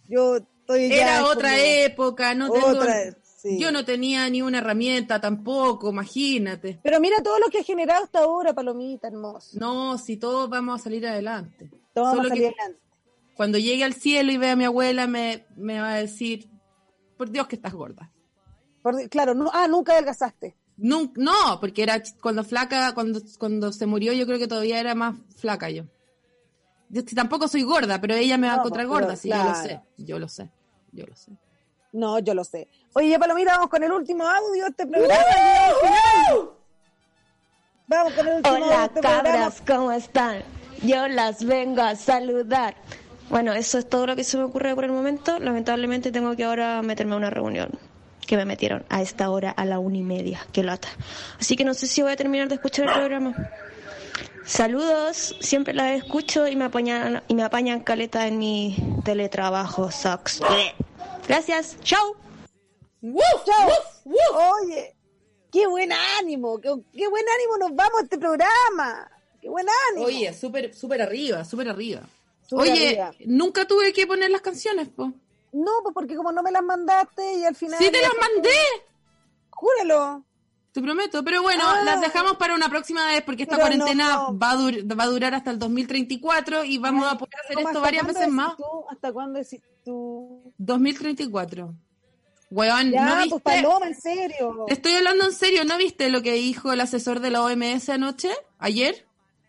Yo 0.08 0.38
estoy 0.38 0.90
ya 0.90 0.96
Era 0.96 1.26
otra 1.26 1.50
como- 1.50 1.62
época, 1.62 2.36
no 2.36 2.52
tengo- 2.52 2.68
Otra, 2.68 2.94
sí. 3.24 3.60
yo 3.60 3.72
no 3.72 3.86
tenía 3.86 4.30
ni 4.30 4.42
una 4.42 4.60
herramienta 4.60 5.20
tampoco, 5.22 5.90
imagínate. 5.90 6.80
Pero 6.84 7.00
mira 7.00 7.22
todo 7.24 7.40
lo 7.40 7.48
que 7.48 7.60
ha 7.60 7.64
generado 7.64 8.04
hasta 8.04 8.20
ahora, 8.20 8.54
Palomita, 8.54 9.08
hermoso. 9.08 9.58
No, 9.60 9.98
si 9.98 10.18
todos 10.18 10.50
vamos 10.50 10.80
a 10.80 10.84
salir 10.84 11.06
adelante. 11.08 11.70
Todos 11.94 12.10
vamos 12.10 12.26
a 12.26 12.30
salir 12.30 12.44
que 12.44 12.50
adelante. 12.62 12.82
Cuando 13.36 13.58
llegue 13.58 13.84
al 13.84 13.94
cielo 13.94 14.32
y 14.32 14.38
vea 14.38 14.54
a 14.54 14.56
mi 14.56 14.64
abuela, 14.66 15.06
me, 15.08 15.46
me 15.56 15.80
va 15.80 15.94
a 15.94 15.98
decir, 15.98 16.50
por 17.18 17.30
Dios 17.30 17.48
que 17.48 17.56
estás 17.56 17.74
gorda. 17.74 18.12
Por- 18.82 19.10
claro, 19.10 19.34
no, 19.36 19.50
ah, 19.54 19.68
nunca 19.68 19.94
adelgazaste. 19.94 20.56
Nun- 20.78 21.12
no, 21.16 21.60
porque 21.60 21.84
era 21.84 22.02
cuando 22.22 22.44
flaca, 22.44 22.94
cuando, 22.94 23.20
cuando 23.40 23.72
se 23.72 23.86
murió, 23.88 24.14
yo 24.14 24.26
creo 24.28 24.38
que 24.40 24.48
todavía 24.48 24.80
era 24.80 24.94
más 24.96 25.16
flaca 25.36 25.70
yo. 25.70 25.84
Yo 26.90 27.04
tampoco 27.16 27.48
soy 27.48 27.64
gorda, 27.64 28.00
pero 28.00 28.16
ella 28.16 28.38
me 28.38 28.48
va 28.48 28.54
a 28.54 28.56
No, 28.58 28.62
encontrar 28.64 28.88
pues, 28.88 29.00
gorda, 29.02 29.16
sí, 29.16 29.30
yo 29.30 29.44
lo 29.44 29.54
sé, 29.56 29.82
yo 29.98 30.20
lo 30.20 30.30
sé, 30.30 30.50
yo 30.92 31.06
lo 31.06 31.16
sé. 31.16 31.32
No, 31.92 32.20
yo 32.20 32.34
lo 32.34 32.44
sé. 32.44 32.68
Oye, 32.94 33.10
ya, 33.10 33.20
Palomita, 33.20 33.54
vamos 33.54 33.70
con 33.70 33.84
el 33.84 33.92
último 33.92 34.28
audio 34.28 34.64
de 34.66 34.70
este 34.70 34.86
programa. 34.88 35.14
Vamos 37.88 38.14
con 38.14 38.28
el 38.28 38.36
último 38.36 38.56
audio 38.56 38.68
de 38.68 38.74
Hola 38.74 38.86
este 38.86 39.02
programa. 39.02 39.24
cabras, 39.24 39.64
¿cómo 39.66 39.92
están? 39.92 40.44
Yo 40.84 41.08
las 41.08 41.44
vengo 41.44 41.82
a 41.82 41.96
saludar. 41.96 42.76
Bueno, 43.30 43.54
eso 43.54 43.78
es 43.78 43.90
todo 43.90 44.08
lo 44.08 44.16
que 44.16 44.24
se 44.24 44.38
me 44.38 44.44
ocurre 44.44 44.76
por 44.76 44.84
el 44.86 44.92
momento. 44.92 45.40
Lamentablemente 45.40 46.12
tengo 46.12 46.36
que 46.36 46.44
ahora 46.44 46.82
meterme 46.82 47.14
a 47.14 47.18
una 47.18 47.30
reunión 47.30 47.70
que 48.26 48.36
me 48.38 48.46
metieron 48.46 48.86
a 48.90 49.02
esta 49.02 49.30
hora 49.30 49.52
a 49.52 49.66
la 49.66 49.80
una 49.80 49.98
y 49.98 50.04
media. 50.04 50.46
Qué 50.52 50.64
lata. 50.64 50.90
Así 51.40 51.56
que 51.56 51.64
no 51.64 51.74
sé 51.74 51.88
si 51.88 52.02
voy 52.02 52.12
a 52.12 52.16
terminar 52.16 52.48
de 52.50 52.56
escuchar 52.56 52.88
el 52.88 52.94
programa. 52.94 53.34
Saludos, 54.48 55.36
siempre 55.42 55.74
las 55.74 55.98
escucho 55.98 56.48
y 56.48 56.56
me 56.56 56.66
apañan, 56.66 57.22
y 57.28 57.36
me 57.36 57.44
apañan 57.44 57.82
caleta 57.82 58.28
en 58.28 58.40
mi 58.40 58.78
teletrabajo. 59.04 59.92
Sucks. 59.92 60.40
Gracias, 61.28 61.78
chao. 61.84 62.16
Chao. 63.46 63.70
Oye, 64.64 64.96
qué 65.52 65.68
buen 65.68 65.92
ánimo, 66.18 66.62
qué, 66.62 66.74
qué 66.94 67.10
buen 67.10 67.26
ánimo 67.28 67.58
nos 67.58 67.76
vamos 67.76 68.00
a 68.00 68.04
este 68.04 68.18
programa. 68.18 69.12
Qué 69.42 69.50
buen 69.50 69.68
ánimo. 69.92 70.06
Oye, 70.06 70.34
súper, 70.34 70.74
súper 70.74 71.02
arriba, 71.02 71.44
súper 71.44 71.68
arriba. 71.68 72.02
Súper 72.48 72.72
Oye, 72.72 73.02
arriba. 73.02 73.12
nunca 73.26 73.68
tuve 73.68 73.92
que 73.92 74.08
poner 74.08 74.32
las 74.32 74.42
canciones, 74.42 74.88
po. 74.88 75.12
No, 75.52 75.72
pues 75.84 75.94
porque 75.94 76.16
como 76.16 76.32
no 76.32 76.42
me 76.42 76.52
las 76.52 76.64
mandaste 76.64 77.34
y 77.34 77.44
al 77.44 77.56
final... 77.56 77.80
Sí 77.80 77.92
te 77.92 78.02
las 78.02 78.12
mandé. 78.18 78.50
Júralo. 79.50 80.24
Te 80.72 80.82
prometo, 80.82 81.24
pero 81.24 81.42
bueno, 81.42 81.64
Ah. 81.66 81.82
las 81.84 82.02
dejamos 82.02 82.38
para 82.38 82.54
una 82.54 82.70
próxima 82.70 83.06
vez 83.08 83.24
porque 83.24 83.44
esta 83.44 83.58
cuarentena 83.58 84.14
no. 84.16 84.38
va, 84.38 84.52
a 84.52 84.56
dur- 84.58 85.00
va 85.00 85.04
a 85.06 85.08
durar 85.08 85.34
hasta 85.34 85.50
el 85.52 85.58
2034 85.58 86.64
y 86.66 86.78
vamos 86.78 87.12
a 87.12 87.18
poder 87.18 87.34
hacer 87.44 87.56
¿Cómo, 87.56 87.70
esto 87.70 87.82
varias 87.82 88.06
veces 88.06 88.28
más. 88.30 88.56
tú? 88.58 88.64
¿Hasta 88.90 89.12
cuándo 89.12 89.40
decís 89.40 89.62
tú? 89.84 90.54
2034. 90.58 91.74
Weón, 92.50 92.92
Ya, 92.92 93.06
¿no 93.06 93.12
pues 93.16 93.24
viste? 93.26 93.40
Paloma, 93.42 93.88
en 93.88 93.96
serio. 93.96 94.64
Te 94.68 94.74
estoy 94.74 94.94
hablando 94.94 95.26
en 95.26 95.34
serio, 95.34 95.66
¿no 95.66 95.78
viste 95.78 96.10
lo 96.10 96.22
que 96.22 96.34
dijo 96.34 96.72
el 96.72 96.80
asesor 96.82 97.20
de 97.20 97.32
la 97.32 97.42
OMS 97.44 97.90
anoche? 97.92 98.30
¿Ayer? 98.60 99.06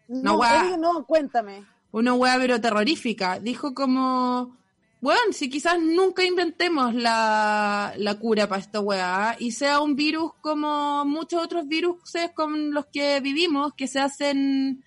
No, 0.08 0.36
oye, 0.38 0.78
no, 0.78 1.04
cuéntame. 1.04 1.64
Una 1.92 2.14
weá 2.14 2.36
pero 2.38 2.60
terrorífica. 2.60 3.38
Dijo 3.38 3.72
como, 3.74 4.56
bueno, 5.00 5.32
si 5.32 5.48
quizás 5.48 5.78
nunca 5.78 6.24
inventemos 6.24 6.92
la, 6.92 7.94
la 7.96 8.18
cura 8.18 8.48
para 8.48 8.60
esta 8.60 8.80
weá 8.80 9.36
y 9.38 9.52
sea 9.52 9.80
un 9.80 9.94
virus 9.94 10.32
como 10.40 11.04
muchos 11.04 11.42
otros 11.42 11.68
virus 11.68 11.96
con 12.34 12.72
los 12.72 12.86
que 12.86 13.20
vivimos, 13.20 13.74
que 13.74 13.86
se 13.86 14.00
hacen, 14.00 14.84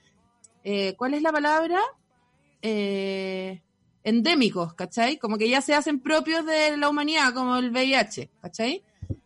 eh, 0.65 0.95
¿cuál 0.97 1.13
es 1.13 1.21
la 1.21 1.31
palabra? 1.31 1.79
Eh, 2.61 3.61
endémicos, 4.03 4.73
¿cachai? 4.73 5.17
Como 5.17 5.37
que 5.37 5.47
ya 5.47 5.61
se 5.61 5.75
hacen 5.75 6.01
propios 6.01 6.45
de 6.45 6.75
la 6.75 6.89
humanidad, 6.89 7.33
como 7.33 7.55
el 7.55 7.71
VIH, 7.71 8.29
¿cachai? 8.41 8.83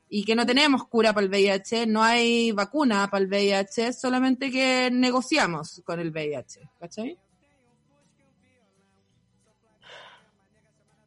Y 0.08 0.24
que 0.24 0.36
no 0.36 0.46
tenemos 0.46 0.86
cura 0.86 1.14
para 1.14 1.26
el 1.26 1.32
VIH, 1.32 1.88
no 1.88 2.04
hay 2.04 2.52
vacuna 2.52 3.10
para 3.10 3.24
el 3.24 3.30
VIH, 3.30 3.94
solamente 3.94 4.52
que 4.52 4.90
negociamos 4.92 5.82
con 5.84 6.00
el 6.00 6.12
VIH, 6.12 6.70
¿cachai? 6.80 7.18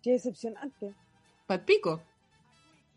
Qué 0.08 0.12
decepcionante. 0.12 0.94
Palpico, 1.46 2.00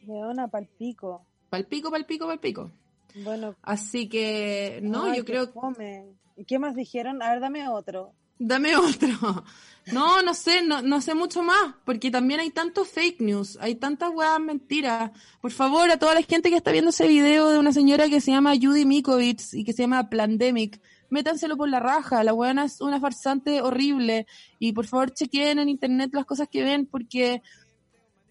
Leona 0.07 0.47
palpico. 0.47 1.21
palpico, 1.49 1.91
palpico, 1.91 2.25
palpico. 2.25 2.71
Bueno. 3.15 3.53
Así 3.63 4.07
que, 4.07 4.79
no, 4.81 5.03
ay, 5.03 5.17
yo 5.17 5.25
creo 5.25 5.47
fome. 5.47 6.05
¿Y 6.38 6.45
qué 6.45 6.57
más 6.57 6.73
dijeron? 6.73 7.21
A 7.21 7.31
ver, 7.31 7.41
dame 7.41 7.67
otro. 7.67 8.13
Dame 8.39 8.77
otro. 8.77 9.43
No, 9.91 10.21
no 10.21 10.33
sé, 10.33 10.63
no, 10.63 10.81
no 10.81 11.01
sé 11.01 11.13
mucho 11.13 11.43
más, 11.43 11.75
porque 11.83 12.11
también 12.11 12.39
hay 12.39 12.49
tantos 12.49 12.88
fake 12.88 13.19
news, 13.19 13.57
hay 13.59 13.75
tantas 13.75 14.11
weas 14.11 14.39
mentiras. 14.39 15.11
Por 15.41 15.51
favor, 15.51 15.91
a 15.91 15.99
toda 15.99 16.15
la 16.15 16.21
gente 16.21 16.49
que 16.49 16.55
está 16.55 16.71
viendo 16.71 16.91
ese 16.91 17.09
video 17.09 17.49
de 17.49 17.59
una 17.59 17.73
señora 17.73 18.07
que 18.07 18.21
se 18.21 18.31
llama 18.31 18.53
Judy 18.55 18.85
Mikovits 18.85 19.53
y 19.53 19.65
que 19.65 19.73
se 19.73 19.83
llama 19.83 20.09
Plandemic, 20.09 20.79
métanselo 21.11 21.55
por 21.57 21.69
la 21.69 21.79
raja, 21.79 22.23
la 22.23 22.33
weona 22.33 22.65
es 22.65 22.81
una 22.81 22.99
farsante 22.99 23.61
horrible 23.61 24.25
y 24.57 24.73
por 24.73 24.88
favor 24.88 25.13
chequeen 25.13 25.59
en 25.59 25.69
internet 25.69 26.09
las 26.13 26.25
cosas 26.25 26.47
que 26.49 26.63
ven 26.63 26.88
porque 26.88 27.43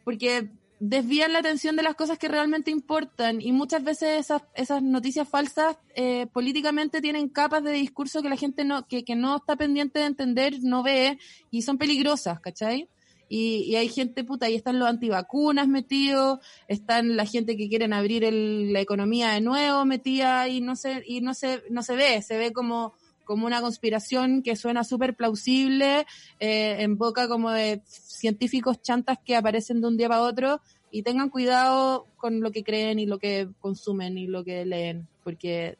porque 0.02 0.50
desvían 0.80 1.34
la 1.34 1.40
atención 1.40 1.76
de 1.76 1.82
las 1.82 1.94
cosas 1.94 2.18
que 2.18 2.26
realmente 2.26 2.70
importan 2.70 3.42
y 3.42 3.52
muchas 3.52 3.84
veces 3.84 4.18
esas, 4.18 4.42
esas 4.54 4.82
noticias 4.82 5.28
falsas 5.28 5.76
eh, 5.94 6.26
políticamente 6.32 7.02
tienen 7.02 7.28
capas 7.28 7.62
de 7.62 7.72
discurso 7.72 8.22
que 8.22 8.30
la 8.30 8.36
gente 8.36 8.64
no, 8.64 8.88
que, 8.88 9.04
que 9.04 9.14
no 9.14 9.36
está 9.36 9.56
pendiente 9.56 9.98
de 9.98 10.06
entender, 10.06 10.54
no 10.62 10.82
ve 10.82 11.18
y 11.50 11.62
son 11.62 11.76
peligrosas, 11.76 12.40
¿cachai? 12.40 12.88
Y, 13.32 13.62
y 13.62 13.76
hay 13.76 13.88
gente 13.88 14.24
puta, 14.24 14.46
ahí 14.46 14.56
están 14.56 14.80
los 14.80 14.88
antivacunas 14.88 15.68
metidos, 15.68 16.40
están 16.66 17.16
la 17.16 17.24
gente 17.26 17.56
que 17.56 17.68
quieren 17.68 17.92
abrir 17.92 18.24
el- 18.24 18.72
la 18.72 18.80
economía 18.80 19.30
de 19.30 19.40
nuevo 19.40 19.84
metida 19.84 20.48
y 20.48 20.60
no 20.60 20.74
se, 20.74 21.04
y 21.06 21.20
no 21.20 21.32
se, 21.32 21.62
no 21.70 21.84
se 21.84 21.94
ve, 21.94 22.20
se 22.22 22.36
ve 22.36 22.52
como, 22.52 22.92
como 23.24 23.46
una 23.46 23.60
conspiración 23.60 24.42
que 24.42 24.56
suena 24.56 24.82
súper 24.82 25.14
plausible, 25.14 26.06
eh, 26.40 26.76
en 26.80 26.98
boca 26.98 27.28
como 27.28 27.52
de 27.52 27.80
científicos 27.86 28.82
chantas 28.82 29.18
que 29.24 29.36
aparecen 29.36 29.80
de 29.80 29.86
un 29.86 29.96
día 29.96 30.08
para 30.08 30.22
otro 30.22 30.60
y 30.90 31.04
tengan 31.04 31.30
cuidado 31.30 32.08
con 32.16 32.40
lo 32.40 32.50
que 32.50 32.64
creen 32.64 32.98
y 32.98 33.06
lo 33.06 33.20
que 33.20 33.48
consumen 33.60 34.18
y 34.18 34.26
lo 34.26 34.42
que 34.42 34.66
leen, 34.66 35.06
porque 35.22 35.78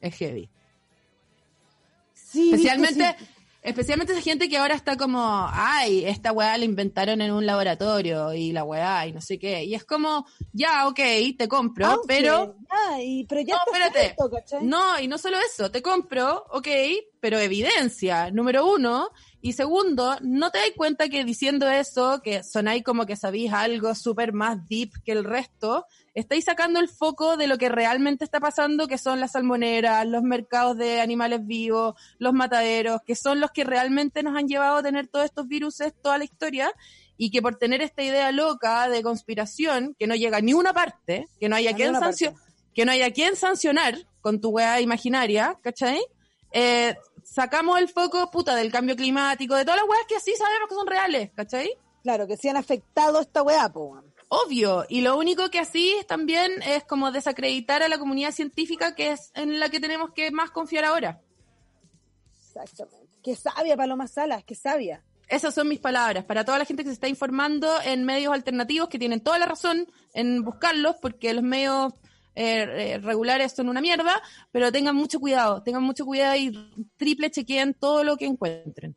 es 0.00 0.16
heavy. 0.16 0.48
Sí, 2.14 2.50
especialmente, 2.54 3.16
sí. 3.18 3.24
Especialmente 3.62 4.12
esa 4.12 4.22
gente 4.22 4.48
que 4.48 4.56
ahora 4.56 4.74
está 4.74 4.96
como, 4.96 5.46
ay, 5.50 6.04
esta 6.04 6.32
weá 6.32 6.56
la 6.56 6.64
inventaron 6.64 7.20
en 7.20 7.32
un 7.32 7.44
laboratorio 7.44 8.32
y 8.32 8.52
la 8.52 8.64
weá 8.64 9.06
y 9.06 9.12
no 9.12 9.20
sé 9.20 9.38
qué. 9.38 9.64
Y 9.64 9.74
es 9.74 9.84
como, 9.84 10.26
ya, 10.52 10.88
ok, 10.88 11.00
te 11.36 11.48
compro, 11.48 11.86
Aunque, 11.86 12.06
pero... 12.06 12.56
ya 13.44 13.56
No, 13.56 13.72
espérate. 13.72 14.16
No, 14.62 14.98
y 15.00 15.08
no 15.08 15.18
solo 15.18 15.36
eso, 15.38 15.70
te 15.70 15.82
compro, 15.82 16.44
ok, 16.50 16.68
pero 17.20 17.38
evidencia, 17.38 18.30
número 18.30 18.66
uno, 18.66 19.10
Y 19.42 19.54
segundo, 19.54 20.18
no 20.20 20.50
te 20.50 20.58
das 20.58 20.70
cuenta 20.76 21.08
que 21.08 21.24
diciendo 21.24 21.68
eso, 21.70 22.20
que 22.22 22.42
sonáis 22.42 22.84
como 22.84 23.06
que 23.06 23.16
sabéis 23.16 23.52
algo 23.52 23.94
súper 23.94 24.34
más 24.34 24.68
deep 24.68 24.90
que 25.02 25.12
el 25.12 25.24
resto, 25.24 25.86
estáis 26.14 26.44
sacando 26.44 26.78
el 26.78 26.88
foco 26.88 27.38
de 27.38 27.46
lo 27.46 27.56
que 27.56 27.70
realmente 27.70 28.24
está 28.24 28.38
pasando, 28.38 28.86
que 28.86 28.98
son 28.98 29.18
las 29.18 29.32
salmoneras, 29.32 30.06
los 30.06 30.22
mercados 30.22 30.76
de 30.76 31.00
animales 31.00 31.46
vivos, 31.46 31.94
los 32.18 32.34
mataderos, 32.34 33.00
que 33.06 33.14
son 33.14 33.40
los 33.40 33.50
que 33.50 33.64
realmente 33.64 34.22
nos 34.22 34.36
han 34.36 34.46
llevado 34.46 34.76
a 34.76 34.82
tener 34.82 35.08
todos 35.08 35.24
estos 35.24 35.48
virus 35.48 35.78
toda 36.02 36.18
la 36.18 36.24
historia, 36.24 36.70
y 37.16 37.30
que 37.30 37.40
por 37.40 37.56
tener 37.56 37.80
esta 37.80 38.02
idea 38.02 38.32
loca 38.32 38.88
de 38.88 39.02
conspiración, 39.02 39.94
que 39.98 40.06
no 40.06 40.14
llega 40.16 40.38
a 40.38 40.40
ni 40.42 40.52
una 40.52 40.74
parte, 40.74 41.28
que 41.38 41.48
no 41.48 41.56
haya 41.56 41.70
A 41.70 41.74
quien 41.74 41.94
sancio- 41.94 42.34
que 42.74 42.84
no 42.84 42.92
haya 42.92 43.10
quien 43.10 43.36
sancionar 43.36 44.06
con 44.20 44.40
tu 44.40 44.50
weá 44.50 44.80
imaginaria, 44.80 45.58
¿cachai? 45.62 46.00
Eh, 46.52 46.94
sacamos 47.30 47.78
el 47.78 47.88
foco, 47.88 48.30
puta, 48.30 48.54
del 48.54 48.72
cambio 48.72 48.96
climático, 48.96 49.54
de 49.54 49.64
todas 49.64 49.80
las 49.80 49.88
weas 49.88 50.06
que 50.08 50.20
sí 50.20 50.34
sabemos 50.36 50.68
que 50.68 50.74
son 50.74 50.86
reales, 50.86 51.30
¿cachai? 51.34 51.70
Claro, 52.02 52.26
que 52.26 52.36
sí 52.36 52.48
han 52.48 52.56
afectado 52.56 53.20
esta 53.20 53.42
weá, 53.42 53.68
po. 53.72 54.02
Obvio, 54.28 54.84
y 54.88 55.00
lo 55.00 55.18
único 55.18 55.50
que 55.50 55.58
así 55.58 55.92
es 55.92 56.06
también 56.06 56.62
es 56.62 56.84
como 56.84 57.10
desacreditar 57.10 57.82
a 57.82 57.88
la 57.88 57.98
comunidad 57.98 58.30
científica 58.32 58.94
que 58.94 59.10
es 59.12 59.32
en 59.34 59.58
la 59.58 59.70
que 59.70 59.80
tenemos 59.80 60.12
que 60.12 60.30
más 60.30 60.50
confiar 60.50 60.84
ahora. 60.84 61.20
Exactamente. 62.38 63.08
Qué 63.22 63.34
sabia 63.34 63.76
Paloma 63.76 64.06
Salas, 64.06 64.44
qué 64.44 64.54
sabia. 64.54 65.02
Esas 65.28 65.54
son 65.54 65.68
mis 65.68 65.78
palabras 65.78 66.24
para 66.24 66.44
toda 66.44 66.58
la 66.58 66.64
gente 66.64 66.82
que 66.82 66.90
se 66.90 66.94
está 66.94 67.08
informando 67.08 67.80
en 67.84 68.04
medios 68.04 68.32
alternativos 68.32 68.88
que 68.88 68.98
tienen 68.98 69.20
toda 69.20 69.38
la 69.38 69.46
razón 69.46 69.86
en 70.12 70.42
buscarlos 70.42 70.96
porque 71.00 71.32
los 71.34 71.44
medios 71.44 71.92
eh, 72.34 72.94
eh, 72.94 72.98
regulares 72.98 73.52
son 73.52 73.68
una 73.68 73.80
mierda, 73.80 74.22
pero 74.52 74.70
tengan 74.72 74.96
mucho 74.96 75.20
cuidado, 75.20 75.62
tengan 75.62 75.82
mucho 75.82 76.04
cuidado 76.04 76.36
y 76.36 76.52
triple 76.96 77.30
chequeen 77.30 77.74
todo 77.74 78.04
lo 78.04 78.16
que 78.16 78.26
encuentren. 78.26 78.94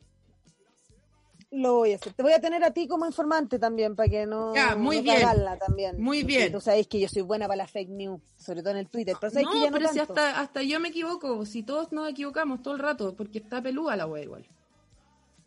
Lo 1.50 1.74
voy 1.76 1.92
a 1.92 1.96
hacer. 1.96 2.12
Te 2.14 2.22
voy 2.24 2.32
a 2.32 2.40
tener 2.40 2.64
a 2.64 2.72
ti 2.72 2.88
como 2.88 3.06
informante 3.06 3.60
también, 3.60 3.94
para 3.94 4.08
que 4.08 4.26
no, 4.26 4.52
Ya, 4.56 4.74
muy 4.74 4.96
no 4.96 5.02
bien. 5.04 5.22
también. 5.60 6.02
Muy 6.02 6.24
bien. 6.24 6.50
Tú 6.50 6.60
sabes 6.60 6.88
que 6.88 6.98
yo 6.98 7.08
soy 7.08 7.22
buena 7.22 7.46
para 7.46 7.58
la 7.58 7.68
fake 7.68 7.90
news, 7.90 8.20
sobre 8.36 8.60
todo 8.60 8.72
en 8.72 8.78
el 8.78 8.88
Twitter. 8.88 9.14
Pero 9.20 9.30
sabes 9.30 9.44
No, 9.46 9.52
que 9.52 9.60
ya 9.60 9.70
no 9.70 9.76
pero 9.76 9.88
si 9.90 10.00
hasta, 10.00 10.40
hasta 10.40 10.62
yo 10.62 10.80
me 10.80 10.88
equivoco, 10.88 11.46
si 11.46 11.62
todos 11.62 11.92
nos 11.92 12.08
equivocamos 12.10 12.60
todo 12.60 12.74
el 12.74 12.80
rato, 12.80 13.14
porque 13.14 13.38
está 13.38 13.62
pelúa 13.62 13.94
la 13.94 14.06
wea 14.06 14.24
igual. 14.24 14.44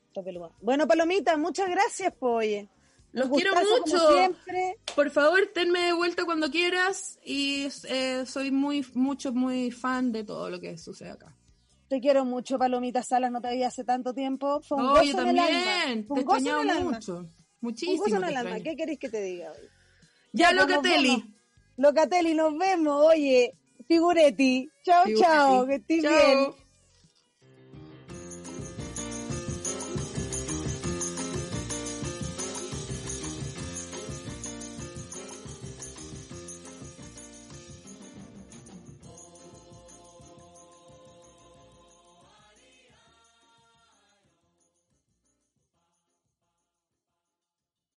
Está 0.07 0.23
peluda. 0.23 0.49
Bueno, 0.61 0.87
Palomita, 0.87 1.35
muchas 1.35 1.69
gracias, 1.69 2.13
po, 2.13 2.35
oye. 2.35 2.69
Los 3.13 3.29
Un 3.29 3.35
quiero 3.35 3.51
mucho. 3.55 4.13
siempre. 4.13 4.77
Por 4.95 5.09
favor, 5.11 5.39
tenme 5.53 5.79
de 5.81 5.93
vuelta 5.93 6.25
cuando 6.25 6.49
quieras 6.51 7.17
y 7.23 7.67
eh, 7.89 8.23
soy 8.25 8.51
muy, 8.51 8.85
mucho, 8.93 9.31
muy 9.33 9.71
fan 9.71 10.11
de 10.11 10.23
todo 10.23 10.49
lo 10.49 10.59
que 10.59 10.77
sucede 10.77 11.11
acá. 11.11 11.33
Te 11.87 11.99
quiero 12.01 12.25
mucho, 12.25 12.59
Palomita 12.59 13.01
Salas, 13.01 13.31
no 13.31 13.39
te 13.39 13.47
veía 13.47 13.67
hace 13.67 13.83
tanto 13.85 14.13
tiempo. 14.13 14.59
Fue 14.61 14.77
un 14.77 14.83
No, 14.83 14.89
gozo 14.95 15.03
yo 15.05 15.21
en 15.21 15.27
el 15.29 15.39
alma. 15.39 15.63
también, 15.63 16.05
Fue 16.05 16.15
te 16.15 16.19
un 16.21 16.25
gozo 16.25 16.39
en 16.49 16.69
el 16.69 16.69
alma. 16.69 16.91
mucho. 16.91 17.17
Un 17.17 17.29
Muchísimo. 17.61 17.97
gozo 18.03 18.15
en 18.17 18.21
te 18.23 18.29
el 18.29 18.37
alma. 18.37 18.59
¿Qué 18.59 18.75
querés 18.75 18.99
que 18.99 19.09
te 19.09 19.21
diga 19.21 19.51
hoy? 19.51 19.69
Ya, 20.33 20.51
Locatelli. 20.51 21.23
Locatelli, 21.77 22.33
nos 22.33 22.57
vemos. 22.57 23.05
Oye, 23.05 23.53
Figuretti. 23.87 24.69
Chao, 24.83 25.05
chao. 25.17 25.65
Que 25.65 25.75
estés 25.75 26.01
Chao. 26.03 26.11
bien. 26.11 26.66